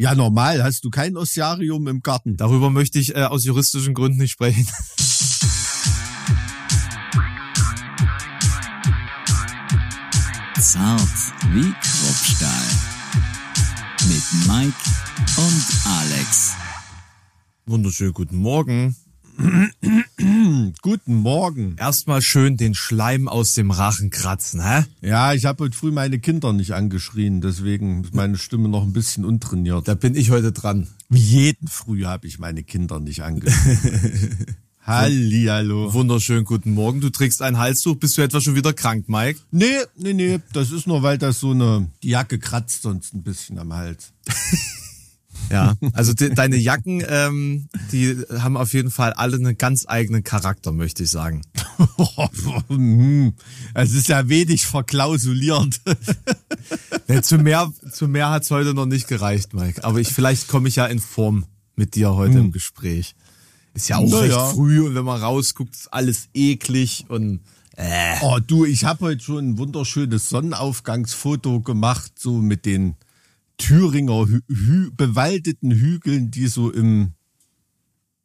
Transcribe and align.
Ja, 0.00 0.14
normal. 0.14 0.62
Hast 0.62 0.84
du 0.84 0.90
kein 0.90 1.16
Ossiarium 1.16 1.88
im 1.88 2.02
Garten? 2.02 2.36
Darüber 2.36 2.70
möchte 2.70 3.00
ich 3.00 3.16
äh, 3.16 3.24
aus 3.24 3.44
juristischen 3.44 3.94
Gründen 3.94 4.18
nicht 4.18 4.30
sprechen. 4.30 4.64
Zart 10.60 11.00
wie 11.52 11.72
Kruppstahl. 11.72 12.68
Mit 14.06 14.22
Mike 14.46 14.76
und 15.36 15.66
Alex. 15.98 16.54
Wunderschönen 17.66 18.12
guten 18.12 18.36
Morgen. 18.36 18.94
Guten 20.82 21.14
Morgen. 21.14 21.76
Erstmal 21.78 22.22
schön 22.22 22.56
den 22.56 22.74
Schleim 22.74 23.28
aus 23.28 23.54
dem 23.54 23.70
Rachen 23.70 24.10
kratzen, 24.10 24.60
hä? 24.60 24.84
Ja, 25.00 25.32
ich 25.32 25.44
habe 25.44 25.64
heute 25.64 25.76
früh 25.76 25.92
meine 25.92 26.18
Kinder 26.18 26.52
nicht 26.52 26.72
angeschrien, 26.72 27.40
deswegen 27.40 28.02
ist 28.02 28.14
meine 28.14 28.36
Stimme 28.36 28.68
noch 28.68 28.82
ein 28.82 28.92
bisschen 28.92 29.24
untrainiert. 29.24 29.86
Da 29.86 29.94
bin 29.94 30.16
ich 30.16 30.30
heute 30.30 30.50
dran. 30.50 30.88
Wie 31.08 31.20
jeden 31.20 31.68
Früh 31.68 32.04
habe 32.04 32.26
ich 32.26 32.40
meine 32.40 32.64
Kinder 32.64 32.98
nicht 32.98 33.22
angeschrien. 33.22 34.46
Hallihallo. 34.80 35.92
Wunderschönen 35.92 36.44
guten 36.44 36.72
Morgen. 36.72 37.00
Du 37.00 37.10
trägst 37.10 37.42
ein 37.42 37.58
Halstuch. 37.58 37.96
Bist 37.96 38.16
du 38.16 38.22
etwa 38.22 38.40
schon 38.40 38.56
wieder 38.56 38.72
krank, 38.72 39.08
Mike? 39.08 39.38
Nee, 39.50 39.66
nee, 39.96 40.14
nee, 40.14 40.40
das 40.52 40.72
ist 40.72 40.86
nur, 40.86 41.02
weil 41.02 41.18
das 41.18 41.40
so 41.40 41.50
eine, 41.50 41.88
die 42.02 42.08
Jacke 42.08 42.38
kratzt 42.38 42.82
sonst 42.82 43.14
ein 43.14 43.22
bisschen 43.22 43.58
am 43.58 43.72
Hals. 43.72 44.12
Ja, 45.50 45.74
also 45.92 46.12
de, 46.12 46.34
deine 46.34 46.56
Jacken, 46.56 47.02
ähm, 47.08 47.68
die 47.92 48.16
haben 48.38 48.56
auf 48.56 48.72
jeden 48.74 48.90
Fall 48.90 49.12
alle 49.12 49.36
einen 49.36 49.56
ganz 49.56 49.86
eigenen 49.88 50.24
Charakter, 50.24 50.72
möchte 50.72 51.04
ich 51.04 51.10
sagen. 51.10 51.42
Hm, 52.68 53.32
es 53.74 53.94
ist 53.94 54.08
ja 54.08 54.28
wenig 54.28 54.66
verklausuliert. 54.66 55.80
Nee, 57.06 57.22
zu 57.22 57.38
mehr, 57.38 57.72
zu 57.90 58.08
mehr 58.08 58.30
hat's 58.30 58.50
heute 58.50 58.74
noch 58.74 58.86
nicht 58.86 59.08
gereicht, 59.08 59.54
Mike. 59.54 59.84
Aber 59.84 59.98
ich, 59.98 60.08
vielleicht 60.08 60.48
komme 60.48 60.68
ich 60.68 60.76
ja 60.76 60.86
in 60.86 60.98
Form 60.98 61.46
mit 61.76 61.94
dir 61.94 62.14
heute 62.14 62.38
im 62.38 62.52
Gespräch. 62.52 63.14
Ist 63.74 63.88
ja 63.88 63.98
auch 63.98 64.08
Na 64.08 64.18
recht 64.18 64.34
ja. 64.34 64.46
früh 64.46 64.80
und 64.84 64.94
wenn 64.94 65.04
man 65.04 65.20
rausguckt, 65.20 65.74
ist 65.74 65.92
alles 65.92 66.28
eklig 66.34 67.06
und 67.08 67.40
äh. 67.76 68.16
Oh, 68.22 68.38
du, 68.44 68.64
ich 68.64 68.84
habe 68.84 69.06
heute 69.06 69.22
schon 69.22 69.50
ein 69.50 69.58
wunderschönes 69.58 70.28
Sonnenaufgangsfoto 70.28 71.60
gemacht, 71.60 72.12
so 72.18 72.38
mit 72.38 72.66
den 72.66 72.96
Thüringer 73.58 74.26
hü 74.26 74.40
hü 74.48 74.90
bewaldeten 74.96 75.70
Hügeln, 75.70 76.30
die 76.30 76.48
so 76.48 76.70
im, 76.70 77.14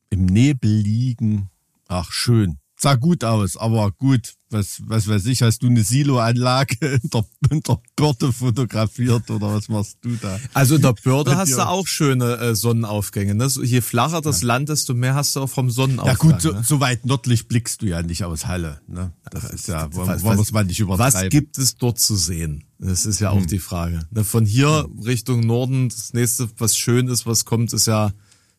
im 0.09 0.26
Nebel 0.26 0.70
liegen. 0.70 1.50
Ach, 1.88 2.12
schön. 2.12 2.62
Sah 2.84 2.95
gut 2.95 3.23
aus, 3.23 3.56
aber 3.56 3.92
gut, 3.92 4.34
was, 4.50 4.81
was 4.88 5.08
weiß 5.08 5.26
ich, 5.28 5.42
hast 5.42 5.64
du 5.64 5.67
eine 5.67 5.86
Siloanlage 5.86 6.76
in 7.02 7.09
der, 7.09 7.26
in 7.50 7.62
der 7.62 7.80
Börde 7.95 8.34
fotografiert 8.34 9.31
oder 9.31 9.53
was 9.56 9.70
machst 9.70 10.00
du 10.02 10.17
da? 10.17 10.38
Also 10.53 10.76
in 10.76 10.81
der 10.81 10.92
Börde 10.92 11.38
hast 11.38 11.52
Ja. 11.52 11.56
du 11.64 11.67
auch 11.70 11.88
schöne 11.88 12.36
äh, 12.39 12.56
Sonnenaufgänge. 12.56 13.36
Ne? 13.36 13.48
Je 13.64 13.80
flacher 13.80 14.20
das 14.20 14.44
Land, 14.44 14.67
desto 14.67 14.94
mehr 14.94 15.16
hast 15.16 15.34
du 15.38 15.39
auch 15.39 15.50
vom 15.50 15.67
Ja 15.67 15.73
Sonnenaufgang. 15.73 16.31
gut, 16.34 16.42
so, 16.42 16.52
ne? 16.52 16.61
so 16.61 16.81
weit 16.81 17.06
nördlich 17.06 17.48
blickst 17.48 17.81
du 17.81 17.86
ja 17.86 18.02
nicht 18.04 18.26
aus 18.26 18.48
Halle. 18.48 18.81
Ne? 18.88 19.14
Das 19.31 19.45
ist 19.45 19.70
ja, 19.70 19.88
wollen, 19.94 20.22
wir 20.22 20.39
es 20.42 20.52
mal 20.52 20.66
nicht 20.66 20.81
übertreiben. 20.81 21.14
Was 21.22 21.30
gibt 21.30 21.58
es 21.58 21.78
dort 21.78 22.00
zu 22.00 22.17
sehen? 22.17 22.66
Das 22.80 23.06
ist 23.06 23.22
ja 23.22 23.31
Hm. 23.31 23.44
auch 23.44 23.45
die 23.45 23.59
Frage. 23.59 24.06
Ne, 24.11 24.26
Von 24.26 24.45
hier 24.45 24.89
Richtung 25.06 25.39
Norden, 25.39 25.88
das 25.88 26.11
nächste, 26.11 26.50
was 26.58 26.76
schön 26.76 27.08
ist, 27.08 27.26
was 27.26 27.45
kommt, 27.45 27.72
ist 27.72 27.88
ja 27.88 28.11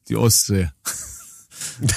die 0.08 0.16
Ostsee. 0.16 0.70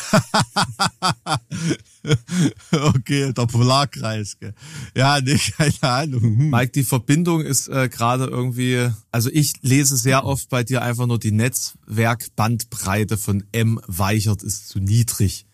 Okay, 2.72 3.34
der 3.34 3.46
Polarkreis. 3.46 4.38
Gell. 4.40 4.54
Ja, 4.96 5.20
nee, 5.22 5.38
keine 5.58 5.84
Ahnung. 5.84 6.22
Hm. 6.22 6.50
Mike, 6.50 6.72
die 6.72 6.84
Verbindung 6.84 7.42
ist 7.42 7.68
äh, 7.68 7.90
gerade 7.90 8.26
irgendwie, 8.26 8.90
also 9.12 9.30
ich 9.32 9.54
lese 9.62 9.98
sehr 9.98 10.26
oft 10.26 10.50
bei 10.50 10.64
dir 10.64 10.82
einfach 10.82 11.08
nur 11.08 11.20
die 11.20 11.32
Netzwerkbandbreite 11.32 13.18
von 13.18 13.44
M 13.52 13.80
Weichert 13.88 14.44
ist 14.44 14.70
zu 14.70 14.80
niedrig. 14.80 15.46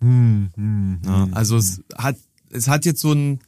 ja, 0.00 1.28
also 1.30 1.56
es 1.56 1.80
hat, 1.96 2.16
es 2.50 2.68
hat 2.68 2.84
jetzt 2.84 3.00
so 3.00 3.12
ein, 3.12 3.40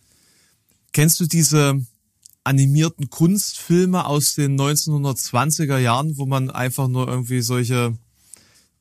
kennst 0.93 1.19
du 1.21 1.27
diese 1.27 1.81
animierten 2.45 3.11
Kunstfilme 3.11 4.05
aus 4.05 4.35
den 4.35 4.61
1920er 4.61 5.79
Jahren, 5.79 6.17
wo 6.19 6.27
man 6.27 6.51
einfach 6.51 6.89
nur 6.89 7.09
irgendwie 7.09 7.41
solche 7.41 7.97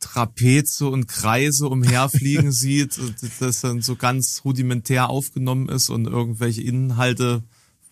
Trapeze 0.03 0.87
und 0.87 1.07
Kreise 1.07 1.67
umherfliegen 1.67 2.51
sieht, 2.51 2.99
das 3.39 3.61
dann 3.61 3.81
so 3.81 3.95
ganz 3.95 4.41
rudimentär 4.43 5.09
aufgenommen 5.09 5.69
ist 5.69 5.89
und 5.89 6.05
irgendwelche 6.05 6.61
Inhalte 6.61 7.43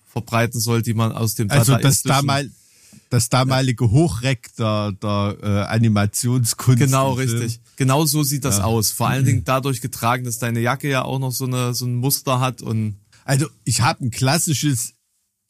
verbreiten 0.08 0.60
soll, 0.60 0.82
die 0.82 0.94
man 0.94 1.14
aus 1.14 1.36
dem 1.36 1.50
Also 1.50 1.78
das, 1.78 2.04
damal, 2.04 2.52
das 3.10 3.30
damalige 3.30 3.90
Hochreck 3.92 4.54
der, 4.58 4.92
der 4.92 5.38
äh, 5.42 5.48
Animationskunst. 5.74 6.80
Genau, 6.80 7.14
richtig. 7.14 7.62
Genau 7.78 8.06
so 8.06 8.24
sieht 8.24 8.44
das 8.44 8.60
aus. 8.60 8.92
Vor 8.92 9.08
allen 9.08 9.26
Dingen 9.26 9.44
dadurch 9.46 9.80
getragen, 9.80 10.26
dass 10.26 10.38
deine 10.38 10.60
Jacke 10.60 10.90
ja 10.90 11.04
auch 11.04 11.20
noch 11.20 11.32
so 11.32 11.46
eine 11.46 11.74
so 11.74 11.86
ein 11.86 11.96
Muster 11.96 12.42
hat 12.42 12.62
und 12.62 12.98
Also 13.24 13.48
ich 13.64 13.82
habe 13.82 14.06
ein 14.06 14.12
klassisches 14.12 14.94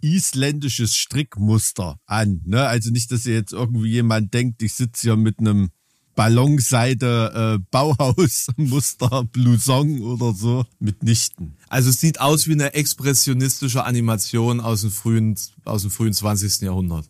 isländisches 0.03 0.95
Strickmuster 0.95 1.99
an. 2.05 2.41
Ne? 2.45 2.67
Also 2.67 2.91
nicht, 2.91 3.11
dass 3.11 3.25
ihr 3.25 3.35
jetzt 3.35 3.53
irgendwie 3.53 3.89
jemand 3.89 4.33
denkt, 4.33 4.61
ich 4.61 4.73
sitze 4.73 5.01
hier 5.01 5.15
mit 5.15 5.39
einem 5.39 5.71
Ballonseide 6.15 7.59
äh, 7.59 7.63
Bauhausmuster 7.71 9.23
Blouson 9.31 10.01
oder 10.01 10.33
so. 10.33 10.65
Mitnichten. 10.79 11.55
also 11.69 11.89
es 11.89 11.99
sieht 11.99 12.19
aus 12.19 12.47
wie 12.47 12.53
eine 12.53 12.73
expressionistische 12.73 13.83
Animation 13.85 14.59
aus 14.59 14.81
dem 14.81 14.91
frühen 14.91 15.35
aus 15.65 15.81
dem 15.83 15.91
frühen 15.91 16.13
20. 16.13 16.61
Jahrhundert. 16.61 17.05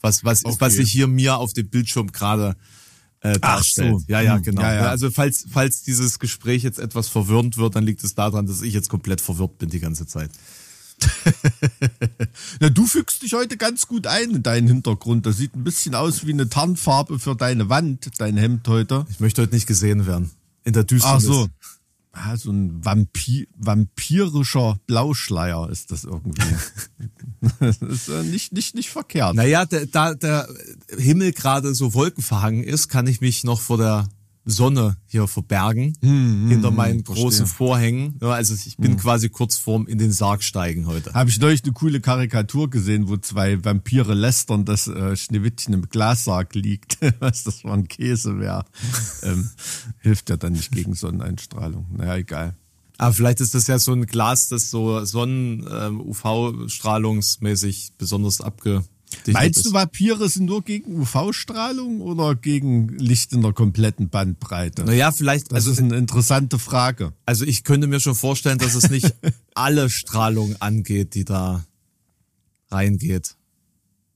Was 0.00 0.24
was 0.24 0.44
Okay. 0.44 0.56
was 0.60 0.74
sich 0.74 0.90
hier 0.90 1.06
mir 1.06 1.36
auf 1.38 1.52
dem 1.52 1.68
Bildschirm 1.68 2.12
gerade 2.12 2.56
äh, 3.20 3.36
Ach 3.40 3.56
darstellt. 3.56 4.00
so. 4.00 4.04
Ja, 4.08 4.20
ja, 4.20 4.36
Hm, 4.36 4.42
genau. 4.42 4.62
ja, 4.62 4.74
ja. 4.74 4.88
Also 4.90 5.10
falls 5.10 5.44
falls 5.50 5.82
dieses 5.82 6.18
Gespräch 6.20 6.62
jetzt 6.62 6.78
etwas 6.78 7.08
verwirrend 7.08 7.56
wird, 7.56 7.74
dann 7.74 7.84
liegt 7.84 8.04
es 8.04 8.14
daran, 8.14 8.46
dass 8.46 8.62
ich 8.62 8.72
jetzt 8.72 8.88
komplett 8.88 9.20
verwirrt 9.20 9.58
bin 9.58 9.68
die 9.70 9.80
ganze 9.80 10.06
Zeit. 10.06 10.30
Na, 12.60 12.70
du 12.70 12.86
fügst 12.86 13.22
dich 13.22 13.34
heute 13.34 13.56
ganz 13.56 13.86
gut 13.86 14.06
ein 14.06 14.30
in 14.30 14.42
deinen 14.42 14.68
Hintergrund. 14.68 15.26
Das 15.26 15.36
sieht 15.36 15.54
ein 15.54 15.64
bisschen 15.64 15.94
aus 15.94 16.26
wie 16.26 16.32
eine 16.32 16.48
Tarnfarbe 16.48 17.18
für 17.18 17.36
deine 17.36 17.68
Wand, 17.68 18.10
dein 18.18 18.36
Hemd 18.36 18.66
heute. 18.68 19.06
Ich 19.10 19.20
möchte 19.20 19.42
heute 19.42 19.54
nicht 19.54 19.66
gesehen 19.66 20.06
werden. 20.06 20.30
In 20.64 20.72
der 20.72 20.84
Düsternis. 20.84 21.24
Ach 21.24 21.32
so. 21.32 21.48
Ah, 22.12 22.36
so 22.36 22.50
ein 22.50 22.84
Vampir, 22.84 23.46
vampirischer 23.56 24.80
Blauschleier 24.86 25.70
ist 25.70 25.92
das 25.92 26.04
irgendwie. 26.04 26.42
das 27.60 27.76
ist 27.78 28.08
äh, 28.08 28.24
nicht, 28.24 28.52
nicht, 28.52 28.74
nicht 28.74 28.90
verkehrt. 28.90 29.36
Naja, 29.36 29.66
da 29.66 30.14
der 30.14 30.48
Himmel 30.96 31.32
gerade 31.32 31.74
so 31.74 31.94
wolkenverhangen 31.94 32.64
ist, 32.64 32.88
kann 32.88 33.06
ich 33.06 33.20
mich 33.20 33.44
noch 33.44 33.60
vor 33.60 33.78
der 33.78 34.08
Sonne 34.50 34.96
hier 35.06 35.28
verbergen, 35.28 35.92
hinter 36.00 36.70
meinen 36.70 37.04
großen 37.04 37.46
Vorhängen. 37.46 38.16
Ja, 38.20 38.30
also 38.30 38.54
ich 38.54 38.76
bin 38.76 38.96
quasi 38.96 39.28
kurz 39.28 39.58
vorm 39.58 39.86
in 39.86 39.98
den 39.98 40.10
Sarg 40.10 40.42
steigen 40.42 40.86
heute. 40.86 41.12
Habe 41.12 41.28
ich 41.30 41.38
neulich 41.38 41.62
eine 41.64 41.72
coole 41.72 42.00
Karikatur 42.00 42.70
gesehen, 42.70 43.08
wo 43.08 43.18
zwei 43.18 43.64
Vampire 43.64 44.14
lästern, 44.14 44.64
dass 44.64 44.88
äh, 44.88 45.14
Schneewittchen 45.16 45.74
im 45.74 45.88
Glassarg 45.88 46.54
liegt. 46.54 46.98
Was 47.20 47.44
das 47.44 47.60
für 47.60 47.72
ein 47.72 47.86
Käse 47.88 48.38
wäre. 48.38 48.64
ähm, 49.22 49.50
hilft 50.00 50.30
ja 50.30 50.36
dann 50.36 50.54
nicht 50.54 50.72
gegen 50.72 50.94
Sonneneinstrahlung. 50.94 51.86
Naja, 51.96 52.16
egal. 52.16 52.56
Aber 52.96 53.12
vielleicht 53.12 53.40
ist 53.40 53.54
das 53.54 53.66
ja 53.68 53.78
so 53.78 53.92
ein 53.92 54.06
Glas, 54.06 54.48
das 54.48 54.70
so 54.70 55.04
Sonnen-UV-strahlungsmäßig 55.04 57.92
besonders 57.96 58.40
abgedichtet 58.40 58.90
Meinst 59.26 59.66
du, 59.66 59.72
Vampire 59.72 60.28
sind 60.28 60.46
nur 60.46 60.62
gegen 60.62 61.00
UV-Strahlung 61.00 62.00
oder 62.00 62.34
gegen 62.34 62.88
Licht 62.98 63.32
in 63.32 63.42
der 63.42 63.52
kompletten 63.52 64.08
Bandbreite? 64.08 64.84
Naja, 64.84 65.12
vielleicht, 65.12 65.46
Das 65.52 65.56
also, 65.66 65.72
ist 65.72 65.78
eine 65.80 65.96
interessante 65.96 66.58
Frage. 66.58 67.12
also 67.26 67.44
ich 67.44 67.64
könnte 67.64 67.86
mir 67.86 68.00
schon 68.00 68.14
vorstellen, 68.14 68.58
dass 68.58 68.74
es 68.74 68.90
nicht 68.90 69.14
alle 69.54 69.90
Strahlung 69.90 70.56
angeht, 70.60 71.14
die 71.14 71.24
da 71.24 71.64
reingeht. 72.70 73.36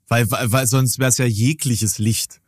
Weil, 0.08 0.30
weil, 0.30 0.52
weil 0.52 0.66
sonst 0.66 0.98
wäre 0.98 1.08
es 1.08 1.18
ja 1.18 1.24
jegliches 1.24 1.98
Licht, 1.98 2.40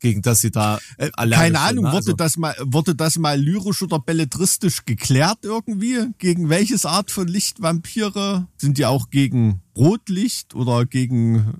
gegen 0.00 0.22
das 0.22 0.40
sie 0.40 0.52
da 0.52 0.78
Äh, 0.98 1.10
allergisch 1.14 1.42
Keine 1.44 1.60
Ahnung, 1.60 1.84
wurde, 1.86 1.96
Also- 1.96 2.12
das 2.12 2.36
mal, 2.36 2.54
wurde 2.60 2.94
das 2.94 3.18
mal 3.18 3.40
lyrisch 3.40 3.82
oder 3.82 3.98
belletristisch 3.98 4.84
geklärt 4.84 5.38
irgendwie? 5.42 6.06
Gegen 6.18 6.48
welches 6.48 6.86
Art 6.86 7.10
von 7.10 7.26
Licht 7.26 7.60
Vampire? 7.60 8.46
Sind 8.56 8.78
die 8.78 8.86
auch 8.86 9.10
gegen 9.10 9.60
Rotlicht 9.76 10.54
oder 10.54 10.86
gegen 10.86 11.54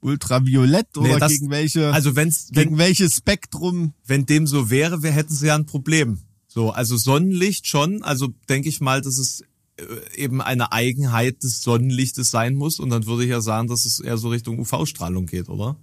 Ultraviolett 0.00 0.96
oder 0.96 1.14
Nee, 1.14 1.18
das- 1.18 1.32
gegen 1.32 1.50
welche, 1.50 1.92
also 1.92 2.16
wenn's, 2.16 2.48
gegen 2.52 2.72
wenn, 2.72 2.78
welches 2.78 3.16
Spektrum? 3.16 3.92
wenn 4.06 4.26
dem 4.26 4.46
so 4.46 4.70
wäre, 4.70 5.02
wir 5.02 5.10
hätten 5.12 5.34
sie 5.34 5.46
ja 5.46 5.54
ein 5.54 5.66
Problem. 5.66 6.20
So, 6.48 6.70
also 6.70 6.96
Sonnenlicht 6.96 7.66
schon, 7.68 8.02
also 8.02 8.28
denke 8.48 8.68
ich 8.68 8.80
mal, 8.80 9.00
dass 9.02 9.18
es 9.18 9.42
äh, 9.78 9.84
eben 10.16 10.40
eine 10.40 10.72
Eigenheit 10.72 11.42
des 11.42 11.62
Sonnenlichtes 11.62 12.30
sein 12.30 12.54
muss 12.54 12.78
und 12.80 12.90
dann 12.90 13.06
würde 13.06 13.24
ich 13.24 13.30
ja 13.30 13.40
sagen, 13.40 13.68
dass 13.68 13.84
es 13.84 14.00
eher 14.00 14.18
so 14.18 14.28
Richtung 14.30 14.58
UV-Strahlung 14.58 15.26
geht, 15.26 15.48
oder? 15.48 15.76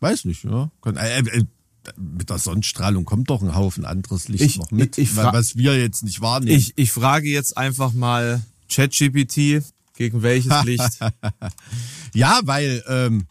Weiß 0.00 0.24
nicht, 0.24 0.44
ja. 0.44 0.70
Äh, 0.86 1.18
äh, 1.20 1.44
mit 1.96 2.30
der 2.30 2.38
Sonnenstrahlung 2.38 3.04
kommt 3.04 3.28
doch 3.30 3.42
ein 3.42 3.54
Haufen 3.54 3.84
anderes 3.84 4.28
Licht 4.28 4.44
Ich- 4.44 4.56
noch 4.58 4.70
mit, 4.70 4.96
ich- 4.98 5.10
ich 5.10 5.16
was 5.16 5.56
wir 5.56 5.78
jetzt 5.78 6.04
nicht 6.04 6.20
wahrnehmen. 6.20 6.56
Ich, 6.56 6.72
ich 6.76 6.90
frage 6.92 7.28
jetzt 7.28 7.56
einfach 7.56 7.92
mal 7.92 8.42
ChatGPT, 8.70 9.62
gegen 9.96 10.22
welches 10.22 10.52
Licht? 10.64 10.98
Ja, 12.14 12.40
weil, 12.44 12.82
ähm, 12.88 13.26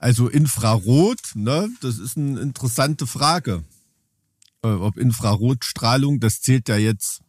Also 0.00 0.28
Infrarot, 0.28 1.20
ne, 1.34 1.68
das 1.82 1.98
ist 1.98 2.16
eine 2.16 2.40
interessante 2.40 3.06
Frage. 3.06 3.64
Äh, 4.62 4.68
ob 4.68 4.96
Infrarotstrahlung, 4.96 6.20
das 6.20 6.40
zählt 6.40 6.70
ja 6.70 6.78
jetzt 6.78 7.20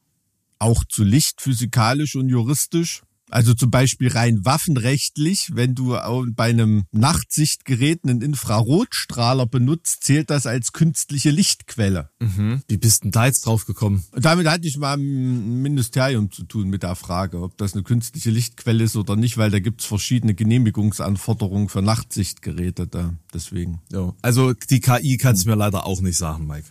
auch 0.58 0.86
zu 0.86 1.04
Licht 1.04 1.42
physikalisch 1.42 2.16
und 2.16 2.30
juristisch. 2.30 3.04
Also 3.32 3.54
zum 3.54 3.72
Beispiel 3.72 4.10
rein 4.10 4.44
waffenrechtlich, 4.44 5.50
wenn 5.54 5.74
du 5.74 5.98
bei 6.36 6.50
einem 6.50 6.84
Nachtsichtgerät 6.92 8.04
einen 8.04 8.22
Infrarotstrahler 8.22 9.48
benutzt, 9.48 10.04
zählt 10.04 10.30
das 10.30 10.46
als 10.46 10.74
künstliche 10.74 11.32
Lichtquelle. 11.32 12.10
Mhm. 12.20 12.62
Wie 12.68 12.78
bist 12.78 13.04
denn 13.04 13.12
da 13.12 13.26
jetzt 13.26 13.46
drauf 13.46 13.66
gekommen? 13.66 14.04
Damit 14.14 14.48
hatte 14.48 14.68
ich 14.68 14.78
mal 14.78 14.96
im 14.96 15.62
Ministerium 15.62 16.32
zu 16.32 16.44
tun 16.44 16.70
mit 16.70 16.84
der 16.84 16.96
Frage, 16.96 17.42
ob 17.42 17.58
das 17.58 17.74
eine 17.74 17.84
künstliche 17.84 18.30
Lichtquelle 18.30 18.84
ist 18.84 18.96
oder 18.96 19.16
nicht, 19.16 19.38
weil 19.38 19.50
da 19.50 19.60
gibt's 19.60 19.86
verschiedene 19.86 20.34
Genehmigungsanforderungen 20.34 21.70
für 21.70 21.82
Nachtsichtgeräte 21.82 22.88
da. 22.88 23.14
Deswegen. 23.34 23.82
Ja. 23.92 24.14
Also 24.22 24.54
die 24.54 24.82
KI 24.82 25.18
kannst 25.18 25.46
du 25.46 25.50
mir 25.50 25.56
leider 25.56 25.86
auch 25.86 26.02
nicht 26.02 26.18
sagen, 26.18 26.48
Mike. 26.48 26.68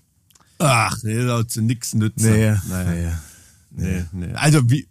Ach, 0.59 0.97
nee, 1.03 1.47
zu 1.47 1.63
nix 1.63 1.95
nützen. 1.95 2.33
Nee, 2.33 2.55
naja. 2.69 3.19
Nee, 3.71 4.05
nee. 4.13 4.33
Also 4.35 4.69
wie 4.69 4.89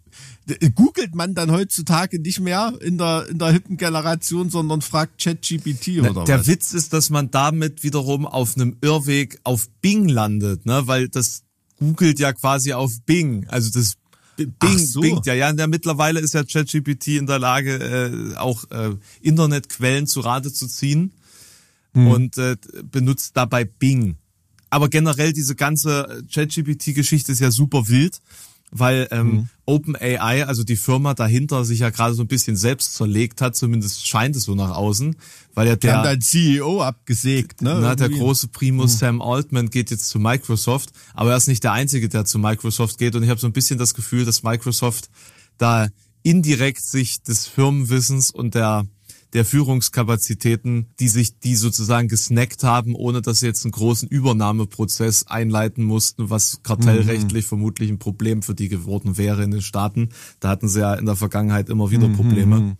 googelt 0.74 1.14
man 1.14 1.34
dann 1.34 1.50
heutzutage 1.50 2.18
nicht 2.20 2.40
mehr 2.40 2.72
in 2.80 2.98
der 2.98 3.26
in 3.28 3.38
der 3.38 3.52
hippen 3.52 3.76
Generation, 3.76 4.50
sondern 4.50 4.82
fragt 4.82 5.22
ChatGPT 5.22 6.00
oder 6.00 6.24
Der 6.24 6.40
was? 6.40 6.46
Witz 6.46 6.72
ist, 6.72 6.92
dass 6.92 7.10
man 7.10 7.30
damit 7.30 7.82
wiederum 7.82 8.26
auf 8.26 8.56
einem 8.56 8.76
Irrweg 8.80 9.38
auf 9.44 9.68
Bing 9.80 10.08
landet, 10.08 10.66
ne, 10.66 10.82
weil 10.86 11.08
das 11.08 11.42
googelt 11.78 12.18
ja 12.18 12.32
quasi 12.32 12.72
auf 12.72 13.00
Bing, 13.06 13.46
also 13.48 13.70
das 13.70 13.94
Bing, 14.36 14.78
so. 14.78 15.00
Bing, 15.00 15.20
ja, 15.24 15.34
ja, 15.34 15.52
der 15.52 15.68
mittlerweile 15.68 16.20
ist 16.20 16.34
ja 16.34 16.44
ChatGPT 16.44 17.08
in 17.08 17.26
der 17.26 17.38
Lage, 17.38 17.74
äh, 17.74 18.36
auch 18.36 18.64
äh, 18.70 18.96
Internetquellen 19.20 20.06
zu 20.06 20.20
Rate 20.20 20.52
zu 20.52 20.66
ziehen 20.66 21.12
und 21.92 22.38
äh, 22.38 22.56
benutzt 22.90 23.36
dabei 23.36 23.64
Bing. 23.64 24.16
Aber 24.70 24.88
generell 24.88 25.32
diese 25.32 25.56
ganze 25.56 26.24
ChatGPT-Geschichte 26.32 27.32
ist 27.32 27.40
ja 27.40 27.50
super 27.50 27.88
wild, 27.88 28.20
weil 28.70 29.08
ähm, 29.10 29.48
OpenAI, 29.66 30.46
also 30.46 30.64
die 30.64 30.76
Firma 30.76 31.14
dahinter, 31.14 31.64
sich 31.64 31.80
ja 31.80 31.90
gerade 31.90 32.14
so 32.14 32.22
ein 32.22 32.28
bisschen 32.28 32.56
selbst 32.56 32.94
zerlegt 32.94 33.40
hat, 33.40 33.56
zumindest 33.56 34.06
scheint 34.06 34.36
es 34.36 34.44
so 34.44 34.54
nach 34.54 34.70
außen, 34.70 35.16
weil 35.54 35.68
ja 35.68 35.76
Der 35.76 36.02
dein 36.02 36.20
CEO 36.20 36.82
abgesägt, 36.82 37.62
ne? 37.62 37.78
na, 37.80 37.96
der 37.96 38.08
große 38.08 38.48
Primus 38.48 38.98
Sam 38.98 39.20
Altman 39.20 39.70
geht 39.70 39.90
jetzt 39.90 40.08
zu 40.08 40.18
Microsoft, 40.18 40.90
aber 41.14 41.30
er 41.30 41.36
ist 41.36 41.48
nicht 41.48 41.64
der 41.64 41.72
Einzige, 41.72 42.08
der 42.08 42.24
zu 42.24 42.38
Microsoft 42.38 42.98
geht. 42.98 43.14
Und 43.16 43.22
ich 43.22 43.30
habe 43.30 43.40
so 43.40 43.46
ein 43.46 43.52
bisschen 43.52 43.78
das 43.78 43.94
Gefühl, 43.94 44.24
dass 44.24 44.42
Microsoft 44.42 45.10
da 45.58 45.88
indirekt 46.22 46.82
sich 46.82 47.22
des 47.22 47.46
Firmenwissens 47.46 48.30
und 48.30 48.54
der 48.54 48.86
der 49.32 49.44
Führungskapazitäten, 49.44 50.86
die 50.98 51.08
sich 51.08 51.38
die 51.38 51.54
sozusagen 51.54 52.08
gesnackt 52.08 52.64
haben, 52.64 52.94
ohne 52.94 53.22
dass 53.22 53.40
sie 53.40 53.46
jetzt 53.46 53.64
einen 53.64 53.72
großen 53.72 54.08
Übernahmeprozess 54.08 55.26
einleiten 55.26 55.84
mussten, 55.84 56.30
was 56.30 56.62
kartellrechtlich 56.62 57.46
vermutlich 57.46 57.90
ein 57.90 57.98
Problem 57.98 58.42
für 58.42 58.54
die 58.54 58.68
geworden 58.68 59.18
wäre 59.18 59.44
in 59.44 59.52
den 59.52 59.62
Staaten. 59.62 60.10
Da 60.40 60.48
hatten 60.48 60.68
sie 60.68 60.80
ja 60.80 60.94
in 60.94 61.06
der 61.06 61.16
Vergangenheit 61.16 61.68
immer 61.68 61.90
wieder 61.90 62.08
Probleme. 62.08 62.76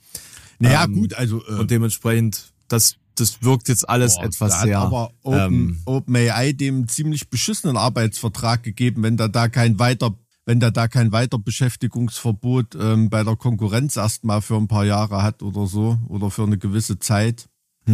Naja, 0.59 0.85
ähm, 0.85 0.95
gut, 0.95 1.15
also 1.15 1.43
äh, 1.47 1.59
Und 1.59 1.71
dementsprechend, 1.71 2.53
das, 2.69 2.97
das 3.15 3.43
wirkt 3.43 3.69
jetzt 3.69 3.89
alles 3.89 4.17
boah, 4.17 4.25
etwas 4.25 4.51
da 4.53 4.59
hat 4.59 4.67
sehr. 4.67 4.79
aber 4.79 5.11
Open, 5.23 5.41
ähm, 5.41 5.79
OpenAI 5.85 6.53
dem 6.53 6.89
ziemlich 6.89 7.29
beschissenen 7.31 7.77
Arbeitsvertrag 7.77 8.63
gegeben, 8.63 9.03
wenn 9.03 9.17
da 9.17 9.29
da 9.29 9.49
kein 9.49 9.79
weiter 9.79 10.15
wenn 10.47 10.61
der 10.61 10.71
da 10.71 10.89
kein 10.89 11.13
Weiterbeschäftigungsverbot 11.13 12.77
ähm, 12.81 13.11
bei 13.11 13.23
der 13.23 13.37
Konkurrenz 13.37 13.97
erstmal 13.97 14.43
für 14.43 14.57
ein 14.57 14.69
paar 14.69 14.85
Jahre 14.85 15.23
hat 15.23 15.43
oder 15.43 15.67
so 15.67 15.99
oder 16.09 16.31
für 16.31 16.43
eine 16.43 16.59
gewisse 16.59 16.99
Zeit. 16.99 17.49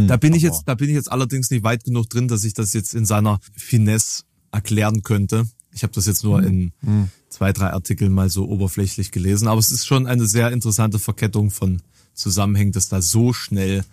Da 0.09 0.17
bin 0.17 0.35
ich 0.35 0.43
jetzt, 0.43 0.65
da 0.67 0.75
bin 0.75 0.89
ich 0.89 0.95
jetzt 0.95 1.11
allerdings 1.11 1.51
nicht 1.51 1.63
weit 1.63 1.85
genug 1.85 2.11
drin, 2.11 2.29
dass 2.29 2.45
ich 2.45 2.55
das 2.55 2.73
jetzt 2.73 2.95
in 2.95 3.07
seiner 3.07 3.39
Finesse 3.53 4.25
erklären 4.53 5.03
könnte. 5.03 5.45
Ich 5.73 5.83
habe 5.83 5.93
das 5.93 6.07
jetzt 6.07 6.25
nur 6.25 6.43
in 6.43 6.73
zwei, 7.29 7.53
drei 7.53 7.71
Artikeln 7.71 8.13
mal 8.13 8.31
so 8.31 8.49
oberflächlich 8.49 9.11
gelesen, 9.11 9.49
aber 9.49 9.59
es 9.59 9.71
ist 9.71 9.87
schon 9.87 10.07
eine 10.07 10.27
sehr 10.27 10.51
interessante 10.51 10.99
Verkettung 10.99 11.51
von 11.51 11.83
Zusammenhängen, 12.15 12.73
dass 12.73 12.89
da 12.89 13.03
so 13.03 13.33
schnell 13.33 13.85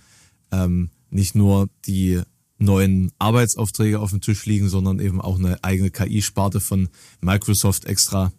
ähm, 0.51 0.89
nicht 1.09 1.35
nur 1.35 1.67
die 1.85 2.21
neuen 2.57 3.11
Arbeitsaufträge 3.19 3.99
auf 3.99 4.11
dem 4.11 4.21
Tisch 4.21 4.45
liegen, 4.45 4.69
sondern 4.69 4.99
eben 4.99 5.19
auch 5.19 5.37
eine 5.37 5.63
eigene 5.63 5.91
KI-Sparte 5.91 6.59
von 6.59 6.89
Microsoft 7.21 7.85
extra 7.85 8.31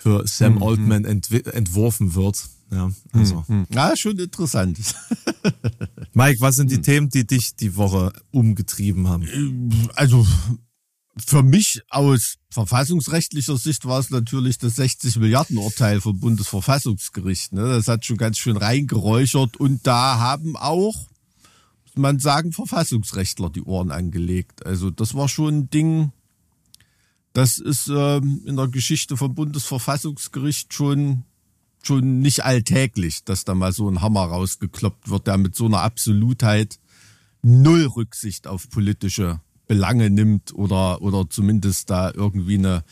für 0.00 0.26
Sam 0.26 0.62
Altman 0.62 1.04
entwi- 1.06 1.48
entworfen 1.48 2.14
wird. 2.14 2.42
Ja, 2.70 2.90
also. 3.12 3.44
Ja, 3.70 3.96
schon 3.96 4.18
interessant. 4.18 4.78
Mike, 6.12 6.40
was 6.40 6.56
sind 6.56 6.70
die 6.70 6.80
Themen, 6.82 7.08
die 7.08 7.26
dich 7.26 7.56
die 7.56 7.76
Woche 7.76 8.12
umgetrieben 8.30 9.08
haben? 9.08 9.70
Also 9.94 10.26
für 11.26 11.42
mich 11.42 11.80
aus 11.88 12.36
verfassungsrechtlicher 12.50 13.56
Sicht 13.56 13.84
war 13.86 13.98
es 14.00 14.10
natürlich 14.10 14.58
das 14.58 14.76
60 14.76 15.16
Milliarden 15.16 15.58
Urteil 15.58 16.00
vom 16.00 16.20
Bundesverfassungsgericht. 16.20 17.52
Ne? 17.54 17.62
Das 17.62 17.88
hat 17.88 18.04
schon 18.04 18.18
ganz 18.18 18.38
schön 18.38 18.56
reingeräuchert 18.56 19.56
und 19.56 19.86
da 19.86 20.18
haben 20.18 20.56
auch, 20.56 20.94
muss 21.84 21.96
man 21.96 22.18
sagen, 22.18 22.52
Verfassungsrechtler 22.52 23.50
die 23.50 23.62
Ohren 23.62 23.90
angelegt. 23.90 24.64
Also 24.66 24.90
das 24.90 25.14
war 25.14 25.28
schon 25.28 25.58
ein 25.60 25.70
Ding, 25.70 26.12
das 27.38 27.58
ist 27.58 27.88
ähm, 27.88 28.42
in 28.46 28.56
der 28.56 28.68
Geschichte 28.68 29.16
vom 29.16 29.34
Bundesverfassungsgericht 29.34 30.74
schon 30.74 31.24
schon 31.82 32.20
nicht 32.20 32.44
alltäglich, 32.44 33.24
dass 33.24 33.44
da 33.44 33.54
mal 33.54 33.72
so 33.72 33.88
ein 33.88 34.02
Hammer 34.02 34.24
rausgekloppt 34.24 35.08
wird, 35.08 35.26
der 35.26 35.38
mit 35.38 35.54
so 35.54 35.66
einer 35.66 35.82
Absolutheit 35.82 36.78
null 37.42 37.86
Rücksicht 37.86 38.46
auf 38.46 38.68
politische 38.68 39.40
Belange 39.68 40.10
nimmt 40.10 40.54
oder, 40.54 41.00
oder 41.02 41.30
zumindest 41.30 41.90
da 41.90 42.10
irgendwie 42.12 42.58
eine, 42.58 42.84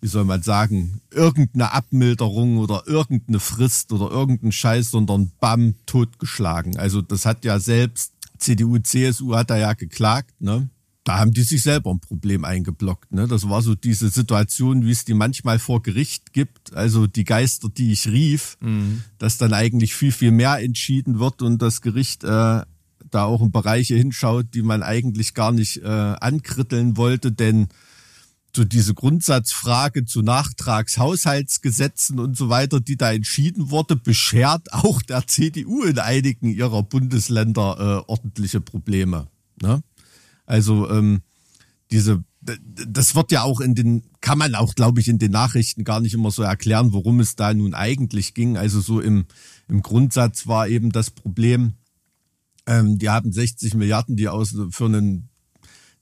wie 0.00 0.08
soll 0.08 0.24
man 0.24 0.42
sagen, 0.42 1.00
irgendeine 1.12 1.72
Abmilderung 1.72 2.58
oder 2.58 2.82
irgendeine 2.86 3.38
Frist 3.38 3.92
oder 3.92 4.10
irgendein 4.10 4.52
Scheiß, 4.52 4.90
sondern 4.90 5.30
bam, 5.38 5.74
totgeschlagen. 5.86 6.76
Also 6.76 7.00
das 7.00 7.24
hat 7.24 7.44
ja 7.44 7.60
selbst 7.60 8.12
CDU, 8.38 8.78
CSU 8.78 9.36
hat 9.36 9.50
da 9.50 9.56
ja 9.56 9.74
geklagt, 9.74 10.34
ne? 10.40 10.68
Da 11.04 11.18
haben 11.18 11.32
die 11.32 11.42
sich 11.42 11.62
selber 11.62 11.90
ein 11.90 12.00
Problem 12.00 12.44
eingeblockt. 12.44 13.12
Ne? 13.12 13.26
Das 13.26 13.48
war 13.48 13.60
so 13.62 13.74
diese 13.74 14.08
Situation, 14.08 14.86
wie 14.86 14.92
es 14.92 15.04
die 15.04 15.14
manchmal 15.14 15.58
vor 15.58 15.82
Gericht 15.82 16.32
gibt. 16.32 16.74
Also 16.74 17.08
die 17.08 17.24
Geister, 17.24 17.68
die 17.68 17.92
ich 17.92 18.06
rief, 18.06 18.56
dass 19.18 19.36
dann 19.36 19.52
eigentlich 19.52 19.94
viel, 19.94 20.12
viel 20.12 20.30
mehr 20.30 20.58
entschieden 20.60 21.18
wird 21.18 21.42
und 21.42 21.60
das 21.60 21.80
Gericht 21.80 22.22
äh, 22.22 22.62
da 23.10 23.24
auch 23.24 23.42
in 23.42 23.50
Bereiche 23.50 23.96
hinschaut, 23.96 24.54
die 24.54 24.62
man 24.62 24.82
eigentlich 24.82 25.34
gar 25.34 25.52
nicht 25.52 25.78
äh, 25.78 25.86
ankritteln 25.88 26.96
wollte, 26.96 27.32
denn 27.32 27.68
so 28.54 28.64
diese 28.64 28.94
Grundsatzfrage 28.94 30.04
zu 30.04 30.20
Nachtragshaushaltsgesetzen 30.22 32.18
und 32.18 32.36
so 32.36 32.48
weiter, 32.50 32.80
die 32.80 32.96
da 32.96 33.12
entschieden 33.12 33.70
wurde, 33.70 33.96
beschert 33.96 34.72
auch 34.72 35.00
der 35.02 35.26
CDU 35.26 35.84
in 35.84 35.98
einigen 35.98 36.48
ihrer 36.48 36.82
Bundesländer 36.82 38.04
äh, 38.06 38.10
ordentliche 38.10 38.60
Probleme. 38.60 39.28
Ne? 39.60 39.82
Also 40.46 40.90
ähm, 40.90 41.22
diese, 41.90 42.24
das 42.40 43.14
wird 43.14 43.32
ja 43.32 43.42
auch 43.42 43.60
in 43.60 43.74
den, 43.74 44.02
kann 44.20 44.38
man 44.38 44.54
auch, 44.54 44.74
glaube 44.74 45.00
ich, 45.00 45.08
in 45.08 45.18
den 45.18 45.32
Nachrichten 45.32 45.84
gar 45.84 46.00
nicht 46.00 46.14
immer 46.14 46.30
so 46.30 46.42
erklären, 46.42 46.92
worum 46.92 47.20
es 47.20 47.36
da 47.36 47.54
nun 47.54 47.74
eigentlich 47.74 48.34
ging. 48.34 48.56
Also 48.56 48.80
so 48.80 49.00
im, 49.00 49.26
im 49.68 49.82
Grundsatz 49.82 50.46
war 50.46 50.68
eben 50.68 50.90
das 50.90 51.10
Problem, 51.10 51.74
ähm, 52.66 52.98
die 52.98 53.08
haben 53.08 53.32
60 53.32 53.74
Milliarden, 53.74 54.16
die 54.16 54.28
aus 54.28 54.54
für 54.70 54.86
einen 54.86 55.28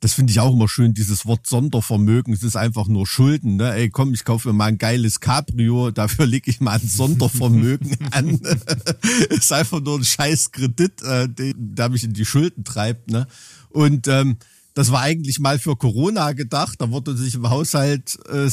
das 0.01 0.15
finde 0.15 0.31
ich 0.31 0.41
auch 0.41 0.55
immer 0.55 0.67
schön, 0.67 0.95
dieses 0.95 1.27
Wort 1.27 1.47
Sondervermögen. 1.47 2.33
Es 2.33 2.43
ist 2.43 2.57
einfach 2.57 2.89
nur 2.89 3.07
Schulden. 3.07 3.57
Ne? 3.57 3.75
Ey, 3.75 3.91
komm, 3.91 4.15
ich 4.15 4.25
kaufe 4.25 4.49
mir 4.49 4.55
mal 4.55 4.65
ein 4.67 4.79
geiles 4.79 5.21
Cabrio, 5.21 5.91
dafür 5.91 6.25
lege 6.25 6.51
ich 6.51 6.61
mal 6.61 6.81
ein 6.81 6.89
Sondervermögen 6.89 7.99
an. 8.11 8.41
ist 9.29 9.53
einfach 9.53 9.81
nur 9.81 9.99
ein 9.99 10.05
scheiß 10.05 10.53
Kredit, 10.53 11.03
äh, 11.03 11.29
der 11.55 11.91
mich 11.91 12.05
in 12.05 12.15
die 12.15 12.25
Schulden 12.25 12.65
treibt. 12.65 13.11
Ne? 13.11 13.27
Und 13.71 14.09
ähm, 14.09 14.37
das 14.75 14.93
war 14.93 15.01
eigentlich 15.01 15.41
mal 15.41 15.59
für 15.59 15.77
Corona 15.77 16.33
gedacht. 16.33 16.81
Da 16.81 16.91
wurde 16.91 17.17
sich 17.17 17.35
im 17.35 17.51
Haushalt 17.51 18.19
äh, 18.31 18.49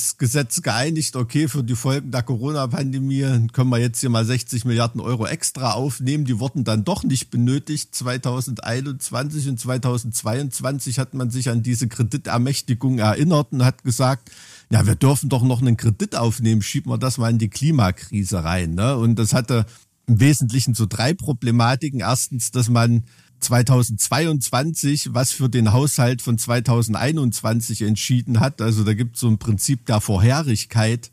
geeinigt, 0.61 1.15
okay, 1.15 1.47
für 1.47 1.63
die 1.63 1.75
Folgen 1.75 2.09
der 2.11 2.23
Corona-Pandemie 2.23 3.47
können 3.53 3.69
wir 3.69 3.77
jetzt 3.77 3.99
hier 3.99 4.09
mal 4.09 4.25
60 4.25 4.65
Milliarden 4.65 4.99
Euro 4.99 5.27
extra 5.27 5.73
aufnehmen. 5.73 6.25
Die 6.25 6.39
wurden 6.39 6.63
dann 6.63 6.83
doch 6.83 7.03
nicht 7.03 7.29
benötigt. 7.29 7.93
2021 7.93 9.47
und 9.47 9.59
2022 9.59 10.97
hat 10.97 11.13
man 11.13 11.29
sich 11.29 11.49
an 11.49 11.61
diese 11.61 11.87
Kreditermächtigung 11.87 12.97
erinnert 12.97 13.51
und 13.51 13.63
hat 13.63 13.83
gesagt, 13.83 14.31
ja, 14.71 14.85
wir 14.87 14.95
dürfen 14.95 15.29
doch 15.29 15.43
noch 15.43 15.61
einen 15.61 15.77
Kredit 15.77 16.15
aufnehmen, 16.15 16.61
schieben 16.61 16.91
wir 16.91 16.97
das 16.97 17.19
mal 17.19 17.29
in 17.29 17.37
die 17.37 17.49
Klimakrise 17.49 18.43
rein. 18.43 18.73
Ne? 18.73 18.97
Und 18.97 19.15
das 19.15 19.33
hatte 19.33 19.65
im 20.07 20.19
Wesentlichen 20.19 20.73
so 20.73 20.87
drei 20.87 21.13
Problematiken. 21.13 21.99
Erstens, 21.99 22.51
dass 22.51 22.69
man 22.69 23.03
2022 23.39 25.13
was 25.13 25.31
für 25.31 25.49
den 25.49 25.71
Haushalt 25.73 26.21
von 26.21 26.37
2021 26.37 27.81
entschieden 27.83 28.39
hat. 28.39 28.61
Also 28.61 28.83
da 28.83 28.93
gibt 28.93 29.15
es 29.15 29.21
so 29.21 29.27
ein 29.27 29.37
Prinzip 29.37 29.85
der 29.85 30.01
Vorherigkeit, 30.01 31.11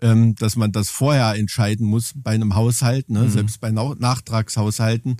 ähm, 0.00 0.34
dass 0.36 0.56
man 0.56 0.72
das 0.72 0.90
vorher 0.90 1.34
entscheiden 1.34 1.86
muss 1.86 2.12
bei 2.16 2.32
einem 2.32 2.54
Haushalt, 2.54 3.10
ne? 3.10 3.30
selbst 3.30 3.60
bei 3.60 3.70
Nau- 3.70 3.94
Nachtragshaushalten. 3.94 5.16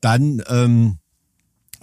Dann 0.00 0.42
ähm, 0.48 0.98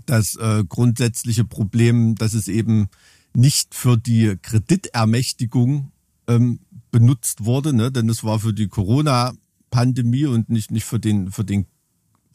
das 0.05 0.35
äh, 0.35 0.63
grundsätzliche 0.67 1.45
Problem, 1.45 2.15
dass 2.15 2.33
es 2.33 2.47
eben 2.47 2.87
nicht 3.33 3.73
für 3.73 3.97
die 3.97 4.35
Kreditermächtigung 4.41 5.91
ähm, 6.27 6.59
benutzt 6.91 7.45
wurde, 7.45 7.73
ne? 7.73 7.91
denn 7.91 8.07
es 8.09 8.23
war 8.23 8.39
für 8.39 8.53
die 8.53 8.67
Corona-Pandemie 8.67 10.25
und 10.25 10.49
nicht, 10.49 10.71
nicht 10.71 10.85
für 10.85 10.99
den, 10.99 11.31
für 11.31 11.43
den 11.43 11.65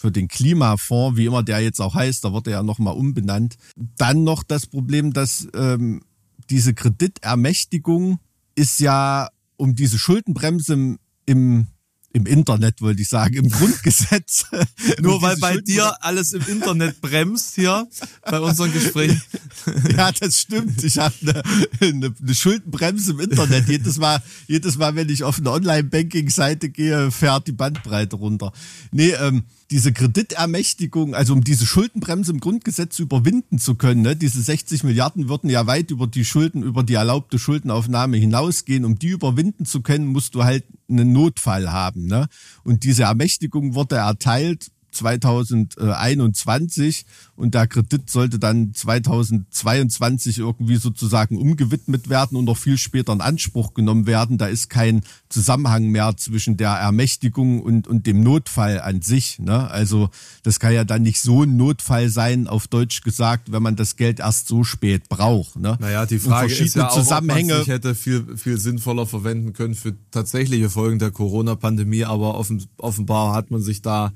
für 0.00 0.10
den 0.10 0.28
Klimafonds, 0.28 1.18
wie 1.18 1.26
immer 1.26 1.42
der 1.42 1.60
jetzt 1.60 1.80
auch 1.80 1.94
heißt, 1.94 2.24
da 2.24 2.32
wurde 2.32 2.50
er 2.50 2.58
ja 2.58 2.62
nochmal 2.62 2.94
umbenannt. 2.94 3.56
Dann 3.98 4.24
noch 4.24 4.42
das 4.42 4.66
Problem, 4.66 5.12
dass 5.12 5.46
ähm, 5.54 6.00
diese 6.48 6.72
Kreditermächtigung 6.72 8.18
ist 8.54 8.80
ja 8.80 9.28
um 9.56 9.74
diese 9.74 9.98
Schuldenbremse 9.98 10.72
im, 10.72 10.98
im 11.26 11.66
im 12.12 12.26
Internet 12.26 12.82
wollte 12.82 13.02
ich 13.02 13.08
sagen, 13.08 13.34
im 13.34 13.48
Grundgesetz. 13.50 14.46
Nur 15.00 15.22
weil 15.22 15.36
bei 15.36 15.58
dir 15.58 16.02
alles 16.02 16.32
im 16.32 16.42
Internet 16.48 17.00
bremst 17.00 17.54
hier 17.54 17.86
bei 18.22 18.40
unseren 18.40 18.72
Gesprächen. 18.72 19.22
ja, 19.96 20.10
das 20.10 20.40
stimmt. 20.40 20.82
Ich 20.82 20.98
habe 20.98 21.14
eine, 21.22 21.42
eine, 21.80 22.14
eine 22.20 22.34
Schuldenbremse 22.34 23.12
im 23.12 23.20
Internet. 23.20 23.68
Jedes 23.68 23.98
Mal, 23.98 24.20
jedes 24.48 24.76
Mal, 24.76 24.96
wenn 24.96 25.08
ich 25.08 25.22
auf 25.22 25.38
eine 25.38 25.52
Online-Banking-Seite 25.52 26.70
gehe, 26.70 27.12
fährt 27.12 27.46
die 27.46 27.52
Bandbreite 27.52 28.16
runter. 28.16 28.52
Nee, 28.90 29.10
ähm, 29.10 29.44
diese 29.70 29.92
Kreditermächtigung, 29.92 31.14
also 31.14 31.32
um 31.32 31.44
diese 31.44 31.64
Schuldenbremse 31.64 32.32
im 32.32 32.40
Grundgesetz 32.40 32.98
überwinden 32.98 33.58
zu 33.58 33.76
können, 33.76 34.02
ne, 34.02 34.16
diese 34.16 34.42
60 34.42 34.82
Milliarden 34.82 35.28
würden 35.28 35.48
ja 35.48 35.66
weit 35.66 35.90
über 35.90 36.06
die 36.06 36.24
Schulden, 36.24 36.62
über 36.62 36.82
die 36.82 36.94
erlaubte 36.94 37.38
Schuldenaufnahme 37.38 38.16
hinausgehen. 38.16 38.84
Um 38.84 38.98
die 38.98 39.08
überwinden 39.08 39.66
zu 39.66 39.80
können, 39.82 40.06
musst 40.06 40.34
du 40.34 40.44
halt 40.44 40.64
einen 40.88 41.12
Notfall 41.12 41.70
haben. 41.70 42.06
Ne? 42.06 42.28
Und 42.64 42.82
diese 42.82 43.04
Ermächtigung 43.04 43.74
wurde 43.74 43.96
erteilt 43.96 44.72
2021 44.90 47.04
und 47.36 47.54
der 47.54 47.66
Kredit 47.66 48.10
sollte 48.10 48.38
dann 48.38 48.74
2022 48.74 50.38
irgendwie 50.38 50.76
sozusagen 50.76 51.36
umgewidmet 51.36 52.08
werden 52.08 52.36
und 52.36 52.44
noch 52.44 52.56
viel 52.56 52.78
später 52.78 53.12
in 53.12 53.20
Anspruch 53.20 53.74
genommen 53.74 54.06
werden. 54.06 54.38
Da 54.38 54.46
ist 54.46 54.70
kein 54.70 55.02
Zusammenhang 55.28 55.86
mehr 55.86 56.16
zwischen 56.16 56.56
der 56.56 56.70
Ermächtigung 56.70 57.62
und, 57.62 57.88
und 57.88 58.06
dem 58.06 58.22
Notfall 58.22 58.80
an 58.80 59.02
sich. 59.02 59.38
Ne? 59.38 59.70
Also 59.70 60.10
das 60.42 60.60
kann 60.60 60.72
ja 60.72 60.84
dann 60.84 61.02
nicht 61.02 61.20
so 61.20 61.44
ein 61.44 61.56
Notfall 61.56 62.08
sein, 62.08 62.46
auf 62.46 62.68
Deutsch 62.68 63.02
gesagt, 63.02 63.52
wenn 63.52 63.62
man 63.62 63.76
das 63.76 63.96
Geld 63.96 64.20
erst 64.20 64.48
so 64.48 64.64
spät 64.64 65.08
braucht. 65.08 65.56
Ne? 65.56 65.76
Naja, 65.80 66.06
die 66.06 66.18
Frage 66.18 66.52
ist 66.52 66.76
ja 66.76 66.88
auch, 66.88 66.94
Zusammenhänge, 66.94 67.52
ob 67.52 67.58
man 67.58 67.64
sich 67.64 67.72
hätte 67.72 67.94
viel, 67.94 68.36
viel 68.36 68.58
sinnvoller 68.58 69.06
verwenden 69.06 69.52
können 69.52 69.74
für 69.74 69.94
tatsächliche 70.10 70.70
Folgen 70.70 70.98
der 70.98 71.10
Corona-Pandemie, 71.10 72.04
aber 72.04 72.34
offen, 72.34 72.64
offenbar 72.76 73.34
hat 73.34 73.50
man 73.50 73.62
sich 73.62 73.82
da 73.82 74.12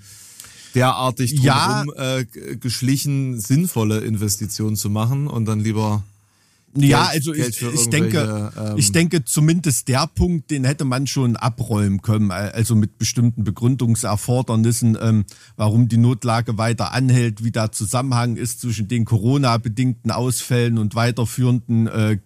derartig 0.75 1.37
drumherum 1.37 1.93
ja, 1.97 2.19
äh, 2.19 2.25
geschlichen, 2.57 3.40
sinnvolle 3.40 4.00
Investitionen 4.00 4.76
zu 4.76 4.90
machen 4.90 5.26
und 5.26 5.47
dann 5.47 5.61
lieber 5.61 6.02
Geld, 6.75 6.90
ja, 6.90 7.04
also 7.04 7.33
ich, 7.33 7.62
ich 7.62 7.88
denke, 7.88 8.50
ähm, 8.59 8.76
ich 8.76 8.90
denke 8.90 9.25
zumindest 9.25 9.87
der 9.87 10.09
Punkt, 10.09 10.50
den 10.50 10.64
hätte 10.64 10.85
man 10.85 11.07
schon 11.07 11.37
abräumen 11.37 12.02
können, 12.02 12.33
also 12.33 12.75
mit 12.75 12.99
bestimmten 12.99 13.45
Begründungserfordernissen, 13.45 14.99
ähm, 15.00 15.25
warum 15.57 15.87
die 15.87 15.99
Notlage 15.99 16.59
weiter 16.59 16.93
anhält, 16.93 17.45
wie 17.45 17.52
der 17.52 17.71
Zusammenhang 17.71 18.37
ist 18.37 18.61
zwischen 18.61 18.88
den 18.88 19.04
Corona-bedingten 19.04 20.11
Ausfällen 20.11 20.78
und 20.78 20.97
weiterführenden 20.97 21.87
äh, 21.87 22.19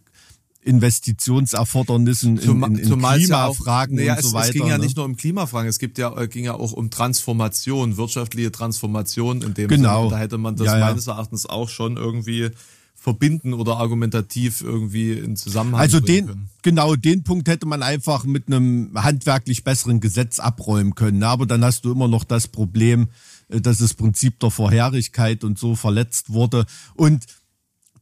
Investitionserfordernissen 0.63 2.39
in, 2.39 2.63
in, 2.63 2.79
in 2.79 3.01
Klimafragen 3.01 3.99
ja, 3.99 4.15
und 4.15 4.23
so 4.23 4.29
es, 4.29 4.35
weiter. 4.35 4.49
Es 4.49 4.53
ging 4.55 4.67
ja 4.67 4.79
ne? 4.79 4.85
nicht 4.85 4.97
nur 4.97 5.05
um 5.05 5.17
Klimafragen, 5.17 5.69
es 5.69 5.79
gibt 5.79 5.99
ja, 5.99 6.17
äh, 6.17 6.29
ging 6.29 6.45
ja 6.45 6.55
auch 6.55 6.73
um 6.73 6.91
Transformation, 6.91 7.97
wirtschaftliche 7.97 8.51
Transformation 8.51 9.43
in 9.43 9.55
dem 9.55 9.69
genau. 9.69 10.05
Sinne. 10.05 10.11
Da 10.11 10.19
hätte 10.19 10.39
man 10.39 10.57
das 10.57 10.67
ja, 10.67 10.79
ja. 10.79 10.87
meines 10.87 11.07
Erachtens 11.07 11.47
auch 11.47 11.69
schon 11.69 11.97
irgendwie 11.97 12.51
verbinden 12.99 13.55
oder 13.55 13.77
argumentativ 13.77 14.61
irgendwie 14.61 15.13
in 15.13 15.37
Zusammenhang 15.37 15.81
Also 15.81 16.01
den 16.01 16.27
können. 16.27 16.51
genau 16.63 16.97
den 16.97 17.23
Punkt 17.23 17.49
hätte 17.49 17.65
man 17.65 17.83
einfach 17.83 18.25
mit 18.25 18.49
einem 18.49 18.91
handwerklich 18.97 19.63
besseren 19.63 20.01
Gesetz 20.01 20.41
abräumen 20.41 20.97
können. 20.97 21.23
Aber 21.23 21.47
dann 21.47 21.65
hast 21.65 21.85
du 21.85 21.93
immer 21.93 22.09
noch 22.09 22.25
das 22.25 22.49
Problem, 22.49 23.09
äh, 23.49 23.61
dass 23.61 23.79
das 23.79 23.95
Prinzip 23.95 24.41
der 24.41 24.51
Vorherigkeit 24.51 25.45
und 25.45 25.59
so 25.59 25.77
verletzt 25.77 26.33
wurde 26.33 26.67
und 26.95 27.25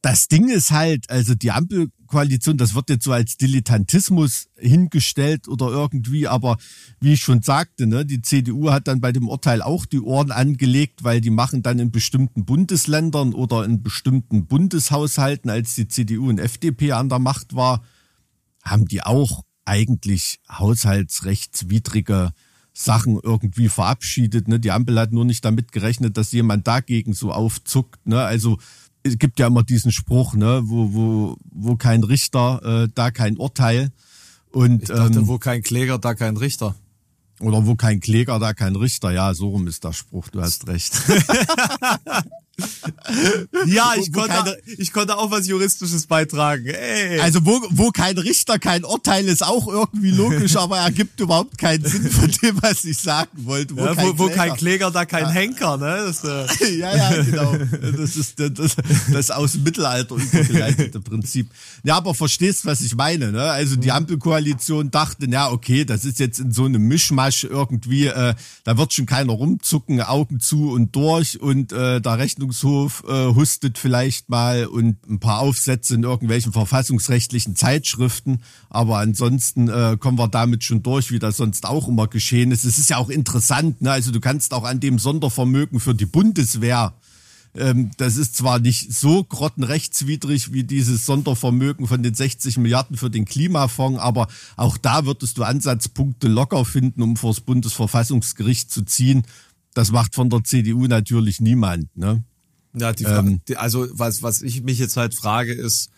das 0.06 0.28
Ding 0.28 0.48
ist 0.48 0.70
halt, 0.70 1.10
also 1.10 1.34
die 1.34 1.50
Ampelkoalition, 1.50 2.56
das 2.56 2.76
wird 2.76 2.90
jetzt 2.90 3.02
so 3.02 3.10
als 3.10 3.38
Dilettantismus 3.38 4.46
hingestellt 4.56 5.48
oder 5.48 5.66
irgendwie, 5.66 6.28
aber 6.28 6.58
wie 7.00 7.14
ich 7.14 7.22
schon 7.22 7.42
sagte, 7.42 7.88
ne, 7.88 8.06
die 8.06 8.22
CDU 8.22 8.70
hat 8.70 8.86
dann 8.86 9.00
bei 9.00 9.10
dem 9.10 9.26
Urteil 9.26 9.62
auch 9.62 9.84
die 9.84 9.98
Ohren 9.98 10.30
angelegt, 10.30 11.02
weil 11.02 11.20
die 11.20 11.30
machen 11.30 11.64
dann 11.64 11.80
in 11.80 11.90
bestimmten 11.90 12.44
Bundesländern 12.44 13.34
oder 13.34 13.64
in 13.64 13.82
bestimmten 13.82 14.46
Bundeshaushalten, 14.46 15.50
als 15.50 15.74
die 15.74 15.88
CDU 15.88 16.28
und 16.28 16.38
FDP 16.38 16.92
an 16.92 17.08
der 17.08 17.18
Macht 17.18 17.56
war, 17.56 17.82
haben 18.62 18.86
die 18.86 19.02
auch 19.02 19.42
eigentlich 19.64 20.38
haushaltsrechtswidrige 20.48 22.30
Sachen 22.72 23.18
irgendwie 23.20 23.68
verabschiedet. 23.68 24.46
Ne? 24.48 24.60
Die 24.60 24.70
Ampel 24.70 25.00
hat 25.00 25.10
nur 25.10 25.24
nicht 25.24 25.44
damit 25.44 25.72
gerechnet, 25.72 26.16
dass 26.16 26.30
jemand 26.30 26.68
dagegen 26.68 27.14
so 27.14 27.32
aufzuckt. 27.32 28.06
Ne? 28.06 28.22
Also 28.22 28.58
es 29.06 29.18
gibt 29.18 29.38
ja 29.38 29.46
immer 29.46 29.62
diesen 29.62 29.92
Spruch, 29.92 30.34
ne, 30.34 30.62
wo, 30.64 30.92
wo, 30.92 31.36
wo 31.52 31.76
kein 31.76 32.02
Richter, 32.02 32.84
äh, 32.84 32.88
da 32.94 33.10
kein 33.10 33.36
Urteil. 33.36 33.90
Und, 34.50 34.82
ich 34.84 34.88
dachte, 34.88 35.18
ähm, 35.18 35.28
wo 35.28 35.38
kein 35.38 35.62
Kläger, 35.62 35.98
da 35.98 36.14
kein 36.14 36.36
Richter. 36.36 36.74
Oder 37.40 37.66
wo 37.66 37.74
kein 37.74 38.00
Kläger, 38.00 38.38
da 38.38 38.54
kein 38.54 38.76
Richter. 38.76 39.10
Ja, 39.12 39.34
so 39.34 39.50
rum 39.50 39.66
ist 39.66 39.84
der 39.84 39.92
Spruch, 39.92 40.28
du 40.28 40.40
hast 40.40 40.66
recht. 40.68 40.94
ja, 43.66 43.92
ich 43.98 44.10
konnte, 44.12 44.30
keine, 44.30 44.56
ich 44.78 44.90
konnte 44.92 45.18
auch 45.18 45.30
was 45.30 45.46
Juristisches 45.46 46.06
beitragen. 46.06 46.66
Ey. 46.66 47.20
Also 47.20 47.44
wo, 47.44 47.60
wo 47.70 47.90
kein 47.90 48.16
Richter 48.16 48.58
kein 48.58 48.84
Urteil 48.84 49.26
ist 49.26 49.44
auch 49.44 49.68
irgendwie 49.68 50.10
logisch, 50.10 50.56
aber 50.56 50.78
ergibt 50.78 51.20
überhaupt 51.20 51.58
keinen 51.58 51.84
Sinn 51.84 52.08
von 52.10 52.30
dem, 52.42 52.62
was 52.62 52.84
ich 52.84 52.98
sagen 52.98 53.44
wollte. 53.44 53.76
Wo, 53.76 53.84
ja, 53.84 53.94
kein, 53.94 54.06
wo, 54.06 54.18
wo 54.18 54.28
kein 54.30 54.54
Kläger, 54.54 54.90
da 54.90 55.04
kein 55.04 55.24
ja. 55.24 55.30
Henker, 55.30 55.76
ne? 55.76 56.06
Das, 56.06 56.24
äh. 56.24 56.76
ja, 56.78 56.96
ja, 56.96 57.22
genau. 57.22 57.56
Das 57.96 58.16
ist 58.16 58.40
das, 58.40 58.76
das 59.12 59.30
aus 59.30 59.52
dem 59.52 59.64
Mittelalter 59.64 60.14
übergeleitete 60.14 61.00
Prinzip. 61.00 61.50
Ja, 61.84 61.96
aber 61.96 62.14
verstehst, 62.14 62.64
was 62.64 62.80
ich 62.80 62.94
meine, 62.94 63.32
ne? 63.32 63.42
Also 63.42 63.76
die 63.76 63.92
Ampelkoalition 63.92 64.90
dachte, 64.90 65.28
ja, 65.28 65.50
okay, 65.50 65.84
das 65.84 66.06
ist 66.06 66.18
jetzt 66.18 66.40
in 66.40 66.52
so 66.52 66.64
einem 66.64 66.82
Mischmasch 66.82 67.25
irgendwie, 67.44 68.06
äh, 68.06 68.34
da 68.64 68.78
wird 68.78 68.92
schon 68.92 69.06
keiner 69.06 69.32
rumzucken, 69.32 70.00
Augen 70.00 70.40
zu 70.40 70.70
und 70.70 70.96
durch 70.96 71.40
und 71.40 71.72
äh, 71.72 72.00
da 72.00 72.14
Rechnung 72.14 72.46
Verwaltungshof 72.46 73.04
äh, 73.08 73.34
hustet 73.34 73.78
vielleicht 73.78 74.28
mal 74.28 74.66
und 74.66 74.96
ein 75.08 75.20
paar 75.20 75.40
Aufsätze 75.40 75.94
in 75.94 76.02
irgendwelchen 76.02 76.52
verfassungsrechtlichen 76.52 77.56
Zeitschriften. 77.56 78.42
Aber 78.70 78.98
ansonsten 78.98 79.68
äh, 79.68 79.96
kommen 79.98 80.18
wir 80.18 80.28
damit 80.28 80.64
schon 80.64 80.82
durch, 80.82 81.10
wie 81.10 81.18
das 81.18 81.36
sonst 81.36 81.66
auch 81.66 81.88
immer 81.88 82.06
geschehen 82.06 82.50
ist. 82.50 82.64
Es 82.64 82.78
ist 82.78 82.90
ja 82.90 82.98
auch 82.98 83.08
interessant, 83.08 83.82
ne? 83.82 83.90
also 83.90 84.12
du 84.12 84.20
kannst 84.20 84.54
auch 84.54 84.64
an 84.64 84.80
dem 84.80 84.98
Sondervermögen 84.98 85.80
für 85.80 85.94
die 85.94 86.06
Bundeswehr 86.06 86.94
ähm, 87.56 87.90
das 87.96 88.16
ist 88.16 88.36
zwar 88.36 88.58
nicht 88.58 88.92
so 88.92 89.24
grottenrechtswidrig 89.24 90.52
wie 90.52 90.64
dieses 90.64 91.06
Sondervermögen 91.06 91.86
von 91.86 92.02
den 92.02 92.14
60 92.14 92.58
Milliarden 92.58 92.96
für 92.96 93.10
den 93.10 93.24
Klimafonds, 93.24 94.00
aber 94.00 94.28
auch 94.56 94.76
da 94.76 95.06
würdest 95.06 95.38
du 95.38 95.42
Ansatzpunkte 95.42 96.28
locker 96.28 96.64
finden, 96.64 97.02
um 97.02 97.16
vor 97.16 97.30
das 97.30 97.40
Bundesverfassungsgericht 97.40 98.70
zu 98.70 98.82
ziehen. 98.82 99.22
Das 99.74 99.90
macht 99.90 100.14
von 100.14 100.30
der 100.30 100.44
CDU 100.44 100.86
natürlich 100.86 101.40
niemand. 101.40 101.94
Ne? 101.96 102.24
Ja, 102.74 102.92
die 102.92 103.04
Frage, 103.04 103.28
ähm, 103.28 103.40
also 103.56 103.86
was, 103.92 104.22
was 104.22 104.42
ich 104.42 104.62
mich 104.62 104.78
jetzt 104.78 104.96
halt 104.96 105.14
frage, 105.14 105.52
ist, 105.52 105.90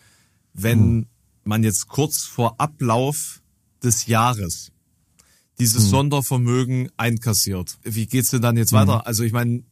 wenn 0.53 0.79
hm. 0.79 1.05
man 1.43 1.63
jetzt 1.63 1.87
kurz 1.87 2.23
vor 2.23 2.59
Ablauf 2.59 3.41
des 3.83 4.07
Jahres 4.07 4.71
dieses 5.59 5.83
hm. 5.83 5.89
Sondervermögen 5.89 6.89
einkassiert, 6.95 7.77
wie 7.83 8.05
geht's 8.05 8.29
denn 8.29 8.41
dann 8.41 8.55
jetzt 8.55 8.71
hm. 8.71 8.79
weiter? 8.79 9.05
Also 9.05 9.23
ich 9.23 9.33
meine, 9.33 9.63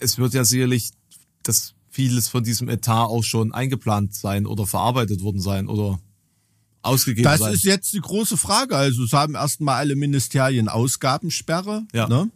es 0.00 0.18
wird 0.18 0.34
ja 0.34 0.44
sicherlich 0.44 0.92
dass 1.42 1.74
vieles 1.88 2.28
von 2.28 2.42
diesem 2.42 2.68
Etat 2.68 3.06
auch 3.06 3.22
schon 3.22 3.52
eingeplant 3.52 4.14
sein 4.14 4.46
oder 4.46 4.66
verarbeitet 4.66 5.22
worden 5.22 5.40
sein 5.40 5.68
oder 5.68 6.00
ausgegeben 6.82 7.24
das 7.24 7.40
sein. 7.40 7.50
Das 7.50 7.58
ist 7.58 7.64
jetzt 7.64 7.92
die 7.92 8.00
große 8.00 8.36
Frage. 8.36 8.76
Also 8.76 9.04
es 9.04 9.12
haben 9.12 9.34
erstmal 9.34 9.76
alle 9.76 9.96
Ministerien 9.96 10.68
Ausgabensperre. 10.68 11.86
Ja. 11.92 12.08
Ne? 12.08 12.30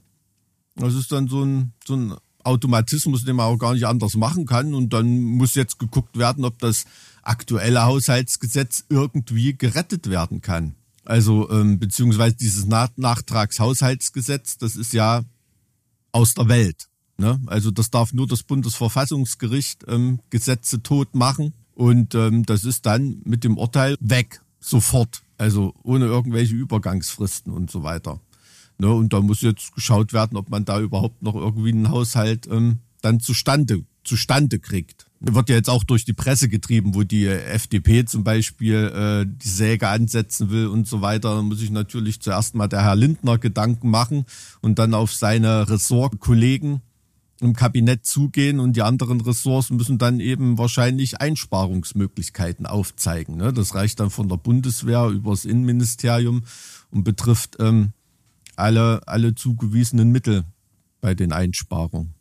Das 0.76 0.94
ist 0.94 1.10
dann 1.10 1.28
so 1.28 1.42
ein, 1.42 1.72
so 1.86 1.96
ein 1.96 2.14
Automatismus, 2.44 3.24
den 3.24 3.36
man 3.36 3.46
auch 3.46 3.58
gar 3.58 3.74
nicht 3.74 3.86
anders 3.86 4.14
machen 4.14 4.46
kann. 4.46 4.74
Und 4.74 4.92
dann 4.92 5.20
muss 5.20 5.54
jetzt 5.54 5.78
geguckt 5.78 6.18
werden, 6.18 6.44
ob 6.44 6.58
das 6.58 6.84
aktuelle 7.22 7.84
Haushaltsgesetz 7.84 8.84
irgendwie 8.88 9.56
gerettet 9.56 10.08
werden 10.08 10.42
kann. 10.42 10.74
Also 11.04 11.50
ähm, 11.50 11.78
beziehungsweise 11.78 12.36
dieses 12.36 12.66
Nach 12.66 12.90
Nachtragshaushaltsgesetz, 12.96 14.58
das 14.58 14.76
ist 14.76 14.92
ja 14.92 15.22
aus 16.12 16.34
der 16.34 16.48
Welt. 16.48 16.88
Ne? 17.18 17.40
Also 17.46 17.70
das 17.70 17.90
darf 17.90 18.12
nur 18.12 18.26
das 18.26 18.42
Bundesverfassungsgericht 18.42 19.84
ähm, 19.88 20.20
Gesetze 20.30 20.82
tot 20.82 21.14
machen. 21.14 21.54
Und 21.74 22.14
ähm, 22.14 22.44
das 22.44 22.64
ist 22.64 22.86
dann 22.86 23.20
mit 23.24 23.44
dem 23.44 23.58
Urteil 23.58 23.96
weg, 24.00 24.40
sofort. 24.60 25.22
Also 25.38 25.74
ohne 25.82 26.06
irgendwelche 26.06 26.54
Übergangsfristen 26.54 27.52
und 27.52 27.70
so 27.70 27.82
weiter. 27.82 28.20
Ne, 28.78 28.92
und 28.92 29.12
da 29.12 29.20
muss 29.20 29.40
jetzt 29.40 29.74
geschaut 29.74 30.12
werden, 30.12 30.36
ob 30.36 30.50
man 30.50 30.64
da 30.64 30.80
überhaupt 30.80 31.22
noch 31.22 31.34
irgendwie 31.34 31.72
einen 31.72 31.90
Haushalt 31.90 32.46
ähm, 32.50 32.78
dann 33.00 33.20
zustande, 33.20 33.84
zustande 34.04 34.58
kriegt. 34.58 35.06
Wird 35.20 35.48
ja 35.48 35.56
jetzt 35.56 35.70
auch 35.70 35.84
durch 35.84 36.04
die 36.04 36.12
Presse 36.12 36.48
getrieben, 36.48 36.94
wo 36.94 37.02
die 37.02 37.26
FDP 37.26 38.04
zum 38.04 38.22
Beispiel 38.22 38.74
äh, 38.74 39.26
die 39.26 39.48
Säge 39.48 39.88
ansetzen 39.88 40.50
will 40.50 40.66
und 40.66 40.86
so 40.86 41.00
weiter. 41.00 41.34
Da 41.36 41.42
muss 41.42 41.62
ich 41.62 41.70
natürlich 41.70 42.20
zuerst 42.20 42.54
mal 42.54 42.68
der 42.68 42.82
Herr 42.82 42.96
Lindner 42.96 43.38
Gedanken 43.38 43.90
machen 43.90 44.26
und 44.60 44.78
dann 44.78 44.92
auf 44.92 45.12
seine 45.12 45.70
Ressortkollegen 45.70 46.82
im 47.40 47.54
Kabinett 47.54 48.06
zugehen 48.06 48.60
und 48.60 48.76
die 48.76 48.82
anderen 48.82 49.20
Ressorts 49.20 49.70
müssen 49.70 49.98
dann 49.98 50.20
eben 50.20 50.58
wahrscheinlich 50.58 51.20
Einsparungsmöglichkeiten 51.20 52.66
aufzeigen. 52.66 53.36
Ne? 53.36 53.52
Das 53.52 53.74
reicht 53.74 54.00
dann 54.00 54.10
von 54.10 54.28
der 54.28 54.36
Bundeswehr 54.36 55.08
über 55.08 55.32
das 55.32 55.44
Innenministerium 55.44 56.44
und 56.90 57.04
betrifft 57.04 57.56
ähm, 57.60 57.92
alle, 58.56 59.06
alle 59.06 59.34
zugewiesenen 59.34 60.10
Mittel 60.10 60.44
bei 61.00 61.14
den 61.14 61.32
Einsparungen. 61.32 62.14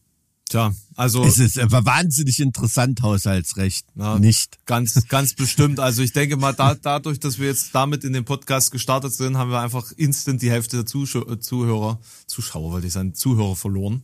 Tja, 0.48 0.76
also. 0.96 1.24
Es 1.24 1.40
ist 1.40 1.58
aber 1.58 1.86
wahnsinnig 1.86 2.40
interessant, 2.40 3.02
Haushaltsrecht. 3.02 3.88
Ja, 3.96 4.20
nicht. 4.20 4.60
Ganz, 4.68 5.08
ganz 5.08 5.34
bestimmt. 5.34 5.80
Also 5.80 6.04
ich 6.04 6.14
denke 6.14 6.38
mal, 6.38 6.54
da, 6.54 6.76
dadurch, 6.76 7.20
dass 7.20 7.40
wir 7.40 7.48
jetzt 7.48 7.74
damit 7.74 8.04
in 8.04 8.14
den 8.14 8.26
Podcast 8.26 8.72
gestartet 8.72 9.14
sind, 9.14 9.38
haben 9.38 9.50
wir 9.50 9.60
einfach 9.60 9.92
instant 9.94 10.42
die 10.44 10.52
Hälfte 10.52 10.78
der 10.78 10.86
Zuschauer, 10.86 11.40
Zuhörer, 11.40 12.00
Zuschauer 12.28 12.72
wollte 12.72 12.88
ich 12.88 12.94
sagen, 12.94 13.16
Zuhörer 13.16 13.56
verloren. 13.56 14.04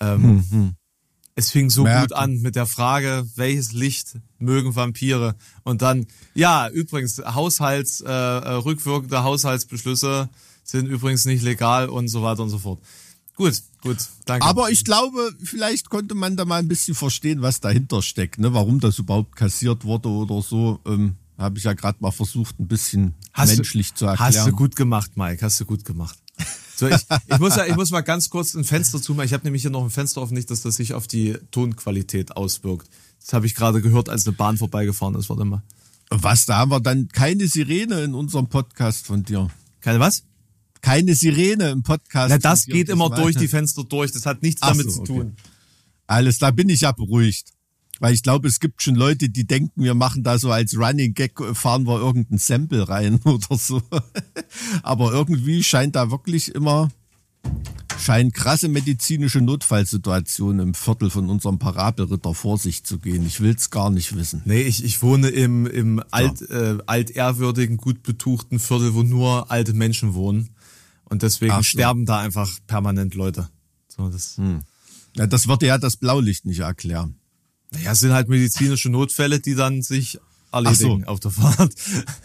Ähm, 0.00 0.22
hm, 0.22 0.50
hm. 0.50 0.74
Es 1.36 1.50
fing 1.50 1.70
so 1.70 1.84
Merken. 1.84 2.08
gut 2.08 2.12
an 2.12 2.40
mit 2.40 2.56
der 2.56 2.66
Frage, 2.66 3.26
welches 3.36 3.72
Licht 3.72 4.18
mögen 4.38 4.74
Vampire? 4.76 5.36
Und 5.62 5.80
dann, 5.80 6.06
ja, 6.34 6.68
übrigens, 6.68 7.18
Haushalts, 7.18 8.00
äh, 8.02 8.10
äh 8.10 8.52
rückwirkende 8.54 9.22
Haushaltsbeschlüsse 9.22 10.28
sind 10.64 10.86
übrigens 10.86 11.24
nicht 11.24 11.42
legal 11.42 11.88
und 11.88 12.08
so 12.08 12.22
weiter 12.22 12.42
und 12.42 12.50
so 12.50 12.58
fort. 12.58 12.80
Gut, 13.36 13.54
gut, 13.80 13.96
danke. 14.26 14.46
Aber 14.46 14.70
ich 14.70 14.84
glaube, 14.84 15.34
vielleicht 15.42 15.88
konnte 15.88 16.14
man 16.14 16.36
da 16.36 16.44
mal 16.44 16.58
ein 16.58 16.68
bisschen 16.68 16.94
verstehen, 16.94 17.40
was 17.40 17.60
dahinter 17.60 18.02
steckt, 18.02 18.38
ne? 18.38 18.52
warum 18.52 18.80
das 18.80 18.98
überhaupt 18.98 19.34
kassiert 19.34 19.84
wurde 19.84 20.10
oder 20.10 20.42
so. 20.42 20.78
Ähm, 20.84 21.14
Habe 21.38 21.56
ich 21.56 21.64
ja 21.64 21.72
gerade 21.72 21.96
mal 22.00 22.10
versucht, 22.10 22.60
ein 22.60 22.68
bisschen 22.68 23.14
hast 23.32 23.56
menschlich 23.56 23.92
du, 23.92 24.00
zu 24.00 24.06
erklären. 24.06 24.34
Hast 24.34 24.46
du 24.46 24.52
gut 24.52 24.76
gemacht, 24.76 25.12
Mike, 25.16 25.42
hast 25.42 25.58
du 25.58 25.64
gut 25.64 25.86
gemacht. 25.86 26.18
So, 26.80 26.88
ich, 26.88 26.96
ich, 27.26 27.38
muss 27.38 27.56
ja, 27.56 27.66
ich 27.66 27.76
muss 27.76 27.90
mal 27.90 28.00
ganz 28.00 28.30
kurz 28.30 28.54
ein 28.54 28.64
Fenster 28.64 29.02
zumachen. 29.02 29.26
Ich 29.26 29.34
habe 29.34 29.44
nämlich 29.44 29.60
hier 29.60 29.70
noch 29.70 29.84
ein 29.84 29.90
Fenster 29.90 30.22
offen, 30.22 30.32
nicht, 30.32 30.50
dass 30.50 30.62
das 30.62 30.76
sich 30.76 30.94
auf 30.94 31.06
die 31.06 31.36
Tonqualität 31.50 32.34
auswirkt. 32.38 32.88
Das 33.20 33.34
habe 33.34 33.44
ich 33.44 33.54
gerade 33.54 33.82
gehört, 33.82 34.08
als 34.08 34.26
eine 34.26 34.34
Bahn 34.34 34.56
vorbeigefahren 34.56 35.14
ist. 35.14 35.28
Warte 35.28 35.44
mal. 35.44 35.62
Was, 36.08 36.46
da 36.46 36.56
haben 36.56 36.70
wir 36.70 36.80
dann 36.80 37.08
keine 37.08 37.46
Sirene 37.48 38.02
in 38.02 38.14
unserem 38.14 38.48
Podcast 38.48 39.04
von 39.04 39.24
dir. 39.24 39.48
Keine 39.82 40.00
was? 40.00 40.22
Keine 40.80 41.14
Sirene 41.14 41.68
im 41.68 41.82
Podcast. 41.82 42.30
Na, 42.30 42.38
das 42.38 42.64
geht 42.64 42.88
immer 42.88 43.10
durch 43.10 43.36
die 43.36 43.48
Fenster 43.48 43.84
durch. 43.84 44.12
Das 44.12 44.24
hat 44.24 44.42
nichts 44.42 44.62
Ach 44.62 44.70
damit 44.70 44.90
so, 44.90 45.00
zu 45.00 45.04
tun. 45.04 45.20
Okay. 45.20 45.50
Alles, 46.06 46.38
da 46.38 46.50
bin 46.50 46.70
ich 46.70 46.80
ja 46.80 46.92
beruhigt. 46.92 47.52
Weil 48.00 48.14
ich 48.14 48.22
glaube, 48.22 48.48
es 48.48 48.60
gibt 48.60 48.82
schon 48.82 48.94
Leute, 48.94 49.28
die 49.28 49.46
denken, 49.46 49.84
wir 49.84 49.94
machen 49.94 50.24
da 50.24 50.38
so 50.38 50.50
als 50.50 50.76
Running 50.76 51.12
Gag, 51.12 51.38
fahren 51.54 51.86
wir 51.86 52.00
irgendein 52.00 52.38
Sample 52.38 52.88
rein 52.88 53.20
oder 53.24 53.56
so. 53.56 53.82
Aber 54.82 55.12
irgendwie 55.12 55.62
scheint 55.62 55.96
da 55.96 56.10
wirklich 56.10 56.54
immer, 56.54 56.88
scheinen 57.98 58.32
krasse 58.32 58.68
medizinische 58.68 59.42
Notfallsituationen 59.42 60.68
im 60.68 60.74
Viertel 60.74 61.10
von 61.10 61.28
unserem 61.28 61.58
Parabelritter 61.58 62.34
vor 62.34 62.56
sich 62.56 62.84
zu 62.84 62.98
gehen. 62.98 63.26
Ich 63.26 63.42
will's 63.42 63.68
gar 63.68 63.90
nicht 63.90 64.16
wissen. 64.16 64.40
Nee, 64.46 64.62
ich, 64.62 64.82
ich 64.82 65.02
wohne 65.02 65.28
im, 65.28 65.66
im 65.66 66.02
alt, 66.10 66.40
ja. 66.40 66.72
äh, 66.72 66.78
altehrwürdigen, 66.86 67.76
gut 67.76 68.02
betuchten 68.02 68.58
Viertel, 68.58 68.94
wo 68.94 69.02
nur 69.02 69.50
alte 69.50 69.74
Menschen 69.74 70.14
wohnen. 70.14 70.48
Und 71.04 71.22
deswegen 71.22 71.56
so. 71.56 71.62
sterben 71.64 72.06
da 72.06 72.20
einfach 72.20 72.50
permanent 72.66 73.14
Leute. 73.14 73.50
So, 73.88 74.08
das, 74.08 74.38
hm. 74.38 74.60
ja, 75.16 75.26
das 75.26 75.48
würde 75.48 75.66
ja 75.66 75.76
das 75.76 75.98
Blaulicht 75.98 76.46
nicht 76.46 76.60
erklären. 76.60 77.19
Naja, 77.72 77.92
es 77.92 78.00
sind 78.00 78.12
halt 78.12 78.28
medizinische 78.28 78.90
Notfälle, 78.90 79.40
die 79.40 79.54
dann 79.54 79.82
sich 79.82 80.18
erledigen 80.52 81.02
so. 81.04 81.06
auf 81.06 81.20
der 81.20 81.30
Fahrt. 81.30 81.74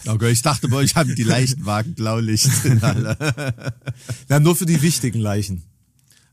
Okay, 0.06 0.32
ich 0.32 0.42
dachte 0.42 0.68
bei 0.68 0.78
euch 0.78 0.96
haben 0.96 1.14
die 1.16 1.24
Leichenwagen 1.24 1.94
Blaulicht. 1.94 2.50
ja, 4.30 4.40
nur 4.40 4.56
für 4.56 4.66
die 4.66 4.82
wichtigen 4.82 5.20
Leichen. 5.20 5.64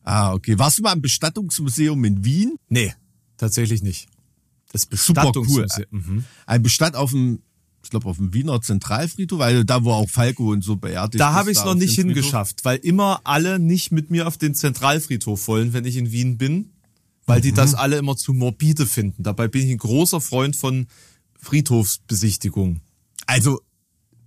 Ah, 0.04 0.32
okay. 0.32 0.58
Warst 0.58 0.78
du 0.78 0.82
mal 0.82 0.94
im 0.94 1.02
Bestattungsmuseum 1.02 2.02
in 2.04 2.24
Wien? 2.24 2.56
Nee, 2.68 2.94
tatsächlich 3.36 3.82
nicht. 3.82 4.08
Das 4.72 4.86
Bestattungsmuseum. 4.86 5.68
Super 5.68 5.88
cool. 5.92 6.00
Mhm. 6.00 6.24
Ein 6.46 6.62
Bestatt 6.62 6.96
auf 6.96 7.10
dem, 7.10 7.42
ich 7.84 7.90
glaube 7.90 8.08
auf 8.08 8.16
dem 8.16 8.32
Wiener 8.32 8.60
Zentralfriedhof, 8.60 9.38
weil 9.38 9.64
da 9.64 9.84
wo 9.84 9.92
auch 9.92 10.08
Falco 10.08 10.50
und 10.50 10.64
so 10.64 10.76
beerdigt 10.76 11.20
Da 11.20 11.34
habe 11.34 11.52
ich 11.52 11.58
es 11.58 11.64
noch 11.64 11.74
nicht 11.74 11.94
hingeschafft, 11.94 12.64
weil 12.64 12.78
immer 12.78 13.20
alle 13.24 13.58
nicht 13.58 13.92
mit 13.92 14.10
mir 14.10 14.26
auf 14.26 14.38
den 14.38 14.54
Zentralfriedhof 14.54 15.46
wollen, 15.46 15.72
wenn 15.72 15.84
ich 15.84 15.96
in 15.96 16.10
Wien 16.10 16.38
bin 16.38 16.71
weil 17.32 17.40
die 17.40 17.52
mhm. 17.52 17.56
das 17.56 17.74
alle 17.74 17.96
immer 17.96 18.14
zu 18.14 18.34
morbide 18.34 18.86
finden. 18.86 19.22
Dabei 19.22 19.48
bin 19.48 19.64
ich 19.64 19.70
ein 19.70 19.78
großer 19.78 20.20
Freund 20.20 20.54
von 20.54 20.86
Friedhofsbesichtigung. 21.38 22.80
Also 23.26 23.60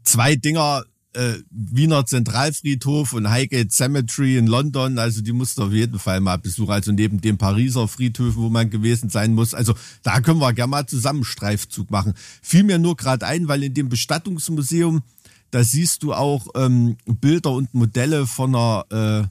zwei 0.04 0.36
Dinger, 0.36 0.84
äh, 1.14 1.36
Wiener 1.52 2.08
Zentralfriedhof 2.08 3.14
und 3.14 3.30
Highgate 3.30 3.72
Cemetery 3.72 4.38
in 4.38 4.48
London, 4.48 4.98
also 4.98 5.22
die 5.22 5.34
musst 5.34 5.60
du 5.60 5.66
auf 5.66 5.72
jeden 5.72 6.00
Fall 6.00 6.20
mal 6.20 6.38
besuchen. 6.38 6.72
Also 6.72 6.92
neben 6.92 7.22
dem 7.22 7.38
Pariser 7.38 7.88
Friedhöfen, 7.88 8.42
wo 8.42 8.50
man 8.50 8.72
gewesen 8.72 9.10
sein 9.10 9.36
muss. 9.36 9.54
Also 9.54 9.76
da 10.02 10.20
können 10.22 10.40
wir 10.40 10.54
gerne 10.54 10.72
mal 10.72 10.88
zusammen 10.88 11.24
Streifzug 11.24 11.92
machen. 11.92 12.14
Fiel 12.42 12.64
mir 12.64 12.80
nur 12.80 12.96
gerade 12.96 13.28
ein, 13.28 13.48
weil 13.48 13.64
in 13.64 13.76
dem 13.76 13.88
Bestattungsmuseum, 13.88 15.04
da 15.52 15.64
siehst 15.64 16.02
du 16.02 16.14
auch 16.14 16.48
ähm, 16.56 16.98
Bilder 17.06 17.52
und 17.52 17.74
Modelle 17.76 18.26
von 18.26 18.56
einer, 18.56 18.86
äh, 18.90 19.28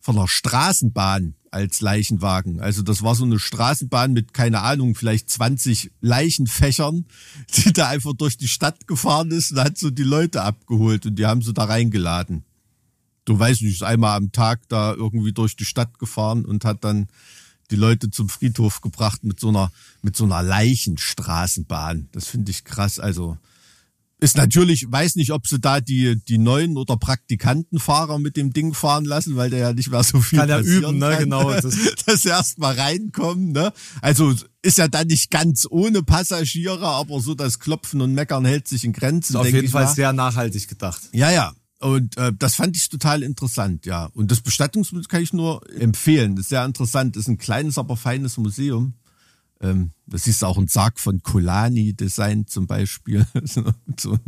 von 0.00 0.16
einer 0.16 0.28
Straßenbahn 0.28 1.34
als 1.50 1.80
Leichenwagen. 1.80 2.60
Also 2.60 2.82
das 2.82 3.02
war 3.02 3.14
so 3.14 3.24
eine 3.24 3.38
Straßenbahn 3.38 4.12
mit, 4.12 4.34
keine 4.34 4.62
Ahnung, 4.62 4.94
vielleicht 4.94 5.30
20 5.30 5.90
Leichenfächern, 6.00 7.06
die 7.56 7.72
da 7.72 7.88
einfach 7.88 8.14
durch 8.14 8.36
die 8.36 8.48
Stadt 8.48 8.86
gefahren 8.86 9.30
ist 9.30 9.52
und 9.52 9.60
hat 9.60 9.78
so 9.78 9.90
die 9.90 10.02
Leute 10.02 10.42
abgeholt 10.42 11.06
und 11.06 11.16
die 11.16 11.26
haben 11.26 11.42
sie 11.42 11.52
da 11.52 11.64
reingeladen. 11.64 12.44
Du 13.24 13.38
weißt 13.38 13.62
nicht, 13.62 13.74
ist 13.74 13.82
einmal 13.82 14.16
am 14.16 14.30
Tag 14.30 14.68
da 14.68 14.94
irgendwie 14.94 15.32
durch 15.32 15.56
die 15.56 15.64
Stadt 15.64 15.98
gefahren 15.98 16.44
und 16.44 16.64
hat 16.64 16.84
dann 16.84 17.08
die 17.70 17.76
Leute 17.76 18.10
zum 18.10 18.28
Friedhof 18.28 18.80
gebracht 18.80 19.24
mit 19.24 19.40
so 19.40 19.48
einer, 19.48 19.72
mit 20.02 20.16
so 20.16 20.24
einer 20.24 20.42
Leichenstraßenbahn. 20.42 22.08
Das 22.12 22.28
finde 22.28 22.52
ich 22.52 22.64
krass. 22.64 23.00
Also, 23.00 23.36
ist 24.18 24.36
natürlich, 24.36 24.90
weiß 24.90 25.16
nicht, 25.16 25.32
ob 25.32 25.46
sie 25.46 25.60
da 25.60 25.80
die, 25.80 26.16
die 26.24 26.38
neuen 26.38 26.78
oder 26.78 26.96
Praktikantenfahrer 26.96 28.18
mit 28.18 28.36
dem 28.36 28.52
Ding 28.52 28.72
fahren 28.72 29.04
lassen, 29.04 29.36
weil 29.36 29.50
der 29.50 29.58
ja 29.58 29.72
nicht 29.74 29.90
mehr 29.90 30.02
so 30.02 30.20
viel 30.20 30.38
kann. 30.38 30.48
Ja 30.48 30.60
üben, 30.60 30.98
ne, 30.98 31.10
kann, 31.10 31.24
genau. 31.24 31.50
Das 31.50 31.76
dass 32.06 32.22
sie 32.22 32.30
erst 32.30 32.58
mal 32.58 32.74
reinkommen, 32.74 33.52
ne. 33.52 33.72
Also, 34.00 34.34
ist 34.62 34.78
ja 34.78 34.88
dann 34.88 35.08
nicht 35.08 35.30
ganz 35.30 35.66
ohne 35.68 36.02
Passagiere, 36.02 36.86
aber 36.86 37.20
so 37.20 37.34
das 37.34 37.58
Klopfen 37.58 38.00
und 38.00 38.14
Meckern 38.14 38.44
hält 38.46 38.68
sich 38.68 38.84
in 38.84 38.92
Grenzen. 38.92 39.34
Ist 39.34 39.36
auf 39.36 39.46
jeden 39.46 39.68
Fall 39.68 39.84
mal. 39.84 39.94
sehr 39.94 40.12
nachhaltig 40.12 40.66
gedacht. 40.66 41.02
Ja, 41.12 41.30
ja. 41.30 41.52
Und 41.78 42.16
äh, 42.16 42.32
das 42.36 42.54
fand 42.54 42.74
ich 42.74 42.88
total 42.88 43.22
interessant, 43.22 43.84
ja. 43.84 44.06
Und 44.06 44.30
das 44.30 44.40
Bestattungsmuseum 44.40 45.08
kann 45.08 45.22
ich 45.22 45.34
nur 45.34 45.60
empfehlen. 45.78 46.36
Das 46.36 46.44
ist 46.44 46.48
sehr 46.48 46.64
interessant. 46.64 47.16
Das 47.16 47.24
ist 47.24 47.28
ein 47.28 47.38
kleines, 47.38 47.76
aber 47.76 47.96
feines 47.98 48.38
Museum. 48.38 48.94
Ähm, 49.60 49.90
das 50.06 50.26
ist 50.26 50.44
auch 50.44 50.58
ein 50.58 50.68
Sarg 50.68 51.00
von 51.00 51.22
Colani 51.22 51.94
Design 51.94 52.46
zum 52.46 52.66
Beispiel. 52.66 53.26
so, 53.96 54.18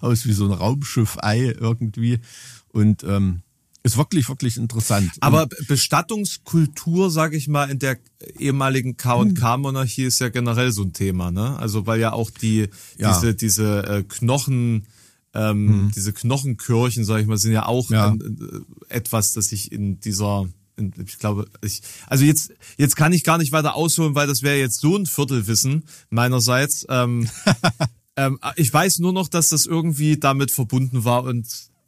aus 0.00 0.26
wie 0.26 0.32
so 0.32 0.46
ein 0.46 0.52
Raumschiff-Ei 0.52 1.54
irgendwie. 1.58 2.20
Und 2.68 3.04
ähm, 3.04 3.42
ist 3.84 3.98
wirklich, 3.98 4.28
wirklich 4.30 4.56
interessant. 4.56 5.10
Aber 5.20 5.46
Bestattungskultur, 5.68 7.10
sage 7.10 7.36
ich 7.36 7.48
mal, 7.48 7.70
in 7.70 7.78
der 7.78 7.98
ehemaligen 8.38 8.96
K&K-Monarchie 8.96 10.04
ist 10.04 10.20
ja 10.20 10.30
generell 10.30 10.72
so 10.72 10.84
ein 10.84 10.94
Thema, 10.94 11.30
ne? 11.30 11.58
Also 11.58 11.86
weil 11.86 12.00
ja 12.00 12.14
auch 12.14 12.30
die 12.30 12.68
ja. 12.96 13.12
diese 13.12 13.34
diese 13.34 13.86
äh, 13.86 14.02
Knochen 14.02 14.86
ähm, 15.34 15.68
hm. 15.68 15.90
diese 15.94 16.14
Knochenkirchen, 16.14 17.04
sage 17.04 17.22
ich 17.22 17.26
mal, 17.26 17.36
sind 17.36 17.52
ja 17.52 17.66
auch 17.66 17.90
ja. 17.90 18.08
Ein, 18.08 18.64
äh, 18.88 18.94
etwas, 18.94 19.34
das 19.34 19.48
sich 19.48 19.70
in 19.70 20.00
dieser 20.00 20.48
ich 20.76 21.18
glaube, 21.18 21.46
ich, 21.62 21.82
also 22.06 22.24
jetzt, 22.24 22.52
jetzt 22.76 22.96
kann 22.96 23.12
ich 23.12 23.24
gar 23.24 23.38
nicht 23.38 23.52
weiter 23.52 23.74
ausholen, 23.74 24.14
weil 24.14 24.26
das 24.26 24.42
wäre 24.42 24.58
jetzt 24.58 24.80
so 24.80 24.96
ein 24.96 25.06
Viertelwissen 25.06 25.84
meinerseits. 26.10 26.86
Ähm, 26.88 27.28
ähm, 28.16 28.38
ich 28.56 28.72
weiß 28.72 28.98
nur 28.98 29.12
noch, 29.12 29.28
dass 29.28 29.50
das 29.50 29.66
irgendwie 29.66 30.16
damit 30.18 30.50
verbunden 30.50 31.04
war 31.04 31.24
und 31.24 31.46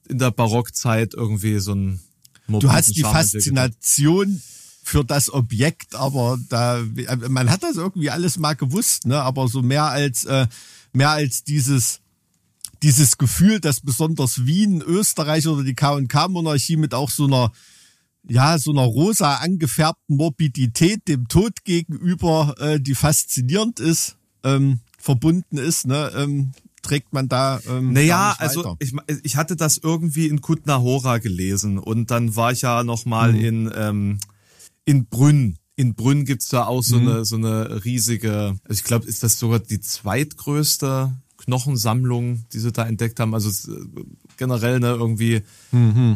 in 0.09 0.19
der 0.19 0.31
Barockzeit 0.31 1.15
irgendwie 1.15 1.59
so 1.59 1.75
ein 1.75 2.01
Du 2.49 2.71
hast 2.71 2.97
die 2.97 3.03
Faszination 3.03 4.41
für 4.85 5.05
das 5.05 5.33
Objekt, 5.33 5.97
aber 5.97 6.39
da 6.49 6.81
man 7.29 7.51
hat 7.51 7.65
das 7.65 7.75
irgendwie 7.75 8.11
alles 8.11 8.39
mal 8.39 8.55
gewusst, 8.55 9.05
ne? 9.05 9.21
Aber 9.21 9.49
so 9.49 9.63
mehr 9.63 9.87
als 9.87 10.25
äh, 10.27 10.47
mehr 10.93 11.11
als 11.11 11.43
dieses 11.43 12.01
dieses 12.83 13.19
Gefühl, 13.19 13.59
dass 13.59 13.81
besonders 13.81 14.47
Wien, 14.47 14.81
Österreich 14.83 15.49
oder 15.49 15.65
die 15.65 15.75
K&K-Monarchie 15.75 16.77
mit 16.77 16.95
auch 16.95 17.11
so 17.11 17.25
einer 17.25 17.51
ja, 18.29 18.59
so 18.59 18.73
einer 18.73 18.83
rosa 18.83 19.37
angefärbten 19.37 20.17
Morbidität 20.17 21.07
dem 21.09 21.29
Tod 21.29 21.65
gegenüber, 21.65 22.55
äh, 22.59 22.81
die 22.81 22.95
faszinierend 22.95 23.81
ist, 23.81 24.17
ähm, 24.45 24.81
verbunden 24.99 25.59
ist, 25.59 25.87
ne, 25.87 26.11
ähm, 26.17 26.53
trägt 26.83 27.13
man 27.13 27.29
da. 27.29 27.61
Ähm, 27.69 27.93
naja, 27.93 28.35
also 28.39 28.77
ich, 28.79 28.93
ich 29.23 29.37
hatte 29.37 29.57
das 29.57 29.79
irgendwie 29.79 30.27
in 30.27 30.41
Kutna 30.41 30.81
Hora 30.81 31.19
gelesen 31.19 31.79
und 31.79 32.11
dann 32.11 32.37
war 32.37 32.53
ich 32.53 32.63
ja 32.63 32.85
noch 32.85 33.05
mal 33.05 33.33
mhm. 33.33 33.45
in 33.45 33.73
ähm, 33.75 34.19
in 34.85 35.07
Brünn 35.07 35.59
in 35.77 35.95
Brünn 35.95 36.25
gibt's 36.25 36.49
da 36.49 36.65
auch 36.65 36.83
so, 36.83 36.97
eine, 36.97 37.27
so 37.27 37.37
eine 37.37 37.85
riesige, 37.85 38.59
also 38.65 38.79
ich 38.81 38.85
glaube, 38.85 39.07
ist 39.07 39.23
das 39.23 39.39
sogar 39.39 39.59
die 39.59 39.81
zweitgrößte 39.81 41.15
Knochensammlung, 41.39 42.45
die 42.53 42.59
sie 42.59 42.73
da 42.73 42.87
entdeckt 42.87 43.21
haben. 43.21 43.35
Also 43.35 43.51
äh, 43.73 43.85
generell 44.37 44.81
ne, 44.81 44.89
irgendwie, 44.89 45.43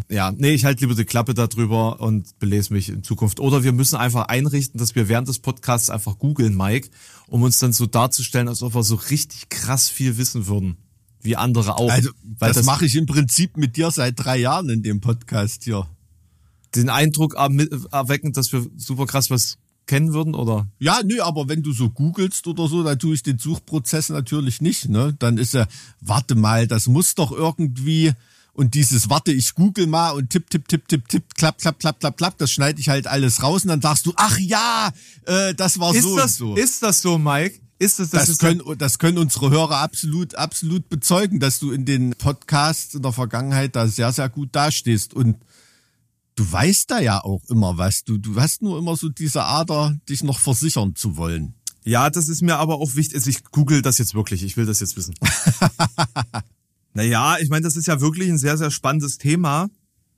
ja, 0.08 0.32
nee, 0.32 0.52
ich 0.52 0.64
halte 0.64 0.82
lieber 0.84 0.94
die 0.94 1.04
Klappe 1.04 1.34
darüber 1.34 2.00
und 2.00 2.38
belese 2.38 2.72
mich 2.72 2.88
in 2.88 3.02
Zukunft. 3.02 3.40
Oder 3.40 3.62
wir 3.62 3.72
müssen 3.72 3.96
einfach 3.96 4.26
einrichten, 4.26 4.78
dass 4.78 4.94
wir 4.94 5.08
während 5.08 5.28
des 5.28 5.38
Podcasts 5.38 5.90
einfach 5.90 6.18
googeln, 6.18 6.56
Mike, 6.56 6.88
um 7.26 7.42
uns 7.42 7.58
dann 7.58 7.72
so 7.72 7.86
darzustellen, 7.86 8.48
als 8.48 8.62
ob 8.62 8.74
wir 8.74 8.82
so 8.82 8.94
richtig 8.94 9.48
krass 9.48 9.88
viel 9.88 10.16
wissen 10.16 10.46
würden. 10.46 10.76
Wie 11.22 11.36
andere 11.36 11.76
auch. 11.76 11.90
Also, 11.90 12.10
Weil 12.38 12.52
das, 12.52 12.64
mache 12.64 12.86
ich 12.86 12.96
im 12.96 13.06
Prinzip 13.06 13.56
mit 13.56 13.76
dir 13.76 13.90
seit 13.90 14.14
drei 14.18 14.38
Jahren 14.38 14.70
in 14.70 14.82
dem 14.82 15.00
Podcast 15.00 15.64
hier. 15.64 15.86
den 16.74 16.88
Eindruck 16.88 17.34
erwecken, 17.34 18.32
dass 18.32 18.52
wir 18.52 18.66
super 18.76 19.06
krass 19.06 19.30
was 19.30 19.58
kennen 19.90 20.12
würden, 20.12 20.36
oder? 20.36 20.68
Ja, 20.78 21.00
nö, 21.04 21.20
aber 21.20 21.48
wenn 21.48 21.64
du 21.64 21.72
so 21.72 21.90
googelst 21.90 22.46
oder 22.46 22.68
so, 22.68 22.84
dann 22.84 22.96
tue 22.96 23.12
ich 23.12 23.24
den 23.24 23.38
Suchprozess 23.38 24.08
natürlich 24.08 24.60
nicht, 24.60 24.88
ne? 24.88 25.16
Dann 25.18 25.36
ist 25.36 25.52
ja, 25.52 25.66
warte 26.00 26.36
mal, 26.36 26.68
das 26.68 26.86
muss 26.86 27.16
doch 27.16 27.32
irgendwie 27.32 28.12
und 28.52 28.74
dieses 28.74 29.10
warte, 29.10 29.32
ich 29.32 29.54
google 29.54 29.88
mal 29.88 30.10
und 30.10 30.30
tipp, 30.30 30.48
tipp, 30.48 30.68
tipp, 30.68 30.86
tipp, 30.86 31.08
tipp, 31.08 31.34
klapp, 31.34 31.58
klapp, 31.58 31.80
klapp, 31.80 31.98
klapp, 31.98 32.16
klapp, 32.16 32.38
das 32.38 32.52
schneide 32.52 32.78
ich 32.78 32.88
halt 32.88 33.08
alles 33.08 33.42
raus 33.42 33.62
und 33.64 33.68
dann 33.68 33.80
sagst 33.80 34.06
du, 34.06 34.12
ach 34.14 34.38
ja, 34.38 34.92
äh, 35.26 35.54
das 35.54 35.80
war 35.80 35.92
Ist 35.92 36.04
so 36.04 36.16
das 36.16 36.36
so. 36.36 36.54
ist 36.54 36.82
das 36.84 37.02
so, 37.02 37.18
Mike? 37.18 37.58
Ist 37.80 37.98
das 37.98 38.10
das, 38.10 38.28
das, 38.28 38.38
können, 38.38 38.62
das 38.78 39.00
können 39.00 39.18
unsere 39.18 39.50
Hörer 39.50 39.78
absolut, 39.78 40.36
absolut 40.36 40.88
bezeugen, 40.88 41.40
dass 41.40 41.58
du 41.58 41.72
in 41.72 41.84
den 41.84 42.10
Podcasts 42.10 42.94
in 42.94 43.02
der 43.02 43.12
Vergangenheit 43.12 43.74
da 43.74 43.88
sehr, 43.88 44.12
sehr 44.12 44.28
gut 44.28 44.50
dastehst. 44.52 45.14
Und 45.14 45.36
du 46.40 46.50
weißt 46.50 46.90
da 46.90 47.00
ja 47.00 47.22
auch 47.22 47.44
immer 47.50 47.76
was. 47.76 48.02
Du, 48.04 48.16
du 48.16 48.40
hast 48.40 48.62
nur 48.62 48.78
immer 48.78 48.96
so 48.96 49.10
diese 49.10 49.44
Ader, 49.44 49.94
dich 50.08 50.22
noch 50.24 50.38
versichern 50.38 50.94
zu 50.94 51.18
wollen. 51.18 51.54
Ja, 51.84 52.08
das 52.08 52.28
ist 52.28 52.40
mir 52.40 52.56
aber 52.56 52.76
auch 52.76 52.94
wichtig. 52.94 53.16
Also 53.16 53.28
ich 53.28 53.44
google 53.44 53.82
das 53.82 53.98
jetzt 53.98 54.14
wirklich. 54.14 54.42
Ich 54.42 54.56
will 54.56 54.64
das 54.64 54.80
jetzt 54.80 54.96
wissen. 54.96 55.14
naja, 56.94 57.36
ich 57.40 57.50
meine, 57.50 57.62
das 57.62 57.76
ist 57.76 57.86
ja 57.86 58.00
wirklich 58.00 58.30
ein 58.30 58.38
sehr, 58.38 58.56
sehr 58.56 58.70
spannendes 58.70 59.18
Thema. 59.18 59.68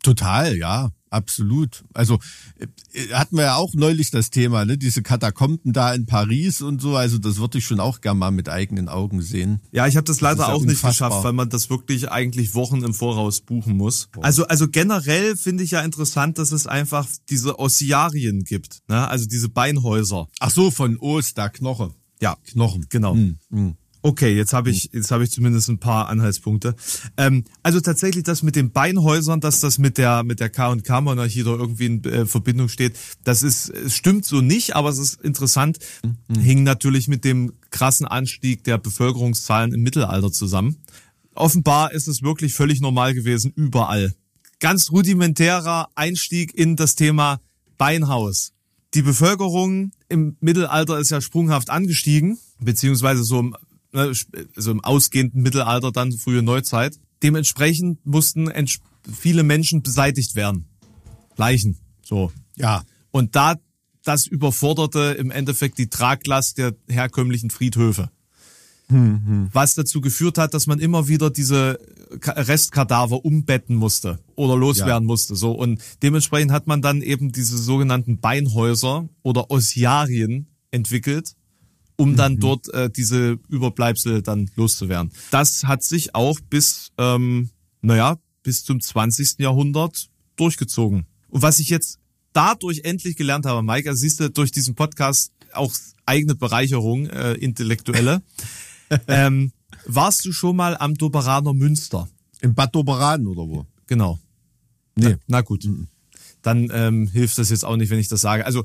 Total, 0.03 0.57
ja, 0.57 0.91
absolut. 1.11 1.85
Also 1.95 2.19
äh, 2.59 3.13
hatten 3.13 3.37
wir 3.37 3.45
ja 3.45 3.55
auch 3.55 3.73
neulich 3.75 4.11
das 4.11 4.31
Thema, 4.31 4.65
ne? 4.65 4.77
diese 4.77 5.03
Katakomben 5.03 5.73
da 5.73 5.95
in 5.95 6.07
Paris 6.07 6.61
und 6.61 6.83
so. 6.83 6.97
Also 6.97 7.19
das 7.19 7.39
würde 7.39 7.59
ich 7.59 7.65
schon 7.65 7.79
auch 7.79 8.01
gern 8.01 8.19
mal 8.19 8.33
mit 8.33 8.49
eigenen 8.49 8.89
Augen 8.89 9.23
sehen. 9.23 9.61
Ja, 9.71 9.87
ich 9.87 9.97
habe 9.97 10.05
das 10.05 10.21
leider 10.21 10.49
ja 10.49 10.53
auch 10.53 10.63
nicht 10.63 10.71
unfassbar. 10.71 11.11
geschafft, 11.11 11.25
weil 11.25 11.33
man 11.33 11.51
das 11.51 11.71
wirklich 11.71 12.11
eigentlich 12.11 12.55
Wochen 12.55 12.83
im 12.83 12.95
Voraus 12.95 13.43
buchen 13.43 13.77
muss. 13.77 14.09
Also, 14.21 14.47
also 14.47 14.69
generell 14.69 15.37
finde 15.37 15.63
ich 15.63 15.71
ja 15.71 15.83
interessant, 15.83 16.39
dass 16.39 16.51
es 16.51 16.67
einfach 16.67 17.07
diese 17.31 17.59
Ossiarien 17.61 18.43
gibt. 18.43 18.81
Ne? 18.89 19.07
Also 19.07 19.27
diese 19.27 19.49
Beinhäuser. 19.49 20.27
Ach 20.41 20.51
so, 20.51 20.71
von 20.71 20.99
Ost, 20.99 21.39
da 21.39 21.49
Knoche. 21.49 21.95
Ja, 22.21 22.37
Knochen. 22.51 22.87
genau. 22.89 23.15
Hm, 23.15 23.77
Okay, 24.05 24.37
jetzt 24.37 24.53
habe 24.53 24.71
ich 24.71 24.91
jetzt 24.93 25.13
habe 25.13 25.23
ich 25.23 25.31
zumindest 25.31 25.69
ein 25.69 25.79
paar 25.79 26.09
Anhaltspunkte. 26.09 26.75
Ähm, 27.17 27.45
also 27.63 27.81
tatsächlich 27.81 28.25
das 28.25 28.43
mit 28.43 28.57
den 28.57 28.73
Beinhäusern, 28.73 29.41
dass 29.41 29.61
das 29.61 29.79
mit 29.79 29.97
der 29.97 30.25
mit 30.25 30.41
der 30.41 30.51
K&K 30.51 31.01
Monarchie 31.01 31.45
da 31.45 31.51
irgendwie 31.51 31.87
in 31.87 32.05
äh, 32.05 32.27
Verbindung 32.27 32.69
steht, 32.69 32.99
das 33.23 33.45
ist 33.45 33.71
es 33.71 33.95
stimmt 33.95 34.25
so 34.25 34.41
nicht, 34.41 34.75
aber 34.75 34.89
es 34.89 34.99
ist 34.99 35.23
interessant. 35.23 35.79
Hing 36.37 36.65
natürlich 36.65 37.07
mit 37.07 37.25
dem 37.25 37.53
krassen 37.71 38.07
Anstieg 38.07 38.65
der 38.65 38.79
Bevölkerungszahlen 38.79 39.73
im 39.73 39.83
Mittelalter 39.83 40.33
zusammen. 40.33 40.79
Offenbar 41.35 41.93
ist 41.93 42.09
es 42.09 42.23
wirklich 42.23 42.55
völlig 42.55 42.81
normal 42.81 43.15
gewesen 43.15 43.53
überall. 43.55 44.13
Ganz 44.59 44.91
rudimentärer 44.91 45.89
Einstieg 45.95 46.55
in 46.57 46.75
das 46.75 46.97
Thema 46.97 47.41
Beinhaus. 47.79 48.53
Die 48.95 49.03
Bevölkerung 49.03 49.93
im 50.09 50.37
Mittelalter 50.41 50.99
ist 50.99 51.11
ja 51.11 51.21
sprunghaft 51.21 51.71
angestiegen, 51.71 52.39
beziehungsweise 52.61 53.25
so 53.25 53.39
im, 53.39 53.57
ne, 53.93 54.13
so 54.57 54.71
im 54.71 54.81
ausgehenden 54.83 55.43
Mittelalter, 55.43 55.93
dann 55.93 56.13
frühe 56.13 56.43
Neuzeit. 56.43 56.99
Dementsprechend 57.23 58.05
mussten 58.05 58.51
viele 59.11 59.43
Menschen 59.43 59.83
beseitigt 59.83 60.35
werden. 60.35 60.67
Leichen, 61.37 61.77
so. 62.03 62.33
Ja, 62.57 62.83
Und 63.11 63.37
da, 63.37 63.55
das 64.05 64.27
überforderte 64.27 65.17
im 65.19 65.31
Endeffekt 65.31 65.79
die 65.79 65.89
Traglast 65.89 66.59
der 66.59 66.75
herkömmlichen 66.89 67.51
Friedhöfe. 67.51 68.11
Was 68.89 69.75
dazu 69.75 70.03
geführt 70.03 70.37
hat, 70.37 70.53
dass 70.53 70.67
man 70.67 70.79
immer 70.79 71.09
wieder 71.09 71.31
diese 71.31 71.79
Ka- 72.21 72.33
Restkadaver 72.33 73.25
umbetten 73.25 73.75
musste 73.77 74.19
oder 74.35 74.55
loswerden 74.55 75.07
musste. 75.07 75.35
So 75.35 75.53
und 75.53 75.81
dementsprechend 76.03 76.53
hat 76.53 76.67
man 76.67 76.83
dann 76.83 77.01
eben 77.01 77.33
diese 77.33 77.57
sogenannten 77.57 78.19
Beinhäuser 78.19 79.09
oder 79.23 79.51
Ossiarien 79.51 80.49
entwickelt, 80.73 81.33
um 81.97 82.17
dann 82.17 82.39
dort 82.39 82.73
äh, 82.75 82.91
diese 82.91 83.39
Überbleibsel 83.49 84.23
dann 84.23 84.51
loszuwerden. 84.57 85.13
Das 85.31 85.65
hat 85.65 85.83
sich 85.83 86.15
auch 86.15 86.39
bis, 86.51 86.91
ähm, 86.99 87.51
naja, 87.81 88.17
bis 88.43 88.65
zum 88.65 88.81
20. 88.81 89.39
Jahrhundert 89.39 90.09
durchgezogen. 90.37 91.07
Und 91.29 91.43
was 91.43 91.59
ich 91.59 91.69
jetzt 91.69 91.99
dadurch 92.33 92.81
endlich 92.85 93.17
gelernt 93.17 93.47
habe, 93.47 93.63
Mike, 93.63 93.89
also 93.89 94.01
siehst 94.01 94.21
du 94.21 94.31
durch 94.31 94.51
diesen 94.51 94.75
Podcast 94.75 95.33
auch 95.53 95.73
eigene 96.07 96.35
Bereicherung, 96.35 97.07
äh, 97.07 97.35
intellektuelle. 97.35 98.23
ähm, 99.07 99.53
warst 99.87 100.25
du 100.25 100.33
schon 100.33 100.57
mal 100.57 100.77
am 100.77 100.95
Doberaner 100.95 101.53
Münster? 101.53 102.09
im 102.43 102.55
Bad 102.55 102.75
Doberan 102.75 103.27
oder 103.27 103.43
wo? 103.43 103.67
Genau. 103.87 104.19
Nee. 104.97 105.17
Na 105.27 105.41
gut. 105.41 105.67
Dann 106.43 106.71
ähm, 106.73 107.07
hilft 107.07 107.39
das 107.39 107.51
jetzt 107.51 107.65
auch 107.65 107.77
nicht, 107.77 107.89
wenn 107.89 108.01
ich 108.01 108.09
das 108.09 108.21
sage. 108.21 108.45
Also 108.45 108.65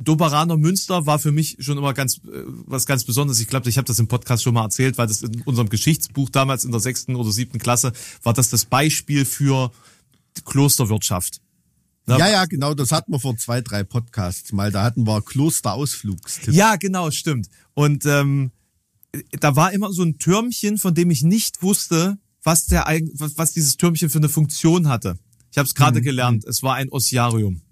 Doberaner 0.00 0.56
Münster 0.56 1.06
war 1.06 1.18
für 1.18 1.32
mich 1.32 1.56
schon 1.60 1.78
immer 1.78 1.94
ganz 1.94 2.18
äh, 2.18 2.42
was 2.66 2.86
ganz 2.86 3.04
Besonderes. 3.04 3.40
Ich 3.40 3.48
glaube, 3.48 3.68
ich 3.68 3.78
habe 3.78 3.86
das 3.86 3.98
im 3.98 4.08
Podcast 4.08 4.42
schon 4.42 4.54
mal 4.54 4.64
erzählt, 4.64 4.98
weil 4.98 5.06
das 5.06 5.22
in 5.22 5.42
unserem 5.42 5.68
Geschichtsbuch 5.68 6.30
damals 6.30 6.64
in 6.64 6.70
der 6.70 6.80
sechsten 6.80 7.16
oder 7.16 7.30
siebten 7.30 7.58
Klasse 7.58 7.92
war 8.22 8.32
das 8.32 8.50
das 8.50 8.64
Beispiel 8.64 9.24
für 9.24 9.70
Klosterwirtschaft. 10.44 11.40
Na, 12.06 12.18
Ja, 12.18 12.28
ja, 12.28 12.44
genau, 12.44 12.74
das 12.74 12.92
hatten 12.92 13.12
wir 13.12 13.18
vor 13.18 13.36
zwei, 13.36 13.60
drei 13.60 13.82
Podcasts 13.82 14.52
mal. 14.52 14.70
Da 14.70 14.84
hatten 14.84 15.06
wir 15.06 15.22
Klosterausflugstipp. 15.22 16.54
Ja, 16.54 16.76
genau, 16.76 17.10
stimmt. 17.10 17.48
Und 17.74 18.06
ähm, 18.06 18.52
da 19.40 19.56
war 19.56 19.72
immer 19.72 19.92
so 19.92 20.02
ein 20.02 20.18
Türmchen, 20.18 20.78
von 20.78 20.94
dem 20.94 21.10
ich 21.10 21.22
nicht 21.22 21.62
wusste, 21.62 22.18
was 22.42 22.66
der 22.66 22.86
was, 23.14 23.36
was 23.36 23.52
dieses 23.52 23.76
Türmchen 23.76 24.08
für 24.08 24.18
eine 24.18 24.28
Funktion 24.28 24.88
hatte. 24.88 25.18
Ich 25.50 25.58
habe 25.58 25.66
es 25.66 25.74
gerade 25.74 26.00
gelernt. 26.00 26.44
Es 26.44 26.62
war 26.62 26.74
ein 26.74 26.90
Ossiarium. 26.90 27.62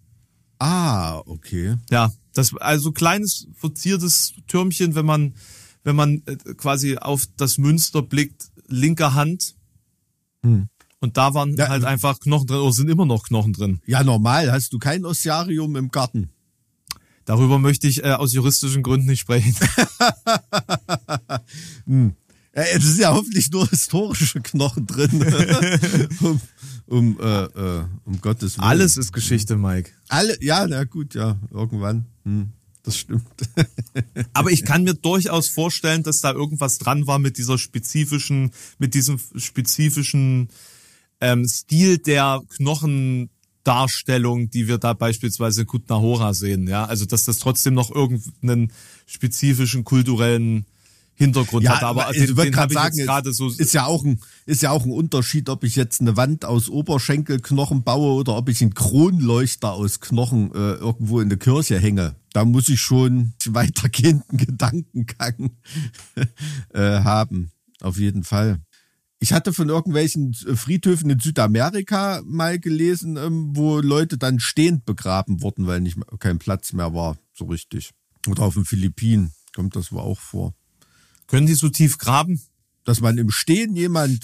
Ah, 0.64 1.18
okay. 1.26 1.76
Ja, 1.90 2.10
das 2.32 2.56
also 2.56 2.90
kleines 2.92 3.48
verziertes 3.54 4.32
Türmchen, 4.46 4.94
wenn 4.94 5.04
man 5.04 5.34
wenn 5.82 5.94
man 5.94 6.22
äh, 6.24 6.36
quasi 6.54 6.96
auf 6.96 7.26
das 7.36 7.58
Münster 7.58 8.00
blickt, 8.00 8.50
linker 8.68 9.12
Hand. 9.12 9.56
Und 11.00 11.16
da 11.18 11.34
waren 11.34 11.54
Ja, 11.56 11.68
halt 11.68 11.84
einfach 11.84 12.18
Knochen 12.18 12.46
drin, 12.46 12.60
oder 12.60 12.72
sind 12.72 12.88
immer 12.88 13.04
noch 13.04 13.24
Knochen 13.24 13.52
drin. 13.52 13.82
Ja, 13.84 14.02
normal. 14.02 14.50
Hast 14.50 14.72
du 14.72 14.78
kein 14.78 15.04
Ossiarium 15.04 15.76
im 15.76 15.90
Garten? 15.90 16.30
Darüber 17.26 17.58
möchte 17.58 17.86
ich 17.86 18.02
äh, 18.02 18.12
aus 18.12 18.32
juristischen 18.32 18.82
Gründen 18.82 19.06
nicht 19.06 19.20
sprechen. 19.20 19.54
Äh, 22.54 22.76
Es 22.76 22.84
ist 22.84 22.98
ja 22.98 23.12
hoffentlich 23.12 23.50
nur 23.50 23.68
historische 23.68 24.40
Knochen 24.40 24.86
drin. 24.86 25.10
um, 26.20 26.40
um, 26.86 27.18
äh, 27.20 27.44
äh, 27.44 27.84
um 28.04 28.20
Gottes 28.20 28.56
Willen. 28.56 28.68
Alles 28.68 28.96
ist 28.96 29.12
Geschichte, 29.12 29.56
Mike. 29.56 29.90
Alle, 30.08 30.36
ja, 30.42 30.66
na 30.66 30.84
gut, 30.84 31.14
ja, 31.14 31.38
irgendwann. 31.50 32.06
Hm, 32.24 32.52
das 32.84 32.96
stimmt. 32.96 33.26
Aber 34.32 34.50
ich 34.52 34.64
kann 34.64 34.84
mir 34.84 34.94
durchaus 34.94 35.48
vorstellen, 35.48 36.04
dass 36.04 36.20
da 36.20 36.32
irgendwas 36.32 36.78
dran 36.78 37.06
war 37.08 37.18
mit 37.18 37.38
dieser 37.38 37.58
spezifischen, 37.58 38.52
mit 38.78 38.94
diesem 38.94 39.18
spezifischen 39.36 40.48
ähm, 41.20 41.48
Stil 41.48 41.98
der 41.98 42.40
Knochendarstellung, 42.56 44.50
die 44.50 44.68
wir 44.68 44.78
da 44.78 44.92
beispielsweise 44.92 45.62
in 45.62 45.66
Kutna 45.66 45.96
Hora 45.96 46.34
sehen. 46.34 46.68
Ja, 46.68 46.84
also 46.84 47.04
dass 47.04 47.24
das 47.24 47.40
trotzdem 47.40 47.74
noch 47.74 47.90
irgendeinen 47.90 48.70
spezifischen 49.06 49.82
kulturellen 49.82 50.66
Hintergrund 51.14 51.68
hat. 51.68 51.82
Aber 51.82 52.10
ich 52.10 52.26
den, 52.26 52.36
würd 52.36 52.54
den 52.54 52.66
ich 52.66 52.72
sagen, 52.72 52.96
gerade 52.96 53.32
so. 53.32 53.48
ist 53.48 53.72
ja 53.72 53.86
auch 53.86 54.04
ein 54.04 54.20
ist 54.46 54.62
ja 54.62 54.70
auch 54.70 54.84
ein 54.84 54.90
Unterschied, 54.90 55.48
ob 55.48 55.64
ich 55.64 55.76
jetzt 55.76 56.00
eine 56.00 56.16
Wand 56.16 56.44
aus 56.44 56.68
Oberschenkelknochen 56.68 57.82
baue 57.84 58.14
oder 58.14 58.36
ob 58.36 58.48
ich 58.48 58.60
einen 58.62 58.74
Kronleuchter 58.74 59.72
aus 59.72 60.00
Knochen 60.00 60.52
äh, 60.52 60.74
irgendwo 60.74 61.20
in 61.20 61.28
der 61.28 61.38
Kirche 61.38 61.78
hänge. 61.78 62.16
Da 62.32 62.44
muss 62.44 62.68
ich 62.68 62.80
schon 62.80 63.32
weitergehenden 63.46 64.36
Gedankengang 64.38 65.52
äh, 66.72 66.80
haben, 66.80 67.52
auf 67.80 67.96
jeden 67.98 68.24
Fall. 68.24 68.60
Ich 69.20 69.32
hatte 69.32 69.54
von 69.54 69.70
irgendwelchen 69.70 70.34
Friedhöfen 70.34 71.08
in 71.08 71.18
Südamerika 71.18 72.20
mal 72.26 72.58
gelesen, 72.58 73.16
ähm, 73.16 73.56
wo 73.56 73.78
Leute 73.78 74.18
dann 74.18 74.40
stehend 74.40 74.84
begraben 74.84 75.40
wurden, 75.40 75.66
weil 75.66 75.80
nicht 75.80 75.96
kein 76.18 76.38
Platz 76.38 76.72
mehr 76.72 76.92
war, 76.92 77.16
so 77.32 77.46
richtig. 77.46 77.92
Oder 78.28 78.42
auf 78.42 78.54
den 78.54 78.64
Philippinen 78.64 79.32
kommt 79.54 79.76
das 79.76 79.92
wohl 79.92 80.00
auch 80.00 80.18
vor. 80.18 80.54
Können 81.26 81.46
die 81.46 81.54
so 81.54 81.68
tief 81.68 81.98
graben? 81.98 82.40
dass 82.84 83.00
man 83.00 83.16
im 83.18 83.30
Stehen 83.30 83.74
jemand. 83.76 84.20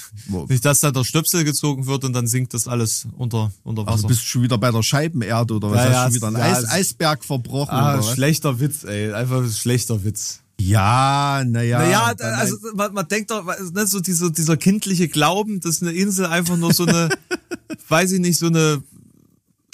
Nicht, 0.49 0.65
dass 0.65 0.81
da 0.81 0.91
der 0.91 1.05
Stöpsel 1.05 1.45
gezogen 1.45 1.87
wird 1.87 2.05
und 2.05 2.13
dann 2.13 2.27
sinkt 2.27 2.55
das 2.55 2.69
alles 2.69 3.09
unter, 3.17 3.51
unter 3.65 3.83
Wasser. 3.83 3.93
Also 3.93 4.09
bist 4.09 4.21
du 4.21 4.27
schon 4.27 4.43
wieder 4.43 4.59
bei 4.59 4.71
der 4.71 4.83
Scheibenerde 4.83 5.55
oder 5.55 5.71
was? 5.71 5.77
Ja, 5.77 5.85
hast 5.85 5.93
ja, 5.93 6.05
du 6.05 6.11
schon 6.11 6.15
wieder 6.15 6.27
einen 6.29 6.37
ja, 6.37 6.59
Eis, 6.59 6.69
Eisberg 6.69 7.25
verbrochen? 7.25 7.73
ah, 7.73 7.95
oder 7.95 7.99
was? 8.07 8.15
schlechter 8.15 8.61
Witz, 8.61 8.85
ey. 8.85 9.13
Einfach 9.13 9.43
ein 9.43 9.51
schlechter 9.51 10.05
Witz. 10.05 10.41
Ja, 10.61 11.43
naja. 11.47 11.79
Naja, 11.79 12.15
also 12.37 12.57
man, 12.75 12.93
man 12.93 13.09
denkt 13.09 13.31
doch, 13.31 13.47
ne, 13.47 13.87
so 13.87 13.99
dieser, 13.99 14.31
dieser 14.31 14.59
kindliche 14.59 15.09
Glauben, 15.09 15.61
dass 15.61 15.81
eine 15.81 15.93
Insel 15.93 16.27
einfach 16.27 16.59
nur 16.59 16.75
so 16.75 16.85
eine, 16.85 17.09
weiß 17.89 18.13
ich 18.13 18.21
nicht, 18.21 18.37
so 18.37 18.49
eine 18.49 18.83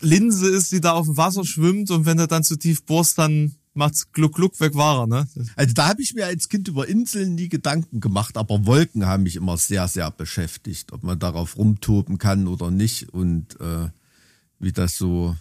Linse 0.00 0.48
ist, 0.48 0.70
die 0.70 0.80
da 0.80 0.92
auf 0.92 1.06
dem 1.06 1.16
Wasser 1.16 1.44
schwimmt 1.44 1.90
und 1.90 2.06
wenn 2.06 2.18
du 2.18 2.28
dann 2.28 2.44
zu 2.44 2.56
tief 2.56 2.84
bohrst, 2.84 3.18
dann 3.18 3.56
macht's 3.76 4.12
gluck 4.12 4.34
gluck 4.34 4.58
weg 4.60 4.74
war 4.74 5.02
er, 5.02 5.06
ne? 5.06 5.28
Also 5.56 5.74
da 5.74 5.88
habe 5.88 6.02
ich 6.02 6.14
mir 6.14 6.26
als 6.26 6.48
Kind 6.48 6.68
über 6.68 6.88
Inseln 6.88 7.34
nie 7.34 7.48
Gedanken 7.48 8.00
gemacht, 8.00 8.36
aber 8.36 8.66
Wolken 8.66 9.06
haben 9.06 9.24
mich 9.24 9.36
immer 9.36 9.56
sehr, 9.56 9.88
sehr 9.88 10.10
beschäftigt, 10.10 10.92
ob 10.92 11.02
man 11.02 11.18
darauf 11.18 11.56
rumtoben 11.56 12.18
kann 12.18 12.46
oder 12.48 12.70
nicht 12.70 13.10
und 13.10 13.60
äh, 13.60 13.88
wie 14.58 14.72
das 14.72 14.96
so, 14.96 15.36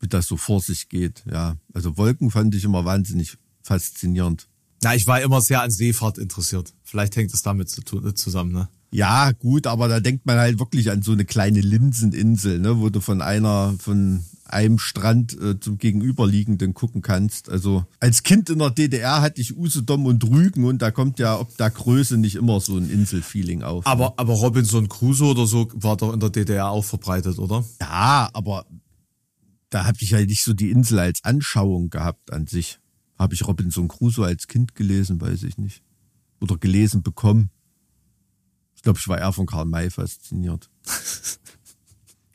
wie 0.00 0.08
das 0.08 0.26
so 0.26 0.36
vor 0.36 0.60
sich 0.60 0.88
geht. 0.88 1.22
Ja, 1.30 1.56
also 1.72 1.96
Wolken 1.96 2.30
fand 2.30 2.54
ich 2.54 2.64
immer 2.64 2.84
wahnsinnig 2.84 3.36
faszinierend. 3.62 4.48
Ja, 4.82 4.94
ich 4.94 5.06
war 5.06 5.22
immer 5.22 5.40
sehr 5.40 5.62
an 5.62 5.70
Seefahrt 5.70 6.18
interessiert. 6.18 6.74
Vielleicht 6.82 7.16
hängt 7.16 7.32
es 7.32 7.42
damit 7.42 7.70
zu 7.70 7.82
tun, 7.82 8.14
zusammen, 8.16 8.52
ne? 8.52 8.68
Ja, 8.90 9.32
gut, 9.32 9.66
aber 9.66 9.88
da 9.88 9.98
denkt 9.98 10.24
man 10.24 10.38
halt 10.38 10.60
wirklich 10.60 10.90
an 10.90 11.02
so 11.02 11.10
eine 11.12 11.24
kleine 11.24 11.60
Linseninsel, 11.60 12.60
ne, 12.60 12.78
wo 12.78 12.90
du 12.90 13.00
von 13.00 13.22
einer, 13.22 13.74
von 13.80 14.24
einem 14.44 14.78
Strand 14.78 15.38
äh, 15.40 15.58
zum 15.58 15.78
gegenüberliegenden 15.78 16.74
gucken 16.74 17.02
kannst. 17.02 17.48
Also 17.48 17.84
als 18.00 18.22
Kind 18.22 18.50
in 18.50 18.58
der 18.58 18.70
DDR 18.70 19.22
hatte 19.22 19.40
ich 19.40 19.56
Usedom 19.56 20.06
und 20.06 20.22
Rügen 20.24 20.64
und 20.64 20.82
da 20.82 20.90
kommt 20.90 21.18
ja 21.18 21.38
ob 21.38 21.56
der 21.56 21.70
Größe 21.70 22.18
nicht 22.18 22.36
immer 22.36 22.60
so 22.60 22.76
ein 22.76 22.90
Inselfeeling 22.90 23.62
auf. 23.62 23.86
Aber, 23.86 24.14
aber 24.18 24.34
Robinson 24.34 24.88
Crusoe 24.88 25.30
oder 25.30 25.46
so 25.46 25.68
war 25.74 25.96
doch 25.96 26.12
in 26.12 26.20
der 26.20 26.30
DDR 26.30 26.68
auch 26.68 26.84
verbreitet, 26.84 27.38
oder? 27.38 27.64
Ja, 27.80 28.28
aber 28.32 28.66
da 29.70 29.86
habe 29.86 29.98
ich 30.00 30.12
halt 30.12 30.28
nicht 30.28 30.44
so 30.44 30.52
die 30.52 30.70
Insel 30.70 30.98
als 31.00 31.24
Anschauung 31.24 31.90
gehabt 31.90 32.32
an 32.32 32.46
sich. 32.46 32.78
Habe 33.18 33.34
ich 33.34 33.46
Robinson 33.46 33.88
Crusoe 33.88 34.26
als 34.26 34.46
Kind 34.46 34.74
gelesen, 34.74 35.20
weiß 35.20 35.42
ich 35.44 35.58
nicht. 35.58 35.82
Oder 36.40 36.58
gelesen 36.58 37.02
bekommen. 37.02 37.50
Ich 38.76 38.82
glaube, 38.82 38.98
ich 38.98 39.08
war 39.08 39.18
eher 39.18 39.32
von 39.32 39.46
Karl 39.46 39.64
May 39.64 39.90
fasziniert. 39.90 40.70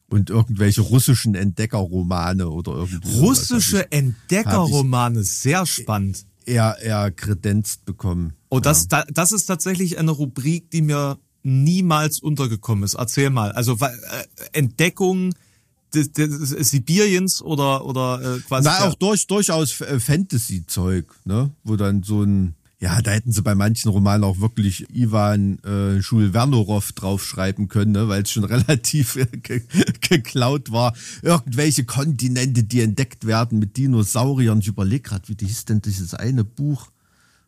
Und 0.10 0.30
irgendwelche 0.30 0.82
russischen 0.82 1.36
Entdeckerromane 1.36 2.50
oder 2.50 2.74
irgendwie. 2.74 3.08
sowas 3.08 3.22
Russische 3.22 3.92
Entdeckerromane, 3.92 5.24
sehr 5.24 5.66
spannend. 5.66 6.26
ich 6.46 6.56
Eher, 6.56 6.78
eher 6.82 7.12
kredenzt 7.12 7.86
bekommen. 7.86 8.34
Oh, 8.50 8.60
das, 8.60 8.88
da, 8.88 9.04
das 9.04 9.32
ist 9.32 9.46
tatsächlich 9.46 10.00
eine 10.00 10.12
Rubrik, 10.12 10.72
die 10.72 10.82
mir 10.82 11.20
niemals 11.44 12.20
untergekommen 12.20 12.84
ist. 12.84 12.96
Erzähl 12.96 13.30
mal. 13.30 13.52
Also 13.52 13.78
äh, 13.80 13.90
Entdeckung 14.52 15.34
des, 15.94 16.12
des 16.12 16.50
Sibiriens 16.50 17.42
oder 17.42 17.86
oder 17.86 18.38
äh, 18.38 18.40
quasi. 18.40 18.68
Na, 18.68 18.88
auch 18.88 18.96
durch, 18.96 19.28
durchaus 19.28 19.80
äh, 19.82 20.00
Fantasy-Zeug, 20.00 21.06
ne? 21.26 21.52
Wo 21.64 21.76
dann 21.76 22.04
so 22.04 22.24
ein, 22.24 22.56
ja, 22.82 23.02
da 23.02 23.12
hätten 23.12 23.34
sie 23.34 23.42
bei 23.42 23.56
manchen 23.56 23.90
Romanen 23.90 24.24
auch 24.24 24.40
wirklich 24.40 24.90
Ivan 24.96 25.60
äh, 25.60 26.02
Schul-Wernorov 26.02 26.94
draufschreiben 26.94 27.68
können, 27.68 27.92
ne? 27.92 28.08
weil 28.08 28.24
es 28.24 28.32
schon 28.32 28.44
relativ 28.46 29.18
äh, 29.18 29.26
ge 29.26 29.62
geklaut 30.02 30.72
war. 30.72 30.96
Irgendwelche 31.22 31.84
Kontinente, 31.84 32.64
die 32.64 32.82
entdeckt 32.82 33.28
werden 33.28 33.60
mit 33.60 33.76
Dinosauriern. 33.76 34.60
Ich 34.60 34.68
überlege 34.68 35.10
gerade, 35.10 35.28
wie 35.28 35.46
hieß 35.46 35.66
denn 35.66 35.82
dieses 35.82 36.14
eine 36.14 36.46
Buch, 36.46 36.88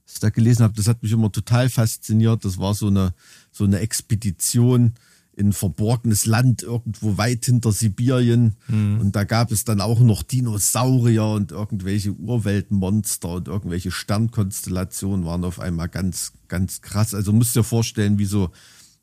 was 0.06 0.16
ich 0.16 0.20
da 0.20 0.30
gelesen 0.30 0.64
habe. 0.64 0.74
Das 0.76 0.88
hat 0.88 1.02
mich 1.02 1.14
immer 1.14 1.32
total 1.32 1.70
fasziniert. 1.70 2.44
Das 2.44 2.58
war 2.58 2.74
so 2.74 2.88
eine, 2.88 3.14
so 3.54 3.64
eine 3.64 3.80
Expedition 3.80 4.96
in 5.36 5.54
verborgenes 5.54 6.26
Land 6.26 6.62
irgendwo 6.62 7.18
weit 7.18 7.46
hinter 7.46 7.72
Sibirien. 7.72 8.56
Und 9.00 9.16
da 9.16 9.24
gab 9.24 9.52
es 9.52 9.64
dann 9.64 9.82
auch 9.82 10.00
noch 10.00 10.24
Dinosaurier 10.24 11.26
und 11.26 11.52
irgendwelche 11.52 12.12
Urweltmonster 12.12 13.30
und 13.30 13.48
irgendwelche 13.48 13.92
Sternkonstellationen 13.92 15.26
waren 15.26 15.44
auf 15.44 15.60
einmal 15.60 15.90
ganz, 15.90 16.34
ganz 16.48 16.82
krass. 16.82 17.14
Also 17.14 17.34
musst 17.34 17.56
dir 17.56 17.64
vorstellen, 17.64 18.20
wie 18.20 18.26
so 18.26 18.52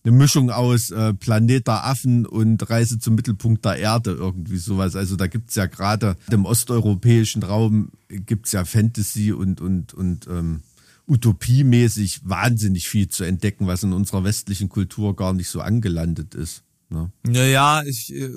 eine 0.05 0.17
Mischung 0.17 0.51
aus 0.51 0.91
äh, 0.91 1.13
Planet 1.15 1.67
der 1.67 1.87
Affen 1.87 2.25
und 2.25 2.69
Reise 2.71 2.99
zum 2.99 3.15
Mittelpunkt 3.15 3.65
der 3.65 3.77
Erde, 3.77 4.13
irgendwie 4.13 4.59
sowas. 4.59 4.97
Also 4.97 5.17
da 5.17 5.27
gibt's 5.27 5.55
ja 5.55 5.67
gerade 5.67 6.17
im 6.31 6.45
osteuropäischen 6.45 7.43
Raum 7.43 7.91
gibt's 8.09 8.53
ja 8.53 8.65
Fantasy 8.65 9.33
und, 9.33 9.61
und, 9.61 9.95
und 9.95 10.27
ähm, 10.29 10.63
utopiemäßig 11.09 12.21
wahnsinnig 12.25 12.89
viel 12.89 13.09
zu 13.09 13.25
entdecken, 13.25 13.67
was 13.67 13.83
in 13.83 13.93
unserer 13.93 14.25
westlichen 14.25 14.69
Kultur 14.69 15.17
gar 15.17 15.33
nicht 15.33 15.49
so 15.49 15.61
angelandet 15.61 16.35
ist. 16.35 16.63
Ne? 16.91 17.11
Ja, 17.31 17.45
ja, 17.45 17.83
ich, 17.85 18.15
äh, 18.15 18.31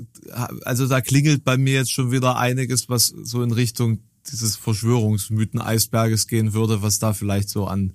also 0.64 0.88
da 0.88 1.02
klingelt 1.02 1.44
bei 1.44 1.58
mir 1.58 1.74
jetzt 1.74 1.92
schon 1.92 2.12
wieder 2.12 2.38
einiges, 2.38 2.90
was 2.90 3.08
so 3.08 3.44
in 3.44 3.52
Richtung 3.52 4.00
dieses 4.30 4.56
Verschwörungsmythen-Eisberges 4.56 6.28
gehen 6.28 6.54
würde, 6.54 6.82
was 6.82 7.00
da 7.00 7.14
vielleicht 7.14 7.50
so 7.50 7.66
an 7.68 7.94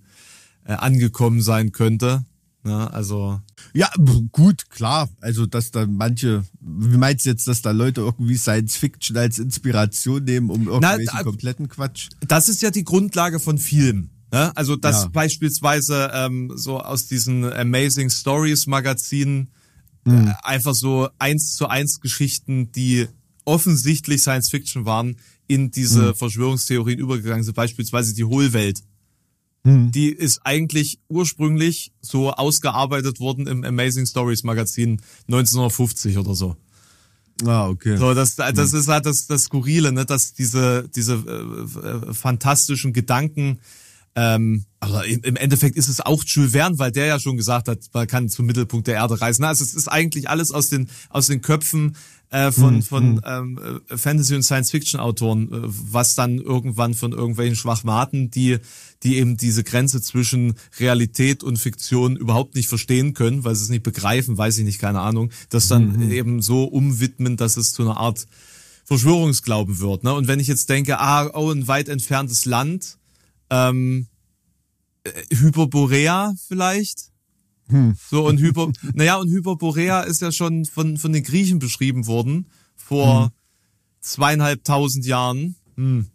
äh, 0.65 0.73
angekommen 0.73 1.41
sein 1.43 1.73
könnte. 1.73 2.25
Ne? 2.65 2.93
Also 2.93 3.41
Ja, 3.75 3.89
gut, 4.33 4.69
klar. 4.71 5.09
Also, 5.21 5.47
dass 5.47 5.71
da 5.71 5.87
manche, 5.87 6.45
wie 6.61 6.97
meinst 6.97 7.25
du 7.27 7.31
jetzt, 7.31 7.47
dass 7.47 7.63
da 7.63 7.71
Leute 7.71 8.01
irgendwie 8.01 8.37
Science 8.37 8.77
Fiction 8.77 9.17
als 9.17 9.39
Inspiration 9.39 10.25
nehmen, 10.25 10.51
um 10.51 10.67
irgendwelchen 10.67 11.07
da- 11.17 11.23
kompletten 11.23 11.69
Quatsch? 11.69 12.09
das 12.27 12.49
ist 12.49 12.63
ja 12.63 12.71
die 12.71 12.85
Grundlage 12.85 13.39
von 13.39 13.59
Filmen. 13.59 14.11
Ne? 14.33 14.57
Also 14.57 14.77
dass 14.77 15.05
Ja. 15.05 15.09
beispielsweise 15.09 16.11
ähm, 16.13 16.53
so 16.57 16.81
aus 16.81 17.07
diesen 17.07 17.45
Amazing 17.45 18.11
Stories 18.11 18.67
Magazinen 18.67 19.49
äh, 20.05 20.33
einfach 20.43 20.75
so 20.75 21.09
eins 21.19 21.55
zu 21.55 21.69
eins 21.69 22.01
Geschichten, 22.01 22.71
die 22.73 23.07
offensichtlich 23.45 24.21
Science 24.21 24.51
Fiction 24.51 24.85
waren, 24.85 25.17
in 25.47 25.71
diese 25.71 26.15
Verschwörungstheorien 26.15 26.99
übergegangen 26.99 27.45
sind. 27.45 27.55
Beispielsweise 27.55 28.15
die 28.15 28.25
Hohlwelt. 28.25 28.83
Die 29.91 30.11
ist 30.11 30.43
eigentlich 30.45 31.01
ursprünglich 31.09 31.91
so 32.01 32.31
ausgearbeitet 32.31 33.19
worden 33.19 33.49
im 33.49 33.65
Amazing 33.65 34.07
Stories 34.07 34.45
Magazin 34.45 35.01
1950 35.27 36.19
oder 36.19 36.37
so. 36.37 36.57
Ah, 37.45 37.69
okay. 37.69 37.97
So, 37.97 38.15
das, 38.15 38.37
das 38.37 38.73
ist 38.73 38.87
halt 38.87 39.07
das, 39.07 39.27
das 39.27 39.43
Skurrile, 39.43 39.91
ne, 39.91 40.07
dass 40.07 40.35
diese, 40.35 40.89
diese 40.95 41.15
äh, 41.15 42.11
äh, 42.11 42.15
fantastischen 42.15 42.93
Gedanken, 42.93 43.59
ähm, 44.17 44.65
aber 44.81 45.05
im, 45.05 45.37
Endeffekt 45.37 45.77
ist 45.77 45.89
es 45.89 46.01
auch 46.01 46.25
Jules 46.25 46.53
Verne, 46.53 46.79
weil 46.79 46.91
der 46.91 47.05
ja 47.05 47.21
schon 47.21 47.37
gesagt 47.37 47.69
hat, 47.69 47.81
man 47.93 48.07
kann 48.07 48.31
zum 48.31 48.47
Mittelpunkt 48.47 48.87
der 48.87 48.95
Erde 48.95 49.21
reisen. 49.21 49.45
Also 49.45 49.63
es 49.63 49.75
ist 49.75 49.89
eigentlich 49.89 50.31
alles 50.31 50.53
aus 50.53 50.71
den, 50.71 50.89
aus 51.11 51.27
den 51.27 51.43
Köpfen 51.43 51.97
äh, 52.31 52.51
von, 52.51 52.81
von 52.81 53.21
ähm, 53.27 53.83
äh, 53.91 53.97
Fantasy- 53.99 54.35
und 54.35 54.43
Science-Fiction-Autoren, 54.43 55.53
äh, 55.53 55.57
was 55.67 56.15
dann 56.15 56.39
irgendwann 56.39 56.95
von 56.95 57.13
irgendwelchen 57.13 57.57
Schwachmaten, 57.57 58.31
die, 58.31 58.57
die 59.03 59.19
eben 59.19 59.37
diese 59.37 59.65
Grenze 59.65 60.01
zwischen 60.01 60.55
Realität 60.81 61.43
und 61.43 61.59
Fiktion 61.59 62.17
überhaupt 62.17 62.55
nicht 62.55 62.69
verstehen 62.69 63.13
können, 63.13 63.45
weil 63.45 63.55
sie 63.55 63.65
es 63.65 63.69
nicht 63.69 63.83
begreifen, 63.83 64.39
weiß 64.39 64.57
ich 64.57 64.65
nicht, 64.65 64.79
keine 64.79 65.01
Ahnung, 65.01 65.31
das 65.51 65.69
dann 65.69 66.11
eben 66.11 66.41
so 66.41 66.65
umwidmen, 66.65 67.37
dass 67.37 67.59
es 67.59 67.75
zu 67.75 67.83
einer 67.83 67.99
Art 67.99 68.27
Verschwörungsglauben 68.85 69.79
wird. 69.81 70.05
Ne? 70.05 70.15
Und 70.15 70.27
wenn 70.27 70.41
ich 70.41 70.47
jetzt 70.47 70.71
denke, 70.71 71.01
ah, 71.01 71.29
oh, 71.35 71.51
ein 71.51 71.69
weit 71.69 71.91
entferntes 71.91 72.47
Land, 72.47 72.97
ähm, 73.51 74.09
äh, 75.05 75.11
Hyperborea 75.35 76.35
vielleicht. 76.47 77.11
So 78.09 78.27
und 78.27 78.39
Hyper, 78.39 78.71
naja 78.95 79.17
und 79.17 79.29
Hyperborea 79.31 80.03
ist 80.03 80.23
ja 80.23 80.31
schon 80.31 80.65
von 80.67 80.97
von 80.99 81.13
den 81.13 81.25
Griechen 81.25 81.59
beschrieben 81.59 82.07
worden 82.07 82.47
vor 82.77 83.33
zweieinhalbtausend 84.01 85.05
Jahren. 85.05 85.57
Hm. 85.77 86.07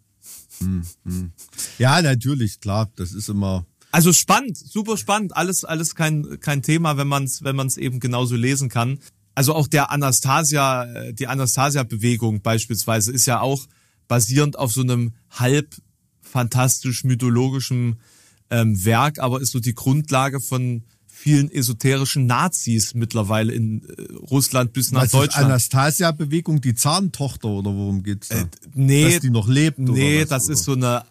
Ja, 1.78 2.00
natürlich, 2.00 2.60
klar. 2.60 2.90
Das 2.96 3.12
ist 3.12 3.28
immer. 3.28 3.66
Also 3.90 4.12
spannend, 4.12 4.56
super 4.56 4.96
spannend, 4.96 5.36
alles 5.36 5.64
alles 5.64 5.94
kein 5.94 6.40
kein 6.40 6.62
Thema, 6.62 6.96
wenn 6.96 7.08
man 7.08 7.24
es 7.24 7.44
wenn 7.44 7.56
man 7.56 7.66
es 7.66 7.76
eben 7.76 8.00
genauso 8.00 8.36
lesen 8.36 8.68
kann. 8.70 8.98
Also 9.34 9.54
auch 9.54 9.66
der 9.66 9.90
Anastasia, 9.90 10.84
äh, 10.84 11.14
die 11.14 11.26
Anastasia-Bewegung 11.26 12.42
beispielsweise 12.42 13.12
ist 13.12 13.26
ja 13.26 13.40
auch 13.40 13.66
basierend 14.08 14.58
auf 14.58 14.72
so 14.72 14.82
einem 14.82 15.14
halb 15.30 15.74
fantastisch 16.32 17.04
mythologischen 17.04 17.96
ähm, 18.50 18.84
Werk, 18.84 19.18
aber 19.18 19.40
ist 19.40 19.52
so 19.52 19.60
die 19.60 19.74
Grundlage 19.74 20.40
von 20.40 20.82
vielen 21.06 21.50
esoterischen 21.50 22.26
Nazis 22.26 22.94
mittlerweile 22.94 23.52
in 23.52 23.82
äh, 23.84 24.12
Russland 24.30 24.72
bis 24.72 24.90
nach 24.92 25.02
Was 25.02 25.10
Deutschland. 25.12 25.46
Anastasia-Bewegung, 25.46 26.60
die 26.60 26.74
Zahntochter 26.74 27.48
oder 27.48 27.70
worum 27.74 28.02
geht's 28.02 28.28
da? 28.28 28.40
Äh, 28.40 28.46
nee, 28.74 29.10
Dass 29.12 29.20
die 29.20 29.30
noch 29.30 29.46
lebt 29.46 29.78
oder 29.78 29.92
Nee, 29.92 30.22
was, 30.22 30.28
das 30.30 30.44
oder? 30.46 30.52
ist 30.54 30.64
so 30.64 30.72
eine 30.72 31.04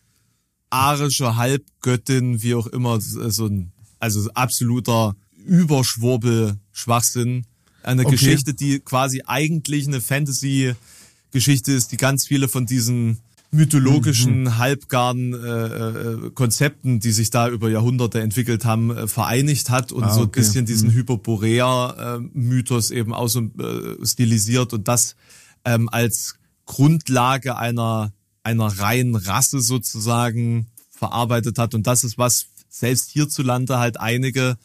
arische 0.70 1.36
Halbgöttin, 1.36 2.42
wie 2.44 2.56
auch 2.56 2.68
immer, 2.68 3.00
so 3.00 3.46
ein, 3.46 3.72
also 4.00 4.30
absoluter 4.34 5.16
Überschwurbel-Schwachsinn. 5.46 7.46
Eine 7.84 8.02
Okay. 8.06 8.12
Geschichte, 8.12 8.54
die 8.54 8.80
quasi 8.80 9.24
eigentlich 9.26 9.88
eine 9.88 10.02
Fantasy-Geschichte 10.02 11.72
ist, 11.72 11.92
die 11.92 11.98
ganz 11.98 12.28
viele 12.28 12.48
von 12.48 12.66
diesen 12.66 13.20
mythologischen, 13.52 14.44
mhm. 14.44 14.58
halbgaren 14.58 15.34
äh, 15.34 15.38
äh, 15.38 16.32
Konzepten, 16.32 17.02
die 17.02 17.12
sich 17.12 17.30
da 17.30 17.50
über 17.50 17.70
Jahrhunderte 17.70 18.22
entwickelt 18.22 18.64
haben, 18.64 18.96
äh, 18.96 19.08
vereinigt 19.08 19.70
hat 19.70 19.92
und 19.92 20.06
ah, 20.06 20.14
so 20.14 20.22
ein 20.22 20.32
bisschen 20.32 20.66
diesen 20.66 20.90
mhm. 20.90 20.94
Hyperborea-Mythos 20.94 22.92
eben 22.92 23.14
auch 23.14 23.28
so 23.28 23.42
äh, 23.42 24.06
stilisiert 24.06 24.72
und 24.74 24.88
das 24.88 25.18
ähm, 25.66 25.90
als 25.90 26.36
Grundlage 26.66 27.58
einer 27.58 28.14
einer 28.44 28.68
reinen 28.68 29.16
Rasse 29.16 29.62
sozusagen 29.62 30.68
verarbeitet 30.90 31.60
hat. 31.60 31.74
Und 31.74 31.88
das 31.88 32.04
ist 32.04 32.18
was 32.18 32.48
selbst 32.70 33.12
hierzulande 33.12 33.80
halt 33.80 33.98
einige 34.00 34.58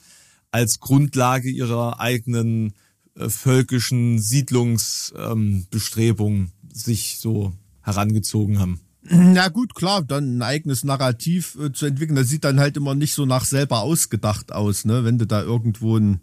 als 0.51 0.81
Grundlage 0.81 1.49
ihrer 1.51 2.01
eigenen 2.01 2.73
äh, 3.15 3.29
völkischen 3.29 4.19
Siedlungsbestrebungen 4.19 6.41
ähm, 6.41 6.51
sich 6.73 7.19
so 7.19 7.53
herangezogen 7.87 8.59
haben. 8.59 8.81
Na 9.09 9.49
gut, 9.49 9.75
klar, 9.75 10.03
dann 10.03 10.39
ein 10.39 10.43
eigenes 10.43 10.83
Narrativ 10.83 11.57
äh, 11.61 11.73
zu 11.73 11.87
entwickeln, 11.87 12.17
das 12.17 12.29
sieht 12.29 12.45
dann 12.45 12.59
halt 12.59 12.77
immer 12.77 12.95
nicht 12.95 13.15
so 13.15 13.25
nach 13.25 13.45
selber 13.45 13.81
ausgedacht 13.81 14.53
aus, 14.53 14.85
ne? 14.85 15.05
Wenn 15.05 15.19
du 15.19 15.27
da 15.27 15.43
irgendwo 15.43 15.97
ein 15.97 16.21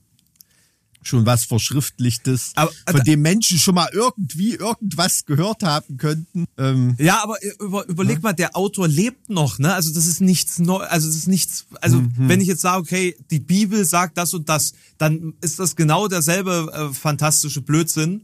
schon 1.06 1.26
was 1.26 1.46
Verschriftlichtes, 1.46 2.54
aber, 2.56 2.72
von 2.90 3.02
dem 3.02 3.22
Menschen 3.22 3.60
schon 3.60 3.76
mal 3.76 3.90
irgendwie 3.92 4.56
irgendwas 4.56 5.26
gehört 5.26 5.64
haben 5.64 5.98
könnten. 5.98 6.46
Ähm, 6.58 6.96
ja, 6.98 7.22
aber 7.22 7.36
über, 7.60 7.88
überleg 7.88 8.18
ja. 8.18 8.22
mal, 8.22 8.34
der 8.34 8.56
Autor 8.56 8.88
lebt 8.88 9.30
noch, 9.30 9.60
ne? 9.60 9.74
Also 9.74 9.94
das 9.94 10.08
ist 10.08 10.22
nichts 10.22 10.60
neu, 10.60 10.78
also 10.78 11.08
das 11.08 11.16
ist 11.16 11.28
nichts, 11.28 11.66
also 11.82 11.98
mhm. 12.00 12.14
wenn 12.16 12.42
ich 12.42 12.48
jetzt 12.48 12.62
sage, 12.62 12.82
okay, 12.82 13.16
die 13.32 13.40
Bibel 13.40 13.84
sagt 13.86 14.18
das 14.18 14.34
und 14.34 14.50
das, 14.50 14.74
dann 14.98 15.34
ist 15.42 15.60
das 15.60 15.76
genau 15.76 16.08
derselbe 16.08 16.72
äh, 16.74 16.94
fantastische 16.94 17.62
Blödsinn. 17.62 18.24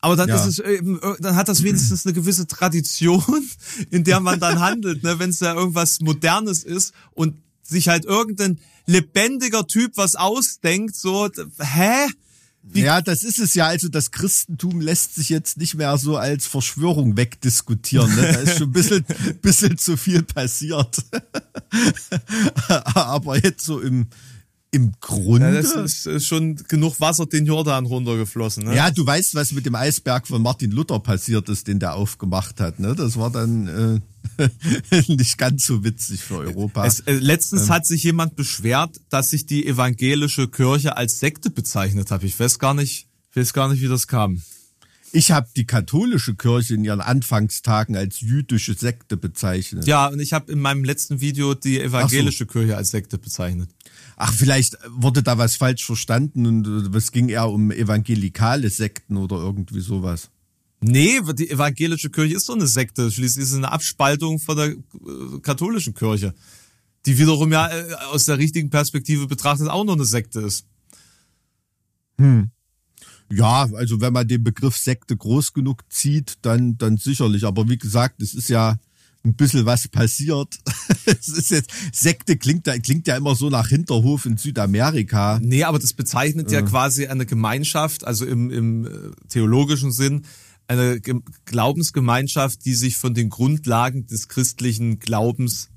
Aber 0.00 0.16
dann 0.16 0.28
ja. 0.28 0.36
ist 0.36 0.46
es 0.46 0.58
eben, 0.58 1.00
äh, 1.00 1.14
dann 1.20 1.36
hat 1.36 1.48
das 1.48 1.62
wenigstens 1.62 2.06
eine 2.06 2.12
gewisse 2.12 2.46
Tradition, 2.46 3.22
in 3.90 4.04
der 4.04 4.20
man 4.20 4.38
dann 4.38 4.60
handelt, 4.60 5.02
ne? 5.02 5.18
Wenn 5.18 5.30
es 5.30 5.40
ja 5.40 5.54
irgendwas 5.54 6.00
Modernes 6.00 6.64
ist 6.64 6.92
und 7.12 7.34
sich 7.62 7.88
halt 7.88 8.04
irgendein 8.04 8.58
lebendiger 8.86 9.66
Typ 9.66 9.96
was 9.96 10.14
ausdenkt, 10.14 10.94
so, 10.94 11.28
hä? 11.58 12.06
Wie? 12.68 12.80
Ja, 12.80 13.00
das 13.00 13.22
ist 13.22 13.38
es 13.38 13.54
ja. 13.54 13.66
Also 13.66 13.88
das 13.88 14.10
Christentum 14.10 14.80
lässt 14.80 15.14
sich 15.14 15.28
jetzt 15.28 15.56
nicht 15.56 15.74
mehr 15.76 15.96
so 15.98 16.16
als 16.16 16.46
Verschwörung 16.46 17.16
wegdiskutieren. 17.16 18.12
Ne? 18.14 18.22
Da 18.22 18.40
ist 18.40 18.58
schon 18.58 18.70
ein 18.70 18.72
bisschen, 18.72 19.04
bisschen 19.42 19.78
zu 19.78 19.96
viel 19.96 20.24
passiert. 20.24 20.96
Aber 22.94 23.36
jetzt 23.42 23.64
so 23.64 23.80
im, 23.80 24.08
im 24.76 24.92
Grunde. 25.00 25.54
Ja, 25.54 25.62
das 25.62 26.04
ist 26.04 26.26
schon 26.26 26.56
genug 26.68 27.00
Wasser 27.00 27.24
den 27.24 27.46
Jordan 27.46 27.86
runtergeflossen. 27.86 28.64
Ne? 28.64 28.76
Ja, 28.76 28.90
du 28.90 29.06
weißt, 29.06 29.34
was 29.34 29.52
mit 29.52 29.64
dem 29.64 29.74
Eisberg 29.74 30.28
von 30.28 30.42
Martin 30.42 30.70
Luther 30.70 31.00
passiert 31.00 31.48
ist, 31.48 31.66
den 31.66 31.78
der 31.78 31.94
aufgemacht 31.94 32.60
hat. 32.60 32.78
Ne? 32.78 32.94
Das 32.94 33.16
war 33.16 33.30
dann 33.30 34.02
äh, 34.38 34.48
nicht 35.08 35.38
ganz 35.38 35.64
so 35.64 35.82
witzig 35.82 36.20
für 36.20 36.36
Europa. 36.36 36.84
Es, 36.84 37.00
äh, 37.00 37.14
letztens 37.14 37.64
ähm. 37.64 37.70
hat 37.70 37.86
sich 37.86 38.02
jemand 38.02 38.36
beschwert, 38.36 39.00
dass 39.08 39.30
sich 39.30 39.46
die 39.46 39.66
evangelische 39.66 40.48
Kirche 40.48 40.96
als 40.96 41.18
Sekte 41.20 41.48
bezeichnet 41.48 42.10
hat. 42.10 42.22
Ich 42.22 42.38
weiß 42.38 42.58
gar 42.58 42.74
nicht, 42.74 43.08
weiß 43.34 43.54
gar 43.54 43.70
nicht, 43.70 43.80
wie 43.80 43.88
das 43.88 44.06
kam. 44.06 44.42
Ich 45.12 45.30
habe 45.30 45.48
die 45.56 45.64
katholische 45.64 46.34
Kirche 46.34 46.74
in 46.74 46.84
ihren 46.84 47.00
Anfangstagen 47.00 47.96
als 47.96 48.20
jüdische 48.20 48.74
Sekte 48.74 49.16
bezeichnet. 49.16 49.86
Ja, 49.86 50.08
und 50.08 50.20
ich 50.20 50.34
habe 50.34 50.52
in 50.52 50.60
meinem 50.60 50.84
letzten 50.84 51.22
Video 51.22 51.54
die 51.54 51.80
evangelische 51.80 52.44
so. 52.44 52.52
Kirche 52.52 52.76
als 52.76 52.90
Sekte 52.90 53.16
bezeichnet. 53.16 53.70
Ach, 54.16 54.32
vielleicht 54.32 54.78
wurde 54.88 55.22
da 55.22 55.36
was 55.36 55.56
falsch 55.56 55.84
verstanden 55.84 56.46
und 56.46 56.66
es 56.96 57.12
ging 57.12 57.28
eher 57.28 57.50
um 57.50 57.70
evangelikale 57.70 58.70
Sekten 58.70 59.18
oder 59.18 59.36
irgendwie 59.36 59.80
sowas. 59.80 60.30
Nee, 60.80 61.20
die 61.34 61.50
evangelische 61.50 62.10
Kirche 62.10 62.34
ist 62.34 62.48
doch 62.48 62.54
eine 62.54 62.66
Sekte. 62.66 63.10
Schließlich 63.10 63.44
ist 63.44 63.50
es 63.50 63.56
eine 63.56 63.72
Abspaltung 63.72 64.38
von 64.38 64.56
der 64.56 64.68
äh, 64.68 65.40
katholischen 65.42 65.94
Kirche, 65.94 66.34
die 67.04 67.18
wiederum 67.18 67.52
ja 67.52 67.68
äh, 67.68 67.94
aus 68.10 68.24
der 68.24 68.38
richtigen 68.38 68.70
Perspektive 68.70 69.26
betrachtet 69.26 69.68
auch 69.68 69.84
noch 69.84 69.94
eine 69.94 70.06
Sekte 70.06 70.40
ist. 70.40 70.66
Hm. 72.18 72.50
Ja, 73.30 73.68
also 73.74 74.00
wenn 74.00 74.12
man 74.12 74.28
den 74.28 74.44
Begriff 74.44 74.76
Sekte 74.76 75.16
groß 75.16 75.52
genug 75.52 75.84
zieht, 75.90 76.38
dann, 76.42 76.78
dann 76.78 76.96
sicherlich. 76.96 77.44
Aber 77.44 77.68
wie 77.68 77.78
gesagt, 77.78 78.22
es 78.22 78.34
ist 78.34 78.48
ja 78.48 78.78
ein 79.26 79.34
bisschen 79.34 79.66
was 79.66 79.88
passiert. 79.88 80.58
es 81.06 81.28
ist 81.28 81.50
jetzt, 81.50 81.70
Sekte 81.92 82.36
klingt, 82.36 82.68
klingt 82.82 83.06
ja 83.06 83.16
immer 83.16 83.34
so 83.34 83.50
nach 83.50 83.68
Hinterhof 83.68 84.24
in 84.26 84.36
Südamerika. 84.36 85.40
Nee, 85.42 85.64
aber 85.64 85.78
das 85.78 85.92
bezeichnet 85.92 86.50
ja, 86.50 86.60
ja 86.60 86.66
quasi 86.66 87.06
eine 87.06 87.26
Gemeinschaft, 87.26 88.06
also 88.06 88.24
im, 88.24 88.50
im 88.50 88.86
äh, 88.86 88.90
theologischen 89.28 89.92
Sinn, 89.92 90.22
eine 90.68 91.00
Glaubensgemeinschaft, 91.44 92.64
die 92.64 92.74
sich 92.74 92.96
von 92.96 93.14
den 93.14 93.30
Grundlagen 93.30 94.06
des 94.06 94.28
christlichen 94.28 94.98
Glaubens 94.98 95.68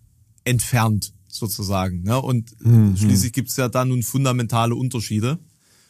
entfernt, 0.45 1.13
sozusagen. 1.27 2.03
Ne? 2.03 2.19
Und 2.19 2.53
mhm. 2.65 2.97
schließlich 2.97 3.33
gibt 3.33 3.49
es 3.49 3.57
ja 3.57 3.69
da 3.69 3.85
nun 3.85 4.03
fundamentale 4.03 4.75
Unterschiede, 4.75 5.39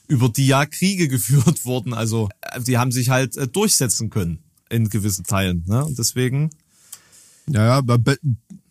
über 0.08 0.30
die 0.30 0.48
ja 0.48 0.66
Kriege 0.66 1.08
geführt 1.10 1.66
wurden. 1.66 1.94
Also 1.94 2.30
äh, 2.42 2.62
die 2.62 2.78
haben 2.78 2.92
sich 2.92 3.10
halt 3.10 3.38
äh, 3.38 3.48
durchsetzen 3.48 4.10
können 4.10 4.40
in 4.70 4.90
gewissen 4.90 5.24
Teilen. 5.24 5.64
Ne? 5.68 5.84
Und 5.84 5.98
deswegen 5.98 6.50
ja, 7.54 7.66
ja, 7.66 7.82
be 7.82 8.18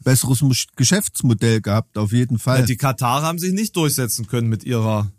besseres 0.03 0.43
Geschäftsmodell 0.77 1.61
gehabt, 1.61 1.99
auf 1.99 2.12
jeden 2.12 2.38
Fall. 2.38 2.61
Ja, 2.61 2.67
die 2.67 2.77
Katarer 2.77 3.27
haben 3.27 3.38
sich 3.38 3.53
nicht 3.53 3.77
durchsetzen 3.77 4.27
können 4.27 4.49
mit 4.49 4.64
ihrer 4.64 5.12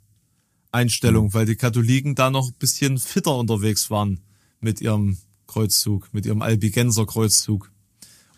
Einstellung, 0.71 1.27
mhm. 1.27 1.33
weil 1.33 1.45
die 1.45 1.55
Katholiken 1.55 2.15
da 2.15 2.29
noch 2.29 2.49
ein 2.49 2.55
bisschen 2.57 2.97
fitter 2.97 3.35
unterwegs 3.35 3.89
waren 3.91 4.21
mit 4.61 4.81
ihrem 4.81 5.17
Kreuzzug, 5.47 6.13
mit 6.13 6.25
ihrem 6.25 6.41
Albigenser 6.41 7.05
Kreuzzug. 7.05 7.71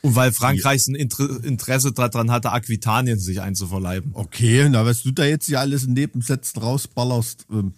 Und 0.02 0.16
weil 0.16 0.32
Frankreich 0.32 0.88
ein 0.88 0.96
Interesse 0.96 1.92
daran 1.92 2.32
hatte, 2.32 2.52
Aquitanien 2.52 3.20
sich 3.20 3.40
einzuverleiben. 3.40 4.12
Okay, 4.14 4.68
na, 4.68 4.84
was 4.84 5.04
du 5.04 5.12
da 5.12 5.26
jetzt 5.26 5.46
hier 5.46 5.60
alles 5.60 5.84
in 5.84 5.94
Nebensätzen 5.94 6.60
rausballerst, 6.60 7.46
ähm, 7.52 7.74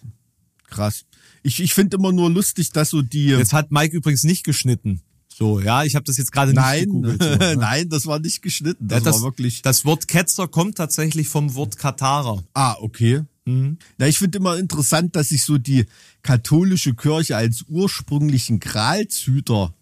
krass. 0.68 1.04
Ich, 1.42 1.60
ich 1.60 1.74
finde 1.74 1.98
immer 1.98 2.12
nur 2.12 2.30
lustig, 2.30 2.70
dass 2.70 2.90
so 2.90 3.02
die. 3.02 3.26
Jetzt 3.26 3.52
hat 3.52 3.70
Mike 3.70 3.94
übrigens 3.94 4.24
nicht 4.24 4.44
geschnitten. 4.44 5.02
So, 5.36 5.58
ja, 5.58 5.82
ich 5.82 5.96
habe 5.96 6.04
das 6.04 6.16
jetzt 6.16 6.30
gerade 6.30 6.52
nicht 6.52 6.60
Nein, 6.60 6.84
gegoogelt. 6.84 7.20
Ne? 7.40 7.56
Nein, 7.56 7.88
das 7.88 8.06
war 8.06 8.20
nicht 8.20 8.40
geschnitten. 8.40 8.86
Das, 8.86 9.00
ja, 9.00 9.04
das, 9.06 9.16
war 9.16 9.22
wirklich. 9.22 9.62
Das 9.62 9.84
Wort 9.84 10.06
Ketzer 10.06 10.46
kommt 10.46 10.76
tatsächlich 10.76 11.28
vom 11.28 11.56
Wort 11.56 11.76
Katarer. 11.76 12.44
Ah, 12.54 12.76
okay. 12.78 13.22
Mhm. 13.44 13.78
Na, 13.98 14.06
ich 14.06 14.18
finde 14.18 14.38
immer 14.38 14.56
interessant, 14.56 15.16
dass 15.16 15.30
sich 15.30 15.42
so 15.42 15.58
die 15.58 15.86
katholische 16.22 16.94
Kirche 16.94 17.36
als 17.36 17.64
ursprünglichen 17.68 18.60
Gralshüter 18.60 19.74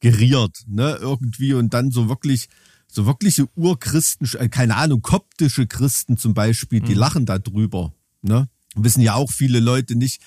geriert, 0.00 0.64
ne, 0.66 0.96
irgendwie 0.98 1.52
und 1.52 1.74
dann 1.74 1.90
so 1.90 2.08
wirklich, 2.08 2.48
so 2.86 3.04
wirkliche 3.04 3.46
Urchristen, 3.56 4.26
äh, 4.38 4.48
keine 4.48 4.76
Ahnung, 4.76 5.02
koptische 5.02 5.66
Christen 5.66 6.16
zum 6.16 6.32
Beispiel, 6.32 6.80
die 6.80 6.94
mhm. 6.94 6.98
lachen 6.98 7.26
da 7.26 7.38
drüber, 7.38 7.92
ne. 8.22 8.48
Wissen 8.74 9.02
ja 9.02 9.14
auch 9.14 9.30
viele 9.30 9.60
Leute 9.60 9.96
nicht, 9.96 10.22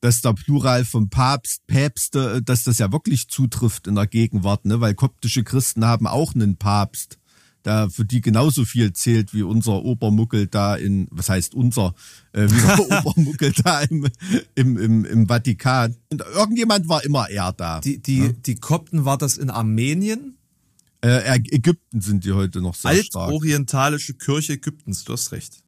dass 0.00 0.22
der 0.22 0.32
Plural 0.32 0.84
vom 0.84 1.10
Papst, 1.10 1.66
Päpste, 1.66 2.36
äh, 2.36 2.42
dass 2.42 2.64
das 2.64 2.78
ja 2.78 2.92
wirklich 2.92 3.28
zutrifft 3.28 3.86
in 3.86 3.94
der 3.94 4.06
Gegenwart, 4.06 4.64
ne? 4.64 4.80
weil 4.80 4.94
koptische 4.94 5.44
Christen 5.44 5.84
haben 5.84 6.06
auch 6.06 6.34
einen 6.34 6.56
Papst, 6.56 7.18
der 7.64 7.90
für 7.90 8.04
die 8.04 8.22
genauso 8.22 8.64
viel 8.64 8.92
zählt 8.94 9.34
wie 9.34 9.42
unser 9.42 9.82
Obermuckel 9.82 10.46
da 10.46 10.76
in, 10.76 11.08
was 11.10 11.28
heißt 11.28 11.54
unser, 11.54 11.94
äh, 12.32 12.48
wie 12.48 12.60
der 12.60 12.80
Obermuckel 13.06 13.52
da 13.52 13.82
im, 13.82 14.08
im, 14.54 14.78
im, 14.78 15.04
im 15.04 15.26
Vatikan. 15.26 15.96
Und 16.08 16.22
irgendjemand 16.22 16.88
war 16.88 17.04
immer 17.04 17.28
er 17.28 17.52
da. 17.52 17.80
Die, 17.80 17.98
die, 17.98 18.20
ne? 18.20 18.32
die 18.32 18.56
Kopten 18.56 19.04
war 19.04 19.18
das 19.18 19.36
in 19.36 19.50
Armenien? 19.50 20.36
Äh, 21.02 21.38
Ägypten 21.50 22.00
sind 22.00 22.24
die 22.24 22.32
heute 22.32 22.60
noch 22.60 22.74
sehr 22.74 23.02
stark. 23.02 23.28
Altorientalische 23.28 24.14
Kirche 24.14 24.54
Ägyptens, 24.54 25.04
du 25.04 25.14
hast 25.14 25.32
recht. 25.32 25.62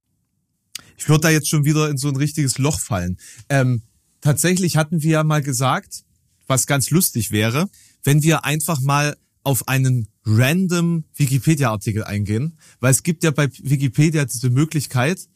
Ich 0.98 1.08
würde 1.08 1.22
da 1.22 1.30
jetzt 1.30 1.48
schon 1.48 1.64
wieder 1.64 1.88
in 1.88 1.96
so 1.96 2.08
ein 2.08 2.16
richtiges 2.16 2.58
Loch 2.58 2.78
fallen. 2.78 3.18
Ähm, 3.48 3.82
Tatsächlich 4.22 4.76
hatten 4.78 5.02
wir 5.02 5.10
ja 5.10 5.24
mal 5.24 5.42
gesagt, 5.42 6.04
was 6.46 6.66
ganz 6.66 6.90
lustig 6.90 7.30
wäre, 7.30 7.68
wenn 8.04 8.22
wir 8.22 8.44
einfach 8.44 8.80
mal 8.80 9.16
auf 9.42 9.68
einen 9.68 10.08
random 10.24 11.04
Wikipedia-Artikel 11.16 12.04
eingehen, 12.04 12.56
weil 12.80 12.92
es 12.92 13.02
gibt 13.02 13.24
ja 13.24 13.32
bei 13.32 13.50
Wikipedia 13.50 14.24
diese 14.24 14.50
Möglichkeit, 14.50 15.28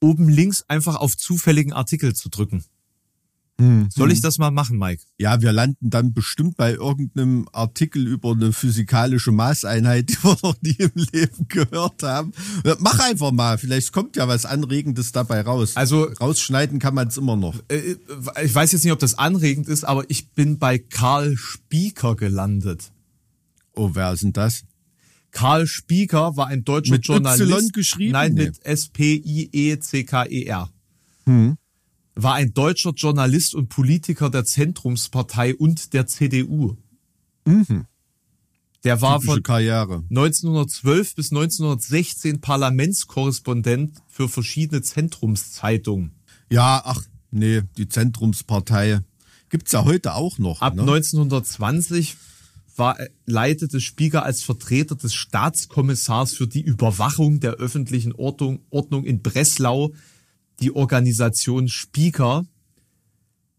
oben 0.00 0.28
links 0.28 0.64
einfach 0.68 0.96
auf 0.96 1.16
zufälligen 1.16 1.72
Artikel 1.72 2.14
zu 2.14 2.28
drücken. 2.28 2.64
Hm, 3.60 3.88
Soll 3.90 4.12
ich 4.12 4.20
das 4.20 4.38
mal 4.38 4.52
machen, 4.52 4.78
Mike? 4.78 5.02
Ja, 5.18 5.42
wir 5.42 5.50
landen 5.50 5.90
dann 5.90 6.12
bestimmt 6.12 6.56
bei 6.56 6.74
irgendeinem 6.74 7.48
Artikel 7.52 8.06
über 8.06 8.30
eine 8.30 8.52
physikalische 8.52 9.32
Maßeinheit, 9.32 10.10
die 10.10 10.22
wir 10.22 10.36
noch 10.44 10.54
nie 10.62 10.76
im 10.78 10.92
Leben 11.12 11.48
gehört 11.48 12.04
haben. 12.04 12.32
Mach 12.78 13.00
einfach 13.00 13.32
mal, 13.32 13.58
vielleicht 13.58 13.92
kommt 13.92 14.14
ja 14.14 14.28
was 14.28 14.46
Anregendes 14.46 15.10
dabei 15.10 15.40
raus. 15.40 15.76
Also 15.76 16.04
rausschneiden 16.04 16.78
kann 16.78 16.94
man 16.94 17.08
es 17.08 17.16
immer 17.16 17.34
noch. 17.34 17.56
Äh, 17.68 17.78
äh, 17.78 17.96
ich 18.44 18.54
weiß 18.54 18.70
jetzt 18.70 18.84
nicht, 18.84 18.92
ob 18.92 19.00
das 19.00 19.18
anregend 19.18 19.66
ist, 19.66 19.82
aber 19.82 20.08
ich 20.08 20.30
bin 20.30 20.60
bei 20.60 20.78
Karl 20.78 21.36
Spieker 21.36 22.14
gelandet. 22.14 22.92
Oh, 23.74 23.90
wer 23.94 24.16
sind 24.16 24.36
das? 24.36 24.62
Karl 25.32 25.66
Spieker 25.66 26.36
war 26.36 26.46
ein 26.46 26.62
deutscher 26.62 26.92
mit 26.92 27.06
Journalist. 27.06 27.40
Mit 27.40 27.58
Y 27.58 27.72
geschrieben? 27.72 28.12
Nein, 28.12 28.34
nee. 28.34 28.44
mit 28.44 28.64
S-P-I-E-C-K-E-R. 28.64 30.70
Hm 31.26 31.58
war 32.22 32.34
ein 32.34 32.52
deutscher 32.52 32.90
Journalist 32.90 33.54
und 33.54 33.68
Politiker 33.68 34.28
der 34.28 34.44
Zentrumspartei 34.44 35.54
und 35.54 35.92
der 35.92 36.06
CDU. 36.06 36.76
Mhm. 37.44 37.86
Der 38.84 39.00
war 39.00 39.20
Typische 39.20 39.34
von 39.34 39.42
Karriere. 39.42 40.04
1912 40.10 41.14
bis 41.14 41.30
1916 41.30 42.40
Parlamentskorrespondent 42.40 43.98
für 44.08 44.28
verschiedene 44.28 44.82
Zentrumszeitungen. 44.82 46.12
Ja, 46.50 46.82
ach, 46.84 47.02
nee, 47.30 47.62
die 47.76 47.88
Zentrumspartei 47.88 49.00
gibt's 49.48 49.72
ja 49.72 49.84
heute 49.84 50.14
auch 50.14 50.38
noch. 50.38 50.60
Ab 50.60 50.74
ne? 50.74 50.82
1920 50.82 52.16
war, 52.76 52.96
leitete 53.26 53.80
Spieker 53.80 54.24
als 54.24 54.42
Vertreter 54.42 54.94
des 54.94 55.14
Staatskommissars 55.14 56.34
für 56.34 56.46
die 56.46 56.62
Überwachung 56.62 57.40
der 57.40 57.54
öffentlichen 57.54 58.12
Ordnung, 58.12 58.60
Ordnung 58.70 59.04
in 59.04 59.22
Breslau 59.22 59.92
die 60.60 60.74
Organisation 60.74 61.68
Spieker, 61.68 62.44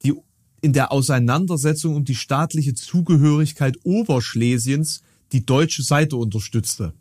die 0.03 0.13
in 0.61 0.73
der 0.73 0.91
Auseinandersetzung 0.91 1.95
um 1.95 2.05
die 2.05 2.15
staatliche 2.15 2.73
Zugehörigkeit 2.73 3.77
Oberschlesiens 3.83 5.01
die 5.31 5.45
deutsche 5.45 5.83
Seite 5.83 6.17
unterstützte. 6.17 6.93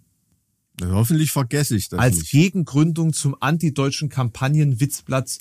Ja, 0.80 0.90
Hoffentlich 0.92 1.32
vergesse 1.32 1.76
ich 1.76 1.88
das 1.88 1.98
Als 1.98 2.18
nicht. 2.18 2.30
Gegengründung 2.30 3.12
zum 3.12 3.36
antideutschen 3.40 4.08
Kampagnen-Witzblatt 4.08 5.38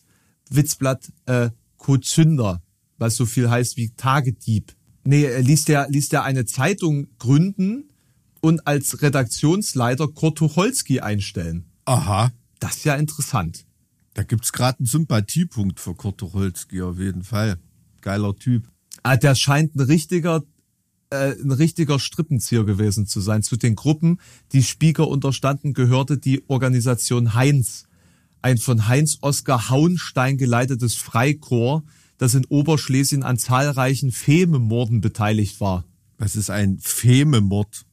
Witzblatt 0.50 1.12
äh, 1.26 1.50
Kozünder, 1.78 2.64
was 2.98 3.16
so 3.16 3.26
viel 3.26 3.50
heißt 3.50 3.78
wie 3.78 3.90
Tagedieb. 3.96 4.74
Nee, 5.04 5.24
er 5.24 5.42
ließ 5.42 5.66
der, 5.66 5.90
ließ 5.90 6.10
der 6.10 6.24
eine 6.24 6.46
Zeitung 6.46 7.08
gründen 7.20 7.90
und 8.42 8.66
als 8.66 9.02
Redaktionsleiter 9.02 10.08
Kurt 10.08 10.38
Tucholsky 10.38 11.02
einstellen. 11.02 11.66
Aha, 11.86 12.32
Das 12.60 12.78
ist 12.78 12.86
ja 12.86 12.96
interessant. 12.96 13.67
Da 14.18 14.24
gibt's 14.24 14.52
gerade 14.52 14.80
einen 14.80 14.88
Sympathiepunkt 14.88 15.80
für 15.80 15.94
Kurt 15.94 16.18
Tucholsky 16.18 16.82
auf 16.82 16.98
jeden 16.98 17.22
Fall. 17.22 17.60
Geiler 18.02 18.36
Typ. 18.36 18.68
Ah, 19.04 19.16
der 19.16 19.36
scheint 19.36 19.76
ein 19.76 19.82
richtiger, 19.82 20.42
äh, 21.12 21.34
ein 21.34 21.52
richtiger 21.52 22.00
Strippenzieher 22.00 22.64
gewesen 22.64 23.06
zu 23.06 23.22
sein. 23.22 23.44
Zu 23.44 23.58
den 23.58 23.76
Gruppen, 23.76 24.20
die 24.54 24.64
Spieker 24.64 25.08
unterstanden, 25.08 25.76
gehörte 25.76 26.18
die 26.18 26.44
Organisation 26.50 27.36
Heinz. 27.36 27.84
Ein 28.42 28.58
von 28.58 28.88
Heinz 28.88 29.20
Oskar 29.22 29.70
Hauenstein 29.70 30.40
geleitetes 30.40 30.96
Freikorps, 30.96 31.86
das 32.18 32.34
in 32.34 32.46
Oberschlesien 32.46 33.22
an 33.22 33.38
zahlreichen 33.38 34.12
Fememorden 34.12 35.00
beteiligt 35.00 35.62
war. 35.62 35.86
Das 36.18 36.36
ist 36.36 36.50
ein 36.50 36.80
Fememord. 36.80 37.86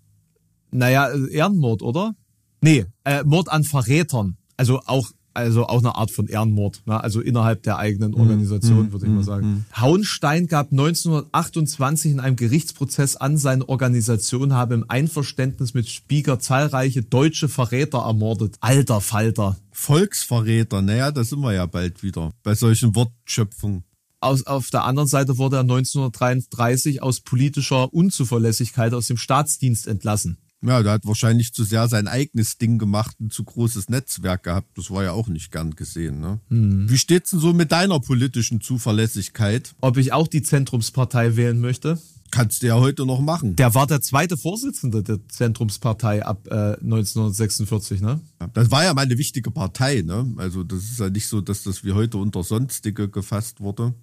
Naja, 0.70 1.10
Ehrenmord, 1.12 1.82
oder? 1.82 2.16
Nee, 2.62 2.86
äh, 3.04 3.22
Mord 3.24 3.50
an 3.50 3.62
Verrätern. 3.62 4.38
Also 4.56 4.80
auch, 4.86 5.10
also 5.34 5.66
auch 5.66 5.80
eine 5.80 5.96
Art 5.96 6.10
von 6.10 6.26
Ehrenmord. 6.28 6.82
Ne? 6.86 7.02
Also 7.02 7.20
innerhalb 7.20 7.62
der 7.64 7.78
eigenen 7.78 8.14
Organisation, 8.14 8.92
würde 8.92 9.06
ich 9.06 9.12
mal 9.12 9.24
sagen. 9.24 9.66
Hauenstein 9.76 10.46
gab 10.46 10.70
1928 10.70 12.12
in 12.12 12.20
einem 12.20 12.36
Gerichtsprozess 12.36 13.16
an, 13.16 13.36
seine 13.36 13.68
Organisation 13.68 14.52
habe 14.52 14.74
im 14.74 14.84
Einverständnis 14.88 15.74
mit 15.74 15.88
Spieker 15.88 16.38
zahlreiche 16.38 17.02
deutsche 17.02 17.48
Verräter 17.48 17.98
ermordet. 17.98 18.56
Alter 18.60 19.00
Falter. 19.00 19.56
Volksverräter, 19.72 20.82
naja, 20.82 21.10
da 21.10 21.24
sind 21.24 21.40
wir 21.40 21.52
ja 21.52 21.66
bald 21.66 22.02
wieder. 22.02 22.32
Bei 22.42 22.54
solchen 22.54 22.94
Wortschöpfungen. 22.94 23.84
Aus, 24.20 24.46
auf 24.46 24.70
der 24.70 24.84
anderen 24.84 25.08
Seite 25.08 25.36
wurde 25.36 25.56
er 25.56 25.60
1933 25.60 27.02
aus 27.02 27.20
politischer 27.20 27.92
Unzuverlässigkeit 27.92 28.94
aus 28.94 29.08
dem 29.08 29.18
Staatsdienst 29.18 29.86
entlassen. 29.86 30.38
Ja, 30.66 30.82
der 30.82 30.92
hat 30.92 31.06
wahrscheinlich 31.06 31.52
zu 31.52 31.62
sehr 31.62 31.88
sein 31.88 32.08
eigenes 32.08 32.56
Ding 32.56 32.78
gemacht, 32.78 33.20
ein 33.20 33.30
zu 33.30 33.44
großes 33.44 33.90
Netzwerk 33.90 34.44
gehabt. 34.44 34.78
Das 34.78 34.90
war 34.90 35.04
ja 35.04 35.12
auch 35.12 35.28
nicht 35.28 35.52
gern 35.52 35.72
gesehen. 35.72 36.20
Ne? 36.20 36.40
Wie 36.48 36.96
steht's 36.96 37.30
denn 37.30 37.40
so 37.40 37.52
mit 37.52 37.70
deiner 37.70 38.00
politischen 38.00 38.60
Zuverlässigkeit? 38.62 39.74
Ob 39.80 39.98
ich 39.98 40.12
auch 40.12 40.26
die 40.26 40.42
Zentrumspartei 40.42 41.36
wählen 41.36 41.60
möchte? 41.60 41.98
Kannst 42.30 42.62
du 42.62 42.66
ja 42.66 42.74
heute 42.74 43.06
noch 43.06 43.20
machen. 43.20 43.54
Der 43.56 43.74
war 43.74 43.86
der 43.86 44.00
zweite 44.00 44.36
Vorsitzende 44.36 45.02
der 45.04 45.20
Zentrumspartei 45.28 46.24
ab 46.24 46.48
äh, 46.48 46.74
1946, 46.80 48.00
ne? 48.00 48.20
Das 48.54 48.70
war 48.72 48.82
ja 48.82 48.92
mal 48.92 49.02
eine 49.02 49.18
wichtige 49.18 49.52
Partei. 49.52 50.02
Ne? 50.02 50.34
Also 50.38 50.64
das 50.64 50.82
ist 50.82 50.98
ja 50.98 51.10
nicht 51.10 51.28
so, 51.28 51.40
dass 51.40 51.62
das 51.62 51.84
wie 51.84 51.92
heute 51.92 52.18
unter 52.18 52.42
Sonstige 52.42 53.08
gefasst 53.08 53.60
wurde. 53.60 53.94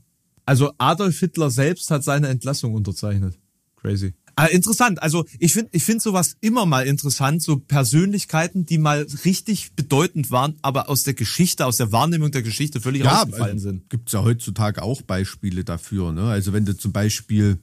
Also 0.45 0.72
Adolf 0.78 1.20
Hitler 1.20 1.49
selbst 1.49 1.91
hat 1.91 2.03
seine 2.03 2.30
Entlassung 2.30 2.74
unterzeichnet. 2.74 3.38
Crazy. 3.76 4.14
Ah, 4.42 4.48
interessant. 4.48 5.04
Also 5.04 5.26
ich 5.38 5.54
finde 5.54 5.70
ich 5.72 5.84
finde 5.84 6.02
sowas 6.02 6.36
immer 6.42 6.66
mal 6.66 6.88
interessant, 6.88 7.44
so 7.44 7.58
Persönlichkeiten, 7.58 8.66
die 8.66 8.80
mal 8.80 9.06
richtig 9.24 9.74
bedeutend 9.76 10.32
waren, 10.32 10.58
aber 10.64 10.89
aus 10.89 11.04
der 11.04 11.14
Geschichte, 11.14 11.68
aus 11.68 11.78
der 11.78 11.92
Wahrnehmung 11.92 12.32
der 12.32 12.42
Geschichte 12.42 12.82
völlig 12.82 13.06
rausgefallen 13.06 13.58
also, 13.58 13.70
sind. 13.70 13.89
Gibt's 13.92 14.14
ja 14.14 14.24
heutzutage 14.24 14.82
auch 14.82 15.04
Beispiele 15.04 15.64
dafür. 15.64 16.12
Ne? 16.12 16.24
Also 16.24 16.54
wenn 16.54 16.66
du 16.66 16.76
zum 16.76 16.92
Beispiel 16.92 17.60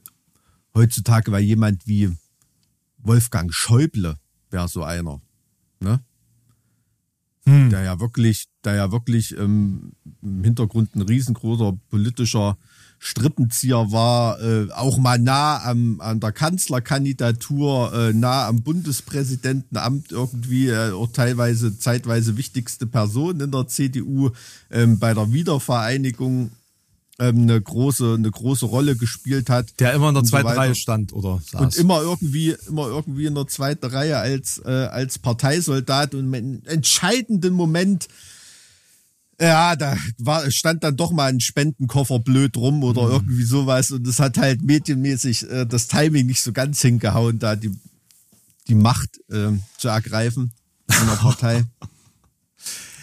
heutzutage 0.73 1.33
war 1.33 1.41
jemand 1.41 1.85
wie 1.89 2.13
Wolfgang 2.99 3.53
Schäuble, 3.53 4.15
wäre 4.51 4.69
so 4.69 4.85
einer. 4.85 5.21
Ne? 5.81 6.01
Der 7.45 7.83
ja 7.83 7.99
wirklich, 7.99 8.47
der 8.63 8.75
ja 8.75 8.93
wirklich 8.93 9.37
ähm, 9.37 9.95
im 10.23 10.45
Hintergrund 10.45 10.95
ein 10.95 11.03
riesengroßer 11.03 11.77
politischer 11.89 12.57
Strippenzieher 12.99 13.93
war, 13.93 14.41
äh, 14.41 14.71
auch 14.73 14.99
mal 14.99 15.19
nah 15.19 15.63
am, 15.63 16.01
an 16.01 16.21
der 16.21 16.33
Kanzlerkandidatur, 16.33 17.93
äh, 17.95 18.13
nah 18.13 18.49
am 18.49 18.63
Bundespräsidentenamt 18.63 20.11
irgendwie, 20.11 20.69
äh, 20.69 20.93
auch 20.93 21.13
teilweise 21.13 21.79
zeitweise 21.79 22.37
wichtigste 22.37 22.87
Person 22.87 23.41
in 23.41 23.53
der 23.53 23.69
CDU, 23.69 24.31
ähm, 24.71 24.99
bei 24.99 25.15
der 25.15 25.33
Wiedervereinigung 25.33 26.51
ähm, 27.21 27.43
eine 27.43 27.61
große, 27.61 28.15
eine 28.15 28.31
große 28.31 28.67
Rolle 28.67 28.97
gespielt 28.97 29.51
hat. 29.51 29.79
Der 29.81 29.93
immer 29.93 30.09
in 30.09 30.15
der 30.15 30.25
so 30.25 30.31
zweiten 30.31 30.49
weiter. 30.49 30.61
Reihe 30.61 30.75
stand 30.75 31.13
oder 31.13 31.41
saß. 31.45 31.61
Und 31.61 31.77
immer 31.77 32.03
irgendwie, 32.03 32.55
immer 32.69 32.87
irgendwie 32.87 33.27
in 33.27 33.35
der 33.35 33.47
zweiten 33.47 33.87
Reihe 33.87 34.19
als, 34.19 34.61
äh, 34.65 34.71
als 34.71 35.19
Parteisoldat 35.19 36.15
und 36.15 36.33
im 36.33 36.63
entscheidenden 36.65 37.55
Moment, 37.55 38.09
ja, 39.41 39.77
da 39.77 39.97
war, 40.19 40.51
stand 40.51 40.83
dann 40.85 40.97
doch 40.97 41.13
mal 41.13 41.31
ein 41.31 41.41
Spendenkoffer 41.41 42.19
blöd 42.19 42.57
rum 42.57 42.83
oder 42.83 43.07
Mhm. 43.07 43.13
irgendwie 43.13 43.45
sowas 43.45 43.91
und 43.91 44.07
es 44.07 44.19
hat 44.19 44.37
halt 44.39 44.63
medienmäßig 44.63 45.49
äh, 45.51 45.65
das 45.67 45.87
Timing 45.89 46.27
nicht 46.27 46.41
so 46.43 46.53
ganz 46.53 46.81
hingehauen, 46.81 47.39
da 47.39 47.55
die, 47.57 47.71
die 48.69 48.75
Macht 48.75 49.19
äh, 49.31 49.53
zu 49.79 49.89
ergreifen 49.89 50.53
in 50.89 51.07
der 51.07 51.15
Partei. 51.17 51.65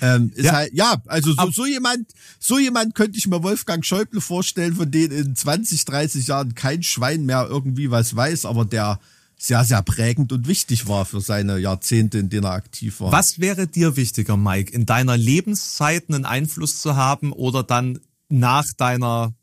Ähm, 0.02 0.32
ist 0.36 0.44
Ja. 0.46 0.52
halt, 0.52 0.74
ja, 0.74 1.02
also 1.06 1.34
so, 1.34 1.50
so 1.52 1.66
jemand, 1.66 2.06
so 2.38 2.60
jemand 2.60 2.96
könnte 2.96 3.18
ich 3.18 3.28
mir 3.28 3.42
Wolfgang 3.44 3.84
Schäuble 3.86 4.20
vorstellen, 4.20 4.76
von 4.76 4.92
denen 4.92 5.14
in 5.18 5.36
20, 5.38 5.86
30 5.86 6.28
Jahren 6.28 6.54
kein 6.54 6.84
Schwein 6.84 7.26
mehr 7.26 7.48
irgendwie 7.50 7.90
was 7.92 8.14
weiß, 8.14 8.44
aber 8.44 8.66
der 8.66 9.00
sehr, 9.38 9.64
sehr 9.66 9.82
prägend 9.82 10.32
und 10.32 10.48
wichtig 10.48 10.88
war 10.88 11.06
für 11.06 11.22
seine 11.22 11.58
Jahrzehnte, 11.58 12.18
in 12.20 12.30
denen 12.30 12.46
er 12.46 12.52
aktiv 12.54 13.00
war. 13.00 13.12
Was 13.12 13.40
wäre 13.40 13.68
dir 13.68 13.96
wichtiger, 13.96 14.38
Mike, 14.38 14.72
in 14.72 14.86
deiner 14.86 15.18
Lebenszeit 15.18 16.10
einen 16.10 16.26
Einfluss 16.26 16.82
zu 16.82 16.96
haben 16.96 17.32
oder 17.34 17.64
dann 17.64 18.00
nach 18.30 18.66
deiner 18.78 19.34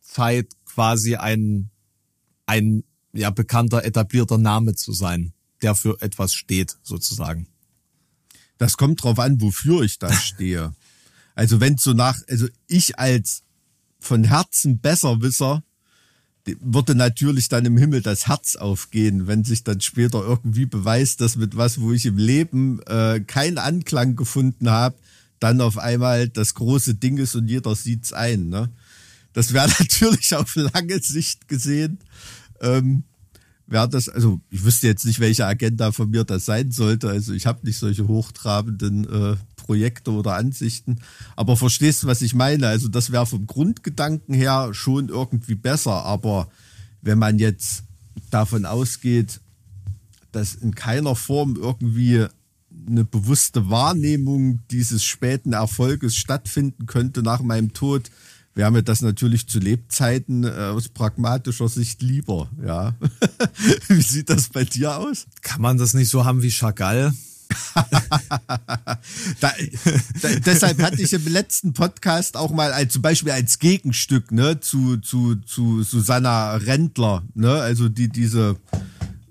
Zeit 0.00 0.48
quasi 0.64 1.16
ein, 1.16 1.70
ein 2.46 2.84
ja, 3.12 3.30
bekannter, 3.30 3.84
etablierter 3.84 4.38
Name 4.38 4.74
zu 4.74 4.92
sein, 4.92 5.32
der 5.62 5.74
für 5.74 6.00
etwas 6.00 6.34
steht, 6.34 6.76
sozusagen? 6.82 7.46
Das 8.58 8.76
kommt 8.76 9.02
drauf 9.02 9.18
an, 9.18 9.40
wofür 9.40 9.82
ich 9.82 9.98
da 9.98 10.12
stehe. 10.20 10.74
Also 11.34 11.60
wenn 11.60 11.76
so 11.76 11.92
nach, 11.92 12.16
also 12.28 12.46
ich 12.68 12.98
als 12.98 13.42
von 13.98 14.24
Herzen 14.24 14.78
Besserwisser 14.80 15.58
die- 15.58 15.73
würde 16.60 16.94
natürlich 16.94 17.48
dann 17.48 17.64
im 17.64 17.78
Himmel 17.78 18.02
das 18.02 18.26
Herz 18.26 18.56
aufgehen, 18.56 19.26
wenn 19.26 19.44
sich 19.44 19.64
dann 19.64 19.80
später 19.80 20.22
irgendwie 20.22 20.66
beweist, 20.66 21.20
dass 21.20 21.36
mit 21.36 21.56
was, 21.56 21.80
wo 21.80 21.92
ich 21.92 22.04
im 22.06 22.18
Leben 22.18 22.80
äh, 22.82 23.20
keinen 23.20 23.58
Anklang 23.58 24.14
gefunden 24.14 24.68
habe, 24.68 24.96
dann 25.40 25.60
auf 25.60 25.78
einmal 25.78 26.28
das 26.28 26.54
große 26.54 26.94
Ding 26.94 27.18
ist 27.18 27.34
und 27.34 27.48
jeder 27.48 27.74
sieht's 27.74 28.12
ein. 28.12 28.48
Ne? 28.48 28.70
Das 29.32 29.52
wäre 29.52 29.68
natürlich 29.78 30.34
auf 30.34 30.54
lange 30.56 31.00
Sicht 31.00 31.48
gesehen. 31.48 31.98
Ähm, 32.60 33.04
wäre 33.66 33.88
das, 33.88 34.08
also 34.08 34.40
ich 34.50 34.64
wüsste 34.64 34.86
jetzt 34.86 35.06
nicht, 35.06 35.20
welche 35.20 35.46
Agenda 35.46 35.92
von 35.92 36.10
mir 36.10 36.24
das 36.24 36.44
sein 36.44 36.70
sollte. 36.70 37.08
Also 37.08 37.32
ich 37.32 37.46
habe 37.46 37.66
nicht 37.66 37.78
solche 37.78 38.06
hochtrabenden 38.06 39.04
äh, 39.04 39.36
Projekte 39.64 40.12
oder 40.12 40.34
Ansichten. 40.34 41.00
Aber 41.36 41.56
verstehst 41.56 42.02
du, 42.02 42.06
was 42.06 42.22
ich 42.22 42.34
meine? 42.34 42.68
Also 42.68 42.88
das 42.88 43.10
wäre 43.10 43.26
vom 43.26 43.46
Grundgedanken 43.46 44.34
her 44.34 44.70
schon 44.72 45.08
irgendwie 45.08 45.54
besser. 45.54 46.04
Aber 46.04 46.48
wenn 47.02 47.18
man 47.18 47.38
jetzt 47.38 47.84
davon 48.30 48.66
ausgeht, 48.66 49.40
dass 50.32 50.54
in 50.54 50.74
keiner 50.74 51.16
Form 51.16 51.56
irgendwie 51.56 52.26
eine 52.86 53.04
bewusste 53.04 53.70
Wahrnehmung 53.70 54.60
dieses 54.70 55.04
späten 55.04 55.52
Erfolges 55.52 56.16
stattfinden 56.16 56.86
könnte 56.86 57.22
nach 57.22 57.40
meinem 57.40 57.72
Tod, 57.72 58.10
wäre 58.54 58.70
mir 58.70 58.82
das 58.82 59.00
natürlich 59.00 59.48
zu 59.48 59.58
Lebzeiten 59.58 60.44
äh, 60.44 60.50
aus 60.50 60.88
pragmatischer 60.88 61.68
Sicht 61.68 62.02
lieber. 62.02 62.50
Ja, 62.64 62.94
wie 63.88 64.02
sieht 64.02 64.30
das 64.30 64.48
bei 64.48 64.64
dir 64.64 64.98
aus? 64.98 65.26
Kann 65.42 65.62
man 65.62 65.78
das 65.78 65.94
nicht 65.94 66.10
so 66.10 66.24
haben 66.24 66.42
wie 66.42 66.50
Chagall? 66.50 67.12
Da, 69.40 69.52
da, 70.22 70.28
deshalb 70.46 70.80
hatte 70.82 71.02
ich 71.02 71.12
im 71.12 71.26
letzten 71.26 71.72
Podcast 71.72 72.36
auch 72.36 72.50
mal 72.50 72.72
als, 72.72 72.92
zum 72.92 73.02
Beispiel 73.02 73.32
als 73.32 73.58
Gegenstück 73.58 74.32
ne, 74.32 74.60
zu, 74.60 74.96
zu, 74.98 75.36
zu 75.36 75.82
Susanna 75.82 76.54
Rendler, 76.56 77.22
ne, 77.34 77.52
also 77.60 77.88
die 77.88 78.08
diese 78.08 78.56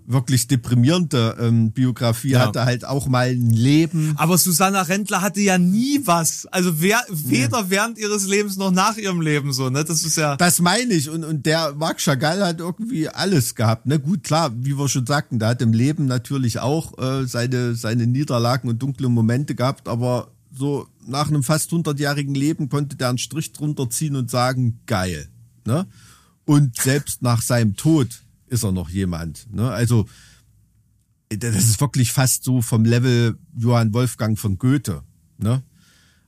wirklich 0.06 0.48
deprimierende 0.48 1.38
ähm, 1.40 1.72
Biografie, 1.72 2.32
Ja. 2.32 2.40
hatte 2.42 2.66
halt 2.66 2.86
auch 2.86 3.08
mal 3.08 3.30
ein 3.30 3.52
Leben. 3.52 4.14
Aber 4.18 4.38
Susanna 4.38 4.82
Rendler 4.82 5.22
hatte 5.22 5.42
ja 5.42 5.58
nie 5.58 6.02
was. 6.06 6.46
Also 6.48 6.82
wer, 6.82 7.02
weder 7.10 7.70
während 7.70 7.98
ihres 7.98 8.28
Lebens 8.28 8.58
noch 8.58 8.72
nach 8.72 8.98
ihrem 8.98 9.22
Leben 9.22 9.54
so, 9.54 9.70
ne? 9.70 9.84
Das 9.84 10.04
ist 10.04 10.18
ja. 10.18 10.36
Das 10.36 10.60
meine 10.60 10.94
ich. 10.94 11.10
Und, 11.10 11.24
und 11.24 11.46
der 11.46 11.74
Marc 11.74 12.00
Chagall 12.00 12.46
hat 12.46 12.60
irgendwie 12.60 13.08
alles 13.10 13.56
gehabt. 13.56 13.86
Ne? 13.86 14.00
Gut, 14.00 14.24
klar, 14.24 14.52
wie 14.56 14.78
wir 14.78 14.90
schon 14.90 15.06
sagten, 15.06 15.40
der 15.40 15.50
hat 15.50 15.62
im 15.62 15.74
Leben 15.74 16.06
natürlich 16.06 16.60
auch 16.60 16.98
äh, 16.98 17.26
seine, 17.26 17.76
seine 17.76 18.08
Niederlagen 18.08 18.70
und 18.70 18.82
dunkle 18.82 19.10
Momente 19.10 19.56
gehabt, 19.56 19.88
aber 19.88 20.32
so 20.56 20.88
nach 21.08 21.30
einem 21.30 21.44
fast 21.44 21.72
100-jährigen 21.72 22.36
Leben 22.36 22.70
konnte 22.70 22.96
der 22.96 23.10
einen 23.10 23.18
Strich 23.18 23.54
drunter 23.54 23.90
ziehen 23.90 24.16
und 24.16 24.30
sagen, 24.30 24.80
geil. 24.86 25.28
Ne? 25.66 25.88
Und 26.46 26.76
selbst 26.76 27.22
nach 27.22 27.42
seinem 27.42 27.76
Tod 27.76 28.23
ist 28.54 28.64
er 28.64 28.72
noch 28.72 28.90
jemand. 28.90 29.54
Ne? 29.54 29.70
Also, 29.70 30.06
das 31.30 31.56
ist 31.56 31.82
wirklich 31.82 32.12
fast 32.12 32.44
so 32.44 32.62
vom 32.62 32.86
Level 32.86 33.38
Johann 33.58 33.94
Wolfgang 33.94 34.38
von 34.38 34.58
Goethe. 34.58 35.04
Ne? 35.38 35.64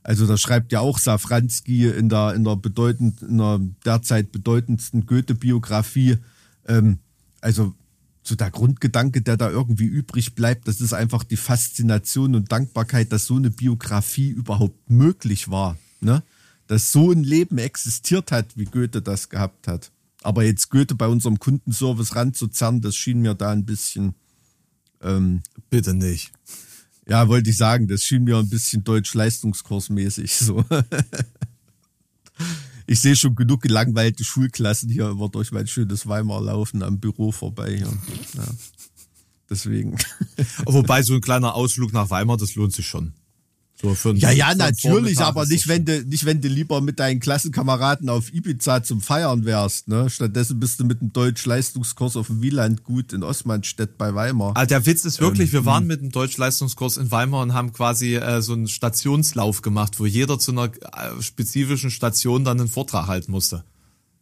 Also 0.02 0.26
da 0.26 0.36
schreibt 0.36 0.72
ja 0.72 0.80
auch 0.80 0.98
Safranski 0.98 1.88
in 1.88 2.08
der, 2.08 2.34
in 2.34 2.44
der 2.44 2.56
bedeutend, 2.56 3.22
in 3.22 3.38
der 3.38 3.60
derzeit 3.84 4.30
bedeutendsten 4.32 5.06
Goethe-Biografie, 5.06 6.18
ähm, 6.66 6.98
also 7.40 7.74
so 8.22 8.34
der 8.34 8.50
Grundgedanke, 8.50 9.22
der 9.22 9.36
da 9.36 9.50
irgendwie 9.50 9.84
übrig 9.84 10.34
bleibt, 10.34 10.68
das 10.68 10.80
ist 10.80 10.92
einfach 10.92 11.24
die 11.24 11.36
Faszination 11.36 12.34
und 12.34 12.50
Dankbarkeit, 12.50 13.12
dass 13.12 13.26
so 13.26 13.36
eine 13.36 13.50
Biografie 13.50 14.28
überhaupt 14.28 14.90
möglich 14.90 15.48
war. 15.48 15.76
Ne? 16.00 16.22
Dass 16.66 16.92
so 16.92 17.12
ein 17.12 17.22
Leben 17.22 17.58
existiert 17.58 18.32
hat, 18.32 18.56
wie 18.56 18.64
Goethe 18.64 19.02
das 19.02 19.28
gehabt 19.28 19.68
hat. 19.68 19.92
Aber 20.26 20.42
jetzt 20.42 20.70
Goethe 20.70 20.96
bei 20.96 21.06
unserem 21.06 21.38
Kundenservice 21.38 22.16
ranzuzerren, 22.16 22.80
das 22.80 22.96
schien 22.96 23.20
mir 23.20 23.34
da 23.34 23.50
ein 23.52 23.64
bisschen, 23.64 24.16
ähm, 25.00 25.40
Bitte 25.70 25.94
nicht. 25.94 26.32
ja, 27.06 27.28
wollte 27.28 27.50
ich 27.50 27.56
sagen, 27.56 27.86
das 27.86 28.02
schien 28.02 28.24
mir 28.24 28.36
ein 28.36 28.48
bisschen 28.48 28.82
Deutsch-Leistungskursmäßig 28.82 30.34
so. 30.34 30.64
Ich 32.88 33.00
sehe 33.00 33.16
schon 33.16 33.34
genug 33.34 33.62
gelangweilte 33.62 34.22
Schulklassen 34.22 34.88
hier 34.88 35.10
immer 35.10 35.28
durch 35.28 35.50
mein 35.50 35.66
schönes 35.66 36.06
Weimar 36.06 36.40
laufen 36.40 36.84
am 36.84 37.00
Büro 37.00 37.32
vorbei 37.32 37.76
hier. 37.76 37.92
Ja. 38.34 38.46
Deswegen. 39.50 39.96
Wobei 40.64 41.02
so 41.02 41.14
ein 41.14 41.20
kleiner 41.20 41.54
Ausflug 41.56 41.92
nach 41.92 42.10
Weimar, 42.10 42.36
das 42.36 42.54
lohnt 42.54 42.72
sich 42.72 42.86
schon. 42.86 43.12
So 43.80 43.94
für 43.94 44.14
Ja, 44.14 44.30
ja, 44.30 44.54
natürlich, 44.54 45.18
aber 45.20 45.44
nicht 45.44 45.68
wenn 45.68 45.84
du, 45.84 46.02
nicht 46.04 46.24
wenn 46.24 46.40
du 46.40 46.48
lieber 46.48 46.80
mit 46.80 46.98
deinen 46.98 47.20
Klassenkameraden 47.20 48.08
auf 48.08 48.32
Ibiza 48.32 48.82
zum 48.82 49.02
Feiern 49.02 49.44
wärst, 49.44 49.88
ne? 49.88 50.08
Stattdessen 50.08 50.58
bist 50.58 50.80
du 50.80 50.84
mit 50.84 51.02
dem 51.02 51.12
Deutsch-Leistungskurs 51.12 52.16
auf 52.16 52.28
dem 52.28 52.40
Wieland 52.40 52.84
gut 52.84 53.12
in 53.12 53.22
Osmanstedt 53.22 53.98
bei 53.98 54.14
Weimar. 54.14 54.52
Ah, 54.54 54.64
der 54.64 54.86
Witz 54.86 55.04
ist 55.04 55.20
wirklich, 55.20 55.52
wir 55.52 55.60
hm. 55.60 55.66
waren 55.66 55.86
mit 55.86 56.00
dem 56.00 56.10
Deutschleistungskurs 56.10 56.96
in 56.96 57.10
Weimar 57.10 57.42
und 57.42 57.52
haben 57.52 57.74
quasi 57.74 58.14
äh, 58.14 58.40
so 58.40 58.54
einen 58.54 58.68
Stationslauf 58.68 59.60
gemacht, 59.60 60.00
wo 60.00 60.06
jeder 60.06 60.38
zu 60.38 60.52
einer 60.52 60.64
äh, 60.66 61.20
spezifischen 61.20 61.90
Station 61.90 62.44
dann 62.44 62.58
einen 62.58 62.68
Vortrag 62.68 63.08
halten 63.08 63.30
musste. 63.30 63.64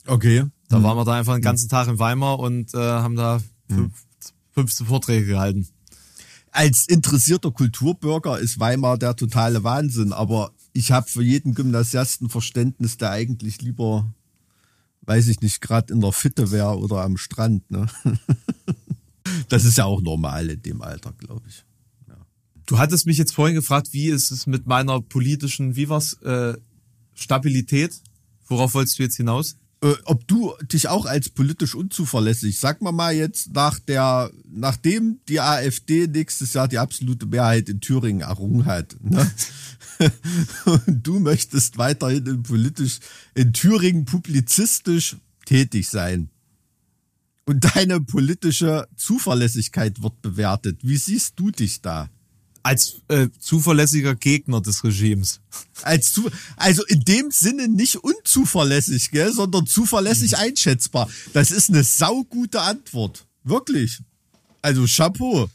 Okay. 0.07 0.45
Da 0.69 0.83
waren 0.83 0.97
wir 0.97 1.05
da 1.05 1.13
einfach 1.15 1.35
den 1.35 1.43
ganzen 1.43 1.69
Tag 1.69 1.87
in 1.89 1.99
Weimar 1.99 2.41
und 2.41 2.75
äh, 2.75 2.79
haben 2.79 3.15
da 3.15 3.41
fünf, 3.69 3.93
15 4.55 4.87
Vorträge 4.87 5.27
gehalten. 5.27 5.69
Als 6.55 6.87
interessierter 6.87 7.51
Kulturbürger 7.51 8.39
ist 8.39 8.61
Weimar 8.61 8.97
der 8.97 9.17
totale 9.17 9.65
Wahnsinn, 9.65 10.13
aber 10.13 10.53
ich 10.73 10.93
habe 10.93 11.11
für 11.11 11.23
jeden 11.23 11.55
Gymnasiasten 11.55 12.29
Verständnis, 12.29 12.97
der 12.97 13.11
eigentlich 13.11 13.61
lieber, 13.61 14.15
weiß 15.03 15.29
ich 15.29 15.41
nicht, 15.41 15.61
gerade 15.61 15.93
in 15.93 16.01
der 16.01 16.13
Fitte 16.13 16.53
wäre 16.53 16.79
oder 16.79 17.03
am 17.03 17.17
Strand. 17.17 17.71
Ne? 17.71 17.87
Das 19.49 19.65
ist 19.65 19.79
ja 19.79 19.87
auch 19.87 20.03
normal 20.03 20.51
in 20.51 20.61
dem 20.63 20.83
Alter, 20.83 21.13
glaube 21.13 21.49
ich. 21.49 21.65
Du 22.67 22.79
hattest 22.79 23.07
mich 23.07 23.19
jetzt 23.19 23.35
vorhin 23.35 23.55
gefragt, 23.55 23.93
wie 23.93 24.09
ist 24.09 24.31
es 24.31 24.47
mit 24.47 24.67
meiner 24.67 25.01
politischen, 25.01 25.77
wie 25.77 25.89
war's, 25.89 26.15
äh, 26.23 26.55
Stabilität? 27.15 28.01
Worauf 28.47 28.75
wolltest 28.75 28.99
du 28.99 29.03
jetzt 29.03 29.17
hinaus? 29.17 29.57
Äh, 29.85 29.97
ob 30.05 30.27
du 30.27 30.55
dich 30.73 30.89
auch 30.89 31.05
als 31.05 31.29
politisch 31.29 31.75
unzuverlässig, 31.75 32.59
sag 32.59 32.81
mal 32.81 32.91
mal 32.91 33.15
jetzt 33.15 33.53
nach 33.53 33.79
der, 33.79 34.31
nachdem 34.51 35.21
die 35.29 35.41
AfD 35.41 36.07
nächstes 36.07 36.55
Jahr 36.55 36.69
die 36.69 36.79
absolute 36.79 37.27
Mehrheit 37.27 37.69
in 37.69 37.83
Thüringen 37.83 38.23
errungen 38.23 38.65
hat, 38.65 38.97
ne? 39.03 39.31
und 40.65 40.83
du 41.07 41.21
möchtest 41.21 41.77
weiterhin 41.77 42.25
in 42.25 42.43
politisch 42.43 43.01
in 43.35 43.53
Thüringen 43.53 44.07
publizistisch 44.07 45.17
tätig 45.45 45.91
sein. 45.91 46.31
Und 47.45 47.77
deine 47.77 48.01
politische 48.01 48.89
Zuverlässigkeit 48.97 50.03
wird 50.03 50.23
bewertet. 50.23 50.81
Wie 50.83 50.97
siehst 50.97 51.39
du 51.39 51.51
dich 51.51 51.83
da? 51.83 52.09
Als 52.65 52.97
äh, 53.09 53.29
zuverlässiger 53.39 54.15
Gegner 54.17 54.61
des 54.63 54.83
Regimes. 54.85 55.41
Als 55.83 56.13
zu, 56.13 56.29
also 56.57 56.83
in 56.87 57.01
dem 57.01 57.31
Sinne 57.31 57.69
nicht 57.69 57.97
unzuverlässig, 57.97 59.11
gell, 59.11 59.33
sondern 59.33 59.63
Mhm. 59.65 59.67
zuverlässig 59.69 60.37
einschätzbar. 60.39 61.09
Das 61.35 61.51
ist 61.51 61.69
eine 61.69 61.85
saugute 61.85 62.63
Antwort. 62.63 63.27
Wirklich. 63.45 64.01
Also 64.63 64.87
Chapeau. 64.87 65.49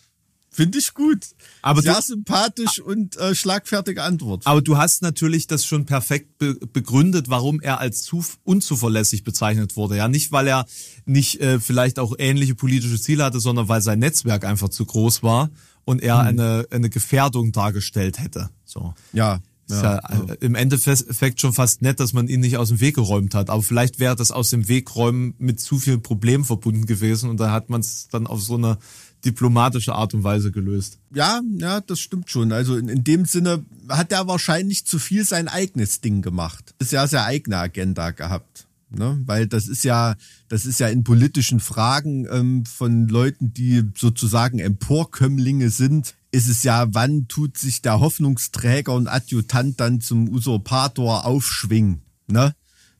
Finde 0.51 0.77
ich 0.79 0.93
gut. 0.93 1.25
Aber 1.61 1.81
Sehr 1.81 1.95
du- 1.95 2.01
sympathisch 2.01 2.79
und 2.79 3.15
äh, 3.17 3.33
schlagfertige 3.33 4.03
Antwort. 4.03 4.45
Aber 4.45 4.61
du 4.61 4.77
hast 4.77 5.01
natürlich 5.01 5.47
das 5.47 5.65
schon 5.65 5.85
perfekt 5.85 6.37
be 6.37 6.55
begründet, 6.55 7.29
warum 7.29 7.59
er 7.61 7.79
als 7.79 8.03
zu 8.03 8.23
unzuverlässig 8.43 9.23
bezeichnet 9.23 9.75
wurde. 9.77 9.95
Ja, 9.97 10.07
nicht 10.07 10.31
weil 10.31 10.47
er 10.47 10.65
nicht 11.05 11.39
äh, 11.41 11.59
vielleicht 11.59 11.97
auch 11.97 12.13
ähnliche 12.19 12.55
politische 12.55 12.99
Ziele 13.01 13.23
hatte, 13.23 13.39
sondern 13.39 13.67
weil 13.67 13.81
sein 13.81 13.99
Netzwerk 13.99 14.43
einfach 14.43 14.69
zu 14.69 14.85
groß 14.85 15.23
war 15.23 15.49
und 15.85 16.01
er 16.01 16.19
eine, 16.19 16.65
eine 16.71 16.89
Gefährdung 16.89 17.51
dargestellt 17.51 18.19
hätte. 18.19 18.49
So. 18.65 18.93
Ja. 19.13 19.39
Ist 19.67 19.83
ja, 19.83 19.97
äh, 19.97 20.35
im 20.39 20.55
Endeffekt 20.55 21.39
schon 21.39 21.53
fast 21.53 21.83
nett, 21.83 21.99
dass 21.99 22.13
man 22.13 22.27
ihn 22.27 22.39
nicht 22.39 22.57
aus 22.57 22.69
dem 22.69 22.79
Weg 22.79 22.95
geräumt 22.95 23.35
hat. 23.35 23.51
Aber 23.51 23.61
vielleicht 23.61 23.99
wäre 23.99 24.15
das 24.15 24.31
aus 24.31 24.49
dem 24.49 24.67
Wegräumen 24.67 25.35
mit 25.37 25.59
zu 25.59 25.77
vielen 25.77 26.01
Problemen 26.01 26.43
verbunden 26.43 26.87
gewesen 26.87 27.29
und 27.29 27.39
da 27.39 27.51
hat 27.51 27.69
man 27.69 27.81
es 27.81 28.07
dann 28.07 28.25
auf 28.25 28.41
so 28.41 28.55
eine 28.55 28.79
diplomatische 29.23 29.93
Art 29.93 30.13
und 30.13 30.23
Weise 30.23 30.51
gelöst. 30.51 30.97
Ja, 31.13 31.41
ja, 31.57 31.81
das 31.81 31.99
stimmt 31.99 32.31
schon. 32.31 32.51
Also 32.51 32.77
in, 32.77 32.89
in 32.89 33.03
dem 33.03 33.25
Sinne 33.25 33.63
hat 33.89 34.11
er 34.11 34.27
wahrscheinlich 34.27 34.85
zu 34.85 34.97
viel 34.97 35.23
sein 35.23 35.47
eigenes 35.47 36.01
Ding 36.01 36.21
gemacht. 36.21 36.73
Ist 36.79 36.91
ja 36.91 37.05
seine 37.05 37.25
eigene 37.25 37.57
Agenda 37.57 38.11
gehabt. 38.11 38.65
Ne? 38.91 39.21
Weil 39.25 39.47
das 39.47 39.67
ist 39.67 39.83
ja, 39.83 40.15
das 40.47 40.65
ist 40.65 40.79
ja 40.79 40.87
in 40.87 41.03
politischen 41.03 41.59
Fragen 41.59 42.25
ähm, 42.31 42.65
von 42.65 43.07
Leuten, 43.07 43.53
die 43.53 43.83
sozusagen 43.95 44.57
Emporkömmlinge 44.59 45.69
sind, 45.69 46.15
ist 46.31 46.47
es 46.49 46.63
ja, 46.63 46.87
wann 46.91 47.27
tut 47.27 47.57
sich 47.57 47.81
der 47.81 47.99
Hoffnungsträger 47.99 48.93
und 48.93 49.07
Adjutant 49.07 49.79
dann 49.79 50.01
zum 50.01 50.27
Usurpator 50.29 51.25
aufschwingen, 51.25 52.01
ne? 52.27 52.55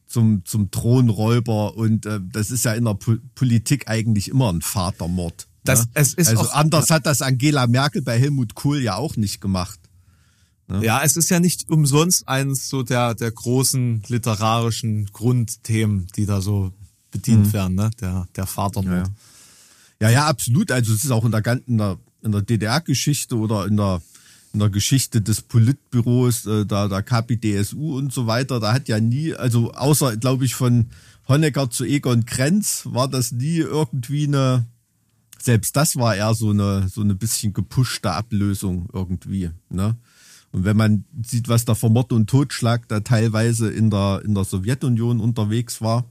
Zum, 0.07 0.43
zum 0.45 0.71
Thronräuber 0.71 1.75
und 1.77 2.05
äh, 2.07 2.19
das 2.31 2.49
ist 2.49 2.65
ja 2.65 2.73
in 2.73 2.85
der 2.85 2.95
Po- 2.95 3.17
Politik 3.35 3.87
eigentlich 3.87 4.27
immer 4.29 4.51
ein 4.51 4.61
Vatermord. 4.61 5.47
Das- 5.63 5.81
ne? 5.85 5.91
es 5.93 6.13
ist 6.15 6.29
also 6.29 6.41
auch- 6.49 6.53
anders 6.55 6.89
hat 6.89 7.05
das 7.05 7.21
Angela 7.21 7.67
Merkel 7.67 8.01
bei 8.01 8.17
Helmut 8.19 8.55
Kohl 8.55 8.81
ja 8.81 8.95
auch 8.95 9.17
nicht 9.17 9.39
gemacht. 9.41 9.79
Ja, 10.81 11.01
es 11.03 11.17
ist 11.17 11.29
ja 11.29 11.39
nicht 11.39 11.69
umsonst 11.69 12.27
eines 12.27 12.69
so 12.69 12.83
der, 12.83 13.15
der 13.15 13.31
großen 13.31 14.03
literarischen 14.07 15.05
Grundthemen, 15.07 16.07
die 16.15 16.25
da 16.25 16.41
so 16.41 16.71
bedient 17.11 17.51
werden, 17.53 17.75
ne? 17.75 17.89
Der, 17.99 18.27
der 18.35 18.45
Vatermord. 18.45 19.07
Mhm. 19.07 19.15
Ja, 19.99 20.09
ja, 20.09 20.27
absolut. 20.27 20.71
Also 20.71 20.93
es 20.93 21.03
ist 21.03 21.11
auch 21.11 21.25
in 21.25 21.31
der 21.31 21.41
ganzen 21.41 21.71
in 21.71 21.77
der, 21.77 21.97
in 22.21 22.31
der 22.31 22.41
DDR-Geschichte 22.41 23.35
oder 23.35 23.65
in 23.65 23.77
der 23.77 24.01
in 24.53 24.59
der 24.59 24.69
Geschichte 24.69 25.21
des 25.21 25.41
Politbüros, 25.41 26.45
äh, 26.45 26.65
da 26.65 26.87
der 26.87 27.03
KPDSU 27.03 27.97
und 27.97 28.11
so 28.11 28.25
weiter, 28.27 28.59
da 28.59 28.73
hat 28.73 28.87
ja 28.87 28.99
nie, 28.99 29.33
also 29.35 29.71
außer, 29.73 30.17
glaube 30.17 30.45
ich, 30.45 30.55
von 30.55 30.87
Honecker 31.27 31.69
zu 31.69 31.85
Egon 31.85 32.25
Krenz 32.25 32.83
war 32.85 33.07
das 33.07 33.31
nie 33.31 33.57
irgendwie 33.57 34.25
eine, 34.25 34.65
selbst 35.39 35.75
das 35.75 35.95
war 35.97 36.15
eher 36.15 36.33
so 36.33 36.49
eine, 36.49 36.89
so 36.89 37.01
eine 37.01 37.13
bisschen 37.13 37.53
gepushte 37.53 38.11
Ablösung 38.11 38.89
irgendwie, 38.91 39.51
ne? 39.69 39.97
Und 40.51 40.65
wenn 40.65 40.77
man 40.77 41.05
sieht, 41.23 41.47
was 41.47 41.65
da 41.65 41.75
für 41.75 41.89
Mord 41.89 42.11
und 42.11 42.29
Totschlag 42.29 42.87
da 42.87 43.01
teilweise 43.01 43.69
in 43.69 43.89
der, 43.89 44.21
in 44.25 44.33
der 44.33 44.45
Sowjetunion 44.45 45.19
unterwegs 45.19 45.81
war, 45.81 46.05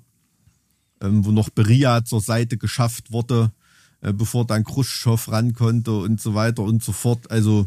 ähm, 1.00 1.24
wo 1.24 1.32
noch 1.32 1.50
Beria 1.50 2.04
zur 2.04 2.20
Seite 2.20 2.56
geschafft 2.56 3.12
wurde, 3.12 3.52
äh, 4.00 4.12
bevor 4.12 4.46
dann 4.46 4.64
Khrushchev 4.64 5.30
ran 5.30 5.54
konnte 5.54 5.92
und 5.92 6.20
so 6.20 6.34
weiter 6.34 6.62
und 6.62 6.82
so 6.82 6.92
fort. 6.92 7.30
Also 7.30 7.66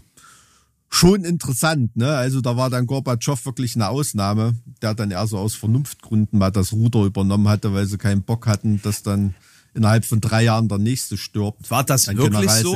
schon 0.89 1.23
interessant, 1.23 1.95
ne? 1.95 2.15
Also 2.15 2.41
da 2.41 2.57
war 2.57 2.69
dann 2.69 2.85
Gorbatschow 2.85 3.45
wirklich 3.45 3.75
eine 3.75 3.89
Ausnahme, 3.89 4.53
der 4.81 4.93
dann 4.93 5.11
eher 5.11 5.27
so 5.27 5.37
aus 5.37 5.55
Vernunftgründen 5.55 6.37
mal 6.37 6.51
das 6.51 6.73
Ruder 6.73 7.05
übernommen 7.05 7.47
hatte, 7.47 7.73
weil 7.73 7.85
sie 7.85 7.97
keinen 7.97 8.23
Bock 8.23 8.47
hatten, 8.47 8.81
dass 8.81 9.01
dann 9.01 9.33
innerhalb 9.73 10.05
von 10.05 10.19
drei 10.19 10.43
Jahren 10.43 10.67
der 10.67 10.77
nächste 10.77 11.17
stirbt. 11.17 11.69
War 11.71 11.83
das 11.83 12.07
wirklich 12.07 12.51
so? 12.51 12.73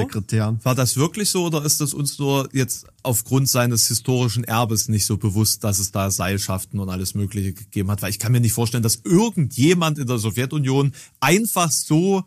War 0.64 0.76
das 0.76 0.96
wirklich 0.96 1.30
so 1.30 1.46
oder 1.46 1.64
ist 1.66 1.82
das 1.82 1.94
uns 1.94 2.18
nur 2.20 2.50
jetzt 2.54 2.88
aufgrund 3.04 3.50
seines 3.50 3.88
historischen 3.88 4.44
Erbes 4.44 4.88
nicht 4.88 5.06
so 5.06 5.18
bewusst, 5.18 5.64
dass 5.64 5.80
es 5.80 5.92
da 5.92 6.10
Seilschaften 6.10 6.80
und 6.80 6.90
alles 6.90 7.14
Mögliche 7.14 7.54
gegeben 7.54 7.92
hat? 7.92 8.02
Weil 8.02 8.12
ich 8.12 8.20
kann 8.20 8.32
mir 8.32 8.40
nicht 8.40 8.54
vorstellen, 8.54 8.84
dass 8.84 9.02
irgendjemand 9.04 10.00
in 10.00 10.08
der 10.08 10.18
Sowjetunion 10.18 10.94
einfach 11.20 11.72
so 11.72 12.24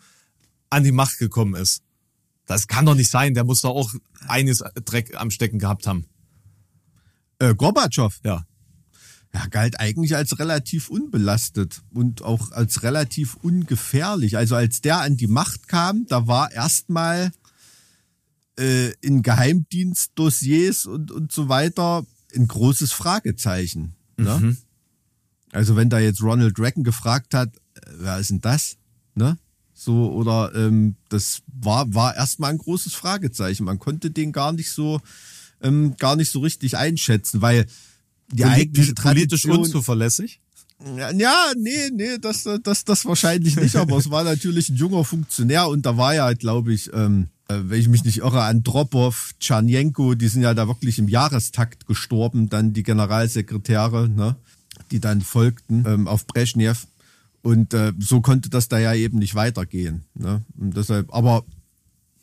an 0.71 0.85
die 0.85 0.93
Macht 0.93 1.19
gekommen 1.19 1.55
ist. 1.55 1.83
Das 2.47 2.67
kann 2.67 2.87
doch 2.87 2.95
nicht 2.95 3.11
sein. 3.11 3.35
Der 3.35 3.45
muss 3.45 3.63
doch 3.63 3.71
auch 3.71 3.93
eines 4.27 4.63
Dreck 4.85 5.15
am 5.17 5.31
Stecken 5.31 5.59
gehabt 5.59 5.87
haben. 5.87 6.07
Äh, 7.39 7.55
Gorbatschow. 7.55 8.19
Ja. 8.25 8.45
Ja, 9.35 9.47
galt 9.47 9.79
eigentlich 9.79 10.17
als 10.17 10.39
relativ 10.39 10.89
unbelastet 10.89 11.83
und 11.93 12.23
auch 12.23 12.51
als 12.51 12.83
relativ 12.83 13.35
ungefährlich. 13.37 14.37
Also 14.39 14.57
als 14.57 14.81
der 14.81 15.01
an 15.01 15.17
die 15.19 15.27
Macht 15.27 15.69
kam, 15.69 16.07
da 16.07 16.27
war 16.27 16.51
erstmal 16.51 17.31
äh, 18.59 18.93
in 19.01 19.23
Geheimdienstdossiers 19.23 20.87
und, 20.87 21.11
und 21.11 21.31
so 21.31 21.49
weiter 21.49 22.07
ein 22.35 22.49
großes 22.49 22.93
Fragezeichen. 22.93 23.95
Ne? 24.17 24.39
Mhm. 24.39 24.57
Also 25.53 25.77
wenn 25.77 25.91
da 25.91 25.99
jetzt 25.99 26.23
Ronald 26.23 26.59
Reagan 26.59 26.85
gefragt 26.85 27.35
hat, 27.35 27.55
äh, 27.75 27.81
wer 27.99 28.19
ist 28.19 28.31
denn 28.31 28.41
das? 28.41 28.77
Ne? 29.15 29.39
So, 29.75 30.11
oder 30.13 30.53
ähm, 30.55 30.97
das 31.09 31.43
war, 31.47 31.95
war 31.95 32.17
erstmal 32.17 32.51
ein 32.51 32.59
großes 32.59 32.95
Fragezeichen. 32.95 33.65
Man 33.65 33.79
konnte 33.79 34.11
den 34.11 34.33
gar 34.33 34.53
nicht 34.53 34.73
so, 34.73 35.01
ähm, 35.63 35.97
gar 35.99 36.17
nicht 36.17 36.33
so 36.33 36.41
richtig 36.41 36.77
einschätzen, 36.77 37.43
weil 37.43 37.67
die 38.33 38.43
politisch 38.43 38.95
Tradition, 38.95 39.59
unzuverlässig. 39.59 40.41
ja, 40.97 41.53
nee, 41.57 41.91
nee, 41.93 42.19
das, 42.19 42.49
das, 42.63 42.85
das 42.85 43.05
wahrscheinlich 43.05 43.57
nicht, 43.57 43.77
aber 43.77 43.97
es 43.97 44.11
war 44.11 44.25
natürlich 44.25 44.69
ein 44.69 44.77
junger 44.77 45.05
Funktionär 45.05 45.69
und 45.69 45.85
da 45.87 45.97
war 45.97 46.15
ja, 46.15 46.33
glaube 46.35 46.73
ich, 46.73 46.93
ähm, 46.93 47.29
äh, 47.49 47.59
wenn 47.65 47.81
ich 47.81 47.89
mich 47.89 48.05
nicht 48.05 48.19
irre, 48.19 48.43
Andropov, 48.43 49.33
Tschernjenko, 49.41 50.15
die 50.15 50.29
sind 50.29 50.43
ja 50.43 50.55
da 50.55 50.69
wirklich 50.69 50.99
im 50.99 51.09
Jahrestakt 51.09 51.87
gestorben, 51.87 52.49
dann 52.49 52.73
die 52.73 52.83
Generalsekretäre, 52.83 54.09
ne, 54.09 54.37
die 54.91 55.01
dann 55.01 55.23
folgten 55.23 55.85
ähm, 55.87 56.09
auf 56.09 56.27
Brezhnev. 56.27 56.87
Und 57.43 57.73
äh, 57.73 57.93
so 57.99 58.21
konnte 58.21 58.51
das 58.51 58.69
da 58.69 58.79
ja 58.79 58.95
eben 58.95 59.19
nicht 59.19 59.35
weitergehen. 59.35 60.05
Ne? 60.15 60.45
Und 60.59 60.77
deshalb, 60.77 61.15
aber 61.15 61.45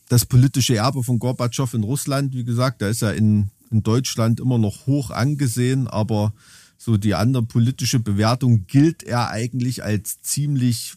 das 0.09 0.25
politische 0.25 0.75
Erbe 0.75 1.03
von 1.03 1.19
Gorbatschow 1.19 1.73
in 1.73 1.83
Russland, 1.83 2.33
wie 2.35 2.43
gesagt, 2.43 2.81
da 2.81 2.89
ist 2.89 3.01
ja 3.01 3.11
in, 3.11 3.49
in 3.71 3.83
Deutschland 3.83 4.39
immer 4.39 4.57
noch 4.57 4.85
hoch 4.85 5.11
angesehen, 5.11 5.87
aber 5.87 6.33
so 6.77 6.97
die 6.97 7.15
andere 7.15 7.43
politische 7.43 7.99
Bewertung 7.99 8.67
gilt 8.67 9.03
er 9.03 9.29
eigentlich 9.29 9.83
als 9.83 10.21
ziemlich 10.21 10.93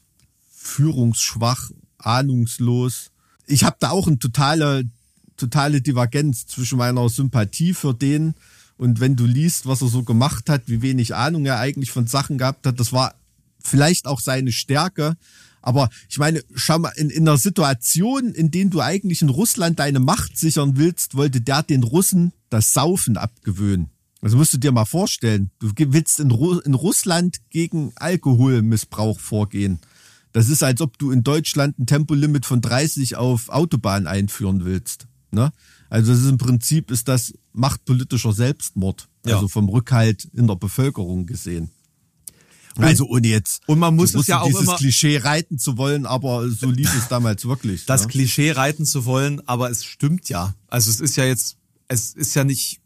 führungsschwach, 0.55 1.71
ahnungslos. 1.99 3.11
Ich 3.47 3.65
habe 3.65 3.77
da 3.81 3.91
auch 3.91 4.07
eine 4.07 4.19
totale, 4.19 4.85
totale 5.37 5.81
Divergenz 5.81 6.47
zwischen 6.47 6.79
meiner 6.79 7.09
Sympathie 7.09 7.75
für 7.75 7.95
den 7.95 8.35
und 8.79 9.01
wenn 9.01 9.17
du 9.17 9.27
liest, 9.27 9.67
was 9.67 9.83
er 9.83 9.89
so 9.89 10.05
gemacht 10.05 10.49
hat, 10.49 10.63
wie 10.67 10.81
wenig 10.81 11.15
Ahnung 11.15 11.45
er 11.45 11.59
eigentlich 11.59 11.91
von 11.91 12.07
Sachen 12.07 12.39
gehabt 12.39 12.65
hat, 12.67 12.79
das 12.79 12.93
war 12.93 13.15
vielleicht 13.63 14.07
auch 14.07 14.21
seine 14.21 14.53
Stärke. 14.53 15.17
Aber 15.61 15.91
ich 16.09 16.19
meine, 16.19 16.43
schau 16.55 16.79
mal, 16.79 16.93
in, 16.97 17.11
in 17.11 17.29
einer 17.29 17.39
Situation, 17.39 18.33
in 18.33 18.53
der 18.53 18.67
du 18.67 18.81
eigentlich 18.81 19.21
in 19.21 19.29
Russland 19.29 19.81
deine 19.81 19.99
Macht 19.99 20.39
sichern 20.39 20.77
willst, 20.77 21.17
wollte 21.17 21.41
der 21.41 21.65
den 21.65 21.83
Russen 21.83 22.33
das 22.51 22.73
Saufen 22.73 23.17
abgewöhnen. 23.17 23.91
Also 24.21 24.37
musst 24.37 24.53
du 24.53 24.59
dir 24.59 24.73
mal 24.73 24.85
vorstellen, 24.85 25.51
du 25.61 25.71
willst 25.77 26.19
in, 26.19 26.31
Ru 26.31 26.59
in 26.59 26.75
Russland 26.75 27.39
gegen 27.51 27.93
Alkoholmissbrauch 27.97 29.21
vorgehen. 29.21 29.79
Das 30.33 30.49
ist, 30.49 30.63
als 30.63 30.81
ob 30.81 30.99
du 30.99 31.11
in 31.11 31.23
Deutschland 31.23 31.79
ein 31.79 31.87
Tempolimit 31.87 32.45
von 32.45 32.61
30 32.61 33.17
auf 33.17 33.49
Autobahn 33.49 34.07
einführen 34.07 34.65
willst. 34.65 35.07
Ne? 35.31 35.53
Also 35.89 36.13
das 36.13 36.21
ist 36.23 36.29
im 36.29 36.39
Prinzip 36.39 36.91
ist 36.91 37.09
das 37.09 37.33
machtpolitischer 37.53 38.33
Selbstmord, 38.33 39.09
Ja. 39.25 39.37
also 39.37 39.49
vom 39.49 39.69
Rückhalt 39.69 40.25
in 40.35 40.47
der 40.47 40.57
Bevölkerung 40.57 41.27
gesehen. 41.27 41.71
Also 42.77 43.07
ohne 43.09 43.27
jetzt 43.27 43.63
Und 43.67 43.81
man 43.81 43.97
muss 43.97 44.15
es 44.15 44.29
ja 44.29 44.41
auch 44.41 44.47
dieses 44.47 44.63
immer- 44.63 44.77
Klischee 44.77 45.19
reiten 45.19 45.59
zu 45.59 45.77
wollen, 45.79 46.07
aber 46.07 46.49
so 46.49 46.71
lief 46.71 46.95
es 46.97 47.09
damals 47.09 47.45
wirklich. 47.45 47.87
das 47.87 48.03
ne? 48.03 48.09
Klischee 48.09 48.53
reiten 48.53 48.85
zu 48.87 49.05
wollen, 49.05 49.41
aber 49.49 49.71
es 49.71 49.85
stimmt 49.85 50.29
ja. 50.29 50.55
Also 50.69 50.91
es 50.91 51.01
ist 51.01 51.17
ja 51.17 51.25
jetzt, 51.25 51.57
es 51.89 52.15
ist 52.15 52.35
ja 52.35 52.45
nicht 52.45 52.81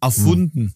erfunden. 0.00 0.72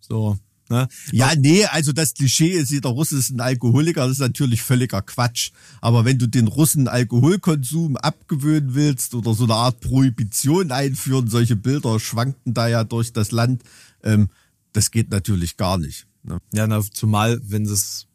So, 0.00 0.38
ne? 0.68 0.88
Ja, 1.12 1.34
nee, 1.36 1.64
also 1.66 1.92
das 1.92 2.14
Klischee 2.14 2.50
ist, 2.50 2.70
jeder 2.70 2.90
Russe 2.90 3.18
ist 3.18 3.30
ein 3.30 3.40
Alkoholiker, 3.40 4.02
das 4.02 4.12
ist 4.12 4.18
natürlich 4.20 4.62
völliger 4.62 5.02
Quatsch. 5.02 5.50
Aber 5.80 6.04
wenn 6.04 6.18
du 6.18 6.26
den 6.26 6.48
Russen 6.48 6.88
Alkoholkonsum 6.88 7.96
abgewöhnen 7.96 8.74
willst 8.74 9.14
oder 9.14 9.34
so 9.34 9.44
eine 9.44 9.54
Art 9.54 9.80
Prohibition 9.80 10.72
einführen, 10.72 11.28
solche 11.28 11.56
Bilder 11.56 12.00
schwankten 12.00 12.54
da 12.54 12.68
ja 12.68 12.84
durch 12.84 13.12
das 13.12 13.30
Land, 13.32 13.62
ähm, 14.02 14.28
das 14.72 14.90
geht 14.90 15.10
natürlich 15.10 15.56
gar 15.56 15.78
nicht. 15.78 16.06
Ne? 16.22 16.38
Ja, 16.52 16.66
na, 16.66 16.82
zumal, 16.82 17.40
wenn 17.44 17.64
das 17.64 18.06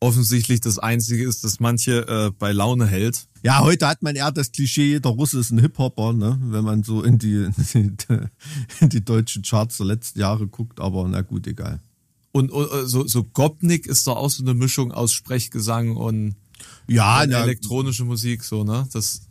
offensichtlich 0.00 0.60
das 0.60 0.78
Einzige 0.78 1.26
ist, 1.26 1.44
das 1.44 1.60
manche 1.60 2.06
äh, 2.06 2.30
bei 2.38 2.52
Laune 2.52 2.86
hält. 2.86 3.26
Ja, 3.44 3.60
heute 3.60 3.86
hat 3.86 4.02
man 4.02 4.16
eher 4.16 4.32
das 4.32 4.52
Klischee, 4.52 4.88
jeder 4.92 5.10
Russe 5.10 5.38
ist 5.38 5.50
ein 5.50 5.58
Hip-Hopper, 5.58 6.14
ne? 6.14 6.38
wenn 6.44 6.64
man 6.64 6.82
so 6.82 7.02
in 7.02 7.18
die, 7.18 7.46
in 7.74 8.88
die 8.88 9.04
deutschen 9.04 9.42
Charts 9.42 9.76
der 9.76 9.86
letzten 9.86 10.20
Jahre 10.20 10.46
guckt, 10.46 10.80
aber 10.80 11.06
na 11.08 11.20
gut, 11.20 11.46
egal. 11.46 11.80
Und 12.32 12.50
äh, 12.52 12.86
so, 12.86 13.06
so 13.06 13.22
Gopnik 13.22 13.86
ist 13.86 14.06
doch 14.06 14.16
auch 14.16 14.30
so 14.30 14.42
eine 14.42 14.54
Mischung 14.54 14.92
aus 14.92 15.12
Sprechgesang 15.12 15.94
und, 15.94 16.36
Ja, 16.88 17.22
und 17.22 17.30
na, 17.30 17.42
elektronische 17.42 18.04
Musik, 18.06 18.42
so, 18.44 18.64
ne? 18.64 18.88
Das, 18.92 19.28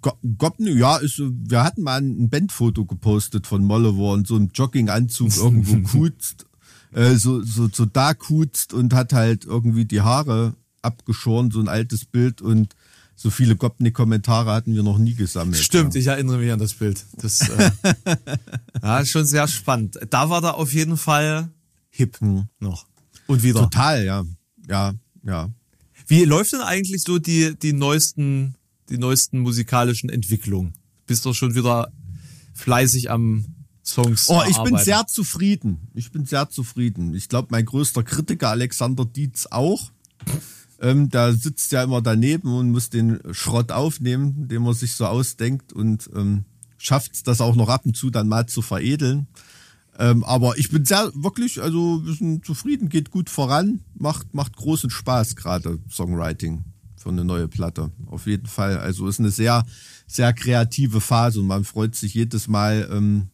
Go- 0.00 0.18
Gopne, 0.36 0.72
ja, 0.72 0.96
ist, 0.96 1.18
wir 1.20 1.62
hatten 1.62 1.82
mal 1.82 2.00
ein 2.02 2.28
Bandfoto 2.28 2.84
gepostet 2.86 3.46
von 3.46 3.64
Molle, 3.64 3.94
wo 3.94 4.12
er 4.12 4.18
in 4.18 4.24
so 4.24 4.34
einem 4.34 4.50
Jogginganzug 4.52 5.36
irgendwo 5.36 5.80
kutzt, 5.88 6.44
äh, 6.92 7.14
so, 7.14 7.40
so, 7.42 7.68
so 7.72 7.84
da 7.86 8.14
kutzt 8.14 8.72
und 8.74 8.92
hat 8.94 9.12
halt 9.12 9.44
irgendwie 9.44 9.84
die 9.84 10.00
Haare 10.00 10.54
abgeschoren, 10.82 11.52
so 11.52 11.60
ein 11.60 11.68
altes 11.68 12.04
Bild 12.04 12.42
und 12.42 12.74
so 13.20 13.30
viele 13.30 13.56
Gopnik-Kommentare 13.56 14.52
hatten 14.52 14.76
wir 14.76 14.84
noch 14.84 14.96
nie 14.96 15.14
gesammelt. 15.14 15.60
Stimmt, 15.60 15.94
Ja. 15.94 16.00
ich 16.00 16.06
erinnere 16.06 16.38
mich 16.38 16.52
an 16.52 16.60
das 16.60 16.72
Bild. 16.74 17.04
Das 17.16 17.40
äh, 17.48 17.70
ja, 18.82 19.00
ist 19.00 19.10
schon 19.10 19.24
sehr 19.24 19.48
spannend. 19.48 19.98
Da 20.08 20.30
war 20.30 20.40
da 20.40 20.52
auf 20.52 20.72
jeden 20.72 20.96
Fall 20.96 21.50
hip 21.90 22.16
noch. 22.60 22.86
Und 23.26 23.42
wieder. 23.42 23.62
Total, 23.62 24.04
ja. 24.04 24.24
Ja, 24.68 24.94
ja. 25.24 25.50
Wie 26.06 26.24
läuft 26.24 26.52
denn 26.52 26.60
eigentlich 26.60 27.02
so 27.02 27.18
die, 27.18 27.58
die 27.58 27.72
neuesten, 27.72 28.54
die 28.88 28.98
neuesten 28.98 29.40
musikalischen 29.40 30.10
Entwicklungen? 30.10 30.74
Bist 31.06 31.24
du 31.24 31.32
schon 31.34 31.56
wieder 31.56 31.90
fleißig 32.54 33.10
am 33.10 33.46
Songs 33.84 34.28
Oh, 34.28 34.42
ich 34.48 34.58
bin 34.58 34.78
sehr 34.78 35.08
zufrieden. 35.08 35.88
Ich 35.94 36.12
bin 36.12 36.24
sehr 36.24 36.50
zufrieden. 36.50 37.14
Ich 37.14 37.28
glaube, 37.28 37.48
mein 37.50 37.64
größter 37.64 38.04
Kritiker 38.04 38.50
Alexander 38.50 39.04
Dietz 39.04 39.46
auch. 39.46 39.90
Ähm, 40.80 41.08
da 41.08 41.32
sitzt 41.32 41.72
ja 41.72 41.82
immer 41.82 42.00
daneben 42.00 42.52
und 42.54 42.70
muss 42.70 42.90
den 42.90 43.20
Schrott 43.32 43.72
aufnehmen, 43.72 44.48
den 44.48 44.62
man 44.62 44.74
sich 44.74 44.94
so 44.94 45.06
ausdenkt 45.06 45.72
und 45.72 46.08
ähm, 46.14 46.44
schafft 46.78 47.26
das 47.26 47.40
auch 47.40 47.56
noch 47.56 47.68
ab 47.68 47.82
und 47.84 47.96
zu 47.96 48.10
dann 48.10 48.28
mal 48.28 48.46
zu 48.46 48.62
veredeln. 48.62 49.26
Ähm, 49.98 50.22
aber 50.22 50.56
ich 50.58 50.70
bin 50.70 50.84
sehr, 50.84 51.10
wirklich, 51.14 51.60
also 51.60 52.06
wir 52.06 52.14
sind 52.14 52.46
zufrieden, 52.46 52.88
geht 52.88 53.10
gut 53.10 53.28
voran, 53.28 53.80
macht, 53.94 54.32
macht 54.32 54.56
großen 54.56 54.90
Spaß 54.90 55.34
gerade 55.34 55.80
Songwriting 55.90 56.64
für 56.96 57.08
eine 57.08 57.24
neue 57.24 57.48
Platte. 57.48 57.90
Auf 58.06 58.26
jeden 58.26 58.46
Fall. 58.46 58.78
Also 58.78 59.08
ist 59.08 59.18
eine 59.18 59.32
sehr, 59.32 59.66
sehr 60.06 60.32
kreative 60.32 61.00
Phase 61.00 61.40
und 61.40 61.46
man 61.46 61.64
freut 61.64 61.96
sich 61.96 62.14
jedes 62.14 62.46
Mal 62.46 62.88
ähm, 62.92 63.28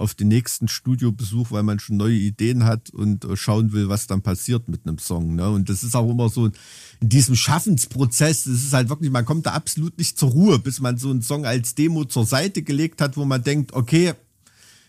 auf 0.00 0.14
den 0.14 0.28
nächsten 0.28 0.68
Studiobesuch, 0.68 1.50
weil 1.50 1.62
man 1.62 1.78
schon 1.78 1.96
neue 1.96 2.16
Ideen 2.16 2.64
hat 2.64 2.90
und 2.90 3.24
äh, 3.24 3.36
schauen 3.36 3.72
will, 3.72 3.88
was 3.88 4.06
dann 4.06 4.22
passiert 4.22 4.68
mit 4.68 4.86
einem 4.86 4.98
Song. 4.98 5.34
Ne? 5.34 5.48
Und 5.48 5.68
das 5.68 5.82
ist 5.82 5.94
auch 5.94 6.10
immer 6.10 6.28
so 6.28 6.46
in 6.46 7.08
diesem 7.08 7.36
Schaffensprozess, 7.36 8.46
es 8.46 8.64
ist 8.64 8.72
halt 8.72 8.88
wirklich, 8.88 9.10
man 9.10 9.24
kommt 9.24 9.46
da 9.46 9.52
absolut 9.52 9.96
nicht 9.98 10.18
zur 10.18 10.30
Ruhe, 10.30 10.58
bis 10.58 10.80
man 10.80 10.98
so 10.98 11.10
einen 11.10 11.22
Song 11.22 11.44
als 11.46 11.74
Demo 11.74 12.04
zur 12.04 12.26
Seite 12.26 12.62
gelegt 12.62 13.00
hat, 13.00 13.16
wo 13.16 13.24
man 13.24 13.42
denkt, 13.42 13.72
okay, 13.72 14.14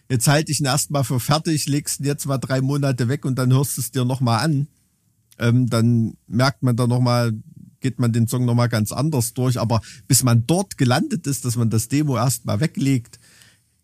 jetzt 0.09 0.27
halte 0.27 0.51
ich 0.51 0.59
ihn 0.59 0.65
erstmal 0.65 1.03
für 1.03 1.19
fertig, 1.19 1.67
legst 1.67 1.99
ihn 1.99 2.05
jetzt 2.05 2.25
mal 2.25 2.37
drei 2.37 2.61
Monate 2.61 3.07
weg 3.07 3.25
und 3.25 3.35
dann 3.37 3.53
hörst 3.53 3.77
du 3.77 3.81
es 3.81 3.91
dir 3.91 4.05
nochmal 4.05 4.43
an. 4.43 4.67
Ähm, 5.39 5.69
dann 5.69 6.17
merkt 6.27 6.63
man 6.63 6.75
da 6.75 6.85
nochmal, 6.87 7.33
geht 7.79 7.99
man 7.99 8.13
den 8.13 8.27
Song 8.27 8.45
nochmal 8.45 8.69
ganz 8.69 8.91
anders 8.91 9.33
durch. 9.33 9.59
Aber 9.59 9.81
bis 10.07 10.23
man 10.23 10.45
dort 10.45 10.77
gelandet 10.77 11.27
ist, 11.27 11.45
dass 11.45 11.55
man 11.55 11.69
das 11.69 11.87
Demo 11.87 12.17
erstmal 12.17 12.59
weglegt, 12.59 13.19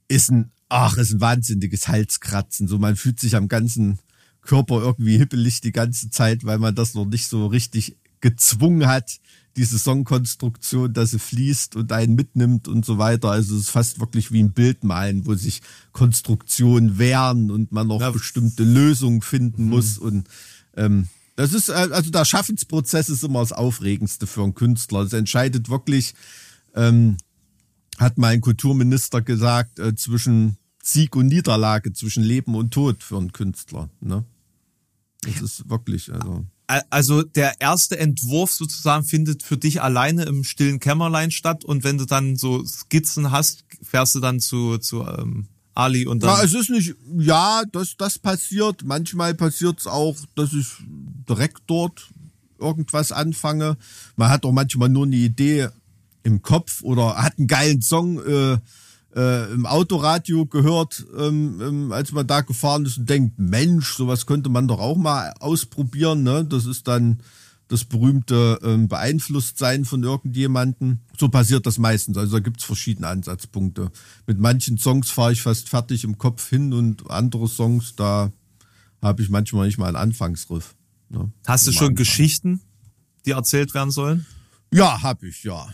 ist 0.07 0.30
ein, 0.30 0.51
ach, 0.70 0.97
ist 0.97 1.13
ein 1.13 1.22
wahnsinniges 1.22 1.88
Halskratzen. 1.88 2.68
So, 2.68 2.78
man 2.78 2.95
fühlt 2.95 3.20
sich 3.20 3.36
am 3.36 3.47
ganzen 3.47 3.99
Körper 4.41 4.82
irgendwie 4.82 5.18
hippelig 5.18 5.61
die 5.61 5.72
ganze 5.72 6.09
Zeit, 6.09 6.45
weil 6.45 6.57
man 6.57 6.76
das 6.76 6.93
noch 6.93 7.05
nicht 7.05 7.28
so 7.28 7.47
richtig 7.47 7.97
gezwungen 8.22 8.88
hat, 8.88 9.20
diese 9.55 9.80
Songkonstruktion, 9.80 10.93
dass 10.93 11.11
sie 11.11 11.20
fließt 11.20 11.76
und 11.76 11.91
einen 11.91 12.15
mitnimmt 12.15 12.68
und 12.68 12.86
so 12.86 12.97
weiter. 12.97 13.32
Also 13.32 13.55
es 13.55 13.63
ist 13.63 13.70
fast 13.70 13.99
wirklich 13.99 14.32
wie 14.32 14.41
ein 14.41 14.51
Bild 14.53 14.84
malen, 14.84 15.26
wo 15.26 15.34
sich 15.36 15.61
Konstruktionen 15.91 16.97
wehren 16.97 17.49
und 17.51 17.72
man 17.72 17.88
noch 17.88 18.01
Ja. 18.01 18.11
bestimmte 18.11 18.63
Lösungen 18.63 19.22
finden 19.22 19.65
muss 19.65 19.97
und 19.97 20.28
ähm, 20.76 21.07
das 21.36 21.53
ist, 21.53 21.70
äh, 21.70 21.74
also 21.91 22.11
der 22.11 22.26
Schaffensprozess 22.26 23.09
ist 23.09 23.24
immer 23.24 23.39
das 23.41 23.51
Aufregendste 23.51 24.28
für 24.28 24.43
einen 24.43 24.55
Künstler. 24.55 25.01
Es 25.01 25.13
entscheidet 25.13 25.70
wirklich, 25.70 26.13
ähm, 26.76 27.18
hat 27.97 28.17
mein 28.17 28.41
Kulturminister 28.41 29.21
gesagt, 29.21 29.79
äh, 29.79 29.95
zwischen 29.95 30.57
Sieg 30.83 31.15
und 31.15 31.27
Niederlage, 31.27 31.93
zwischen 31.93 32.23
Leben 32.23 32.55
und 32.55 32.71
Tod 32.71 33.03
für 33.03 33.17
einen 33.17 33.33
Künstler. 33.33 33.89
Ne? 33.99 34.23
Das 35.21 35.41
ist 35.41 35.69
wirklich, 35.69 36.13
also. 36.13 36.45
Also 36.89 37.23
der 37.23 37.61
erste 37.61 37.97
Entwurf 37.97 38.51
sozusagen 38.51 39.05
findet 39.05 39.41
für 39.41 39.55
dich 39.55 39.81
alleine 39.81 40.23
im 40.23 40.43
stillen 40.43 40.81
Kämmerlein 40.81 41.31
statt 41.31 41.63
und 41.63 41.85
wenn 41.85 41.97
du 41.97 42.05
dann 42.05 42.35
so 42.35 42.65
Skizzen 42.65 43.31
hast, 43.31 43.63
fährst 43.81 44.15
du 44.15 44.19
dann 44.19 44.41
zu, 44.41 44.77
zu 44.77 45.03
ähm, 45.03 45.47
Ali 45.73 46.05
und 46.05 46.23
dann. 46.23 46.29
Ja, 46.37 46.43
es 46.43 46.53
ist 46.53 46.69
nicht, 46.69 46.95
ja, 47.19 47.63
das, 47.71 47.95
das 47.97 48.19
passiert. 48.19 48.83
Manchmal 48.83 49.33
passiert 49.33 49.79
es 49.79 49.87
auch, 49.87 50.17
dass 50.35 50.51
ich 50.51 50.67
direkt 51.29 51.61
dort 51.67 52.09
irgendwas 52.59 53.13
anfange. 53.13 53.77
Man 54.17 54.29
hat 54.29 54.43
auch 54.45 54.51
manchmal 54.51 54.89
nur 54.89 55.05
eine 55.05 55.15
Idee 55.15 55.69
im 56.24 56.41
Kopf 56.41 56.82
oder 56.82 57.18
hat 57.18 57.38
einen 57.38 57.47
geilen 57.47 57.82
Song 57.82 58.20
äh, 58.26 58.57
äh, 59.15 59.51
im 59.51 59.65
Autoradio 59.65 60.45
gehört, 60.45 61.05
ähm, 61.18 61.59
ähm, 61.61 61.91
als 61.91 62.11
man 62.11 62.28
da 62.28 62.41
gefahren 62.41 62.86
ist 62.86 62.97
und 62.97 63.09
denkt, 63.09 63.39
Mensch, 63.39 63.95
sowas 63.95 64.26
könnte 64.26 64.49
man 64.49 64.68
doch 64.68 64.80
auch 64.80 64.97
mal 64.97 65.34
ausprobieren. 65.39 66.24
Ne? 66.24 66.45
Das 66.45 66.65
ist 66.65 66.88
dann 66.88 67.20
das 67.68 67.84
berühmte 67.84 68.59
ähm, 68.63 68.88
Beeinflusstsein 68.88 69.86
von 69.86 70.03
irgendjemanden. 70.03 71.01
So 71.18 71.30
passiert 71.30 71.65
das 71.65 71.78
meistens. 71.78 72.18
Also 72.18 72.38
da 72.38 72.39
gibt's 72.39 72.63
verschiedene 72.63 73.07
Ansatzpunkte. 73.07 73.91
Mit 74.26 74.39
manchen 74.39 74.78
Songs 74.78 75.09
fahre 75.09 75.34
ich 75.34 75.41
fast 75.41 75.68
fertig 75.70 76.03
im 76.03 76.18
Kopf 76.18 76.47
hin 76.49 76.74
und 76.74 77.09
andere 77.09 77.47
Songs, 77.47 77.95
da 77.95 78.32
habe 79.01 79.22
ich 79.22 79.30
manchmal 79.30 79.68
nicht 79.68 79.78
mal 79.78 79.88
einen 79.88 79.95
Anfangsriff. 79.95 80.76
Ne? 81.09 81.32
hast 81.45 81.65
du 81.68 81.72
schon 81.72 81.88
Anfang. 81.88 81.95
Geschichten, 81.95 82.61
die 83.26 83.32
erzählt 83.32 83.74
werden 83.74 83.91
sollen? 83.91 84.26
Ja, 84.74 85.01
habe 85.01 85.28
ich, 85.28 85.43
ja. 85.43 85.68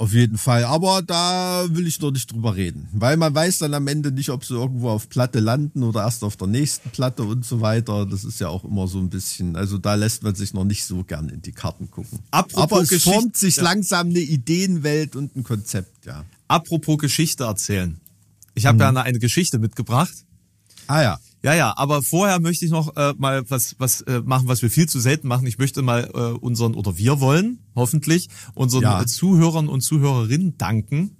Auf 0.00 0.14
jeden 0.14 0.38
Fall. 0.38 0.64
Aber 0.64 1.02
da 1.02 1.66
will 1.68 1.86
ich 1.86 2.00
noch 2.00 2.10
nicht 2.10 2.32
drüber 2.32 2.56
reden. 2.56 2.88
Weil 2.92 3.18
man 3.18 3.34
weiß 3.34 3.58
dann 3.58 3.74
am 3.74 3.86
Ende 3.86 4.10
nicht, 4.10 4.30
ob 4.30 4.46
sie 4.46 4.54
irgendwo 4.54 4.88
auf 4.88 5.10
Platte 5.10 5.40
landen 5.40 5.82
oder 5.82 6.00
erst 6.04 6.24
auf 6.24 6.38
der 6.38 6.46
nächsten 6.46 6.88
Platte 6.88 7.22
und 7.22 7.44
so 7.44 7.60
weiter. 7.60 8.06
Das 8.06 8.24
ist 8.24 8.40
ja 8.40 8.48
auch 8.48 8.64
immer 8.64 8.88
so 8.88 8.98
ein 8.98 9.10
bisschen, 9.10 9.56
also 9.56 9.76
da 9.76 9.96
lässt 9.96 10.22
man 10.22 10.34
sich 10.34 10.54
noch 10.54 10.64
nicht 10.64 10.84
so 10.86 11.04
gern 11.04 11.28
in 11.28 11.42
die 11.42 11.52
Karten 11.52 11.90
gucken. 11.90 12.20
Apropos 12.30 12.62
Aber 12.62 12.80
es 12.80 12.88
Geschichte- 12.88 13.10
formt 13.10 13.36
sich 13.36 13.56
Ja. 13.56 13.64
langsam 13.64 14.08
eine 14.08 14.20
Ideenwelt 14.20 15.16
und 15.16 15.36
ein 15.36 15.44
Konzept, 15.44 16.06
ja. 16.06 16.24
Apropos 16.48 16.96
Geschichte 16.96 17.44
erzählen. 17.44 18.00
Ich 18.54 18.64
habe 18.64 18.78
ja 18.78 18.88
eine, 18.88 19.02
eine 19.02 19.18
Geschichte 19.18 19.58
mitgebracht. 19.58 20.14
Ah 20.86 21.02
ja. 21.02 21.18
Ja, 21.42 21.54
ja, 21.54 21.72
aber 21.76 22.02
vorher 22.02 22.38
möchte 22.38 22.66
ich 22.66 22.70
noch 22.70 22.94
äh, 22.96 23.14
mal 23.16 23.48
was, 23.50 23.74
was 23.78 24.02
äh, 24.02 24.20
machen, 24.20 24.46
was 24.48 24.60
wir 24.60 24.68
viel 24.70 24.86
zu 24.88 25.00
selten 25.00 25.26
machen. 25.26 25.46
Ich 25.46 25.56
möchte 25.58 25.80
mal 25.80 26.10
äh, 26.12 26.18
unseren, 26.38 26.74
oder 26.74 26.98
wir 26.98 27.20
wollen, 27.20 27.60
hoffentlich, 27.74 28.28
unseren 28.54 28.82
Ja. 28.82 29.00
äh, 29.00 29.06
Zuhörern 29.06 29.68
und 29.68 29.80
Zuhörerinnen 29.80 30.58
danken. 30.58 31.16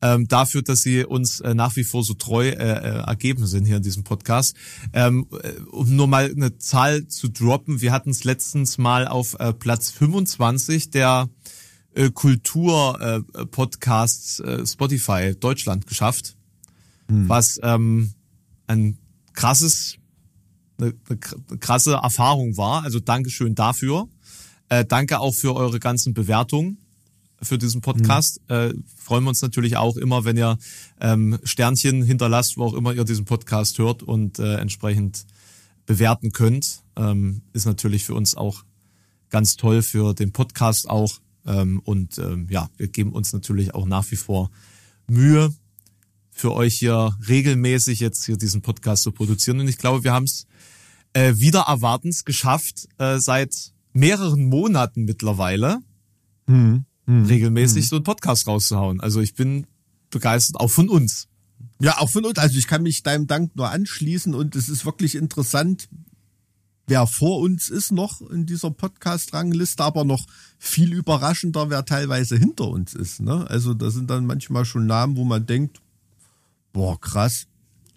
Ähm, 0.00 0.28
dafür, 0.28 0.62
dass 0.62 0.82
sie 0.82 1.04
uns 1.04 1.40
äh, 1.40 1.54
nach 1.54 1.74
wie 1.74 1.82
vor 1.82 2.04
so 2.04 2.14
treu 2.14 2.46
äh, 2.48 2.52
äh, 2.52 3.00
ergeben 3.04 3.48
sind 3.48 3.64
hier 3.66 3.78
in 3.78 3.82
diesem 3.82 4.04
Podcast. 4.04 4.54
Ähm, 4.92 5.26
äh, 5.42 5.54
um 5.72 5.96
nur 5.96 6.06
mal 6.06 6.30
eine 6.30 6.56
Zahl 6.58 7.08
zu 7.08 7.26
droppen, 7.28 7.80
wir 7.80 7.90
hatten 7.90 8.10
es 8.10 8.22
letztens 8.22 8.78
mal 8.78 9.08
auf 9.08 9.34
äh, 9.40 9.52
Platz 9.52 9.90
25 9.90 10.90
der 10.90 11.28
äh, 11.94 12.10
Kultur-Podcasts 12.10 14.38
äh, 14.40 14.66
Spotify 14.66 15.34
Deutschland 15.38 15.86
geschafft 15.86 16.34
was 17.10 17.58
ähm, 17.62 18.12
ein 18.68 18.98
krasses, 19.32 19.96
eine, 20.78 20.94
eine 21.08 21.18
kr- 21.18 21.58
krasse 21.58 21.94
Erfahrung 21.94 22.56
war. 22.56 22.84
Also 22.84 23.00
Dankeschön 23.00 23.54
dafür. 23.54 24.08
Äh, 24.68 24.84
danke 24.84 25.18
auch 25.18 25.34
für 25.34 25.56
eure 25.56 25.80
ganzen 25.80 26.14
Bewertungen 26.14 26.78
für 27.40 27.56
diesen 27.56 27.80
Podcast. 27.80 28.40
Äh, 28.48 28.74
freuen 28.96 29.24
wir 29.24 29.30
uns 29.30 29.42
natürlich 29.42 29.76
auch 29.76 29.96
immer, 29.96 30.24
wenn 30.24 30.36
ihr 30.36 30.58
ähm, 31.00 31.38
Sternchen 31.44 32.02
hinterlasst, 32.02 32.56
wo 32.56 32.64
auch 32.64 32.74
immer 32.74 32.92
ihr 32.92 33.04
diesen 33.04 33.24
Podcast 33.24 33.78
hört 33.78 34.02
und 34.02 34.38
äh, 34.38 34.56
entsprechend 34.56 35.24
bewerten 35.86 36.32
könnt. 36.32 36.82
Ähm, 36.96 37.42
ist 37.52 37.64
natürlich 37.64 38.04
für 38.04 38.14
uns 38.14 38.34
auch 38.34 38.64
ganz 39.30 39.56
toll 39.56 39.82
für 39.82 40.14
den 40.14 40.32
Podcast 40.32 40.90
auch. 40.90 41.20
Ähm, 41.46 41.80
und 41.80 42.18
ähm, 42.18 42.48
ja, 42.50 42.68
wir 42.76 42.88
geben 42.88 43.12
uns 43.12 43.32
natürlich 43.32 43.72
auch 43.74 43.86
nach 43.86 44.10
wie 44.10 44.16
vor 44.16 44.50
Mühe, 45.06 45.54
für 46.38 46.52
euch 46.52 46.78
hier 46.78 47.16
regelmäßig 47.28 48.00
jetzt 48.00 48.24
hier 48.24 48.36
diesen 48.36 48.62
Podcast 48.62 49.02
zu 49.02 49.12
produzieren. 49.12 49.60
Und 49.60 49.68
ich 49.68 49.78
glaube, 49.78 50.04
wir 50.04 50.12
haben 50.12 50.24
es 50.24 50.46
äh, 51.12 51.34
wieder 51.36 51.62
erwartens 51.62 52.24
geschafft, 52.24 52.88
äh, 52.98 53.18
seit 53.18 53.72
mehreren 53.92 54.44
Monaten 54.46 55.04
mittlerweile 55.04 55.80
regelmäßig 57.28 57.88
so 57.88 57.96
einen 57.96 58.04
Podcast 58.04 58.46
rauszuhauen. 58.46 59.00
Also 59.00 59.20
ich 59.20 59.34
bin 59.34 59.66
begeistert, 60.10 60.60
auch 60.60 60.70
von 60.70 60.88
uns. 60.88 61.26
Ja, 61.80 61.98
auch 61.98 62.10
von 62.10 62.24
uns. 62.24 62.38
Also 62.38 62.58
ich 62.58 62.66
kann 62.66 62.82
mich 62.82 63.02
deinem 63.02 63.26
Dank 63.26 63.56
nur 63.56 63.70
anschließen 63.70 64.34
und 64.34 64.54
es 64.54 64.68
ist 64.68 64.84
wirklich 64.84 65.16
interessant, 65.16 65.88
wer 66.86 67.06
vor 67.06 67.40
uns 67.40 67.68
ist 67.68 67.92
noch 67.92 68.20
in 68.20 68.46
dieser 68.46 68.70
Podcast-Rangliste, 68.70 69.82
aber 69.82 70.04
noch 70.04 70.26
viel 70.58 70.92
überraschender, 70.92 71.70
wer 71.70 71.84
teilweise 71.84 72.36
hinter 72.36 72.68
uns 72.68 72.94
ist. 72.94 73.20
Ne? 73.20 73.48
Also 73.48 73.74
da 73.74 73.90
sind 73.90 74.08
dann 74.08 74.26
manchmal 74.26 74.64
schon 74.64 74.86
Namen, 74.86 75.16
wo 75.16 75.24
man 75.24 75.44
denkt, 75.44 75.80
boah, 76.78 77.00
krass. 77.00 77.46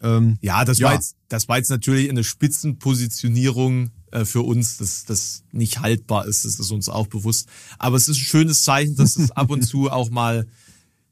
Ähm, 0.02 0.38
Ja, 0.42 0.66
das 0.66 0.80
Ja. 0.80 0.88
war 0.88 0.94
jetzt, 0.96 1.16
das 1.30 1.48
war 1.48 1.58
jetzt 1.58 1.70
natürlich 1.70 2.10
eine 2.10 2.24
Spitzenpositionierung 2.24 3.92
äh, 4.12 4.26
für 4.26 4.42
uns, 4.42 4.78
dass 4.78 5.06
das 5.06 5.44
nicht 5.52 5.80
haltbar 5.80 6.26
ist. 6.26 6.44
Das 6.46 6.60
ist 6.60 6.72
uns 6.72 6.90
auch 6.90 7.08
bewusst. 7.08 7.48
Aber 7.78 7.98
es 7.98 8.08
ist 8.08 8.18
ein 8.18 8.26
schönes 8.26 8.64
Zeichen, 8.64 8.96
dass 8.96 9.16
es 9.18 9.32
ab 9.32 9.50
und 9.52 9.62
zu 9.68 9.90
auch 9.92 10.10
mal 10.10 10.48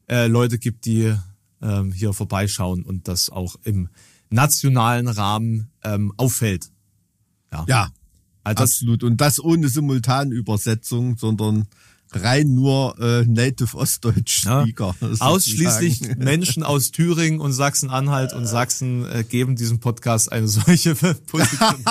äh, 0.08 0.26
Leute 0.26 0.58
gibt, 0.58 0.84
die 0.84 1.14
ähm, 1.62 1.92
hier 1.92 2.12
vorbeischauen 2.12 2.82
und 2.82 3.06
das 3.06 3.30
auch 3.30 3.56
im 3.64 3.88
nationalen 4.30 5.08
Rahmen 5.08 5.70
ähm, 5.84 6.12
auffällt. 6.16 6.70
ja, 7.68 7.90
Also 8.44 8.62
das, 8.62 8.70
absolut. 8.72 9.02
Und 9.04 9.20
das 9.20 9.38
ohne 9.42 9.68
Simultanübersetzung, 9.68 11.16
sondern 11.16 11.66
rein 12.12 12.54
nur 12.54 12.98
äh, 13.00 13.24
Native 13.24 13.76
Ostdeutsch 13.76 14.44
Ja. 14.44 14.62
Speaker. 14.62 14.94
Ausschließlich. 15.20 16.16
Menschen 16.16 16.62
aus 16.62 16.90
Thüringen 16.90 17.40
und 17.40 17.52
Sachsen-Anhalt 17.52 18.32
und 18.32 18.46
Sachsen 18.46 19.06
äh, 19.10 19.24
geben 19.24 19.56
diesem 19.56 19.80
Podcast 19.80 20.32
eine 20.32 20.48
solche 20.48 20.94
Position. 21.26 21.76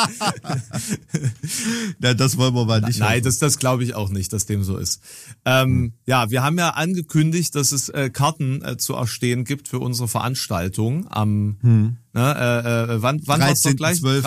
Ja, 2.01 2.13
das 2.13 2.38
wollen 2.38 2.53
wir 2.53 2.65
mal 2.65 2.82
nicht. 2.82 2.99
Nein, 2.99 3.11
hoffen. 3.11 3.24
das, 3.24 3.39
das 3.39 3.57
glaube 3.57 3.84
ich 3.84 3.93
auch 3.95 4.09
nicht, 4.09 4.32
dass 4.34 4.45
dem 4.45 4.63
so 4.63 4.78
ist. 4.78 5.01
Ähm, 5.45 5.93
Ja, 6.05 6.30
wir 6.30 6.43
haben 6.43 6.57
ja 6.57 6.70
angekündigt, 6.72 7.55
dass 7.55 7.72
es 7.72 7.89
äh, 7.89 8.09
Karten 8.09 8.61
äh, 8.63 8.78
zu 8.78 8.93
erstehen 8.93 9.43
gibt 9.43 9.67
für 9.67 9.80
unsere 9.80 10.07
Veranstaltung 10.07 11.07
am 11.09 11.57
ne, 11.61 11.91
äh, 12.13 12.93
äh, 12.95 13.01
wann, 13.01 13.22
wann 13.26 13.41
war's 13.41 13.61
doch 13.61 13.76
gleich? 13.76 13.99
13.12.. 13.99 14.22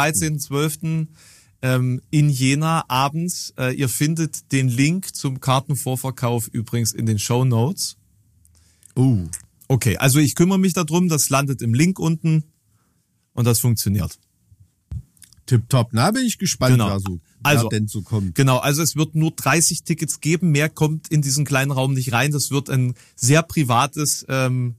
13.12. 0.49 1.07
Ähm, 1.62 2.02
in 2.10 2.28
Jena 2.28 2.84
abends. 2.88 3.54
Äh, 3.56 3.74
ihr 3.74 3.88
findet 3.88 4.50
den 4.52 4.68
Link 4.68 5.14
zum 5.14 5.40
Kartenvorverkauf 5.40 6.48
übrigens 6.48 6.92
in 6.92 7.06
den 7.06 7.18
Show 7.18 7.44
Notes. 7.44 7.96
Oh. 8.96 9.18
Okay, 9.68 9.96
also 9.96 10.18
ich 10.18 10.34
kümmere 10.34 10.58
mich 10.58 10.72
darum, 10.74 11.08
das 11.08 11.30
landet 11.30 11.62
im 11.62 11.72
Link 11.72 11.98
unten 11.98 12.44
und 13.32 13.46
das 13.46 13.60
funktioniert. 13.60 14.18
Tipptopp. 15.46 15.90
Na, 15.92 16.10
bin 16.10 16.24
ich 16.24 16.38
gespannt, 16.38 16.72
Genau. 16.74 16.88
Also- 17.42 17.64
wer 17.70 17.78
denn 17.78 17.88
so 17.88 18.02
kommt. 18.02 18.34
Genau, 18.34 18.58
also 18.58 18.82
es 18.82 18.96
wird 18.96 19.14
nur 19.14 19.32
30 19.32 19.82
Tickets 19.84 20.20
geben, 20.20 20.50
mehr 20.50 20.68
kommt 20.68 21.08
in 21.08 21.22
diesen 21.22 21.44
kleinen 21.44 21.70
Raum 21.70 21.94
nicht 21.94 22.12
rein. 22.12 22.32
Das 22.32 22.50
wird 22.50 22.70
ein 22.70 22.94
sehr 23.16 23.42
privates, 23.42 24.24
ähm, 24.28 24.76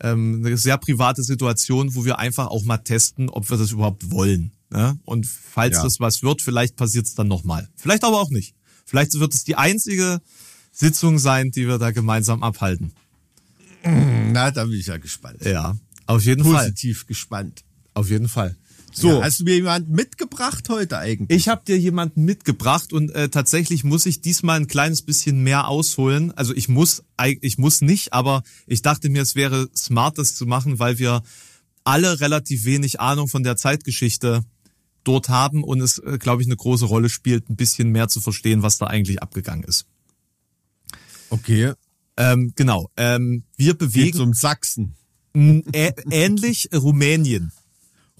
ähm, 0.00 0.42
eine 0.44 0.56
sehr 0.56 0.78
private 0.78 1.22
Situation, 1.22 1.94
wo 1.94 2.04
wir 2.04 2.18
einfach 2.18 2.48
auch 2.48 2.64
mal 2.64 2.78
testen, 2.78 3.28
ob 3.30 3.48
wir 3.50 3.56
das 3.56 3.72
überhaupt 3.72 4.10
wollen. 4.10 4.52
Ne? 4.70 4.98
Und 5.04 5.26
falls 5.26 5.76
Ja. 5.76 5.82
das 5.84 6.00
was 6.00 6.22
wird, 6.22 6.42
vielleicht 6.42 6.76
passiert 6.76 7.06
es 7.06 7.14
dann 7.14 7.28
nochmal. 7.28 7.68
Vielleicht 7.76 8.04
aber 8.04 8.20
auch 8.20 8.30
nicht. 8.30 8.54
Vielleicht 8.84 9.14
wird 9.14 9.34
es 9.34 9.44
die 9.44 9.56
einzige 9.56 10.20
Sitzung 10.72 11.18
sein, 11.18 11.50
die 11.50 11.66
wir 11.68 11.78
da 11.78 11.90
gemeinsam 11.90 12.42
abhalten. 12.42 12.92
Na, 13.84 14.50
da 14.50 14.64
bin 14.64 14.78
ich 14.78 14.86
ja 14.86 14.96
gespannt. 14.96 15.44
Ja, 15.44 15.76
auf 16.06 16.24
jeden 16.24 16.42
Fall. 16.44 16.64
Positiv 16.64 17.06
gespannt. 17.06 17.62
Auf 17.92 18.10
jeden 18.10 18.28
Fall. 18.28 18.56
So. 18.92 19.10
So, 19.10 19.24
hast 19.24 19.40
du 19.40 19.44
mir 19.44 19.56
jemanden 19.56 19.92
mitgebracht 19.92 20.68
heute 20.68 20.98
eigentlich? 20.98 21.36
Ich 21.36 21.48
habe 21.48 21.62
dir 21.66 21.76
jemanden 21.78 22.24
mitgebracht 22.24 22.92
und 22.92 23.10
äh, 23.10 23.28
tatsächlich 23.28 23.82
muss 23.82 24.06
ich 24.06 24.20
diesmal 24.20 24.58
ein 24.60 24.68
kleines 24.68 25.02
bisschen 25.02 25.42
mehr 25.42 25.66
ausholen. 25.66 26.32
Also 26.36 26.54
ich 26.54 26.68
muss, 26.68 27.02
ich 27.40 27.58
muss 27.58 27.80
nicht, 27.80 28.12
aber 28.12 28.42
ich 28.66 28.82
dachte 28.82 29.08
mir, 29.08 29.22
es 29.22 29.34
wäre 29.34 29.68
smart, 29.76 30.18
das 30.18 30.36
zu 30.36 30.46
machen, 30.46 30.78
weil 30.78 30.98
wir 30.98 31.22
alle 31.82 32.20
relativ 32.20 32.64
wenig 32.64 33.00
Ahnung 33.00 33.26
von 33.28 33.42
der 33.42 33.56
Zeitgeschichte 33.56 34.44
dort 35.04 35.28
haben 35.28 35.62
und 35.62 35.80
es, 35.80 35.98
äh, 35.98 36.18
glaube 36.18 36.42
ich, 36.42 36.48
eine 36.48 36.56
große 36.56 36.86
Rolle 36.86 37.08
spielt, 37.08 37.48
ein 37.48 37.56
bisschen 37.56 37.90
mehr 37.90 38.08
zu 38.08 38.20
verstehen, 38.20 38.62
was 38.62 38.78
da 38.78 38.86
eigentlich 38.86 39.22
abgegangen 39.22 39.64
ist. 39.64 39.86
Okay. 41.30 41.72
Ähm, 42.16 42.52
genau. 42.56 42.90
Ähm, 42.96 43.44
wir 43.56 43.72
Geht 43.72 43.78
bewegen 43.78 44.20
um 44.20 44.34
Sachsen. 44.34 44.94
ähnlich 45.34 46.68
Rumänien. 46.72 47.52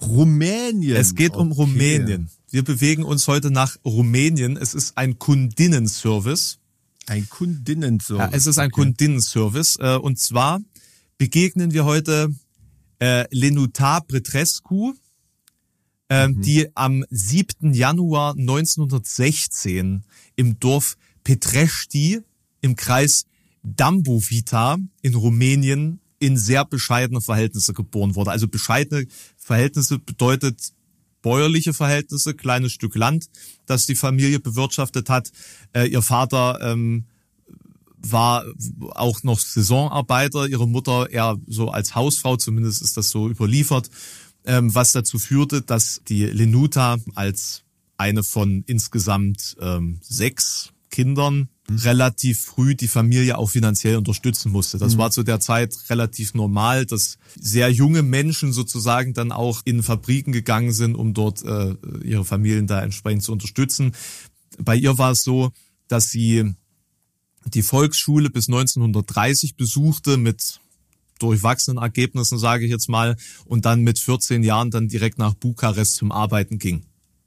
Rumänien. 0.00 0.96
Es 0.96 1.14
geht 1.14 1.34
um 1.34 1.52
Okay. 1.52 1.60
Rumänien. 1.62 2.30
Wir 2.50 2.64
bewegen 2.64 3.04
uns 3.04 3.28
heute 3.28 3.50
nach 3.50 3.76
Rumänien. 3.84 4.56
Es 4.56 4.74
ist 4.74 4.96
ein 4.98 5.18
Kundinnenservice. 5.18 6.58
Ein 7.06 7.28
Kundinnenservice. 7.28 8.30
Ja, 8.30 8.36
es 8.36 8.46
ist 8.46 8.58
ein 8.58 8.70
Kundinnenservice. 8.70 9.76
Äh, 9.80 9.96
und 9.96 10.18
zwar 10.18 10.60
begegnen 11.18 11.72
wir 11.72 11.84
heute 11.84 12.34
äh, 13.00 13.26
Lenuta 13.30 14.00
Ähm, 16.10 16.42
die 16.42 16.68
am 16.76 17.04
7. 17.08 17.72
Januar 17.72 18.34
1916 18.36 20.04
im 20.36 20.60
Dorf 20.60 20.96
Petrești 21.24 22.20
im 22.60 22.76
Kreis 22.76 23.24
Dambovita 23.62 24.76
in 25.00 25.14
Rumänien 25.14 26.00
in 26.18 26.36
sehr 26.36 26.64
bescheidene 26.64 27.20
Verhältnisse 27.20 27.72
geboren 27.72 28.14
wurde. 28.14 28.30
Also 28.30 28.48
bescheidene 28.48 29.06
Verhältnisse 29.36 29.98
bedeutet 29.98 30.72
bäuerliche 31.22 31.72
Verhältnisse, 31.72 32.34
kleines 32.34 32.72
Stück 32.72 32.94
Land, 32.94 33.30
das 33.66 33.86
die 33.86 33.94
Familie 33.94 34.40
bewirtschaftet 34.40 35.08
hat. 35.08 35.32
Äh, 35.72 35.88
ihr 35.88 36.02
Vater 36.02 36.58
ähm, 36.60 37.06
war 37.96 38.44
auch 38.90 39.22
noch 39.22 39.38
Saisonarbeiter, 39.38 40.46
ihre 40.46 40.68
Mutter 40.68 41.10
eher 41.10 41.38
so 41.46 41.70
als 41.70 41.94
Hausfrau, 41.94 42.36
zumindest 42.36 42.82
ist 42.82 42.98
das 42.98 43.08
so 43.08 43.28
überliefert, 43.28 43.88
was 44.46 44.92
dazu 44.92 45.18
führte, 45.18 45.62
dass 45.62 46.02
die 46.06 46.24
Lenuta 46.24 46.98
als 47.14 47.62
eine 47.96 48.22
von 48.22 48.64
insgesamt 48.66 49.56
ähm, 49.60 49.98
sechs 50.02 50.72
Kindern 50.90 51.48
relativ 51.70 52.44
früh 52.44 52.74
die 52.74 52.88
Familie 52.88 53.38
auch 53.38 53.50
finanziell 53.50 53.96
unterstützen 53.96 54.52
musste. 54.52 54.78
Das 54.78 54.94
mhm. 54.94 54.98
war 54.98 55.10
zu 55.10 55.22
der 55.22 55.40
Zeit 55.40 55.74
relativ 55.88 56.34
normal, 56.34 56.84
dass 56.84 57.16
sehr 57.40 57.70
junge 57.70 58.02
Menschen 58.02 58.52
sozusagen 58.52 59.14
dann 59.14 59.32
auch 59.32 59.62
in 59.64 59.82
Fabriken 59.82 60.32
gegangen 60.32 60.72
sind, 60.72 60.94
um 60.94 61.14
dort 61.14 61.42
äh, 61.42 61.74
ihre 62.04 62.24
Familien 62.24 62.66
da 62.66 62.82
entsprechend 62.82 63.22
zu 63.22 63.32
unterstützen. 63.32 63.92
Bei 64.58 64.76
ihr 64.76 64.98
war 64.98 65.12
es 65.12 65.24
so, 65.24 65.52
dass 65.88 66.10
sie 66.10 66.54
die 67.46 67.62
Volksschule 67.62 68.30
bis 68.30 68.48
1930 68.48 69.56
besuchte 69.56 70.16
mit 70.16 70.60
durchwachsenen 71.18 71.82
Ergebnissen, 71.82 72.38
sage 72.38 72.64
ich 72.64 72.70
jetzt 72.70 72.88
mal, 72.88 73.16
und 73.44 73.64
dann 73.64 73.82
mit 73.82 73.98
14 73.98 74.42
Jahren 74.42 74.70
dann 74.70 74.88
direkt 74.88 75.18
nach 75.18 75.34
Bukarest 75.34 75.96
zum 75.96 76.12
Arbeiten 76.12 76.58
ging. 76.58 76.84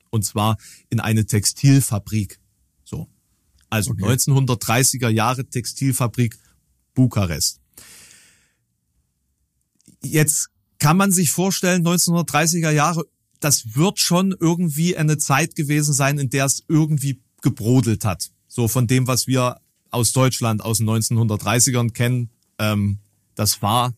Und 0.09 0.23
zwar 0.23 0.57
in 0.89 0.99
eine 0.99 1.25
Textilfabrik. 1.25 2.39
So. 2.83 3.07
Also 3.69 3.91
okay. 3.91 4.03
1930er 4.05 5.09
Jahre 5.09 5.45
Textilfabrik 5.45 6.37
Bukarest. 6.93 7.59
Jetzt 10.03 10.49
kann 10.79 10.97
man 10.97 11.11
sich 11.11 11.31
vorstellen, 11.31 11.85
1930er 11.85 12.71
Jahre, 12.71 13.05
das 13.39 13.75
wird 13.75 13.99
schon 13.99 14.35
irgendwie 14.39 14.95
eine 14.95 15.17
Zeit 15.17 15.55
gewesen 15.55 15.93
sein, 15.93 16.17
in 16.19 16.29
der 16.29 16.45
es 16.45 16.63
irgendwie 16.67 17.21
gebrodelt 17.41 18.05
hat. 18.05 18.31
So 18.47 18.67
von 18.67 18.87
dem, 18.87 19.07
was 19.07 19.27
wir 19.27 19.59
aus 19.91 20.11
Deutschland 20.11 20.61
aus 20.61 20.79
den 20.79 20.89
1930ern 20.89 21.91
kennen, 21.91 22.29
ähm, 22.59 22.99
das 23.37 23.61
war 23.61 23.93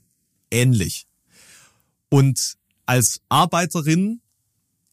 ähnlich. 0.52 1.08
Und 2.10 2.58
als 2.86 3.22
Arbeiterin 3.30 4.22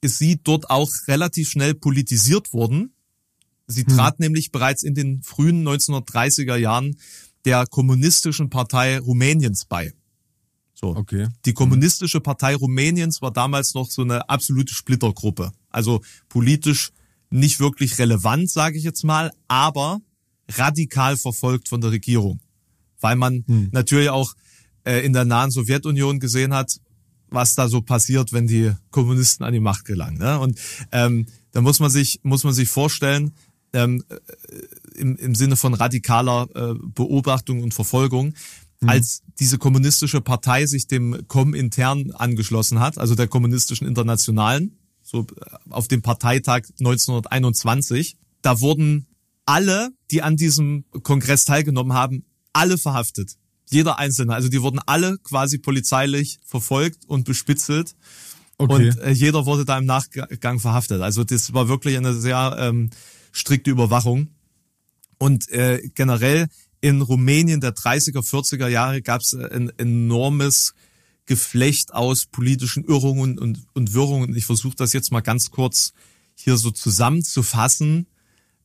ist 0.01 0.19
sie 0.19 0.41
dort 0.43 0.71
auch 0.71 0.91
relativ 1.09 1.51
schnell 1.51 1.75
politisiert 1.75 2.53
worden. 2.53 2.95
Sie 3.67 3.85
hm. 3.85 3.97
trat 3.97 4.19
hm. 4.19 4.25
nämlich 4.25 4.53
bereits 4.53 4.83
in 4.83 4.95
den 4.95 5.23
frühen 5.23 5.67
1930er 5.67 6.57
Jahren 6.57 6.97
der 7.45 7.67
kommunistischen 7.67 8.51
Partei 8.51 8.99
Rumäniens 8.99 9.65
bei. 9.65 9.93
So. 10.75 10.95
Okay. 10.95 11.29
Die 11.45 11.55
kommunistische 11.55 12.21
Partei 12.21 12.55
Rumäniens 12.55 13.23
war 13.23 13.31
damals 13.31 13.75
noch 13.75 13.91
so 13.91 14.03
eine 14.03 14.29
absolute 14.29 14.75
Splittergruppe. 14.75 15.53
Also 15.71 16.03
politisch 16.29 16.93
nicht 17.31 17.61
wirklich 17.61 17.99
relevant, 17.99 18.51
sage 18.51 18.77
ich 18.77 18.85
jetzt 18.85 19.03
mal, 19.03 19.33
aber 19.49 20.01
radikal 20.49 21.17
verfolgt 21.17 21.69
von 21.69 21.81
der 21.81 21.93
Regierung. 21.93 22.41
Weil 23.01 23.17
man 23.17 23.45
hm. 23.47 23.69
natürlich 23.73 24.11
auch 24.11 24.35
äh, 24.85 25.05
in 25.05 25.13
der 25.13 25.25
nahen 25.25 25.51
Sowjetunion 25.51 26.21
gesehen 26.21 26.55
hat, 26.55 26.79
was 27.29 27.55
da 27.55 27.69
so 27.69 27.83
passiert, 27.83 28.33
wenn 28.33 28.47
die 28.47 28.73
Kommunisten 28.91 29.45
an 29.45 29.53
die 29.53 29.61
Macht 29.61 29.85
gelangen. 29.85 30.19
Ne? 30.19 30.39
Und 30.39 30.59
ähm, 30.93 31.27
da 31.53 31.61
muss 31.61 31.81
man 31.81 31.91
sich, 31.91 32.21
muss 32.23 32.45
man 32.45 32.53
sich 32.53 32.69
vorstellen, 32.69 33.33
ähm, 33.73 34.05
äh, 34.09 35.01
im, 35.01 35.17
im 35.17 35.35
Sinne 35.35 35.57
von 35.57 35.75
radikaler 35.75 36.49
äh, 36.55 36.75
Beobachtung 36.95 37.63
und 37.63 37.75
Verfolgung, 37.75 38.35
mhm. 38.81 38.89
als 38.89 39.23
diese 39.39 39.59
kommunistische 39.59 40.21
Partei 40.21 40.67
sich 40.67 40.87
dem 40.87 41.27
Komintern 41.29 42.13
angeschlossen 42.13 42.81
hat, 42.81 42.99
also 42.99 43.15
der 43.15 43.29
kommunistischen 43.29 43.87
Internationalen, 43.87 44.79
so 45.03 45.21
äh, 45.23 45.71
auf 45.71 45.89
dem 45.89 46.03
Parteitag 46.03 46.63
1921, 46.79 48.17
da 48.43 48.61
wurden 48.61 49.07
alle, 49.45 49.91
die 50.11 50.23
an 50.23 50.37
diesem 50.37 50.85
Kongress 51.03 51.45
teilgenommen 51.45 51.93
haben, 51.93 52.25
alle 52.57 52.79
verhaftet. 52.79 53.37
Jeder 53.69 53.99
Einzelne. 53.99 54.35
Also 54.35 54.49
die 54.49 54.63
wurden 54.63 54.81
alle 54.87 55.19
quasi 55.19 55.59
polizeilich 55.59 56.39
verfolgt 56.45 57.05
und 57.07 57.25
bespitzelt. 57.25 57.95
Okay. 58.59 58.91
Und 58.91 58.99
äh, 58.99 59.11
jeder 59.11 59.45
wurde 59.45 59.65
da 59.65 59.77
im 59.77 59.85
Nachgang 59.85 60.61
verhaftet. 60.61 61.03
Also 61.03 61.25
das 61.25 61.53
war 61.53 61.69
wirklich 61.69 61.97
eine 61.97 62.15
sehr 62.15 62.57
ähm, 62.59 62.91
strikte 63.33 63.71
Überwachung. 63.71 64.29
Und 65.19 65.51
äh, 65.51 65.83
generell 65.95 66.47
in 66.81 67.03
Rumänien 67.03 67.61
der 67.61 67.75
30er, 67.75 68.21
40er 68.21 68.69
Jahre 68.69 69.03
gab 69.03 69.21
es 69.21 69.35
ein 69.35 69.73
enormes 69.79 70.75
Geflecht 71.27 71.93
aus 71.93 72.27
politischen 72.27 72.85
Irrungen 72.85 73.39
und, 73.39 73.67
und 73.75 73.93
Wirrungen. 73.93 74.37
Ich 74.37 74.47
versuche 74.47 74.77
das 74.77 74.93
jetzt 74.93 75.11
mal 75.11 75.21
ganz 75.21 75.51
kurz 75.51 75.93
hier 76.35 76.57
so 76.57 76.71
zusammenzufassen 76.71 78.07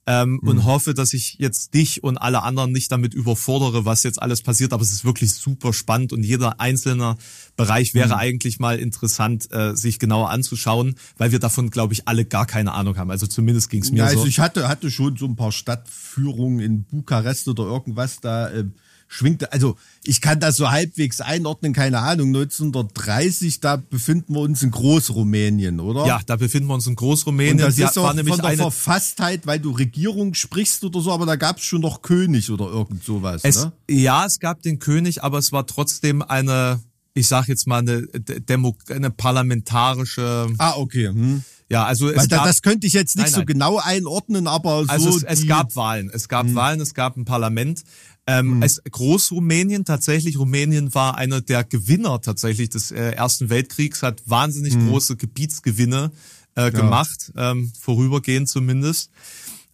ähm, 0.08 0.40
mhm. 0.42 0.48
und 0.48 0.66
hoffe, 0.66 0.94
dass 0.94 1.14
ich 1.14 1.36
jetzt 1.38 1.74
dich 1.74 2.04
und 2.04 2.18
alle 2.18 2.44
anderen 2.44 2.72
nicht 2.72 2.92
damit 2.92 3.14
überfordere, 3.14 3.86
was 3.86 4.04
jetzt 4.04 4.22
alles 4.22 4.42
passiert. 4.42 4.74
Aber 4.74 4.82
es 4.82 4.92
ist 4.92 5.06
wirklich 5.06 5.34
super 5.34 5.74
spannend 5.74 6.14
und 6.14 6.24
jeder 6.24 6.60
einzelne 6.60 7.18
Bereich 7.56 7.94
wäre 7.94 8.10
mhm. 8.10 8.14
eigentlich 8.14 8.60
mal 8.60 8.80
interessant, 8.80 9.52
äh, 9.52 9.76
sich 9.76 10.00
genauer 10.00 10.30
anzuschauen, 10.30 10.96
weil 11.18 11.32
wir 11.32 11.40
davon, 11.40 11.70
glaube 11.70 11.94
ich, 11.94 12.08
alle 12.08 12.26
gar 12.26 12.46
keine 12.46 12.74
Ahnung 12.74 12.98
haben. 12.98 13.12
Also 13.12 13.28
zumindest 13.28 13.70
ging 13.70 13.84
es 13.84 13.92
mir 13.92 14.00
ja, 14.00 14.04
also 14.06 14.16
so. 14.16 14.22
Also 14.22 14.30
ich 14.30 14.40
hatte, 14.40 14.68
hatte 14.68 14.90
schon 14.90 15.18
so 15.18 15.26
ein 15.26 15.36
paar 15.36 15.52
Stadtführungen 15.52 16.60
in 16.60 16.84
Bukarest 16.84 17.48
oder 17.48 17.64
irgendwas 17.64 18.20
da. 18.20 18.50
Äh 18.50 18.66
schwingt, 19.12 19.52
also 19.52 19.76
ich 20.04 20.22
kann 20.22 20.40
das 20.40 20.56
so 20.56 20.72
halbwegs 20.72 21.20
einordnen, 21.20 21.74
keine 21.74 22.00
Ahnung, 22.00 22.30
1930, 22.30 23.60
da 23.60 23.76
befinden 23.76 24.34
wir 24.34 24.40
uns 24.40 24.64
in 24.64 24.72
Großrumänien, 24.72 25.82
oder? 25.82 26.08
Ja, 26.08 26.22
da 26.26 26.38
befinden 26.38 26.70
wir 26.70 26.76
uns 26.76 26.88
in 26.88 26.96
Großrumänien. 26.96 27.58
Und 27.58 27.62
das 27.62 27.78
ist 27.78 27.98
auch 27.98 28.16
von 28.16 28.26
der 28.26 28.58
Verfasstheit, 28.58 29.46
weil 29.46 29.60
du 29.60 29.72
Regierung 29.72 30.34
sprichst 30.34 30.86
oder 30.86 31.02
so, 31.02 31.12
aber 31.12 31.26
da 31.26 31.36
gab 31.36 31.58
es 31.58 31.64
schon 31.64 31.82
noch 31.82 32.02
König 32.02 32.50
oder 32.50 32.68
irgend 32.68 33.04
sowas, 33.04 33.42
es, 33.44 33.58
ne? 33.58 33.74
Ja, 33.90 34.26
es 34.26 34.40
gab 34.40 34.62
den 34.62 34.80
König, 34.80 35.24
aber 35.24 35.40
es 35.40 35.52
war 35.52 35.68
trotzdem 35.68 36.22
eine, 36.22 36.80
ich 37.14 37.28
sag 37.28 37.50
jetzt 37.50 37.68
mal, 37.68 37.80
eine, 37.80 38.04
Demo, 38.08 38.78
eine 38.90 39.12
parlamentarische... 39.12 40.48
Ah, 40.58 40.76
okay. 40.78 41.10
Hm. 41.10 41.44
Ja, 41.72 41.86
also 41.86 42.10
es 42.10 42.28
gab, 42.28 42.44
das 42.44 42.62
könnte 42.62 42.86
ich 42.86 42.92
jetzt 42.92 43.16
nicht 43.16 43.28
nein, 43.28 43.32
nein. 43.32 43.40
so 43.42 43.46
genau 43.46 43.78
einordnen, 43.78 44.46
aber 44.48 44.84
so 44.84 44.90
also 44.90 45.10
es, 45.10 45.24
es 45.24 45.48
gab 45.48 45.74
Wahlen, 45.78 46.12
es 46.14 46.28
gab 46.28 46.48
hm. 46.48 46.56
Wahlen, 46.56 46.82
es 46.82 46.94
gab 46.94 47.16
ein 47.16 47.24
Parlament. 47.24 47.84
Ähm, 48.32 48.58
mhm. 48.58 48.64
es, 48.64 48.82
Großrumänien, 48.90 49.84
tatsächlich, 49.84 50.38
Rumänien 50.38 50.94
war 50.94 51.18
einer 51.18 51.42
der 51.42 51.66
Gewinner 51.66 52.22
tatsächlich 52.22 52.70
des 52.70 52.92
äh, 52.92 53.12
Ersten 53.12 53.50
Weltkriegs, 53.50 54.04
hat 54.04 54.22
wahnsinnig 54.26 54.76
mhm. 54.76 54.88
große 54.88 55.18
Gebietsgewinne 55.18 56.12
äh, 56.56 56.72
gemacht, 56.72 57.34
ja. 57.36 57.52
ähm, 57.52 57.72
vorübergehend 57.78 58.48
zumindest. 58.48 59.12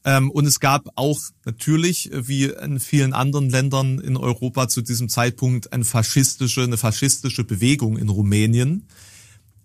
Ähm, 0.06 0.32
und 0.32 0.46
es 0.46 0.60
gab 0.60 0.90
auch 0.96 1.20
natürlich, 1.46 2.12
äh, 2.12 2.28
wie 2.28 2.46
in 2.46 2.80
vielen 2.80 3.14
anderen 3.14 3.50
Ländern 3.50 4.00
in 4.00 4.18
Europa 4.18 4.68
zu 4.70 4.82
diesem 4.82 5.08
Zeitpunkt, 5.08 5.72
eine 5.72 5.86
faschistische, 5.86 6.64
eine 6.64 6.78
faschistische 6.78 7.44
Bewegung 7.44 7.98
in 7.98 8.10
Rumänien. 8.10 8.88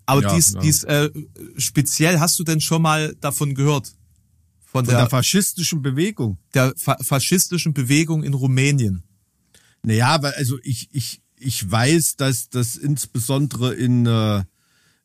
Aber 0.05 0.21
ja, 0.21 0.35
dies, 0.35 0.53
ja. 0.53 0.59
dies 0.59 0.83
äh, 0.83 1.09
speziell, 1.57 2.19
hast 2.19 2.37
du 2.37 2.43
denn 2.43 2.61
schon 2.61 2.81
mal 2.81 3.15
davon 3.21 3.55
gehört? 3.55 3.93
Von, 4.73 4.85
der, 4.85 4.97
der, 4.97 5.09
faschistischen 5.09 5.81
Bewegung. 5.81 6.37
Der 6.53 6.73
fa 6.75 6.97
faschistischen 6.99 7.73
Bewegung 7.73 8.23
in 8.23 8.33
Rumänien. 8.33 9.03
Naja, 9.83 10.21
weil 10.21 10.33
also 10.33 10.57
ich, 10.63 10.89
ich, 10.91 11.21
ich 11.37 11.69
weiß, 11.69 12.15
dass 12.15 12.49
das 12.49 12.75
insbesondere 12.75 13.75
in, 13.75 14.07
äh, 14.07 14.43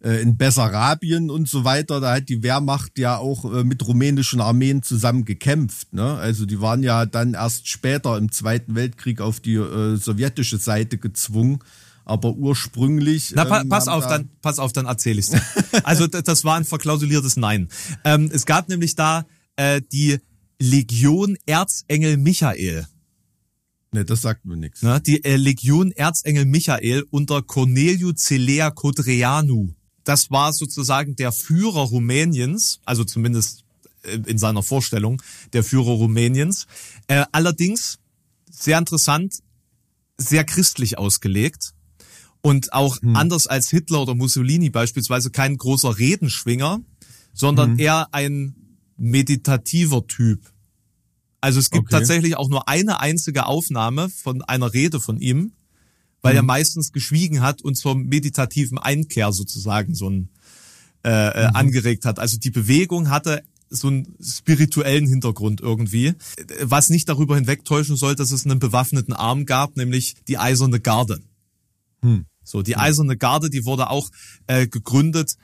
äh, 0.03 0.23
in 0.23 0.39
Bessarabien 0.39 1.31
und 1.31 1.49
so 1.49 1.65
weiter, 1.65 2.01
da 2.01 2.15
hat 2.15 2.31
die 2.31 2.43
Wehrmacht 2.43 2.99
ja 2.99 3.19
auch 3.19 3.45
äh, 3.45 3.63
mit 3.63 3.87
rumänischen 3.87 4.41
Armeen 4.41 4.83
zusammen 4.83 5.27
gekämpft. 5.27 5.93
Ne? 5.93 6.15
Also 6.15 6.47
die 6.47 6.63
waren 6.63 6.83
ja 6.83 7.05
dann 7.05 7.35
erst 7.35 7.69
später 7.69 8.17
im 8.17 8.33
Zweiten 8.33 8.75
Weltkrieg 8.75 9.21
auf 9.21 9.39
die 9.39 9.57
äh, 9.57 9.97
sowjetische 9.97 10.59
Seite 10.59 10.99
gezwungen 10.99 11.61
aber 12.09 12.33
ursprünglich. 12.33 13.33
Na, 13.35 13.45
pa 13.45 13.61
ähm, 13.61 13.69
pass 13.69 13.87
auf, 13.87 14.05
da 14.05 14.17
dann, 14.17 14.31
pass 14.41 14.59
auf, 14.59 14.73
dann 14.73 14.87
erzähle 14.87 15.19
ich's 15.19 15.29
dir. 15.29 15.43
also 15.85 16.07
das 16.07 16.43
war 16.43 16.57
ein 16.57 16.65
verklausuliertes 16.65 17.37
Nein. 17.37 17.69
Ähm, 18.03 18.31
es 18.33 18.47
gab 18.47 18.69
nämlich 18.71 18.97
da 18.97 19.27
äh, 19.59 19.83
die 19.93 20.19
Legion 20.59 21.37
Erzengel 21.47 22.17
Michael. 22.17 22.87
Ne, 23.93 24.05
das 24.05 24.23
sagt 24.23 24.45
mir 24.45 24.57
nichts. 24.57 24.83
Na, 24.83 25.01
die 25.01 25.25
äh, 25.25 25.37
Legion 25.37 25.93
Erzengel 25.93 26.45
Michael 26.45 27.05
unter 27.11 27.43
Corneliu 27.43 28.13
Celea 28.13 28.71
Codreanu. 28.71 29.75
Das 30.05 30.31
war 30.31 30.53
sozusagen 30.53 31.17
der 31.17 31.33
Führer 31.33 31.83
Rumäniens, 31.83 32.81
also 32.85 33.05
zumindest 33.05 33.65
äh, 34.03 34.19
in 34.27 34.39
seiner 34.39 34.63
Vorstellung 34.63 35.21
der 35.53 35.65
Führer 35.65 35.93
Rumäniens. 35.93 36.67
Äh, 37.09 37.25
allerdings 37.33 37.99
sehr 38.51 38.79
interessant, 38.79 39.41
sehr 40.19 40.45
christlich 40.45 40.99
ausgelegt. 40.99 41.75
Und 42.41 42.73
auch 42.73 42.99
anders 43.15 43.49
als 43.49 43.69
Hitler 43.69 44.03
oder 44.03 44.15
Mussolini 44.15 44.71
beispielsweise 44.71 45.31
kein 45.31 45.57
großer 45.57 45.99
Redenschwinger, 45.99 46.81
sondern 47.35 47.79
eher 47.81 48.09
ein 48.13 48.55
meditativer 48.99 50.07
Typ. 50.07 50.41
Also 51.41 51.61
es 51.61 51.71
gibt 51.71 51.87
Okay. 51.87 51.97
tatsächlich 51.97 52.37
auch 52.37 52.49
nur 52.49 52.69
eine 52.69 53.01
einzige 53.01 53.47
Aufnahme 53.47 54.09
von 54.11 54.43
einer 54.43 54.75
Rede 54.75 55.01
von 55.01 55.19
ihm, 55.21 55.53
weil 56.21 56.35
er 56.35 56.43
meistens 56.43 56.93
geschwiegen 56.93 57.41
hat 57.41 57.63
und 57.63 57.77
zur 57.77 57.95
meditativen 57.95 58.77
Einkehr 58.77 59.33
sozusagen 59.33 59.95
so 59.95 60.11
ein 60.11 60.29
äh, 61.05 61.11
äh, 61.11 61.51
angeregt 61.55 62.05
hat. 62.05 62.19
Also 62.19 62.39
die 62.39 62.51
Bewegung 62.51 63.09
hatte 63.09 63.45
so 63.71 63.87
einen 63.87 64.17
spirituellen 64.21 65.07
Hintergrund 65.07 65.61
irgendwie, 65.61 66.15
was 66.63 66.89
nicht 66.89 67.09
darüber 67.09 67.37
hinwegtäuschen 67.37 67.97
soll, 67.97 68.17
dass 68.17 68.33
es 68.33 68.45
einen 68.45 68.59
bewaffneten 68.59 69.13
Arm 69.15 69.47
gab, 69.47 69.77
nämlich 69.77 70.17
die 70.27 70.39
Eiserne 70.39 70.81
Garde. 70.81 71.21
So, 72.43 72.63
die 72.63 72.77
Eiserne 72.77 73.17
Garde, 73.17 73.51
die 73.51 73.65
wurde 73.65 73.91
auch 73.91 74.11
äh, 74.47 74.67
gegründet 74.67 75.37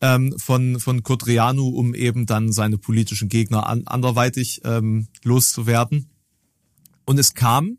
ähm, 0.00 0.34
von, 0.38 0.80
von 0.80 1.02
Codreanu, 1.02 1.68
um 1.68 1.94
eben 1.94 2.26
dann 2.26 2.52
seine 2.52 2.78
politischen 2.78 3.28
Gegner 3.28 3.66
an, 3.66 3.86
anderweitig 3.86 4.60
ähm, 4.64 5.08
loszuwerden. 5.24 6.10
Und 7.04 7.18
es 7.18 7.34
kam, 7.34 7.78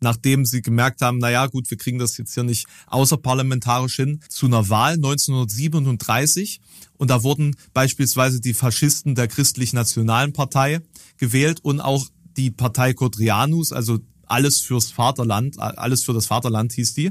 nachdem 0.00 0.44
sie 0.44 0.62
gemerkt 0.62 1.02
haben, 1.02 1.18
naja 1.18 1.46
gut, 1.46 1.70
wir 1.70 1.78
kriegen 1.78 1.98
das 1.98 2.16
jetzt 2.16 2.34
hier 2.34 2.42
nicht 2.42 2.66
außerparlamentarisch 2.86 3.96
hin, 3.96 4.20
zu 4.28 4.46
einer 4.46 4.68
Wahl 4.68 4.94
1937. 4.94 6.60
Und 6.96 7.10
da 7.10 7.22
wurden 7.22 7.56
beispielsweise 7.72 8.40
die 8.40 8.54
Faschisten 8.54 9.14
der 9.14 9.28
Christlich-Nationalen 9.28 10.32
Partei 10.32 10.80
gewählt 11.18 11.60
und 11.62 11.80
auch 11.80 12.06
die 12.36 12.50
Partei 12.50 12.94
Codrianus, 12.94 13.72
also 13.72 13.98
alles 14.26 14.60
fürs 14.60 14.90
Vaterland, 14.90 15.58
alles 15.58 16.04
für 16.04 16.12
das 16.12 16.26
Vaterland 16.26 16.72
hieß 16.72 16.94
die. 16.94 17.10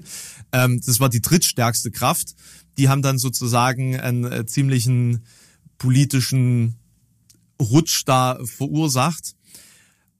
Ähm, 0.51 0.81
das 0.83 0.99
war 0.99 1.09
die 1.09 1.21
drittstärkste 1.21 1.91
Kraft. 1.91 2.35
Die 2.79 2.87
haben 2.87 3.01
dann 3.01 3.17
sozusagen 3.17 3.99
einen 3.99 4.23
äh, 4.23 4.45
ziemlichen 4.45 5.25
politischen 5.77 6.75
Rutsch 7.61 8.03
da 8.05 8.39
verursacht 8.45 9.35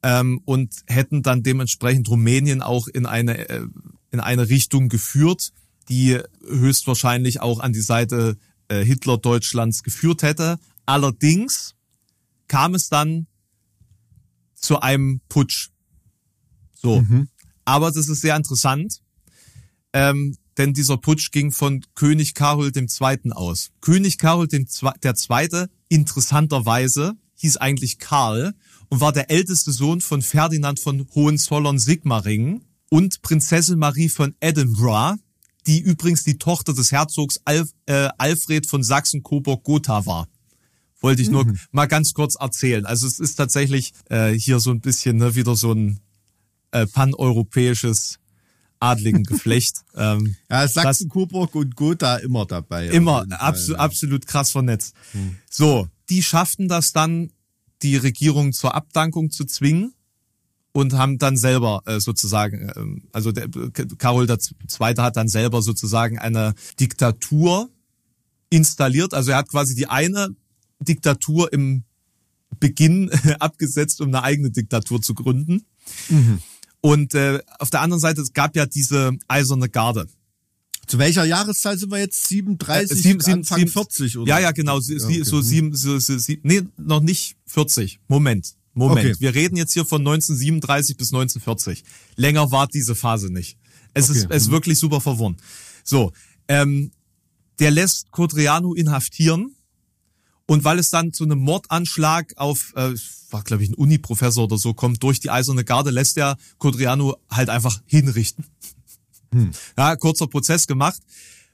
ähm, 0.03 0.41
und 0.43 0.73
hätten 0.87 1.23
dann 1.23 1.41
dementsprechend 1.41 2.09
Rumänien 2.09 2.61
auch 2.61 2.87
in 2.89 3.05
eine 3.05 3.47
äh, 3.47 3.65
in 4.11 4.19
eine 4.19 4.49
Richtung 4.49 4.89
geführt, 4.89 5.53
die 5.87 6.19
höchstwahrscheinlich 6.45 7.39
auch 7.39 7.61
an 7.61 7.71
die 7.71 7.79
Seite 7.79 8.35
äh, 8.67 8.83
Hitler 8.83 9.17
Deutschlands 9.17 9.81
geführt 9.83 10.21
hätte. 10.21 10.59
Allerdings 10.85 11.75
kam 12.49 12.75
es 12.75 12.89
dann 12.89 13.27
zu 14.53 14.81
einem 14.81 15.21
Putsch. 15.29 15.69
So, 16.73 17.05
aber 17.63 17.91
das 17.91 18.09
ist 18.09 18.19
sehr 18.19 18.35
interessant, 18.35 19.01
ähm, 19.93 20.35
denn 20.59 20.73
dieser 20.73 20.97
Putsch 20.97 21.31
ging 21.31 21.51
von 21.51 21.83
König 21.95 22.33
Karol 22.33 22.71
II. 22.75 23.31
aus. 23.31 23.71
König 23.79 24.17
Karol 24.17 24.47
II. 24.51 24.65
der 25.01 25.15
Zweite, 25.15 25.69
interessanterweise, 25.87 27.13
hieß 27.35 27.57
eigentlich 27.57 27.97
Karl 27.97 28.53
und 28.89 28.99
war 28.99 29.13
der 29.13 29.31
älteste 29.31 29.71
Sohn 29.71 30.01
von 30.01 30.21
Ferdinand 30.21 30.79
von 30.81 31.07
Hohenzollern-Sigmaringen 31.15 32.65
und 32.89 33.21
Prinzessin 33.21 33.79
Marie 33.79 34.09
von 34.09 34.35
Edinburgh, 34.41 35.17
die 35.65 35.79
übrigens 35.79 36.25
die 36.25 36.37
Tochter 36.37 36.73
des 36.73 36.91
Herzogs 36.91 37.39
Alf, 37.45 37.69
äh, 37.85 38.09
Alfred 38.17 38.65
von 38.65 38.83
Sachsen-Coburg-Gotha 38.83 40.05
war. 40.05 40.27
Wollte 40.99 41.21
ich 41.21 41.29
nur 41.29 41.45
mal 41.71 41.85
ganz 41.85 42.13
kurz 42.13 42.35
erzählen. 42.35 42.85
Also 42.85 43.07
es 43.07 43.21
ist 43.21 43.35
tatsächlich 43.35 43.93
äh, 44.09 44.31
hier 44.31 44.59
so 44.59 44.71
ein 44.71 44.81
bisschen 44.81 45.15
ne, 45.15 45.35
wieder 45.35 45.55
so 45.55 45.71
ein 45.71 46.01
äh, 46.71 46.85
paneuropäisches 46.85 48.19
adligen 48.79 49.23
Geflecht. 49.23 49.83
ähm, 49.95 50.35
Ja, 50.49 50.67
Sachsen-Coburg 50.67 51.55
und 51.55 51.75
Gotha 51.75 52.17
immer 52.17 52.45
dabei. 52.45 52.87
immer 52.87 53.25
Fall, 53.27 53.33
abso 53.33 53.73
ja. 53.73 53.79
absolut 53.79 54.25
krass 54.25 54.51
vernetzt. 54.51 54.95
So, 55.49 55.87
die 56.09 56.23
schafften 56.23 56.67
das 56.67 56.93
dann, 56.93 57.31
die 57.81 57.95
Regierung 57.95 58.53
zur 58.53 58.75
Abdankung 58.75 59.31
zu 59.31 59.45
zwingen 59.45 59.93
und 60.71 60.93
haben 60.93 61.17
dann 61.17 61.37
selber 61.37 61.81
äh, 61.85 61.99
sozusagen, 61.99 62.71
ähm, 62.75 63.03
also 63.11 63.31
der 63.31 63.49
Karol 63.97 64.27
Zweite 64.67 65.03
hat 65.03 65.17
dann 65.17 65.27
selber 65.27 65.61
sozusagen 65.61 66.19
eine 66.19 66.53
Diktatur 66.79 67.69
installiert. 68.49 69.13
Also 69.13 69.31
er 69.31 69.37
hat 69.37 69.49
quasi 69.49 69.75
die 69.75 69.87
eine 69.87 70.29
Diktatur 70.79 71.51
im 71.53 71.83
Beginn 72.59 73.09
abgesetzt, 73.39 74.01
um 74.01 74.09
eine 74.09 74.23
eigene 74.23 74.51
Diktatur 74.51 75.01
zu 75.01 75.13
gründen. 75.13 75.65
Und 76.81 77.13
äh, 77.13 77.39
auf 77.59 77.69
der 77.69 77.81
anderen 77.81 77.99
Seite, 77.99 78.21
es 78.21 78.33
gab 78.33 78.55
ja 78.55 78.65
diese 78.65 79.11
eiserne 79.27 79.69
Garde. 79.69 80.07
Zu 80.87 80.97
welcher 80.97 81.23
Jahreszahl 81.25 81.77
sind 81.77 81.91
wir 81.91 81.99
jetzt? 81.99 82.27
37, 82.29 82.91
Äh, 82.97 83.01
sieben- 83.01 83.19
sieben- 83.21 83.37
Anfang 83.39 83.59
sieben- 83.59 83.71
40 83.71 84.17
oder? 84.17 84.29
Ja, 84.29 84.39
ja, 84.39 84.51
genau. 84.51 84.79
Sie, 84.79 84.97
sie, 84.99 85.23
So 85.23 85.41
sieben, 85.41 85.75
so, 85.75 85.99
so, 85.99 86.17
sie, 86.17 86.39
nee, 86.43 86.61
noch 86.77 87.01
nicht 87.01 87.35
40. 87.45 87.99
Moment. 88.07 88.55
Moment. 88.73 88.99
Okay. 89.11 89.15
Wir 89.19 89.35
reden 89.35 89.55
jetzt 89.57 89.73
hier 89.73 89.85
von 89.85 90.01
1937 90.01 90.95
bis 90.97 91.09
1940. 91.11 91.83
Länger 92.15 92.51
war 92.51 92.67
diese 92.67 92.95
Phase 92.95 93.31
nicht. 93.31 93.57
Es 93.93 94.09
ist, 94.09 94.25
Okay. 94.25 94.35
es 94.35 94.43
ist 94.43 94.51
wirklich 94.51 94.79
super 94.79 95.01
verworren. 95.01 95.37
So, 95.83 96.11
ähm, 96.47 96.91
der 97.59 97.71
lässt 97.71 98.09
Codreanu 98.11 98.73
inhaftieren 98.73 99.55
und 100.49 100.63
weil 100.63 100.79
es 100.79 100.89
dann 100.89 101.13
zu 101.13 101.25
einem 101.25 101.37
Mordanschlag 101.37 102.33
auf, 102.35 102.73
äh, 102.75 102.95
war 103.29 103.43
glaube 103.43 103.63
ich 103.63 103.69
ein 103.69 103.75
Uni-Professor 103.75 104.45
oder 104.45 104.57
so, 104.57 104.73
kommt 104.73 105.03
durch 105.03 105.19
die 105.19 105.29
Eiserne 105.29 105.63
Garde, 105.63 105.91
lässt 105.91 106.17
der 106.17 106.37
Codreanu 106.57 107.13
halt 107.29 107.49
einfach 107.49 107.79
hinrichten. 107.85 108.45
Ja, 109.77 109.95
kurzer 109.95 110.25
Prozess 110.25 110.65
gemacht, 110.65 110.99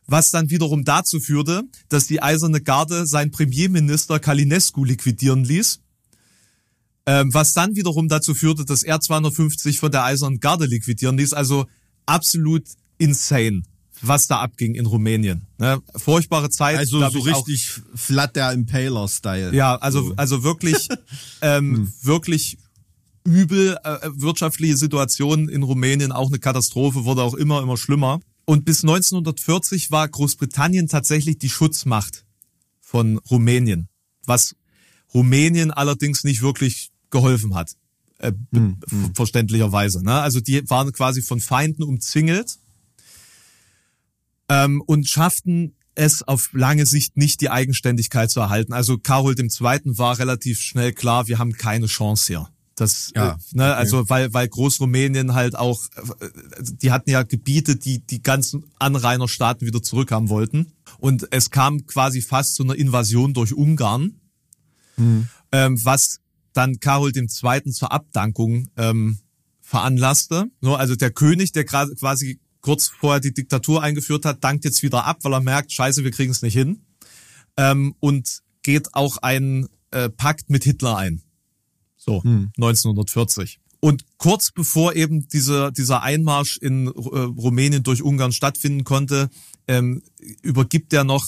was 0.07 0.31
dann 0.31 0.49
wiederum 0.49 0.85
dazu 0.85 1.19
führte, 1.19 1.63
dass 1.89 2.07
die 2.07 2.21
Eiserne 2.21 2.61
Garde 2.61 3.05
seinen 3.05 3.31
Premierminister 3.31 4.17
Kalinescu 4.19 4.85
liquidieren 4.85 5.43
ließ, 5.43 5.81
ähm, 7.05 7.33
was 7.33 7.51
dann 7.51 7.75
wiederum 7.75 8.07
dazu 8.07 8.33
führte, 8.33 8.63
dass 8.63 8.81
er 8.81 9.01
250 9.01 9.77
von 9.77 9.91
der 9.91 10.05
Eisernen 10.05 10.39
Garde 10.39 10.67
liquidieren 10.67 11.17
ließ. 11.17 11.33
Also 11.33 11.65
absolut 12.05 12.63
insane, 12.97 13.63
was 14.01 14.27
da 14.27 14.39
abging 14.39 14.75
in 14.75 14.85
Rumänien. 14.85 15.47
Ne? 15.57 15.81
Furchtbare 15.95 16.49
Zeit. 16.49 16.77
Also 16.77 16.99
so 17.09 17.19
ich, 17.19 17.33
auch- 17.33 17.47
richtig 17.47 17.81
flat 17.95 18.35
der 18.35 18.51
Impaler-Style. 18.51 19.55
ja, 19.55 19.75
also, 19.75 20.13
also 20.17 20.43
wirklich, 20.43 20.87
ähm, 21.41 21.91
wirklich 22.01 22.57
übel 23.23 23.77
äh, 23.83 23.97
wirtschaftliche 24.13 24.77
Situation 24.77 25.49
in 25.49 25.63
Rumänien, 25.63 26.11
auch 26.11 26.27
eine 26.27 26.39
Katastrophe, 26.39 27.05
wurde 27.05 27.23
auch 27.23 27.33
immer, 27.33 27.61
immer 27.61 27.77
schlimmer. 27.77 28.19
Und 28.45 28.65
bis 28.65 28.83
1940 28.83 29.89
war 29.91 30.07
Großbritannien 30.07 30.87
tatsächlich 30.87 31.39
die 31.39 31.49
Schutzmacht 31.49 32.25
von 32.81 33.17
Rumänien, 33.31 33.87
was 34.25 34.55
Rumänien 35.13 35.71
allerdings 35.71 36.23
nicht 36.23 36.41
wirklich 36.43 36.91
geholfen 37.09 37.55
hat. 37.55 37.71
Äh, 38.19 38.33
be- 38.51 38.75
ver- 38.87 39.11
verständlicherweise. 39.15 40.03
Ne? 40.03 40.13
Also 40.13 40.39
die 40.39 40.69
waren 40.69 40.91
quasi 40.91 41.21
von 41.23 41.39
Feinden 41.41 41.83
umzingelt 41.83 42.59
ähm, 44.49 44.81
und 44.85 45.07
schafften 45.07 45.75
es 45.95 46.23
auf 46.23 46.49
lange 46.51 46.85
Sicht 46.85 47.17
nicht, 47.17 47.41
die 47.41 47.49
Eigenständigkeit 47.49 48.29
zu 48.29 48.41
erhalten. 48.41 48.73
Also 48.73 48.97
Karol 48.97 49.35
II. 49.39 49.49
war 49.97 50.19
relativ 50.19 50.59
schnell 50.59 50.93
klar, 50.93 51.27
wir 51.27 51.39
haben 51.39 51.53
keine 51.53 51.87
Chance 51.87 52.27
hier. 52.27 52.49
Das, 52.75 53.11
Ja, 53.15 53.31
äh, 53.31 53.37
ne, 53.53 53.75
also 53.75 54.09
weil, 54.09 54.33
weil 54.33 54.49
Großrumänien 54.49 55.33
halt 55.33 55.55
auch, 55.55 55.81
äh, 56.19 56.27
die 56.59 56.91
hatten 56.91 57.09
ja 57.09 57.23
Gebiete, 57.23 57.77
die 57.77 58.05
die 58.05 58.21
ganzen 58.21 58.65
Anrainerstaaten 58.79 59.65
wieder 59.65 59.81
zurückhaben 59.81 60.27
wollten. 60.29 60.73
Und 60.99 61.27
es 61.31 61.49
kam 61.49 61.85
quasi 61.87 62.21
fast 62.21 62.55
zu 62.55 62.63
einer 62.63 62.75
Invasion 62.75 63.33
durch 63.33 63.53
Ungarn, 63.53 64.19
ähm, 65.53 65.85
was 65.85 66.19
dann 66.51 66.79
Karol 66.79 67.15
II. 67.15 67.71
zur 67.71 67.91
Abdankung 67.93 68.67
ähm, 68.75 69.19
veranlasste. 69.61 70.45
So, 70.61 70.75
also 70.75 70.95
der 70.95 71.11
König, 71.11 71.53
der 71.53 71.63
gerade 71.63 71.95
quasi 71.95 72.39
kurz 72.65 72.87
vorher 72.87 73.19
die 73.19 73.31
Diktatur 73.31 73.83
eingeführt 73.83 74.25
hat, 74.25 74.43
dankt 74.43 74.65
jetzt 74.65 74.81
wieder 74.81 75.05
ab, 75.05 75.19
weil 75.21 75.33
er 75.33 75.39
merkt, 75.39 75.71
scheiße, 75.71 76.03
wir 76.03 76.09
kriegen 76.09 76.31
es 76.31 76.41
nicht 76.41 76.55
hin. 76.55 76.81
Ähm, 77.57 77.93
und 77.99 78.41
geht 78.63 78.95
auch 78.95 79.17
einen 79.17 79.67
äh, 79.91 80.09
Pakt 80.09 80.49
mit 80.49 80.63
Hitler 80.63 80.97
ein. 80.97 81.21
So, 81.95 82.23
1940. 82.57 83.59
Und 83.81 84.03
kurz 84.17 84.49
bevor 84.49 84.95
eben 84.95 85.27
dieser, 85.27 85.71
dieser 85.71 86.01
Einmarsch 86.01 86.57
in 86.57 86.87
äh, 86.87 86.89
Rumänien 86.89 87.83
durch 87.83 88.01
Ungarn 88.01 88.31
stattfinden 88.31 88.83
konnte, 88.83 89.29
ähm, 89.67 90.01
übergibt 90.41 90.91
er 90.91 91.03
noch 91.03 91.23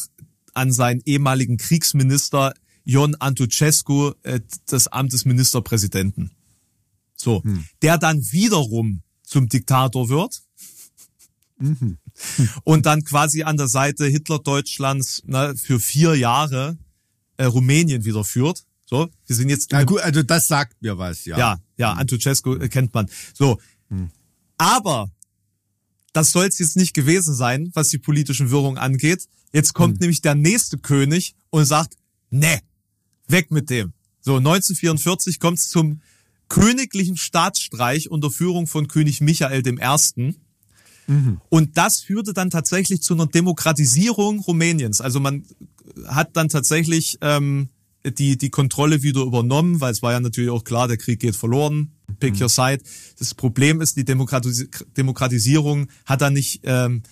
an 0.56 0.72
seinen 0.72 1.02
ehemaligen 1.06 1.58
Kriegsminister 1.58 2.56
Ion 2.84 3.14
Antucescu 3.14 4.14
äh, 4.24 4.40
das 4.66 4.88
Amt 4.88 5.14
des 5.14 5.26
Ministerpräsidenten. 5.26 6.32
So, 7.16 7.44
der 7.84 8.00
dann 8.00 8.24
wiederum 8.32 9.04
zum 9.22 9.50
Diktator 9.50 10.10
wird 10.10 10.47
und 12.64 12.86
dann 12.86 13.04
quasi 13.04 13.44
an 13.44 13.58
der 13.58 13.68
Seite 13.68 14.06
Hitler-Deutschlands 14.06 15.24
ne, 15.26 15.56
für 15.56 15.80
vier 15.80 16.16
Jahre 16.16 16.78
äh, 17.38 17.46
Rumänien 17.46 18.06
wieder 18.06 18.24
führt. 18.24 18.64
So, 18.86 19.10
wir 19.26 19.36
sind 19.36 19.50
jetzt 19.50 19.72
Na 19.72 19.84
gut, 19.84 20.00
also 20.02 20.24
das 20.24 20.48
sagt 20.48 20.82
mir 20.82 20.98
was, 20.98 21.26
ja. 21.26 21.38
ja, 21.38 21.60
ja, 21.78 21.94
Antucescu 21.94 22.56
äh, 22.56 22.70
kennt 22.70 22.94
man. 22.94 23.10
So. 23.34 23.60
Aber 24.58 25.12
das 26.14 26.32
soll 26.32 26.46
es 26.46 26.58
jetzt 26.60 26.78
nicht 26.78 26.94
gewesen 26.94 27.36
sein, 27.36 27.70
was 27.74 27.90
die 27.90 27.98
politischen 28.00 28.50
Wirrungen 28.50 28.78
angeht. 28.78 29.28
Jetzt 29.54 29.74
kommt 29.74 29.96
Hm. 29.96 30.00
nämlich 30.02 30.22
der 30.22 30.36
nächste 30.36 30.78
König 30.78 31.36
und 31.50 31.66
sagt, 31.66 31.96
ne, 32.30 32.60
weg 33.28 33.52
mit 33.52 33.70
dem. 33.70 33.94
So, 34.22 34.38
1944 34.38 35.40
kommt 35.40 35.60
es 35.60 35.70
zum 35.70 36.02
königlichen 36.50 37.18
Staatsstreich 37.18 38.10
unter 38.10 38.32
Führung 38.32 38.68
von 38.68 38.88
König 38.88 39.22
Michael 39.22 39.66
I. 39.68 40.36
Und 41.50 41.78
das 41.78 42.02
führte 42.02 42.34
dann 42.34 42.50
tatsächlich 42.50 43.02
zu 43.02 43.14
einer 43.14 43.28
Demokratisierung 43.28 44.40
Rumäniens. 44.40 45.02
Also 45.02 45.20
man 45.20 45.44
hat 46.06 46.36
dann 46.36 46.50
tatsächlich 46.50 47.18
ähm, 47.22 47.70
die, 48.06 48.38
die 48.38 48.50
Kontrolle 48.50 49.04
wieder 49.04 49.22
übernommen, 49.22 49.82
weil 49.82 49.92
es 49.92 50.02
war 50.02 50.12
ja 50.12 50.20
natürlich 50.20 50.50
auch 50.50 50.64
klar, 50.64 50.88
der 50.88 50.98
Krieg 50.98 51.20
geht 51.20 51.36
verloren. 51.36 51.92
Pick 52.20 52.40
your 52.42 52.50
side. 52.50 52.80
Das 53.20 53.34
Problem 53.34 53.82
ist, 53.82 53.96
die 53.98 54.06
Demokratis 54.06 54.68
Demokratisierung 54.96 55.88
hat 56.06 56.22
dann 56.22 56.34
nicht 56.34 56.62
ähm, 56.64 57.04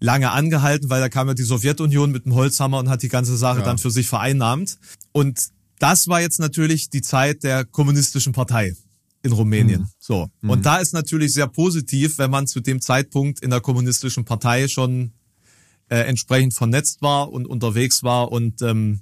lange 0.00 0.30
angehalten, 0.30 0.90
weil 0.90 1.00
da 1.00 1.08
kam 1.08 1.28
ja 1.28 1.34
die 1.34 1.42
Sowjetunion 1.42 2.10
mit 2.10 2.24
dem 2.24 2.34
Holzhammer 2.34 2.78
und 2.78 2.88
hat 2.88 3.02
die 3.02 3.08
ganze 3.08 3.36
Sache 3.36 3.60
Ja. 3.60 3.64
dann 3.64 3.78
für 3.78 3.90
sich 3.90 4.08
vereinnahmt. 4.08 4.78
Und 5.12 5.40
das 5.78 6.08
war 6.08 6.20
jetzt 6.20 6.40
natürlich 6.40 6.90
die 6.90 7.02
Zeit 7.02 7.44
der 7.44 7.64
kommunistischen 7.64 8.32
Partei 8.32 8.74
in 9.22 9.32
Rumänien. 9.32 9.88
So. 9.98 10.28
Und 10.42 10.64
da 10.64 10.78
ist 10.78 10.92
natürlich 10.92 11.32
sehr 11.32 11.48
positiv, 11.48 12.18
wenn 12.18 12.30
man 12.30 12.46
zu 12.46 12.60
dem 12.60 12.80
Zeitpunkt 12.80 13.40
in 13.40 13.50
der 13.50 13.60
kommunistischen 13.60 14.24
Partei 14.24 14.68
schon 14.68 15.12
äh, 15.88 16.00
entsprechend 16.00 16.54
vernetzt 16.54 17.02
war 17.02 17.32
und 17.32 17.46
unterwegs 17.46 18.02
war 18.02 18.30
und 18.30 18.62
ähm, 18.62 19.00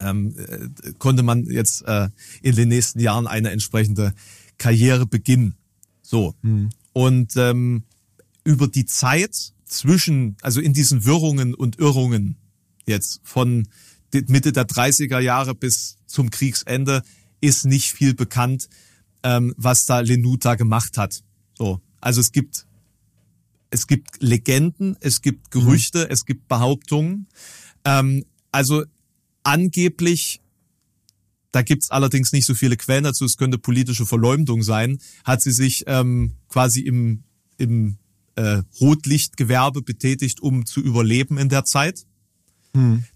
ähm, 0.00 0.34
äh, 0.36 0.92
konnte 0.98 1.22
man 1.22 1.44
jetzt 1.46 1.82
äh, 1.82 2.08
in 2.42 2.54
den 2.54 2.68
nächsten 2.68 3.00
Jahren 3.00 3.26
eine 3.26 3.50
entsprechende 3.50 4.14
Karriere 4.56 5.06
beginnen. 5.06 5.56
So. 6.02 6.34
Und 6.92 7.36
ähm, 7.36 7.84
über 8.44 8.68
die 8.68 8.86
Zeit 8.86 9.52
zwischen, 9.66 10.36
also 10.40 10.60
in 10.60 10.72
diesen 10.72 11.04
Wirrungen 11.04 11.54
und 11.54 11.78
Irrungen 11.78 12.36
jetzt 12.86 13.20
von 13.22 13.68
Mitte 14.12 14.52
der 14.52 14.66
30er 14.66 15.20
Jahre 15.20 15.54
bis 15.54 15.98
zum 16.06 16.30
Kriegsende 16.30 17.02
ist 17.40 17.66
nicht 17.66 17.92
viel 17.92 18.14
bekannt, 18.14 18.68
ähm, 19.28 19.54
was 19.58 19.84
da 19.84 20.00
Lenuta 20.00 20.54
gemacht 20.54 20.96
hat. 20.96 21.22
So. 21.56 21.80
Also 22.00 22.20
es 22.20 22.32
gibt 22.32 22.66
es 23.70 23.86
gibt 23.86 24.22
Legenden, 24.22 24.96
es 25.00 25.20
gibt 25.20 25.50
Gerüchte, 25.50 26.08
es 26.08 26.24
gibt 26.24 26.48
Behauptungen. 26.48 27.26
Ähm, 27.84 28.24
also 28.50 28.84
angeblich, 29.42 30.40
da 31.52 31.60
gibt's 31.60 31.90
allerdings 31.90 32.32
nicht 32.32 32.46
so 32.46 32.54
viele 32.54 32.78
Quellen 32.78 33.04
dazu, 33.04 33.26
es 33.26 33.36
könnte 33.36 33.58
politische 33.58 34.06
Verleumdung 34.06 34.62
sein, 34.62 34.98
hat 35.24 35.42
sie 35.42 35.50
sich 35.50 35.84
ähm, 35.86 36.32
quasi 36.48 36.80
im, 36.80 37.24
im 37.58 37.98
äh, 38.36 38.62
Rotlichtgewerbe 38.80 39.82
betätigt, 39.82 40.40
um 40.40 40.64
zu 40.64 40.80
überleben 40.80 41.36
in 41.36 41.50
der 41.50 41.66
Zeit. 41.66 42.06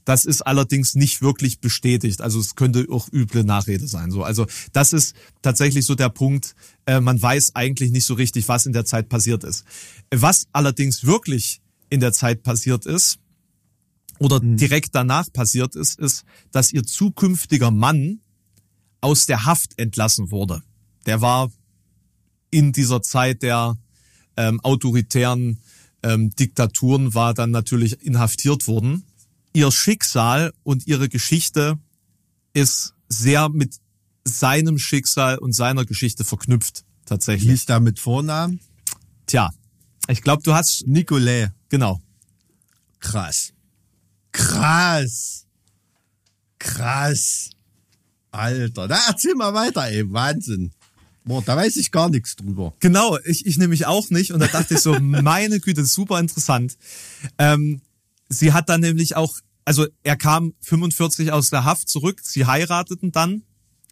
Das 0.04 0.24
ist 0.24 0.42
allerdings 0.42 0.94
nicht 0.94 1.22
wirklich 1.22 1.60
bestätigt. 1.60 2.20
Also 2.20 2.40
es 2.40 2.54
könnte 2.54 2.86
auch 2.90 3.12
üble 3.12 3.44
Nachrede 3.44 3.86
sein. 3.86 4.10
So, 4.10 4.22
also 4.22 4.46
das 4.72 4.92
ist 4.92 5.14
tatsächlich 5.42 5.84
so 5.84 5.94
der 5.94 6.08
Punkt. 6.08 6.54
Äh, 6.86 7.00
man 7.00 7.20
weiß 7.20 7.54
eigentlich 7.54 7.90
nicht 7.92 8.04
so 8.04 8.14
richtig, 8.14 8.48
was 8.48 8.66
in 8.66 8.72
der 8.72 8.84
Zeit 8.84 9.08
passiert 9.08 9.44
ist. 9.44 9.64
Was 10.10 10.46
allerdings 10.52 11.04
wirklich 11.04 11.60
in 11.90 12.00
der 12.00 12.12
Zeit 12.12 12.42
passiert 12.42 12.86
ist 12.86 13.18
oder 14.18 14.40
direkt 14.40 14.94
danach 14.94 15.32
passiert 15.32 15.76
ist, 15.76 15.98
ist, 15.98 16.24
dass 16.50 16.72
ihr 16.72 16.84
zukünftiger 16.84 17.70
Mann 17.70 18.20
aus 19.00 19.26
der 19.26 19.44
Haft 19.44 19.78
entlassen 19.78 20.30
wurde. 20.30 20.62
Der 21.06 21.20
war 21.20 21.50
in 22.50 22.72
dieser 22.72 23.02
Zeit 23.02 23.42
der 23.42 23.76
ähm, 24.36 24.60
autoritären 24.60 25.58
ähm, 26.02 26.30
Diktaturen 26.30 27.14
war 27.14 27.34
dann 27.34 27.50
natürlich 27.50 28.02
inhaftiert 28.04 28.66
worden. 28.66 29.04
Ihr 29.52 29.70
Schicksal 29.70 30.52
und 30.62 30.86
ihre 30.86 31.08
Geschichte 31.08 31.78
ist 32.54 32.94
sehr 33.08 33.48
mit 33.48 33.76
seinem 34.24 34.78
Schicksal 34.78 35.38
und 35.38 35.52
seiner 35.54 35.84
Geschichte 35.84 36.24
verknüpft, 36.24 36.84
tatsächlich. 37.06 37.50
Hieß 37.50 37.66
da 37.66 37.80
mit 37.80 37.98
Vornamen? 37.98 38.60
Tja, 39.26 39.50
ich 40.08 40.22
glaube, 40.22 40.42
du 40.42 40.54
hast, 40.54 40.86
Nikolai. 40.86 41.52
genau. 41.68 42.00
Krass. 43.00 43.52
Krass. 44.30 45.46
Krass. 46.58 47.50
Alter. 48.30 48.86
Na, 48.88 48.98
erzähl 49.08 49.34
mal 49.34 49.52
weiter, 49.52 49.84
ey. 49.88 50.10
Wahnsinn. 50.10 50.72
Boah, 51.24 51.42
da 51.42 51.56
weiß 51.56 51.76
ich 51.76 51.92
gar 51.92 52.08
nichts 52.08 52.36
drüber. 52.36 52.74
Genau, 52.80 53.18
ich, 53.24 53.46
ich 53.46 53.58
nämlich 53.58 53.86
auch 53.86 54.10
nicht. 54.10 54.32
Und 54.32 54.40
da 54.40 54.46
dachte 54.46 54.74
ich 54.74 54.80
so, 54.80 54.98
meine 55.00 55.60
Güte, 55.60 55.84
super 55.84 56.18
interessant. 56.18 56.76
Ähm, 57.38 57.80
sie 58.32 58.52
hat 58.52 58.68
dann 58.68 58.80
nämlich 58.80 59.16
auch, 59.16 59.34
also 59.64 59.86
er 60.02 60.16
kam 60.16 60.54
45 60.60 61.32
aus 61.32 61.50
der 61.50 61.64
Haft 61.64 61.88
zurück, 61.88 62.20
sie 62.22 62.46
heirateten 62.46 63.12
dann 63.12 63.42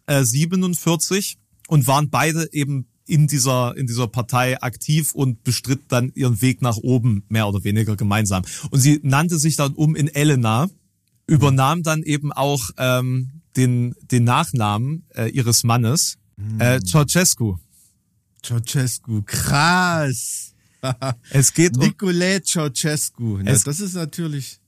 äh, 0.07 0.23
47 0.23 1.37
und 1.67 1.87
waren 1.87 2.09
beide 2.09 2.51
eben 2.51 2.87
in 3.05 3.27
dieser, 3.27 3.75
in 3.75 3.87
dieser 3.87 4.07
Partei 4.07 4.61
aktiv 4.61 5.13
und 5.13 5.43
bestritt 5.43 5.81
dann 5.89 6.11
ihren 6.15 6.41
Weg 6.41 6.61
nach 6.61 6.77
oben, 6.77 7.23
mehr 7.29 7.47
oder 7.47 7.63
weniger 7.63 7.95
gemeinsam. 7.95 8.43
Und 8.69 8.79
sie 8.79 8.99
nannte 9.03 9.37
sich 9.37 9.55
dann 9.55 9.73
um 9.73 9.95
in 9.95 10.07
Elena, 10.07 10.69
übernahm 11.27 11.83
dann 11.83 12.03
eben 12.03 12.31
auch 12.31 12.69
ähm, 12.77 13.41
den, 13.57 13.95
den 14.11 14.23
Nachnamen 14.23 15.05
äh, 15.15 15.29
ihres 15.29 15.63
Mannes, 15.63 16.17
äh, 16.59 16.79
Ceausescu. 16.79 17.57
Ceausescu. 18.43 19.23
Krass. 19.25 20.50
Es 21.29 21.53
geht 21.53 21.77
um, 21.77 21.83
Nikolai 21.83 22.39
Ceausescu. 22.39 23.37
Ne, 23.37 23.59
das 23.63 23.79
ist 23.79 23.93
natürlich 23.93 24.59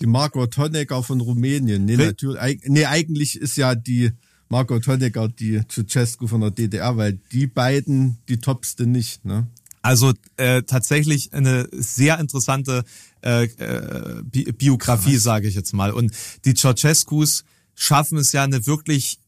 die 0.00 0.06
Margot 0.06 0.56
Honecker 0.56 1.02
von 1.02 1.20
Rumänien. 1.20 1.84
Nee, 1.84 1.96
natürlich, 1.96 2.60
nee, 2.64 2.84
eigentlich 2.84 3.40
ist 3.40 3.56
ja 3.56 3.74
die 3.74 4.12
Margot 4.48 4.86
Honecker 4.86 5.28
die 5.28 5.62
Ceausescu 5.68 6.26
von 6.26 6.40
der 6.40 6.50
DDR, 6.50 6.96
weil 6.96 7.14
die 7.32 7.46
beiden 7.46 8.18
die 8.28 8.38
topste 8.38 8.86
nicht. 8.86 9.24
Ne? 9.24 9.46
Also 9.82 10.12
äh, 10.36 10.62
tatsächlich 10.62 11.32
eine 11.32 11.68
sehr 11.72 12.18
interessante 12.18 12.84
äh, 13.22 13.44
äh, 13.44 14.22
Bi 14.22 14.50
Biografie, 14.52 15.16
sage 15.16 15.48
ich 15.48 15.54
jetzt 15.54 15.72
mal. 15.74 15.92
Und 15.92 16.12
die 16.44 16.54
Ceausescus 16.54 17.44
schaffen 17.74 18.18
es 18.18 18.32
ja 18.32 18.44
eine 18.44 18.66
wirklich 18.66 19.18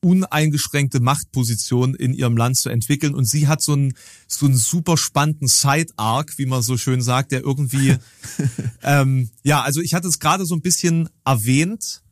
uneingeschränkte 0.00 1.00
Machtposition 1.00 1.94
in 1.94 2.14
ihrem 2.14 2.36
Land 2.36 2.58
zu 2.58 2.68
entwickeln. 2.68 3.14
Und 3.14 3.24
sie 3.24 3.48
hat 3.48 3.62
so 3.62 3.72
einen, 3.72 3.94
so 4.28 4.46
einen 4.46 4.56
super 4.56 4.96
spannenden 4.96 5.48
Side-Arc, 5.48 6.38
wie 6.38 6.46
man 6.46 6.62
so 6.62 6.76
schön 6.76 7.00
sagt, 7.02 7.32
der 7.32 7.40
irgendwie, 7.40 7.96
ähm, 8.82 9.30
ja, 9.42 9.62
also 9.62 9.80
ich 9.80 9.94
hatte 9.94 10.08
es 10.08 10.18
gerade 10.18 10.46
so 10.46 10.54
ein 10.54 10.60
bisschen 10.62 11.08
erwähnt, 11.24 12.02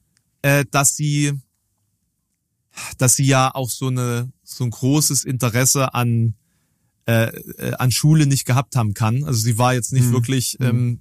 äh, 0.43 0.65
dass 0.71 0.97
sie, 0.97 1.33
dass 2.99 3.15
sie 3.17 3.27
ja 3.27 3.55
auch 3.55 3.71
so 3.71 3.87
eine, 3.89 4.33
so 4.43 4.65
ein 4.65 4.71
großes 4.71 5.25
Interesse 5.25 5.95
an, 5.95 6.35
äh, 7.07 7.27
äh, 7.59 7.75
an 7.75 7.91
Schule 7.91 8.27
nicht 8.27 8.45
gehabt 8.45 8.77
haben 8.77 8.95
kann. 8.95 9.25
Also 9.25 9.41
sie 9.41 9.59
war 9.59 9.75
jetzt 9.75 9.93
nicht 9.93 10.11
wirklich, 10.13 10.57
ähm, 10.61 11.01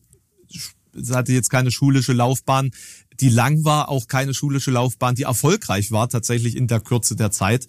sch- 0.51 0.73
sie 0.93 1.15
hatte 1.15 1.33
jetzt 1.33 1.49
keine 1.49 1.71
schulische 1.71 2.13
Laufbahn, 2.13 2.71
die 3.19 3.29
lang 3.29 3.63
war, 3.63 3.89
auch 3.89 4.07
keine 4.07 4.33
schulische 4.33 4.71
Laufbahn, 4.71 5.15
die 5.15 5.23
erfolgreich 5.23 5.91
war 5.91 6.09
tatsächlich 6.09 6.55
in 6.55 6.67
der 6.67 6.79
Kürze 6.79 7.15
der 7.15 7.31
Zeit. 7.31 7.67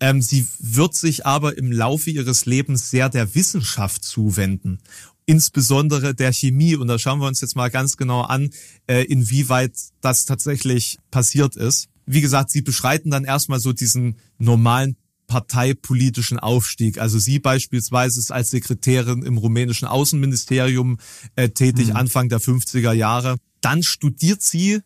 Ähm, 0.00 0.22
sie 0.22 0.46
wird 0.58 0.94
sich 0.94 1.26
aber 1.26 1.56
im 1.56 1.72
Laufe 1.72 2.10
ihres 2.10 2.46
Lebens 2.46 2.90
sehr 2.90 3.08
der 3.08 3.34
Wissenschaft 3.34 4.04
zuwenden. 4.04 4.78
Insbesondere 5.24 6.14
der 6.14 6.32
Chemie. 6.32 6.76
Und 6.76 6.88
da 6.88 6.98
schauen 6.98 7.20
wir 7.20 7.28
uns 7.28 7.40
jetzt 7.40 7.56
mal 7.56 7.70
ganz 7.70 7.96
genau 7.96 8.22
an, 8.22 8.50
äh, 8.86 9.04
inwieweit 9.04 9.72
das 10.00 10.24
tatsächlich 10.24 10.98
passiert 11.10 11.56
ist. 11.56 11.88
Wie 12.06 12.20
gesagt, 12.20 12.50
sie 12.50 12.62
beschreiten 12.62 13.10
dann 13.10 13.24
erstmal 13.24 13.60
so 13.60 13.72
diesen 13.72 14.16
normalen 14.38 14.96
parteipolitischen 15.32 16.38
Aufstieg. 16.38 16.98
Also 16.98 17.18
sie 17.18 17.38
beispielsweise 17.38 18.20
ist 18.20 18.32
als 18.32 18.50
Sekretärin 18.50 19.22
im 19.22 19.38
rumänischen 19.38 19.88
Außenministerium 19.88 20.98
äh, 21.36 21.48
tätig, 21.48 21.94
Anfang 21.94 22.28
der 22.28 22.40
50er 22.40 22.92
Jahre. 22.92 23.36
Dann 23.62 23.82
studiert 23.82 24.42
sie 24.42 24.82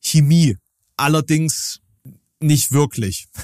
Chemie, 0.00 0.56
allerdings 0.96 1.80
nicht 2.40 2.72
wirklich. 2.72 3.28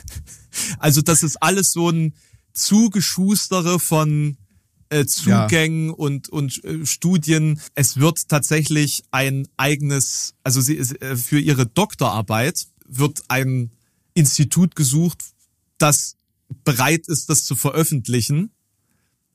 Also 0.78 1.02
das 1.02 1.22
ist 1.22 1.36
alles 1.42 1.72
so 1.72 1.90
ein 1.90 2.14
Zugeschustere 2.54 3.78
von 3.78 4.38
äh, 4.88 5.04
Zugängen 5.04 5.90
und 5.90 6.30
und 6.30 6.64
äh, 6.64 6.86
Studien. 6.86 7.60
Es 7.74 7.98
wird 7.98 8.28
tatsächlich 8.28 9.04
ein 9.10 9.48
eigenes, 9.58 10.34
also 10.44 10.62
sie 10.62 10.74
ist, 10.74 11.00
äh, 11.02 11.16
für 11.16 11.38
ihre 11.38 11.66
Doktorarbeit 11.66 12.68
wird 12.86 13.20
ein 13.28 13.70
Institut 14.14 14.76
gesucht, 14.76 15.18
das 15.78 16.16
bereit 16.64 17.06
ist, 17.08 17.28
das 17.28 17.44
zu 17.44 17.54
veröffentlichen. 17.56 18.50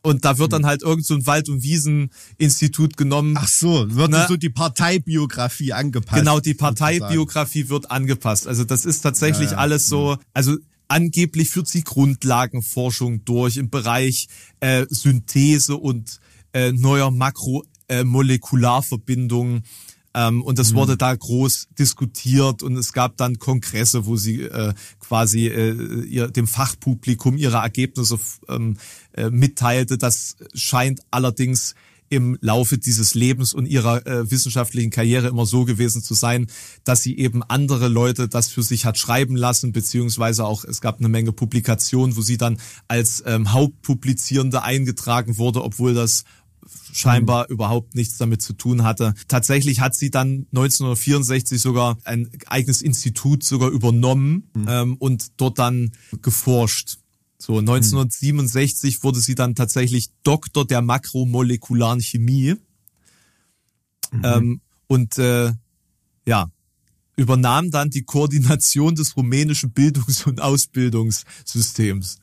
Und 0.04 0.26
da 0.26 0.40
wird 0.40 0.52
dann 0.54 0.66
halt 0.66 0.82
irgend 0.82 1.06
so 1.06 1.14
ein 1.14 1.28
Wald- 1.28 1.48
und 1.48 1.62
Wieseninstitut 1.62 2.98
genommen. 2.98 3.36
Ach 3.38 3.48
so, 3.48 3.86
wird 3.96 4.10
Ne? 4.12 4.26
so 4.28 4.36
die 4.36 4.50
Parteibiografie 4.50 5.74
angepasst. 5.74 6.18
Genau, 6.20 6.40
die. 6.40 6.56
Parteibiografie 6.56 7.70
wird 7.70 7.92
angepasst. 7.92 8.48
Also 8.48 8.64
das 8.64 8.86
ist 8.86 9.02
tatsächlich 9.02 9.52
Ja, 9.52 9.58
ja. 9.58 9.60
alles 9.60 9.86
so, 9.88 10.18
also 10.34 10.58
angeblich 10.88 11.50
führt 11.52 11.68
sie 11.68 11.84
Grundlagenforschung 11.84 13.24
durch 13.26 13.58
im 13.58 13.70
Bereich 13.70 14.28
äh, 14.60 14.88
Synthese 14.90 15.78
und 15.78 16.20
äh, 16.54 16.72
neuer 16.72 17.12
Makromolekularverbindungen. 17.12 19.62
Ähm, 20.14 20.42
und 20.42 20.60
das 20.60 20.72
mhm. 20.72 20.76
wurde 20.78 20.98
da 20.98 21.16
groß 21.16 21.70
diskutiert 21.78 22.64
und 22.64 22.76
es 22.76 22.94
gab 22.94 23.18
dann 23.18 23.40
Kongresse, 23.40 24.06
wo 24.06 24.18
sie 24.18 24.42
äh, 24.42 24.74
quasi 25.00 25.48
äh, 25.48 26.04
ihr, 26.04 26.28
dem 26.28 26.48
Fachpublikum 26.48 27.38
ihre 27.38 27.58
Ergebnisse 27.58 28.20
ähm, 28.50 28.78
äh, 29.14 29.30
mitteilte. 29.30 29.98
Das 29.98 30.36
scheint 30.54 31.02
allerdings 31.12 31.76
im 32.12 32.38
Laufe 32.42 32.78
dieses 32.78 33.16
Lebens 33.16 33.54
und 33.54 33.66
ihrer 33.66 34.06
äh, 34.06 34.30
wissenschaftlichen 34.30 34.92
Karriere 34.92 35.30
immer 35.30 35.46
so 35.46 35.64
gewesen 35.64 36.04
zu 36.04 36.14
sein, 36.14 36.48
dass 36.84 37.02
sie 37.02 37.18
eben 37.18 37.42
andere 37.42 37.88
Leute 37.88 38.28
das 38.28 38.50
für 38.50 38.64
sich 38.64 38.86
hat 38.86 38.98
schreiben 38.98 39.38
lassen, 39.38 39.72
beziehungsweise 39.72 40.44
auch 40.44 40.66
es 40.66 40.82
gab 40.82 41.00
eine 41.00 41.08
Menge 41.08 41.32
Publikationen, 41.32 42.18
wo 42.18 42.22
sie 42.22 42.38
dann 42.38 42.60
als 42.90 43.24
ähm, 43.26 43.54
Hauptpublizierende 43.54 44.62
eingetragen 44.62 45.38
wurde, 45.38 45.64
obwohl 45.64 45.94
das 45.94 46.26
scheinbar 46.94 47.46
mhm. 47.48 47.54
überhaupt 47.54 47.96
nichts 47.96 48.18
damit 48.18 48.42
zu 48.42 48.54
tun 48.54 48.84
hatte. 48.84 49.14
Tatsächlich 49.28 49.80
hat 49.80 49.96
sie 49.96 50.12
dann 50.12 50.48
1964 50.52 51.62
sogar 51.62 51.98
ein 52.04 52.30
eigenes 52.48 52.82
Institut 52.82 53.44
sogar 53.44 53.70
übernommen 53.70 54.50
mhm. 54.56 54.66
ähm, 54.68 54.96
und 54.98 55.28
dort 55.38 55.60
dann 55.60 55.92
geforscht. 56.22 56.98
So 57.38 57.58
1967 57.58 58.96
hm. 58.96 59.04
wurde 59.04 59.20
sie 59.20 59.34
dann 59.34 59.56
tatsächlich 59.56 60.12
Doktor 60.22 60.66
der 60.66 60.84
makromolekularen 60.84 62.00
Chemie. 62.00 62.56
Mhm. 64.12 64.22
Ähm, 64.24 64.62
und 64.86 65.18
äh, 65.18 65.52
ja, 66.28 66.52
übernahm 67.16 67.72
dann 67.72 67.90
die 67.90 68.04
Koordination 68.04 68.94
des 68.96 69.18
rumänischen 69.18 69.72
Bildungs- 69.72 70.26
und 70.28 70.40
Ausbildungssystems. 70.40 72.18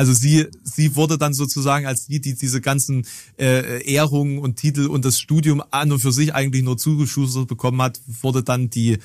Also 0.00 0.14
sie, 0.14 0.46
sie 0.64 0.96
wurde 0.96 1.18
dann 1.18 1.34
sozusagen 1.34 1.84
als 1.84 2.06
die, 2.06 2.22
die 2.22 2.34
diese 2.34 2.62
ganzen 2.62 3.06
äh, 3.38 3.84
Ehrungen 3.84 4.38
und 4.38 4.56
Titel 4.56 4.86
und 4.86 5.04
das 5.04 5.20
Studium 5.20 5.62
an 5.70 5.92
und 5.92 6.00
für 6.00 6.10
sich 6.10 6.34
eigentlich 6.34 6.62
nur 6.62 6.78
zugeschustert 6.78 7.48
bekommen 7.48 7.82
hat, 7.82 8.00
wurde 8.22 8.42
dann 8.42 8.70
die 8.70 8.96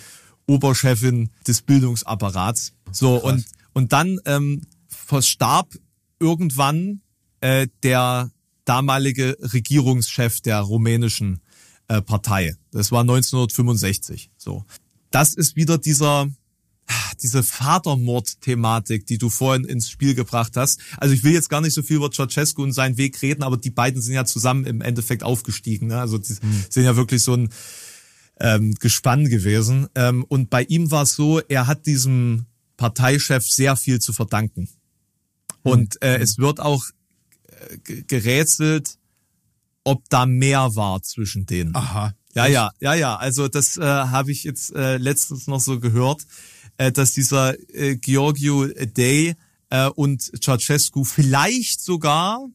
Oberchefin 0.48 1.32
des 1.46 1.64
Bildungsapparats. 1.64 2.72
So 2.94 3.20
Krass. 3.20 3.34
und 3.34 3.46
und 3.74 3.92
dann 3.92 4.22
ähm, 4.24 4.62
verstarb 4.88 5.68
irgendwann 6.18 7.02
äh, 7.42 7.68
der 7.84 8.32
damalige 8.64 9.36
Regierungschef 9.42 10.40
der 10.40 10.62
rumänischen 10.62 11.42
äh, 11.90 12.02
Partei. 12.02 12.56
Das 12.72 12.94
war 12.94 13.02
1965. 13.02 14.32
So, 14.38 14.64
das 15.12 15.34
ist 15.34 15.58
wieder 15.58 15.78
dieser 15.78 16.30
diese 17.22 17.44
Vatermord-Thematik, 17.44 19.06
die 19.06 19.18
du 19.18 19.30
vorhin 19.30 19.66
ins 19.66 19.90
Spiel 19.90 20.16
gebracht 20.16 20.56
hast. 20.56 20.80
Also 20.98 21.14
ich 21.14 21.24
will 21.24 21.34
jetzt 21.34 21.50
gar 21.50 21.62
nicht 21.62 21.74
so 21.74 21.84
viel 21.84 21.98
über 21.98 22.12
Ceausescu 22.12 22.64
und 22.64 22.74
seinen 22.74 22.98
Weg 22.98 23.22
reden, 23.22 23.44
aber 23.44 23.58
die 23.58 23.70
beiden 23.70 24.02
sind 24.02 24.14
ja 24.14 24.26
zusammen 24.26 24.66
im 24.66 24.82
Endeffekt 24.82 25.24
aufgestiegen. 25.24 25.88
Ne? 25.88 26.00
Also 26.00 26.18
die 26.18 26.34
mhm. 26.34 26.66
sind 26.70 26.84
ja 26.84 26.96
wirklich 26.96 27.22
so 27.22 27.34
ein 27.34 27.50
ähm, 28.40 28.76
Gespann 28.76 29.30
gewesen. 29.30 29.88
Ähm, 29.96 30.24
und 30.24 30.50
bei 30.50 30.64
ihm 30.64 30.92
war 30.92 31.04
es 31.04 31.16
so, 31.16 31.40
er 31.40 31.68
hat 31.68 31.86
diesem 31.86 32.46
Parteichef 32.78 33.46
sehr 33.48 33.76
viel 33.76 34.00
zu 34.00 34.14
verdanken. 34.14 34.70
Und 35.64 36.02
äh, 36.02 36.18
es 36.18 36.38
wird 36.38 36.60
auch 36.60 36.84
äh, 37.48 38.04
gerätselt, 38.04 38.98
ob 39.84 40.08
da 40.10 40.26
mehr 40.26 40.76
war 40.76 41.02
zwischen 41.02 41.46
denen. 41.46 41.76
Aha. 41.76 42.14
Ja, 42.34 42.48
ja, 42.48 42.72
ja, 42.82 42.94
ja. 42.94 43.16
Also 43.16 43.48
das 43.48 43.78
äh, 43.78 43.82
habe 43.82 44.32
ich 44.32 44.44
jetzt 44.44 44.76
äh, 44.76 44.98
letztens 44.98 45.48
noch 45.48 45.62
so 45.62 45.80
gehört, 45.80 46.26
äh, 46.78 46.92
dass 46.92 47.14
dieser 47.14 47.56
äh, 47.74 47.96
Giorgio 47.96 48.68
Day 48.68 49.36
äh, 49.70 49.88
und 49.90 50.22
Ceausescu 50.22 51.04
vielleicht 51.04 51.82
sogar 51.82 52.48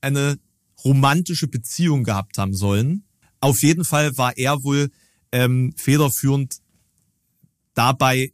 eine 0.00 0.38
romantische 0.84 1.48
Beziehung 1.48 2.04
gehabt 2.04 2.38
haben 2.38 2.54
sollen. 2.54 3.04
Auf 3.40 3.62
jeden 3.62 3.84
Fall 3.84 4.16
war 4.16 4.36
er 4.36 4.62
wohl 4.62 4.90
ähm, 5.32 5.74
federführend 5.76 6.56
dabei, 7.74 8.32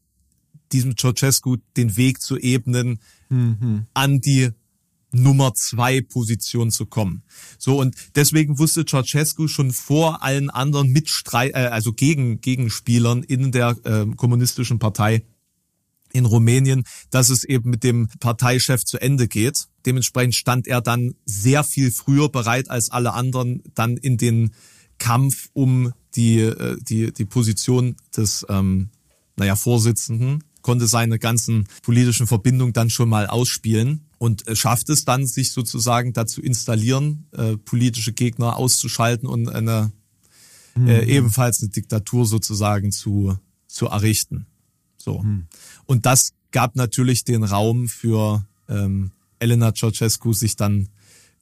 diesem 0.73 0.97
Ceausescu 0.97 1.57
den 1.77 1.97
Weg 1.97 2.21
zu 2.21 2.39
ebnen, 2.39 3.01
mhm. 3.29 3.87
an 3.95 4.21
die 4.21 4.51
Nummer 5.13 5.55
zwei 5.55 6.01
Position 6.01 6.71
zu 6.71 6.87
kommen. 6.87 7.23
So 7.59 7.79
und 7.79 7.95
deswegen 8.15 8.59
wusste 8.59 8.85
Ceausescu 8.85 9.49
schon 9.49 9.73
vor 9.73 10.23
allen 10.23 10.51
anderen 10.51 10.91
Mitstreit, 10.91 11.53
äh, 11.55 11.69
also 11.71 11.93
gegen 11.93 12.41
Gegenspielern 12.41 13.23
in 13.23 13.53
der 13.53 13.77
äh, 13.85 14.07
kommunistischen 14.17 14.79
Partei 14.79 15.23
in 16.13 16.27
Rumänien, 16.27 16.85
dass 17.11 17.31
es 17.31 17.45
eben 17.45 17.71
mit 17.71 17.85
dem 17.85 18.09
Parteichef 18.21 18.85
zu 18.85 19.01
Ende 19.01 19.29
geht. 19.29 19.67
Dementsprechend 19.87 20.35
stand 20.35 20.67
er 20.67 20.81
dann 20.81 21.15
sehr 21.25 21.65
viel 21.65 21.91
früher 21.91 22.29
bereit 22.29 22.71
als 22.71 22.91
alle 22.91 23.15
anderen 23.15 23.63
dann 23.75 23.97
in 23.97 24.19
den 24.19 24.53
Kampf 24.99 25.49
um 25.53 25.93
die 26.15 26.41
äh, 26.41 26.77
die 26.81 27.13
die 27.13 27.25
Position 27.25 27.97
des 28.17 28.47
ähm, 28.49 28.91
naja 29.37 29.57
Vorsitzenden 29.57 30.45
konnte 30.63 30.87
seine 30.87 31.19
ganzen 31.19 31.69
politischen 31.83 32.27
Verbindungen 32.27 32.73
dann 32.73 32.91
schon 32.91 33.09
mal 33.09 33.27
ausspielen 33.27 34.07
und 34.19 34.45
schafft 34.55 34.89
es 34.89 35.05
dann, 35.05 35.27
sich 35.27 35.53
sozusagen 35.53 36.13
dazu 36.13 36.41
installieren, 36.41 37.27
äh, 37.33 37.57
politische 37.57 38.13
Gegner 38.13 38.57
auszuschalten 38.57 39.29
und 39.29 39.49
eine 39.49 39.93
mhm. 40.75 40.89
äh, 40.89 41.05
ebenfalls 41.05 41.61
eine 41.61 41.71
Diktatur 41.71 42.27
sozusagen 42.27 42.93
zu, 42.93 43.37
zu 43.67 43.87
errichten. 43.87 44.47
So. 44.97 45.21
Mhm. 45.21 45.47
Und 45.87 46.07
das 46.07 46.33
gab 46.53 46.77
natürlich 46.77 47.25
den 47.25 47.45
Raum 47.45 47.89
für 47.89 48.47
ähm, 48.69 49.11
Elena 49.39 49.75
Ceausescu, 49.75 50.33
sich 50.33 50.57
dann 50.57 50.89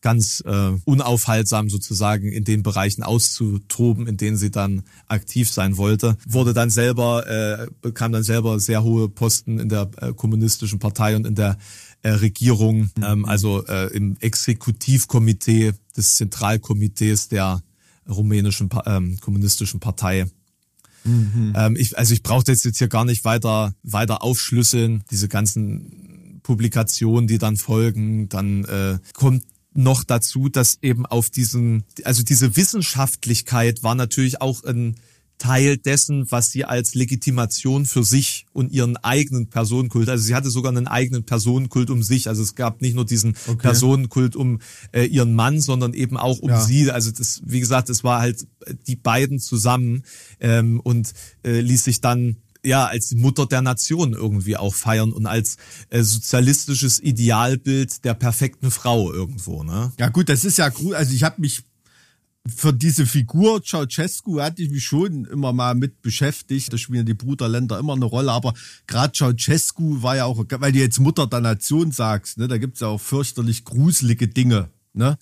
ganz 0.00 0.42
äh, 0.46 0.72
unaufhaltsam 0.84 1.68
sozusagen 1.68 2.32
in 2.32 2.44
den 2.44 2.62
Bereichen 2.62 3.02
auszutoben, 3.02 4.06
in 4.06 4.16
denen 4.16 4.36
sie 4.36 4.50
dann 4.50 4.82
aktiv 5.06 5.50
sein 5.50 5.76
wollte. 5.76 6.16
Wurde 6.26 6.54
dann 6.54 6.70
selber, 6.70 7.26
äh, 7.26 7.66
bekam 7.82 8.12
dann 8.12 8.22
selber 8.22 8.60
sehr 8.60 8.82
hohe 8.82 9.08
Posten 9.08 9.58
in 9.58 9.68
der 9.68 9.90
äh, 9.98 10.12
kommunistischen 10.12 10.78
Partei 10.78 11.16
und 11.16 11.26
in 11.26 11.34
der 11.34 11.58
äh, 12.02 12.10
Regierung, 12.10 12.90
ähm, 13.02 13.24
also 13.24 13.64
äh, 13.66 13.92
im 13.94 14.16
Exekutivkomitee 14.20 15.72
des 15.96 16.16
Zentralkomitees 16.16 17.28
der 17.28 17.62
rumänischen 18.08 18.70
ähm, 18.86 19.18
kommunistischen 19.20 19.80
Partei. 19.80 20.26
Mhm. 21.04 21.52
Ähm, 21.56 21.76
ich, 21.76 21.98
also 21.98 22.14
ich 22.14 22.22
brauche 22.22 22.44
das 22.44 22.64
jetzt 22.64 22.78
hier 22.78 22.88
gar 22.88 23.04
nicht 23.04 23.24
weiter 23.24 23.74
weiter 23.82 24.22
aufschlüsseln. 24.22 25.04
Diese 25.10 25.28
ganzen 25.28 26.40
Publikationen, 26.42 27.26
die 27.26 27.38
dann 27.38 27.56
folgen, 27.56 28.28
dann 28.28 28.64
äh, 28.64 28.98
kommt 29.14 29.44
noch 29.72 30.04
dazu, 30.04 30.48
dass 30.48 30.78
eben 30.82 31.06
auf 31.06 31.30
diesen, 31.30 31.84
also 32.04 32.22
diese 32.22 32.56
Wissenschaftlichkeit 32.56 33.82
war 33.82 33.94
natürlich 33.94 34.40
auch 34.40 34.64
ein 34.64 34.96
Teil 35.40 35.78
dessen, 35.78 36.30
was 36.30 36.52
sie 36.52 36.66
als 36.66 36.94
Legitimation 36.94 37.86
für 37.86 38.04
sich 38.04 38.46
und 38.52 38.72
ihren 38.72 38.98
eigenen 38.98 39.48
Personenkult, 39.48 40.08
also 40.10 40.22
sie 40.22 40.34
hatte 40.34 40.50
sogar 40.50 40.70
einen 40.70 40.86
eigenen 40.86 41.24
Personenkult 41.24 41.88
um 41.88 42.02
sich, 42.02 42.28
also 42.28 42.42
es 42.42 42.54
gab 42.54 42.82
nicht 42.82 42.94
nur 42.94 43.06
diesen 43.06 43.34
okay. 43.46 43.56
Personenkult 43.56 44.36
um 44.36 44.60
äh, 44.92 45.04
ihren 45.04 45.34
Mann, 45.34 45.60
sondern 45.60 45.94
eben 45.94 46.18
auch 46.18 46.40
um 46.40 46.50
ja. 46.50 46.60
sie, 46.60 46.90
also 46.90 47.10
das, 47.10 47.40
wie 47.44 47.58
gesagt, 47.58 47.88
es 47.88 48.04
war 48.04 48.20
halt 48.20 48.46
die 48.86 48.96
beiden 48.96 49.40
zusammen 49.40 50.02
ähm, 50.40 50.78
und 50.78 51.14
äh, 51.42 51.60
ließ 51.60 51.84
sich 51.84 52.02
dann 52.02 52.36
ja 52.64 52.86
als 52.86 53.12
Mutter 53.12 53.46
der 53.46 53.62
Nation 53.62 54.12
irgendwie 54.12 54.56
auch 54.56 54.74
feiern 54.74 55.12
und 55.12 55.26
als 55.26 55.56
äh, 55.88 56.02
sozialistisches 56.02 57.00
Idealbild 57.00 58.04
der 58.04 58.14
perfekten 58.14 58.70
Frau 58.70 59.12
irgendwo, 59.12 59.62
ne? 59.62 59.92
Ja 59.98 60.08
gut, 60.08 60.28
das 60.28 60.44
ist 60.44 60.58
ja 60.58 60.68
gut. 60.68 60.94
Also 60.94 61.14
ich 61.14 61.22
habe 61.22 61.40
mich 61.40 61.62
für 62.46 62.72
diese 62.72 63.06
Figur 63.06 63.62
Ceausescu 63.62 64.40
hatte 64.40 64.62
ich 64.62 64.70
mich 64.70 64.84
schon 64.84 65.26
immer 65.26 65.52
mal 65.52 65.74
mit 65.74 66.00
beschäftigt. 66.02 66.72
Da 66.72 66.78
spielen 66.78 67.04
die 67.04 67.14
Bruderländer 67.14 67.78
immer 67.78 67.92
eine 67.92 68.06
Rolle. 68.06 68.32
Aber 68.32 68.54
gerade 68.86 69.12
Ceausescu 69.12 70.02
war 70.02 70.16
ja 70.16 70.24
auch, 70.24 70.44
weil 70.48 70.72
du 70.72 70.78
jetzt 70.78 71.00
Mutter 71.00 71.26
der 71.26 71.40
Nation 71.40 71.92
sagst, 71.92 72.38
ne, 72.38 72.48
da 72.48 72.58
gibt's 72.58 72.80
ja 72.80 72.88
auch 72.88 73.00
fürchterlich 73.00 73.64
gruselige 73.64 74.28
Dinge. 74.28 74.70
Ne? 74.92 75.18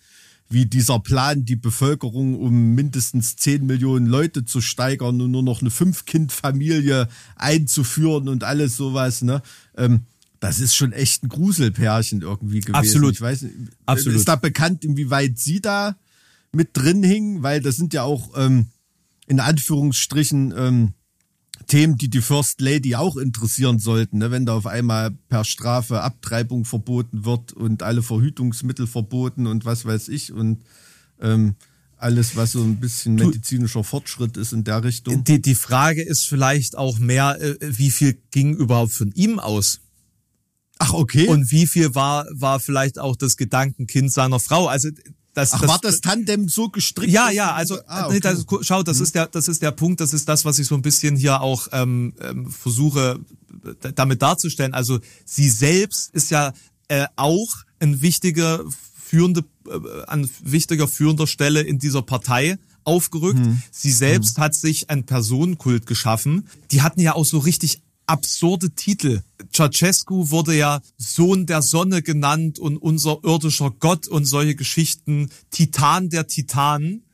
Wie 0.50 0.66
dieser 0.66 0.98
Plan, 1.00 1.44
die 1.44 1.56
Bevölkerung 1.56 2.38
um 2.38 2.74
mindestens 2.74 3.36
10 3.36 3.66
Millionen 3.66 4.06
Leute 4.06 4.44
zu 4.44 4.60
steigern 4.60 5.20
und 5.20 5.30
nur 5.30 5.42
noch 5.42 5.60
eine 5.60 5.70
Fünf-Kind-Familie 5.70 7.08
einzuführen 7.36 8.28
und 8.28 8.44
alles 8.44 8.76
sowas, 8.76 9.22
ne? 9.22 9.42
Ähm, 9.76 10.02
das 10.40 10.60
ist 10.60 10.76
schon 10.76 10.92
echt 10.92 11.24
ein 11.24 11.28
Gruselpärchen 11.28 12.22
irgendwie 12.22 12.60
gewesen. 12.60 12.76
Absolut. 12.76 13.14
Ich 13.14 13.20
weiß 13.20 13.42
nicht, 13.42 13.54
Absolut. 13.86 14.18
ist 14.18 14.28
da 14.28 14.36
bekannt, 14.36 14.84
inwieweit 14.84 15.38
sie 15.38 15.60
da 15.60 15.96
mit 16.52 16.76
drin 16.76 17.02
hing? 17.02 17.42
Weil 17.42 17.60
das 17.60 17.76
sind 17.76 17.92
ja 17.92 18.04
auch 18.04 18.30
ähm, 18.36 18.66
in 19.26 19.40
Anführungsstrichen 19.40 20.54
ähm, 20.56 20.92
Themen, 21.68 21.96
die 21.98 22.08
die 22.08 22.22
First 22.22 22.60
Lady 22.60 22.96
auch 22.96 23.16
interessieren 23.16 23.78
sollten, 23.78 24.18
ne? 24.18 24.30
wenn 24.30 24.46
da 24.46 24.54
auf 24.54 24.66
einmal 24.66 25.12
per 25.28 25.44
Strafe 25.44 26.00
Abtreibung 26.00 26.64
verboten 26.64 27.24
wird 27.24 27.52
und 27.52 27.82
alle 27.82 28.02
Verhütungsmittel 28.02 28.86
verboten 28.86 29.46
und 29.46 29.64
was 29.64 29.84
weiß 29.84 30.08
ich 30.08 30.32
und 30.32 30.64
ähm, 31.20 31.54
alles, 31.98 32.36
was 32.36 32.52
so 32.52 32.62
ein 32.62 32.76
bisschen 32.76 33.16
medizinischer 33.16 33.84
Fortschritt 33.84 34.36
ist 34.36 34.52
in 34.52 34.64
der 34.64 34.82
Richtung. 34.82 35.24
Die, 35.24 35.42
die 35.42 35.54
Frage 35.54 36.02
ist 36.02 36.26
vielleicht 36.26 36.76
auch 36.76 36.98
mehr, 36.98 37.40
äh, 37.40 37.56
wie 37.60 37.90
viel 37.90 38.18
ging 38.30 38.54
überhaupt 38.54 38.92
von 38.92 39.12
ihm 39.12 39.38
aus? 39.38 39.80
Ach, 40.78 40.92
okay. 40.92 41.26
Und 41.26 41.50
wie 41.50 41.66
viel 41.66 41.94
war, 41.94 42.26
war 42.30 42.60
vielleicht 42.60 42.98
auch 42.98 43.16
das 43.16 43.36
Gedankenkind 43.36 44.12
seiner 44.12 44.38
Frau? 44.38 44.68
Also, 44.68 44.90
das, 45.38 45.52
Ach, 45.52 45.60
das, 45.60 45.68
war 45.70 45.78
das 45.80 46.00
Tandem 46.00 46.48
so 46.48 46.68
gestrickt? 46.68 47.12
ja, 47.12 47.30
ja, 47.30 47.52
also 47.52 47.78
Ah, 47.86 48.08
nee, 48.10 48.16
okay. 48.16 48.20
das, 48.20 48.44
schau, 48.62 48.82
das 48.82 49.00
ist 49.00 49.14
der, 49.14 49.28
das 49.28 49.46
ist 49.48 49.62
der 49.62 49.70
Punkt, 49.70 50.00
das 50.00 50.12
ist 50.12 50.28
das, 50.28 50.44
was 50.44 50.58
ich 50.58 50.66
so 50.66 50.74
ein 50.74 50.82
bisschen 50.82 51.16
hier 51.16 51.40
auch 51.40 51.68
ähm, 51.72 52.12
ähm, 52.20 52.50
versuche 52.50 53.20
damit 53.94 54.20
darzustellen. 54.20 54.74
Also 54.74 54.98
sie 55.24 55.48
selbst 55.48 56.10
ist 56.12 56.30
ja 56.30 56.52
äh, 56.88 57.06
auch 57.16 57.48
ein 57.80 58.02
wichtiger 58.02 58.64
führende, 59.00 59.44
äh, 59.68 60.02
an 60.06 60.28
wichtiger 60.42 60.88
führender 60.88 61.26
Stelle 61.26 61.60
in 61.60 61.78
dieser 61.78 62.02
Partei 62.02 62.58
aufgerückt. 62.84 63.40
Sie 63.70 63.92
selbst 63.92 64.38
hat 64.38 64.54
sich 64.54 64.90
einen 64.90 65.04
Personenkult 65.04 65.86
geschaffen. 65.86 66.48
Die 66.70 66.82
hatten 66.82 67.00
ja 67.00 67.14
auch 67.14 67.24
so 67.24 67.38
richtig 67.38 67.82
absurde 68.08 68.70
Titel. 68.70 69.22
Ceausescu 69.52 70.30
wurde 70.30 70.56
ja 70.56 70.80
Sohn 70.96 71.46
der 71.46 71.62
Sonne 71.62 72.02
genannt 72.02 72.58
und 72.58 72.76
unser 72.76 73.18
irdischer 73.22 73.70
Gott 73.70 74.08
und 74.08 74.24
solche 74.24 74.54
Geschichten. 74.54 75.30
Titan 75.50 76.10
der 76.10 76.26
Titanen. 76.26 77.04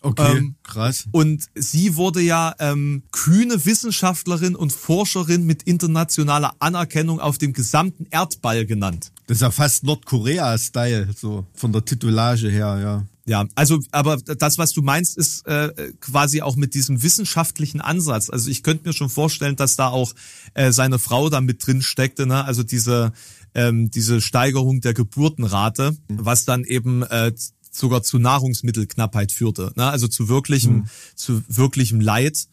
Okay, 0.00 0.36
ähm, 0.36 0.54
krass. 0.62 1.06
Und 1.10 1.48
sie 1.56 1.96
wurde 1.96 2.20
ja 2.20 2.54
ähm, 2.60 3.02
kühne 3.10 3.64
Wissenschaftlerin 3.66 4.54
und 4.54 4.72
Forscherin 4.72 5.44
mit 5.44 5.64
internationaler 5.64 6.54
Anerkennung 6.60 7.18
auf 7.18 7.38
dem 7.38 7.52
gesamten 7.52 8.06
Erdball 8.10 8.64
genannt. 8.64 9.10
Das 9.26 9.38
ist 9.38 9.42
ja 9.42 9.50
fast 9.50 9.82
Nordkorea-Style, 9.84 11.08
so 11.16 11.44
von 11.52 11.72
der 11.72 11.84
Titulage 11.84 12.48
her, 12.48 12.78
ja. 12.80 13.06
Ja, 13.28 13.46
also, 13.56 13.78
aber 13.92 14.16
das, 14.16 14.56
was 14.56 14.72
du 14.72 14.80
meinst, 14.80 15.18
ist 15.18 15.46
äh, 15.46 15.70
quasi 16.00 16.40
auch 16.40 16.56
mit 16.56 16.72
diesem 16.72 17.02
wissenschaftlichen 17.02 17.82
Ansatz. 17.82 18.30
Also 18.30 18.48
ich 18.48 18.62
könnte 18.62 18.88
mir 18.88 18.94
schon 18.94 19.10
vorstellen, 19.10 19.54
dass 19.54 19.76
da 19.76 19.88
auch 19.88 20.14
äh, 20.54 20.72
seine 20.72 20.98
Frau 20.98 21.28
da 21.28 21.42
mit 21.42 21.64
drin 21.66 21.82
steckte, 21.82 22.26
ne? 22.26 22.46
Also 22.46 22.62
diese 22.62 23.12
ähm, 23.54 23.90
diese 23.90 24.22
Steigerung 24.22 24.80
der 24.80 24.94
Geburtenrate, 24.94 25.94
was 26.08 26.46
dann 26.46 26.64
eben 26.64 27.02
äh, 27.02 27.32
sogar 27.70 28.02
zu 28.02 28.18
Nahrungsmittelknappheit 28.18 29.30
führte, 29.30 29.72
ne? 29.76 29.90
Also 29.90 30.08
zu 30.08 30.30
wirklichem 30.30 30.86
zu 31.14 31.42
wirklichem 31.48 32.00
Leid, 32.00 32.48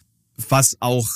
was 0.50 0.76
auch 0.82 1.08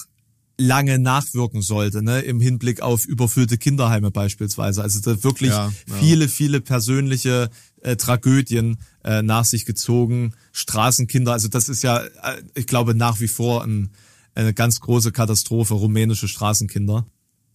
lange 0.59 0.99
nachwirken 0.99 1.61
sollte, 1.61 2.03
ne, 2.03 2.19
im 2.19 2.41
Hinblick 2.41 2.81
auf 2.81 3.05
überfüllte 3.05 3.57
Kinderheime 3.57 4.11
beispielsweise. 4.11 4.83
Also 4.83 4.99
da 4.99 5.23
wirklich 5.23 5.51
Ja, 5.51 5.71
ja. 5.87 5.95
viele, 5.99 6.27
viele 6.27 6.59
persönliche 6.61 7.49
äh, 7.81 7.95
Tragödien 7.95 8.77
äh, 9.03 9.21
nach 9.21 9.45
sich 9.45 9.65
gezogen, 9.65 10.33
Straßenkinder. 10.51 11.31
Also 11.31 11.47
das 11.47 11.69
ist 11.69 11.81
ja, 11.83 11.99
äh, 11.99 12.41
ich 12.55 12.67
glaube, 12.67 12.95
nach 12.95 13.19
wie 13.19 13.27
vor 13.27 13.63
ein, 13.63 13.91
eine 14.35 14.53
ganz 14.53 14.79
große 14.79 15.11
Katastrophe, 15.11 15.73
rumänische 15.73 16.27
Straßenkinder. 16.27 17.05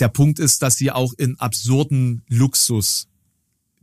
Der 0.00 0.08
Punkt 0.08 0.38
ist, 0.38 0.62
dass 0.62 0.76
sie 0.76 0.90
auch 0.90 1.12
in 1.16 1.38
absurden 1.38 2.22
Luxus 2.28 3.08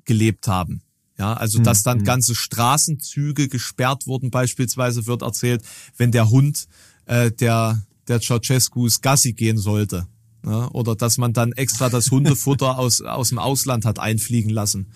gelebt 0.04 0.48
haben. 0.48 0.82
Ja, 1.18 1.34
also 1.34 1.60
Hm, 1.60 1.64
dass 1.64 1.84
dann 1.84 2.04
ganze 2.04 2.34
Straßenzüge 2.34 3.48
gesperrt 3.48 4.08
wurden, 4.08 4.32
beispielsweise 4.32 5.06
wird 5.06 5.22
erzählt, 5.22 5.64
wenn 5.98 6.12
der 6.12 6.30
Hund 6.30 6.68
äh, 7.06 7.32
der 7.32 7.84
der 8.08 8.20
Ceausescu's 8.20 9.02
Gassi 9.02 9.34
gehen 9.34 9.58
sollte. 9.58 10.08
Ja, 10.44 10.70
oder 10.72 10.96
dass 10.96 11.20
man 11.20 11.34
dann 11.34 11.52
extra 11.52 11.90
das 11.90 12.10
Hundefutter 12.10 12.78
aus, 12.80 13.02
aus 13.02 13.30
dem 13.30 13.38
Ausland 13.38 13.86
hat 13.86 14.00
einfliegen 14.00 14.50
lassen 14.50 14.88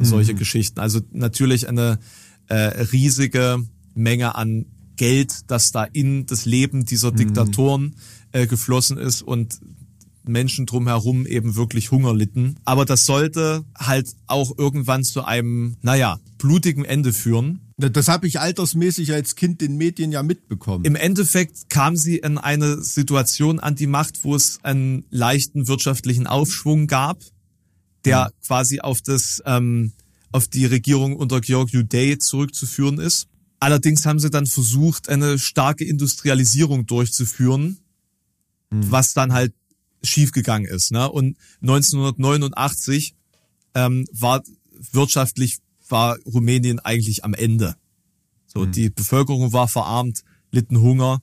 und 0.00 0.06
solche 0.06 0.34
Geschichten. 0.34 0.80
Also 0.80 1.00
natürlich 1.12 1.68
eine 1.68 1.98
äh, 2.48 2.54
riesige 2.54 3.62
Menge 3.94 4.34
an 4.34 4.66
Geld, 4.96 5.50
das 5.50 5.72
da 5.72 5.84
in 5.84 6.26
das 6.26 6.44
Leben 6.44 6.84
dieser 6.84 7.12
Diktatoren 7.12 7.96
äh, 8.32 8.46
geflossen 8.46 8.98
ist 8.98 9.22
und 9.22 9.60
Menschen 10.24 10.66
drumherum 10.66 11.26
eben 11.26 11.56
wirklich 11.56 11.90
Hunger 11.90 12.14
litten. 12.14 12.56
Aber 12.64 12.84
das 12.84 13.06
sollte 13.06 13.64
halt 13.78 14.14
auch 14.26 14.56
irgendwann 14.58 15.02
zu 15.04 15.24
einem, 15.24 15.76
naja, 15.82 16.18
blutigen 16.38 16.84
Ende 16.84 17.12
führen. 17.12 17.60
Das 17.76 18.08
habe 18.08 18.26
ich 18.26 18.40
altersmäßig 18.40 19.12
als 19.12 19.36
Kind 19.36 19.62
den 19.62 19.76
Medien 19.76 20.12
ja 20.12 20.22
mitbekommen. 20.22 20.84
Im 20.84 20.96
Endeffekt 20.96 21.70
kam 21.70 21.96
sie 21.96 22.18
in 22.18 22.36
eine 22.36 22.82
Situation 22.82 23.58
an 23.58 23.74
die 23.74 23.86
Macht, 23.86 24.22
wo 24.22 24.34
es 24.34 24.58
einen 24.62 25.04
leichten 25.10 25.66
wirtschaftlichen 25.66 26.26
Aufschwung 26.26 26.86
gab, 26.86 27.22
der 28.04 28.32
quasi 28.46 28.80
auf 28.80 29.02
das 29.02 29.42
ähm, 29.46 29.92
auf 30.32 30.48
die 30.48 30.66
Regierung 30.66 31.16
unter 31.16 31.40
Georg 31.40 31.70
Day 31.72 32.18
zurückzuführen 32.18 32.98
ist. 32.98 33.26
Allerdings 33.58 34.06
haben 34.06 34.20
sie 34.20 34.30
dann 34.30 34.46
versucht, 34.46 35.08
eine 35.08 35.38
starke 35.38 35.84
Industrialisierung 35.84 36.86
durchzuführen, 36.86 37.78
was 38.70 39.12
dann 39.12 39.32
halt 39.32 39.52
schiefgegangen 40.02 40.68
ist. 40.70 40.92
Ne? 40.92 41.10
Und 41.10 41.36
1989 41.60 43.14
ähm, 43.74 44.06
war 44.12 44.42
wirtschaftlich 44.92 45.58
war 45.88 46.18
Rumänien 46.24 46.78
eigentlich 46.78 47.24
am 47.24 47.34
Ende. 47.34 47.76
So, 48.46 48.64
die 48.64 48.90
Bevölkerung 48.90 49.52
war 49.52 49.68
verarmt, 49.68 50.22
litten 50.50 50.80
Hunger 50.80 51.20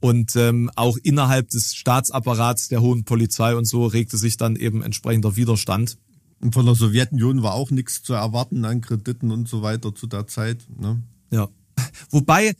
und 0.00 0.36
ähm, 0.36 0.70
auch 0.76 0.96
innerhalb 1.02 1.48
des 1.50 1.74
Staatsapparats 1.74 2.68
der 2.68 2.82
hohen 2.82 3.04
Polizei 3.04 3.54
und 3.54 3.66
so 3.66 3.86
regte 3.86 4.16
sich 4.18 4.36
dann 4.36 4.56
eben 4.56 4.82
entsprechender 4.82 5.36
Widerstand. 5.36 5.98
Von 6.52 6.66
der 6.66 6.74
Sowjetunion 6.74 7.42
war 7.42 7.54
auch 7.54 7.70
nichts 7.70 8.02
zu 8.02 8.12
erwarten 8.12 8.64
an 8.64 8.80
Krediten 8.80 9.30
und 9.30 9.48
so 9.48 9.62
weiter 9.62 9.94
zu 9.94 10.06
der 10.06 10.26
Zeit. 10.26 10.66
Ne? 10.78 11.02
Ja. 11.30 11.48
Wobei 12.10 12.54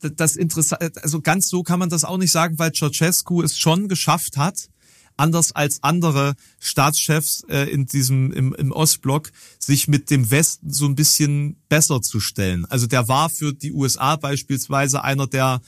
das 0.00 0.36
interessant, 0.36 0.98
also 1.02 1.20
ganz 1.20 1.48
so 1.48 1.62
kann 1.62 1.78
man 1.78 1.90
das 1.90 2.04
auch 2.04 2.16
nicht 2.16 2.32
sagen, 2.32 2.58
weil 2.58 2.72
Ceausescu 2.72 3.42
es 3.42 3.58
schon 3.58 3.88
geschafft 3.88 4.36
hat, 4.36 4.68
anders 5.16 5.52
als 5.52 5.82
andere 5.82 6.34
Staatschefs 6.58 7.44
äh, 7.48 7.64
in 7.64 7.86
diesem 7.86 8.32
im, 8.32 8.54
im 8.54 8.72
Ostblock 8.72 9.30
sich 9.58 9.86
mit 9.86 10.10
dem 10.10 10.30
Westen 10.30 10.72
so 10.72 10.86
ein 10.86 10.94
bisschen 10.94 11.62
besser 11.68 12.00
zu 12.00 12.20
stellen. 12.20 12.64
Also 12.66 12.86
der 12.86 13.08
war 13.08 13.28
für 13.28 13.52
die 13.52 13.72
USA 13.72 14.16
beispielsweise 14.16 15.04
einer 15.04 15.26
der 15.26 15.60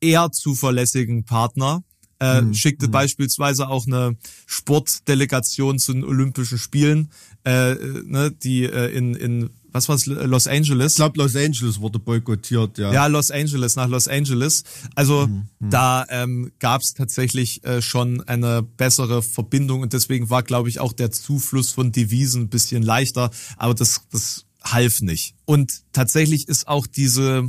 eher 0.00 0.32
zuverlässigen 0.32 1.24
Partner. 1.24 1.82
Äh, 2.18 2.54
schickte 2.54 2.88
beispielsweise 2.88 3.68
auch 3.68 3.86
eine 3.86 4.16
Sportdelegation 4.46 5.78
zu 5.78 5.92
den 5.92 6.04
Olympischen 6.04 6.58
Spielen, 6.58 7.10
äh, 7.44 7.74
ne, 7.74 8.30
die 8.30 8.64
äh, 8.64 8.96
in, 8.96 9.14
in 9.14 9.50
was 9.74 9.88
war's, 9.88 10.06
Los 10.06 10.46
Angeles. 10.46 10.92
Ich 10.92 10.96
glaube, 10.96 11.18
Los 11.18 11.34
Angeles 11.34 11.80
wurde 11.80 11.98
boykottiert, 11.98 12.78
ja. 12.78 12.92
Ja, 12.92 13.06
Los 13.08 13.32
Angeles, 13.32 13.74
nach 13.74 13.88
Los 13.88 14.06
Angeles. 14.06 14.62
Also 14.94 15.28
da 15.58 16.06
ähm, 16.08 16.52
gab 16.60 16.80
es 16.82 16.94
tatsächlich 16.94 17.64
äh, 17.64 17.82
schon 17.82 18.22
eine 18.22 18.62
bessere 18.62 19.22
Verbindung 19.22 19.82
und 19.82 19.92
deswegen 19.92 20.30
war, 20.30 20.44
glaube 20.44 20.68
ich, 20.68 20.78
auch 20.78 20.92
der 20.92 21.10
Zufluss 21.10 21.72
von 21.72 21.90
Devisen 21.90 22.42
ein 22.42 22.48
bisschen 22.48 22.84
leichter, 22.84 23.30
aber 23.56 23.74
das, 23.74 24.02
das 24.12 24.46
half 24.62 25.00
nicht. 25.00 25.34
Und 25.44 25.82
tatsächlich 25.92 26.48
ist 26.48 26.68
auch 26.68 26.86
diese, 26.86 27.48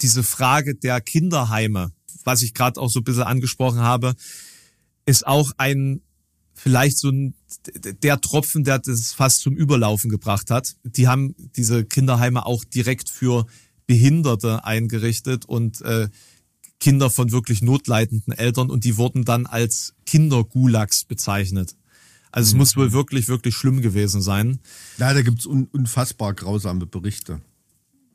diese 0.00 0.22
Frage 0.22 0.74
der 0.74 1.00
Kinderheime, 1.02 1.92
was 2.24 2.42
ich 2.42 2.54
gerade 2.54 2.80
auch 2.80 2.90
so 2.90 3.00
ein 3.00 3.04
bisschen 3.04 3.22
angesprochen 3.22 3.80
habe, 3.80 4.14
ist 5.06 5.26
auch 5.26 5.52
ein 5.58 6.00
vielleicht 6.54 6.98
so 6.98 7.10
ein 7.10 7.34
der 8.02 8.20
Tropfen, 8.20 8.64
der 8.64 8.78
das 8.78 9.12
fast 9.12 9.40
zum 9.40 9.56
Überlaufen 9.56 10.10
gebracht 10.10 10.50
hat. 10.50 10.76
Die 10.84 11.08
haben 11.08 11.34
diese 11.56 11.84
Kinderheime 11.84 12.46
auch 12.46 12.64
direkt 12.64 13.08
für 13.08 13.46
Behinderte 13.86 14.64
eingerichtet 14.64 15.44
und 15.44 15.80
äh, 15.82 16.08
Kinder 16.78 17.10
von 17.10 17.30
wirklich 17.30 17.62
notleidenden 17.62 18.32
Eltern 18.32 18.70
und 18.70 18.84
die 18.84 18.96
wurden 18.96 19.24
dann 19.24 19.46
als 19.46 19.94
Kindergulags 20.04 21.04
bezeichnet. 21.04 21.76
Also 22.32 22.48
es 22.48 22.54
muss 22.54 22.76
wohl 22.76 22.92
wirklich, 22.92 23.28
wirklich 23.28 23.54
schlimm 23.54 23.82
gewesen 23.82 24.22
sein. 24.22 24.58
Ja, 24.98 25.12
da 25.12 25.22
gibt's 25.22 25.46
un 25.46 25.68
unfassbar 25.70 26.32
grausame 26.34 26.86
Berichte. 26.86 27.40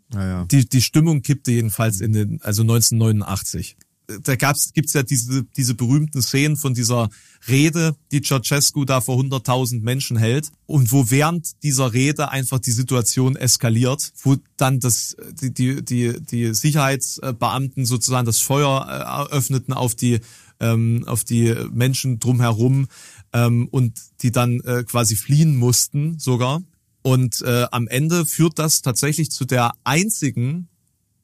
Naja. 0.09 0.45
Die, 0.45 0.67
die 0.67 0.81
Stimmung 0.81 1.21
kippte 1.21 1.51
jedenfalls 1.51 2.01
in 2.01 2.13
den, 2.13 2.41
also 2.41 2.63
1989. 2.63 3.77
Da 4.23 4.37
gab's, 4.37 4.71
gibt's 4.73 4.93
ja 4.93 5.03
diese, 5.03 5.43
diese 5.43 5.75
berühmten 5.75 6.21
Szenen 6.21 6.55
von 6.55 6.73
dieser 6.73 7.09
Rede, 7.47 7.95
die 8.11 8.21
Ceausescu 8.21 8.85
da 8.85 9.01
vor 9.01 9.19
100.000 9.19 9.81
Menschen 9.81 10.15
hält 10.15 10.49
und 10.65 10.93
wo 10.93 11.09
während 11.09 11.61
dieser 11.63 11.91
Rede 11.91 12.31
einfach 12.31 12.59
die 12.59 12.71
Situation 12.71 13.35
eskaliert, 13.35 14.13
wo 14.23 14.37
dann 14.55 14.79
das, 14.79 15.17
die, 15.41 15.53
die, 15.53 15.83
die, 15.83 16.21
die 16.21 16.53
Sicherheitsbeamten 16.53 17.85
sozusagen 17.85 18.25
das 18.25 18.39
Feuer 18.39 18.85
äh, 18.87 19.31
eröffneten 19.33 19.73
auf 19.73 19.93
die, 19.93 20.21
ähm, 20.61 21.03
auf 21.05 21.25
die 21.25 21.53
Menschen 21.73 22.19
drumherum 22.19 22.87
ähm, 23.33 23.67
und 23.69 23.99
die 24.21 24.31
dann 24.31 24.61
äh, 24.61 24.83
quasi 24.83 25.17
fliehen 25.17 25.57
mussten 25.57 26.17
sogar. 26.17 26.61
Und 27.01 27.41
äh, 27.41 27.65
am 27.71 27.87
Ende 27.87 28.25
führt 28.25 28.59
das 28.59 28.81
tatsächlich 28.81 29.31
zu 29.31 29.45
der 29.45 29.73
einzigen 29.83 30.69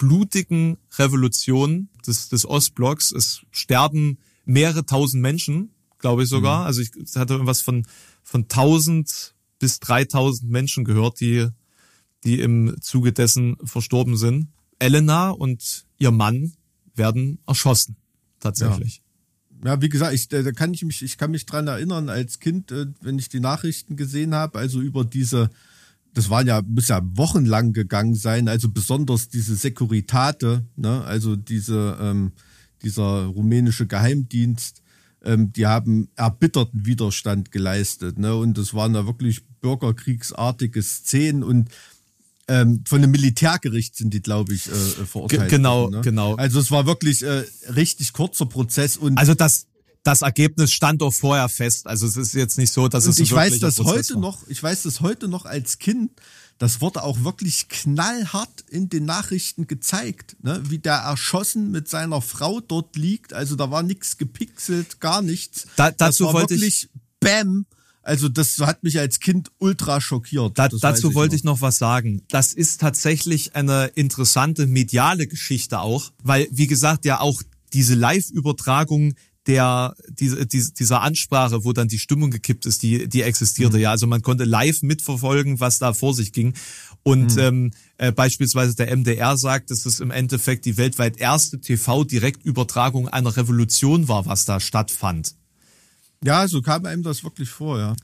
blutigen 0.04 0.78
Revolution 0.98 1.88
des, 2.06 2.28
des 2.28 2.46
Ostblocks. 2.46 3.14
Es 3.14 3.46
sterben 3.52 4.18
mehrere 4.44 4.86
tausend 4.86 5.22
Menschen, 5.22 5.70
glaube 5.98 6.24
ich 6.24 6.30
sogar. 6.30 6.66
Also 6.66 6.82
ich 6.82 6.92
hatte 7.16 7.36
irgendwas 7.36 7.62
von, 7.62 7.86
von 8.22 8.50
tausend 8.50 9.34
bis 9.60 9.80
dreitausend 9.80 10.52
Menschen 10.52 10.84
gehört, 10.84 11.22
die, 11.22 11.48
die 12.26 12.42
im 12.42 12.76
Zuge 12.82 13.14
dessen 13.14 13.56
verstorben 13.64 14.18
sind. 14.18 14.50
Elena 14.78 15.30
und 15.30 15.86
ihr 15.98 16.12
Mann 16.12 16.52
werden 16.96 17.40
erschossen, 17.48 17.96
tatsächlich. 18.42 19.02
Ja, 19.64 19.82
wie 19.82 19.88
gesagt, 19.88 20.14
ich, 20.14 20.28
da 20.28 20.52
kann 20.52 20.74
ich 20.74 20.84
mich, 20.84 21.02
ich 21.02 21.18
kann 21.18 21.32
mich 21.32 21.46
dran 21.46 21.68
erinnern, 21.68 22.10
als 22.10 22.40
Kind, 22.40 22.74
äh, 22.74 22.88
wenn 23.00 23.18
ich 23.18 23.30
die 23.30 23.40
Nachrichten 23.40 23.96
gesehen 23.96 24.36
habe, 24.36 24.60
also 24.60 24.82
über 24.82 25.06
diese, 25.06 25.50
das 26.14 26.30
waren 26.30 26.48
ja, 26.48 26.62
muss 26.62 26.88
ja 26.88 27.02
wochenlang 27.16 27.74
gegangen 27.74 28.16
sein, 28.16 28.48
also 28.48 28.70
besonders 28.70 29.30
diese 29.30 29.56
Securitate, 29.56 30.66
ne, 30.76 31.04
also 31.04 31.36
diese, 31.36 31.98
ähm, 32.00 32.34
dieser 32.84 33.26
rumänische 33.26 33.88
Geheimdienst, 33.88 34.82
ähm, 35.24 35.52
die 35.54 35.66
haben 35.66 36.10
erbitterten 36.16 36.86
Widerstand 36.86 37.52
geleistet, 37.52 38.20
ne, 38.20 38.36
und 38.36 38.58
das 38.58 38.74
waren 38.74 38.94
da 38.94 39.06
wirklich 39.06 39.44
bürgerkriegsartige 39.62 40.82
Szenen 40.84 41.44
und 41.44 41.70
ähm, 42.50 42.84
von 42.86 43.02
einem 43.02 43.12
Militärgericht 43.12 43.96
sind 43.96 44.14
die, 44.14 44.22
glaube 44.22 44.54
ich, 44.54 44.68
äh, 44.68 44.72
verurteilt. 45.06 45.50
G 45.50 45.56
genau, 45.56 45.84
worden, 45.84 45.96
ne? 45.96 46.02
genau. 46.02 46.36
Also 46.36 46.60
es 46.60 46.72
war 46.72 46.86
wirklich 46.86 47.24
äh, 47.24 47.44
richtig 47.74 48.12
kurzer 48.12 48.46
Prozess 48.46 48.98
und 48.98 49.18
Also 49.18 49.34
das, 49.34 49.68
das 50.04 50.22
Ergebnis 50.22 50.72
stand 50.74 51.02
doch 51.02 51.14
vorher 51.14 51.48
fest. 51.50 51.88
Also 51.88 52.06
es 52.06 52.18
ist 52.18 52.34
jetzt 52.34 52.58
nicht 52.58 52.74
so, 52.74 52.88
dass 52.90 53.06
Und 53.06 53.12
es 53.12 53.20
ich 53.20 53.32
weiß 53.32 53.60
das 53.60 53.76
Prozess 53.76 53.90
heute 53.94 54.14
war. 54.16 54.22
noch, 54.22 54.48
ich 54.48 54.62
weiß 54.62 54.84
das 54.84 55.00
heute 55.02 55.28
noch 55.28 55.46
als 55.46 55.80
Kind, 55.80 56.12
das 56.58 56.82
wurde 56.82 57.04
auch 57.04 57.24
wirklich 57.24 57.68
knallhart 57.70 58.64
in 58.70 58.90
den 58.90 59.06
Nachrichten 59.06 59.66
gezeigt, 59.68 60.36
ne? 60.44 60.62
wie 60.70 60.78
der 60.80 60.96
erschossen 60.96 61.72
mit 61.72 61.88
seiner 61.90 62.22
Frau 62.22 62.60
dort 62.60 62.96
liegt. 62.96 63.34
Also 63.34 63.56
da 63.56 63.72
war 63.72 63.82
nichts 63.84 64.18
gepixelt, 64.18 65.00
gar 65.00 65.22
nichts. 65.22 65.68
Da- 65.78 65.92
dazu 65.92 66.26
wollte 66.32 66.54
ich- 66.56 66.62
wirklich 66.62 66.90
Bäm. 67.20 67.66
Also 68.06 68.28
das 68.28 68.58
hat 68.60 68.84
mich 68.84 69.00
als 69.00 69.22
Kind 69.22 69.50
ultra 69.60 70.02
schockiert. 70.02 70.60
Da, 70.60 70.68
dazu 70.68 70.82
weiß 70.82 71.16
wollte 71.16 71.36
noch. 71.36 71.38
ich 71.40 71.44
noch 71.46 71.62
was 71.62 71.78
sagen. 71.78 72.22
Das 72.28 72.54
ist 72.54 72.82
tatsächlich 72.82 73.56
eine 73.56 73.86
interessante 73.96 74.68
mediale 74.68 75.26
Geschichte 75.28 75.80
auch, 75.80 76.12
weil, 76.22 76.48
wie 76.52 76.68
gesagt, 76.68 77.06
ja 77.06 77.22
auch 77.22 77.42
diese 77.72 77.96
Live-Übertragung 77.96 79.14
der 79.48 79.96
diese, 80.10 80.46
diese, 80.46 80.74
dieser 80.74 81.02
Ansprache, 81.02 81.66
wo 81.66 81.74
dann 81.74 81.88
die 81.90 82.00
Stimmung 82.00 82.32
gekippt 82.32 82.66
ist, 82.66 82.82
die 82.84 83.10
die 83.10 83.24
existierte 83.24 83.78
ja. 83.78 83.92
Also 83.92 84.08
man 84.08 84.22
konnte 84.22 84.46
live 84.46 84.82
mitverfolgen, 84.84 85.60
was 85.60 85.80
da 85.80 85.94
vor 85.94 86.14
sich 86.14 86.32
ging. 86.32 86.54
Und 87.04 87.38
ähm, 87.38 87.72
äh, 87.98 88.14
beispielsweise 88.14 88.76
der 88.76 88.96
MDR 88.96 89.36
sagt, 89.38 89.72
dass 89.72 89.86
es 89.86 90.00
im 90.00 90.12
Endeffekt 90.12 90.64
die 90.66 90.78
weltweit 90.78 91.18
erste 91.18 91.60
TV-Direktübertragung 91.60 93.10
einer 93.10 93.36
Revolution 93.36 94.08
war, 94.08 94.26
was 94.26 94.46
da 94.46 94.60
stattfand. 94.60 95.36
Ja, 96.24 96.48
so 96.48 96.62
kam 96.62 96.86
einem 96.86 97.04
das 97.04 97.26
wirklich 97.26 97.50
vor, 97.50 97.80
ja. 97.80 97.96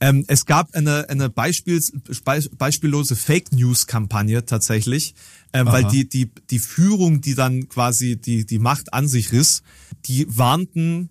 Ähm, 0.00 0.24
es 0.26 0.44
gab 0.44 0.74
eine, 0.74 1.08
eine 1.08 1.30
Beispiels, 1.30 1.92
be- 2.24 2.50
beispiellose 2.58 3.14
Fake 3.14 3.52
News 3.52 3.86
Kampagne 3.86 4.44
tatsächlich, 4.44 5.14
ähm, 5.52 5.66
weil 5.66 5.84
die, 5.84 6.08
die, 6.08 6.30
die 6.50 6.58
Führung, 6.58 7.20
die 7.20 7.34
dann 7.34 7.68
quasi 7.68 8.16
die, 8.16 8.46
die 8.46 8.58
Macht 8.58 8.94
an 8.94 9.08
sich 9.08 9.32
riss, 9.32 9.62
die 10.06 10.26
warnten 10.28 11.10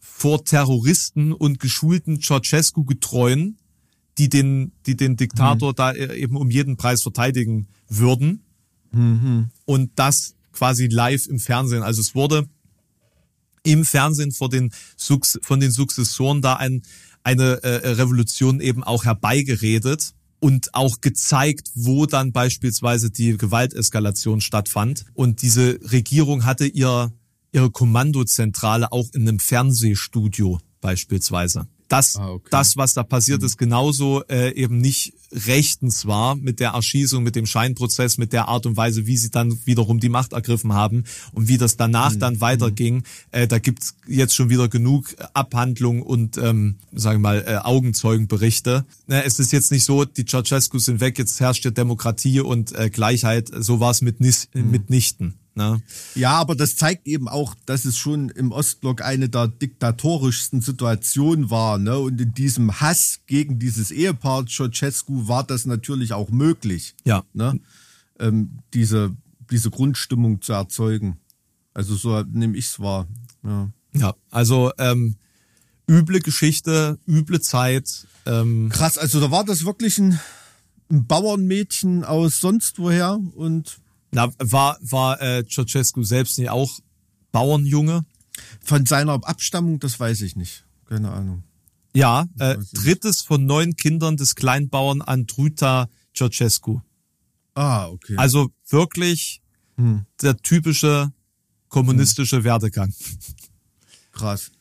vor 0.00 0.44
Terroristen 0.44 1.32
und 1.32 1.58
geschulten 1.58 2.20
Ceausescu-Getreuen, 2.20 3.58
die 4.18 4.28
den, 4.28 4.72
die 4.86 4.96
den 4.96 5.16
Diktator 5.16 5.74
da 5.74 5.90
äh, 5.92 6.16
eben 6.16 6.36
um 6.36 6.50
jeden 6.50 6.76
Preis 6.76 7.02
verteidigen 7.02 7.66
würden. 7.88 8.44
Und 9.64 9.90
das 9.96 10.34
quasi 10.52 10.86
live 10.86 11.26
im 11.26 11.40
Fernsehen. 11.40 11.82
Also 11.82 12.00
es 12.00 12.14
wurde 12.14 12.48
im 13.64 13.84
Fernsehen 13.84 14.32
vor 14.32 14.48
den 14.48 14.70
von 14.96 15.60
den 15.60 15.70
Sukzessoren 15.70 16.42
da 16.42 16.54
ein, 16.54 16.82
eine 17.24 17.62
äh, 17.62 17.88
Revolution 17.88 18.60
eben 18.60 18.84
auch 18.84 19.04
herbeigeredet 19.04 20.14
und 20.42 20.74
auch 20.74 21.00
gezeigt, 21.00 21.70
wo 21.76 22.04
dann 22.04 22.32
beispielsweise 22.32 23.12
die 23.12 23.36
Gewalteskalation 23.36 24.40
stattfand. 24.40 25.04
Und 25.14 25.40
diese 25.40 25.78
Regierung 25.92 26.44
hatte 26.44 26.66
ihr, 26.66 27.12
ihre 27.52 27.70
Kommandozentrale 27.70 28.90
auch 28.90 29.06
in 29.14 29.22
einem 29.22 29.38
Fernsehstudio 29.38 30.58
beispielsweise. 30.80 31.68
Das, 31.86 32.16
Ah, 32.16 32.30
okay. 32.30 32.48
das, 32.50 32.76
was 32.76 32.92
da 32.92 33.04
passiert 33.04 33.44
ist, 33.44 33.56
genauso 33.56 34.24
äh, 34.24 34.52
eben 34.54 34.78
nicht 34.78 35.14
rechtens 35.32 36.06
war 36.06 36.36
mit 36.36 36.60
der 36.60 36.70
Erschießung, 36.70 37.22
mit 37.22 37.36
dem 37.36 37.46
Scheinprozess, 37.46 38.18
mit 38.18 38.32
der 38.32 38.48
Art 38.48 38.66
und 38.66 38.76
Weise, 38.76 39.06
wie 39.06 39.16
sie 39.16 39.30
dann 39.30 39.58
wiederum 39.64 39.98
die 39.98 40.08
Macht 40.08 40.32
ergriffen 40.32 40.72
haben 40.72 41.04
und 41.32 41.48
wie 41.48 41.58
das 41.58 41.76
danach 41.76 42.14
dann 42.14 42.40
weiterging. 42.40 43.02
Äh, 43.30 43.48
da 43.48 43.58
gibt's 43.58 43.94
jetzt 44.06 44.34
schon 44.34 44.50
wieder 44.50 44.68
genug 44.68 45.14
Abhandlungen 45.34 46.02
und, 46.02 46.36
ähm, 46.38 46.76
sagen 46.92 47.22
wir 47.22 47.28
mal, 47.28 47.44
äh, 47.46 47.56
Augenzeugenberichte. 47.56 48.84
Ne, 49.06 49.24
es 49.24 49.38
ist 49.38 49.52
jetzt 49.52 49.72
nicht 49.72 49.84
so, 49.84 50.04
die 50.04 50.24
Ceausescu 50.24 50.78
sind 50.78 51.00
weg, 51.00 51.18
jetzt 51.18 51.40
herrscht 51.40 51.62
hier 51.62 51.70
Demokratie 51.70 52.40
und 52.40 52.72
äh, 52.72 52.90
Gleichheit. 52.90 53.50
So 53.54 53.80
war 53.80 53.90
es 53.90 54.02
mit, 54.02 54.20
nis- 54.20 54.48
mitnichten. 54.54 55.34
Ne? 55.54 55.82
Ja, 56.14 56.32
aber 56.32 56.54
das 56.54 56.76
zeigt 56.76 57.06
eben 57.06 57.28
auch, 57.28 57.54
dass 57.66 57.84
es 57.84 57.98
schon 57.98 58.30
im 58.30 58.52
Ostblock 58.52 59.02
eine 59.02 59.28
der 59.28 59.48
diktatorischsten 59.48 60.62
Situationen 60.62 61.50
war. 61.50 61.76
Ne? 61.78 61.98
Und 61.98 62.20
in 62.20 62.32
diesem 62.32 62.80
Hass 62.80 63.20
gegen 63.26 63.58
dieses 63.58 63.90
Ehepaar 63.90 64.46
Ceausescu 64.46 65.28
war 65.28 65.44
das 65.44 65.66
natürlich 65.66 66.14
auch 66.14 66.30
möglich, 66.30 66.94
Ja. 67.04 67.24
ne? 67.34 67.60
ähm, 68.18 68.60
diese, 68.72 69.14
diese 69.50 69.70
Grundstimmung 69.70 70.40
zu 70.40 70.52
erzeugen. 70.54 71.18
Also 71.74 71.96
so 71.96 72.22
nehme 72.22 72.56
ich 72.56 72.66
es 72.66 72.80
wahr. 72.80 73.06
Ja. 73.44 73.70
Ja, 73.94 74.14
also 74.30 74.72
ähm, 74.78 75.16
üble 75.86 76.20
Geschichte, 76.20 76.98
üble 77.06 77.40
Zeit. 77.42 78.06
Ähm, 78.24 78.70
Krass, 78.70 78.96
also 78.96 79.20
da 79.20 79.30
war 79.30 79.44
das 79.44 79.66
wirklich 79.66 79.98
ein, 79.98 80.18
ein 80.90 81.06
Bauernmädchen 81.06 82.04
aus 82.04 82.40
sonst 82.40 82.78
woher 82.78 83.20
und 83.34 83.78
na, 84.12 84.30
war 84.38 84.78
war 84.80 85.20
äh, 85.20 85.44
Ceausescu 85.46 86.02
selbst 86.04 86.38
nicht 86.38 86.50
auch 86.50 86.70
Bauernjunge? 87.32 88.04
von 88.62 88.86
seiner 88.86 89.14
Abstammung, 89.24 89.78
das 89.78 89.98
weiß 89.98 90.22
ich 90.22 90.36
nicht. 90.36 90.64
Keine 90.86 91.10
Ahnung. 91.10 91.44
Ja, 91.94 92.26
äh, 92.38 92.56
drittes 92.72 93.20
von 93.20 93.44
neun 93.44 93.76
Kindern 93.76 94.16
des 94.16 94.34
Kleinbauern 94.34 95.02
Andruta 95.02 95.88
Ceausescu. 96.14 96.80
Ah, 97.54 97.88
okay. 97.88 98.16
Also 98.16 98.50
wirklich 98.68 99.42
der 100.22 100.36
typische 100.38 101.12
kommunistische 101.68 102.44
Werdegang. 102.44 102.94
Krass. 104.12 104.52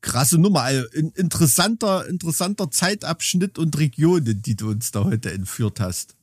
Krasse 0.00 0.38
Nummer. 0.38 0.62
Also 0.62 0.86
in, 0.88 1.10
interessanter, 1.10 2.06
interessanter 2.08 2.70
Zeitabschnitt 2.70 3.58
und 3.58 3.78
Regionen, 3.78 4.42
die 4.42 4.56
du 4.56 4.70
uns 4.70 4.90
da 4.90 5.04
heute 5.04 5.32
entführt 5.32 5.80
hast. 5.80 6.14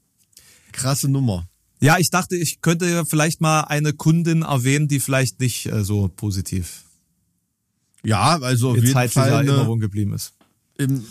Krasse 0.72 1.08
Nummer. 1.08 1.48
Ja, 1.82 1.98
ich 1.98 2.12
dachte, 2.12 2.36
ich 2.36 2.62
könnte 2.62 2.88
ja 2.88 3.06
vielleicht 3.06 3.42
mal 3.42 3.62
eine 3.62 3.92
Kundin 3.92 4.44
erwähnen, 4.44 4.88
die 4.88 5.00
vielleicht 5.00 5.40
nicht 5.40 5.66
äh, 5.66 5.84
so 5.84 6.08
positiv 6.10 6.84
Ja, 8.04 8.40
also 8.40 8.72
auf 8.72 8.78
in 8.78 8.86
jeden 8.86 9.10
Fall 9.10 9.34
eine, 9.34 9.50
Erinnerung 9.50 9.80
geblieben 9.80 10.14
ist. 10.14 10.34
im, 10.78 11.04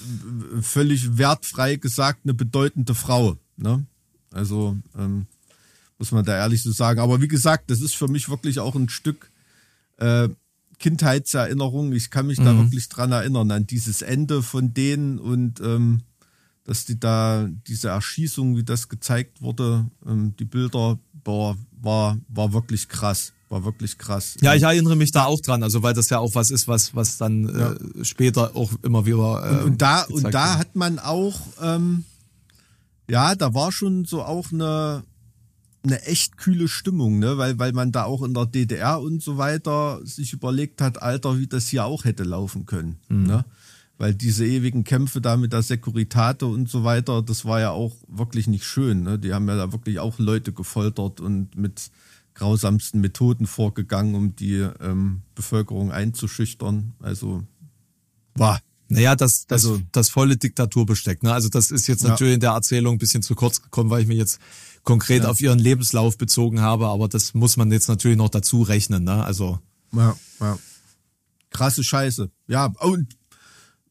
völlig 0.63 1.19
wertfrei 1.19 1.75
gesagt 1.77 2.21
eine 2.25 2.35
bedeutende 2.35 2.95
Frau. 2.95 3.37
Ne? 3.57 3.85
Also 4.33 4.77
ähm, 4.97 5.27
muss 5.99 6.13
man 6.13 6.25
da 6.25 6.37
ehrlich 6.37 6.63
so 6.63 6.71
sagen. 6.71 7.01
Aber 7.01 7.21
wie 7.21 7.29
gesagt, 7.29 7.71
das 7.71 7.81
ist 7.81 7.97
für 7.97 8.09
mich 8.09 8.29
wirklich 8.29 8.61
auch 8.61 8.77
ein 8.77 8.89
Stück 8.89 9.31
äh, 9.99 10.29
Kindheitserinnerung. 10.79 11.93
Ich 11.93 12.11
kann 12.11 12.29
mich 12.29 12.39
da 12.39 12.57
wirklich 12.57 12.89
dran 12.89 13.13
erinnern, 13.13 13.51
an 13.51 13.67
dieses 13.67 14.01
Ende 14.03 14.43
von 14.43 14.73
denen 14.73 15.19
und 15.19 15.61
ähm, 15.61 16.01
dass 16.65 16.85
die 16.85 16.99
da, 16.99 17.49
diese 17.67 17.89
Erschießung, 17.89 18.57
wie 18.57 18.65
das 18.65 18.89
gezeigt 18.89 19.41
wurde, 19.43 19.87
ähm, 20.07 20.35
die 20.39 20.45
Bilder, 20.45 20.99
boah, 21.13 21.57
war, 21.81 22.19
war 22.29 22.53
wirklich 22.53 22.89
krass. 22.89 23.33
War 23.49 23.65
wirklich 23.65 23.99
krass. 23.99 24.37
Ja, 24.43 24.55
ich 24.55 24.63
erinnere 24.63 24.95
mich 24.95 25.11
da 25.11 25.25
auch 25.25 25.41
dran, 25.41 25.65
also 25.65 25.83
weil 25.83 25.93
das 25.95 26.09
ja 26.09 26.19
auch 26.21 26.37
was 26.37 26.53
ist, 26.53 26.69
was 26.69 26.95
was 26.95 27.19
dann 27.19 27.49
äh, 27.49 28.05
später 28.05 28.55
auch 28.55 28.71
immer 28.83 29.07
wieder. 29.07 29.63
Äh, 29.63 29.65
und 29.65 29.83
da 29.83 30.03
gezeigt 30.03 30.25
und 30.27 30.33
da 30.35 30.51
wird. 30.51 30.59
hat 30.59 30.77
man 30.77 30.99
auch 31.01 31.41
ähm, 31.61 32.05
ja 33.09 33.35
da 33.35 33.53
war 33.53 33.73
schon 33.73 34.05
so 34.05 34.23
auch 34.23 34.53
eine 34.53 35.03
eine 35.83 36.03
echt 36.05 36.37
kühle 36.37 36.69
Stimmung 36.69 37.19
ne 37.19 37.39
weil 37.39 37.59
weil 37.59 37.73
man 37.73 37.91
da 37.91 38.05
auch 38.05 38.23
in 38.23 38.35
der 38.35 38.47
DDR 38.47 39.01
und 39.01 39.21
so 39.21 39.37
weiter 39.37 39.99
sich 40.05 40.33
überlegt 40.33 40.81
hat 40.81 41.03
Alter 41.03 41.37
wie 41.39 41.49
das 41.49 41.67
hier 41.67 41.87
auch 41.87 42.05
hätte 42.05 42.23
laufen 42.23 42.67
können 42.67 42.99
Mhm. 43.09 43.23
ne 43.25 43.45
weil 44.01 44.15
diese 44.15 44.47
ewigen 44.47 44.83
Kämpfe 44.83 45.21
da 45.21 45.37
mit 45.37 45.53
der 45.53 45.61
Securitate 45.63 46.47
und 46.47 46.69
so 46.71 46.83
weiter 46.85 47.23
das 47.23 47.45
war 47.45 47.61
ja 47.61 47.71
auch 47.71 47.95
wirklich 48.09 48.47
nicht 48.49 48.65
schön 48.65 49.03
ne 49.03 49.19
die 49.19 49.33
haben 49.35 49.47
ja 49.47 49.57
da 49.57 49.73
wirklich 49.73 49.99
auch 50.01 50.19
Leute 50.19 50.53
gefoltert 50.53 51.21
und 51.21 51.55
mit 51.57 51.91
grausamsten 52.35 53.01
Methoden 53.03 53.47
vorgegangen 53.47 54.15
um 54.15 54.35
die 54.37 54.67
ähm, 54.81 55.23
Bevölkerung 55.35 55.93
einzuschüchtern 55.93 56.95
also 57.01 57.45
war 58.35 58.61
Naja, 58.89 59.15
das, 59.15 59.47
das, 59.47 59.65
Also- 59.67 59.81
das 59.93 60.09
volle 60.09 60.37
Diktaturbesteck. 60.37 61.23
Ne? 61.23 61.33
Also 61.33 61.49
das 61.49 61.71
ist 61.71 61.87
jetzt 61.87 62.03
Ja. 62.03 62.09
natürlich 62.11 62.35
in 62.35 62.41
der 62.41 62.51
Erzählung 62.53 62.95
ein 62.95 62.99
bisschen 62.99 63.23
zu 63.23 63.35
kurz 63.37 63.61
gekommen, 63.63 63.89
weil 63.91 64.03
ich 64.03 64.09
mich 64.09 64.19
jetzt 64.19 64.41
konkret 64.83 65.27
auf 65.27 65.41
ihren 65.41 65.59
Lebenslauf 65.61 66.17
bezogen 66.19 66.61
habe, 66.61 66.89
aber 66.89 67.07
das 67.07 67.35
muss 67.35 67.57
man 67.57 67.71
jetzt 67.71 67.89
natürlich 67.89 68.17
noch 68.17 68.31
dazu 68.31 68.63
rechnen. 68.63 69.05
Ne? 69.05 69.23
Also 69.25 69.61
Ja, 69.93 70.17
ja. 70.41 70.59
Krasse 71.51 71.85
Scheiße. 71.85 72.31
Ja, 72.49 72.73
und 72.81 73.07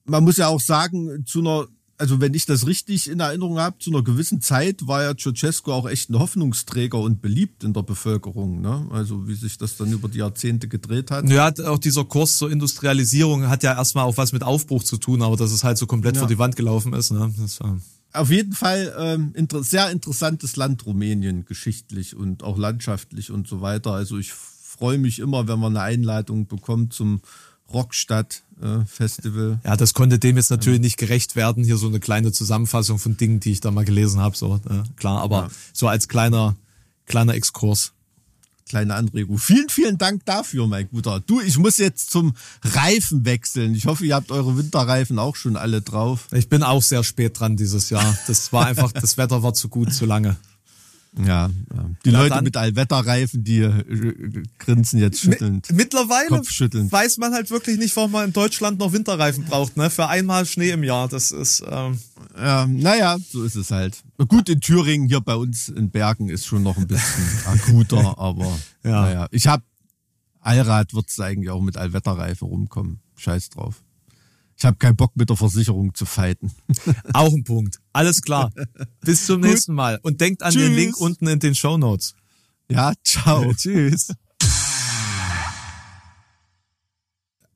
man 0.10 0.24
muss 0.24 0.38
ja 0.38 0.48
auch 0.48 0.62
sagen, 0.62 1.26
zu 1.26 1.40
einer 1.40 1.68
also 2.00 2.22
wenn 2.22 2.34
ich 2.34 2.46
das 2.46 2.66
richtig 2.66 3.10
in 3.10 3.20
Erinnerung 3.20 3.60
habe, 3.60 3.78
zu 3.78 3.92
einer 3.92 4.02
gewissen 4.02 4.42
Zeit 4.42 4.88
war 4.88 5.04
ja 5.04 5.16
Ceausescu 5.16 5.72
auch 5.72 5.88
echt 5.88 6.10
ein 6.10 6.18
Hoffnungsträger 6.18 6.98
und 6.98 7.22
beliebt 7.22 7.64
in 7.66 7.74
der 7.74 7.84
Bevölkerung. 7.84 8.62
Ne? 8.62 8.88
Also 8.90 9.28
wie 9.28 9.36
sich 9.36 9.58
das 9.58 9.76
dann 9.76 9.92
über 9.92 10.08
die 10.08 10.20
Jahrzehnte 10.20 10.70
gedreht 10.70 11.12
hat. 11.12 11.30
Ja, 11.30 11.52
auch 11.66 11.78
dieser 11.78 12.06
Kurs 12.06 12.38
zur 12.38 12.50
Industrialisierung 12.52 13.50
hat 13.50 13.64
ja 13.64 13.76
erstmal 13.76 14.06
auch 14.06 14.16
was 14.16 14.32
mit 14.32 14.44
Aufbruch 14.44 14.84
zu 14.84 14.98
tun, 14.98 15.22
aber 15.22 15.36
dass 15.36 15.52
es 15.52 15.66
halt 15.66 15.78
so 15.78 15.88
komplett 15.88 16.16
ja. 16.16 16.22
vor 16.22 16.30
die 16.30 16.40
Wand 16.40 16.56
gelaufen 16.56 16.94
ist. 16.94 17.12
Ne? 17.12 17.34
Das 17.38 17.60
war 17.60 17.78
Auf 18.14 18.32
jeden 18.32 18.54
Fall 18.54 18.96
ähm, 18.98 19.34
inter 19.36 19.62
sehr 19.62 19.92
interessantes 19.92 20.56
Land 20.56 20.86
Rumänien, 20.86 21.44
geschichtlich 21.44 22.16
und 22.16 22.44
auch 22.44 22.58
landschaftlich 22.58 23.30
und 23.30 23.46
so 23.46 23.60
weiter. 23.60 23.92
Also 23.92 24.18
ich 24.18 24.32
freue 24.32 24.98
mich 24.98 25.20
immer, 25.20 25.50
wenn 25.50 25.60
man 25.60 25.76
eine 25.76 25.84
Einladung 25.84 26.48
bekommt 26.48 26.94
zum 26.94 27.20
Rockstadt 27.74 28.44
äh, 28.62 28.86
Festival. 28.86 29.60
Ja, 29.64 29.78
das 29.78 29.94
konnte 29.94 30.20
dem 30.20 30.38
jetzt 30.38 30.50
natürlich 30.50 30.80
nicht 30.80 30.98
gerecht 30.98 31.36
werden. 31.36 31.64
Hier 31.64 31.78
so 31.78 31.88
eine 31.88 32.00
kleine 32.00 32.32
Zusammenfassung 32.32 33.00
von 33.00 33.18
Dingen, 33.18 33.40
die 33.40 33.52
ich 33.52 33.62
da 33.62 33.72
mal 33.72 33.86
gelesen 33.86 34.20
habe. 34.20 34.36
So 34.36 34.56
äh, 34.70 34.84
klar, 34.96 35.22
aber 35.22 35.44
ja. 35.44 35.50
so 35.74 35.88
als 35.88 36.08
kleiner 36.08 36.56
kleiner 37.10 37.34
Exkurs. 37.34 37.92
Kleine 38.70 38.94
Anregung. 38.94 39.40
Vielen, 39.40 39.68
vielen 39.68 39.98
Dank 39.98 40.26
dafür, 40.26 40.68
mein 40.68 40.88
Guter. 40.90 41.20
Du, 41.22 41.42
ich 41.42 41.58
muss 41.58 41.80
jetzt 41.80 42.12
zum 42.12 42.36
Reifen 42.62 43.26
wechseln. 43.26 43.74
Ich 43.74 43.88
hoffe, 43.88 44.06
ihr 44.06 44.14
habt 44.14 44.30
eure 44.30 44.56
Winterreifen 44.58 45.18
auch 45.18 45.36
schon 45.36 45.58
alle 45.58 45.82
drauf. 45.82 46.28
Ich 46.32 46.50
bin 46.50 46.62
auch 46.62 46.84
sehr 46.84 47.04
spät 47.04 47.40
dran 47.40 47.58
dieses 47.58 47.90
Jahr. 47.90 48.16
Das 48.28 48.54
war 48.54 48.68
einfach, 48.68 48.92
das 48.92 49.18
Wetter 49.18 49.42
war 49.42 49.56
zu 49.56 49.70
gut, 49.70 49.92
zu 49.92 50.06
lange. 50.06 50.38
Ja, 51.18 51.50
die 52.06 52.12
Leute 52.12 52.30
dann, 52.30 52.44
mit 52.44 52.56
Allwetterreifen, 52.56 53.44
die 53.44 53.62
äh, 53.62 54.44
grinsen 54.60 55.00
jetzt 55.00 55.22
schüttelnd. 55.22 55.72
Mittlerweile 55.72 56.30
weiß 56.40 57.18
man 57.18 57.34
halt 57.34 57.50
wirklich 57.50 57.80
nicht, 57.80 57.96
warum 57.96 58.12
man 58.12 58.26
in 58.26 58.34
Deutschland 58.34 58.80
noch 58.80 58.94
Winterreifen 58.94 59.46
braucht, 59.46 59.76
ne? 59.76 59.90
Für 59.90 60.08
einmal 60.08 60.46
Schnee 60.46 60.70
im 60.70 60.84
Jahr. 60.84 61.08
Das 61.08 61.32
ist. 61.32 61.64
Ähm 61.68 61.98
ja, 62.38 62.68
naja, 62.68 63.18
so 63.32 63.44
ist 63.44 63.56
es 63.56 63.72
halt. 63.72 64.04
Gut, 64.28 64.50
in 64.50 64.62
Thüringen, 64.62 65.08
hier 65.08 65.20
bei 65.20 65.36
uns 65.36 65.70
in 65.70 65.90
Bergen 65.90 66.30
ist 66.30 66.46
schon 66.46 66.62
noch 66.62 66.78
ein 66.78 66.88
bisschen 66.88 67.26
akuter, 67.46 68.20
aber 68.20 68.60
ja. 68.84 69.02
naja. 69.02 69.28
Ich 69.32 69.48
hab 69.48 69.64
Allrad 70.42 70.94
wird 70.94 71.10
es 71.10 71.20
eigentlich 71.20 71.50
auch 71.50 71.62
mit 71.62 71.76
Allwetterreife 71.76 72.46
rumkommen. 72.46 73.00
Scheiß 73.18 73.50
drauf. 73.50 73.84
Ich 74.60 74.66
habe 74.66 74.76
keinen 74.76 74.98
Bock 74.98 75.16
mit 75.16 75.30
der 75.30 75.38
Versicherung 75.38 75.94
zu 75.96 76.06
fighten. 76.06 76.52
Auch 77.14 77.34
ein 77.34 77.46
Punkt. 77.46 77.80
Alles 77.94 78.22
klar. 78.22 78.52
Bis 79.02 79.26
zum 79.26 79.42
Gut. 79.42 79.52
nächsten 79.52 79.74
Mal. 79.74 80.00
Und 80.04 80.22
denkt 80.22 80.44
an 80.44 80.54
Tschüss. 80.54 80.64
den 80.64 80.76
Link 80.76 80.98
unten 80.98 81.28
in 81.28 81.40
den 81.40 81.56
Show 81.56 81.78
Notes. 81.78 82.14
Ja, 82.70 82.94
ciao. 83.04 83.54
Tschüss. 83.58 84.14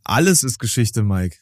Alles 0.03 0.43
ist 0.43 0.60
Geschichte, 0.60 1.03
Mike. 1.03 1.38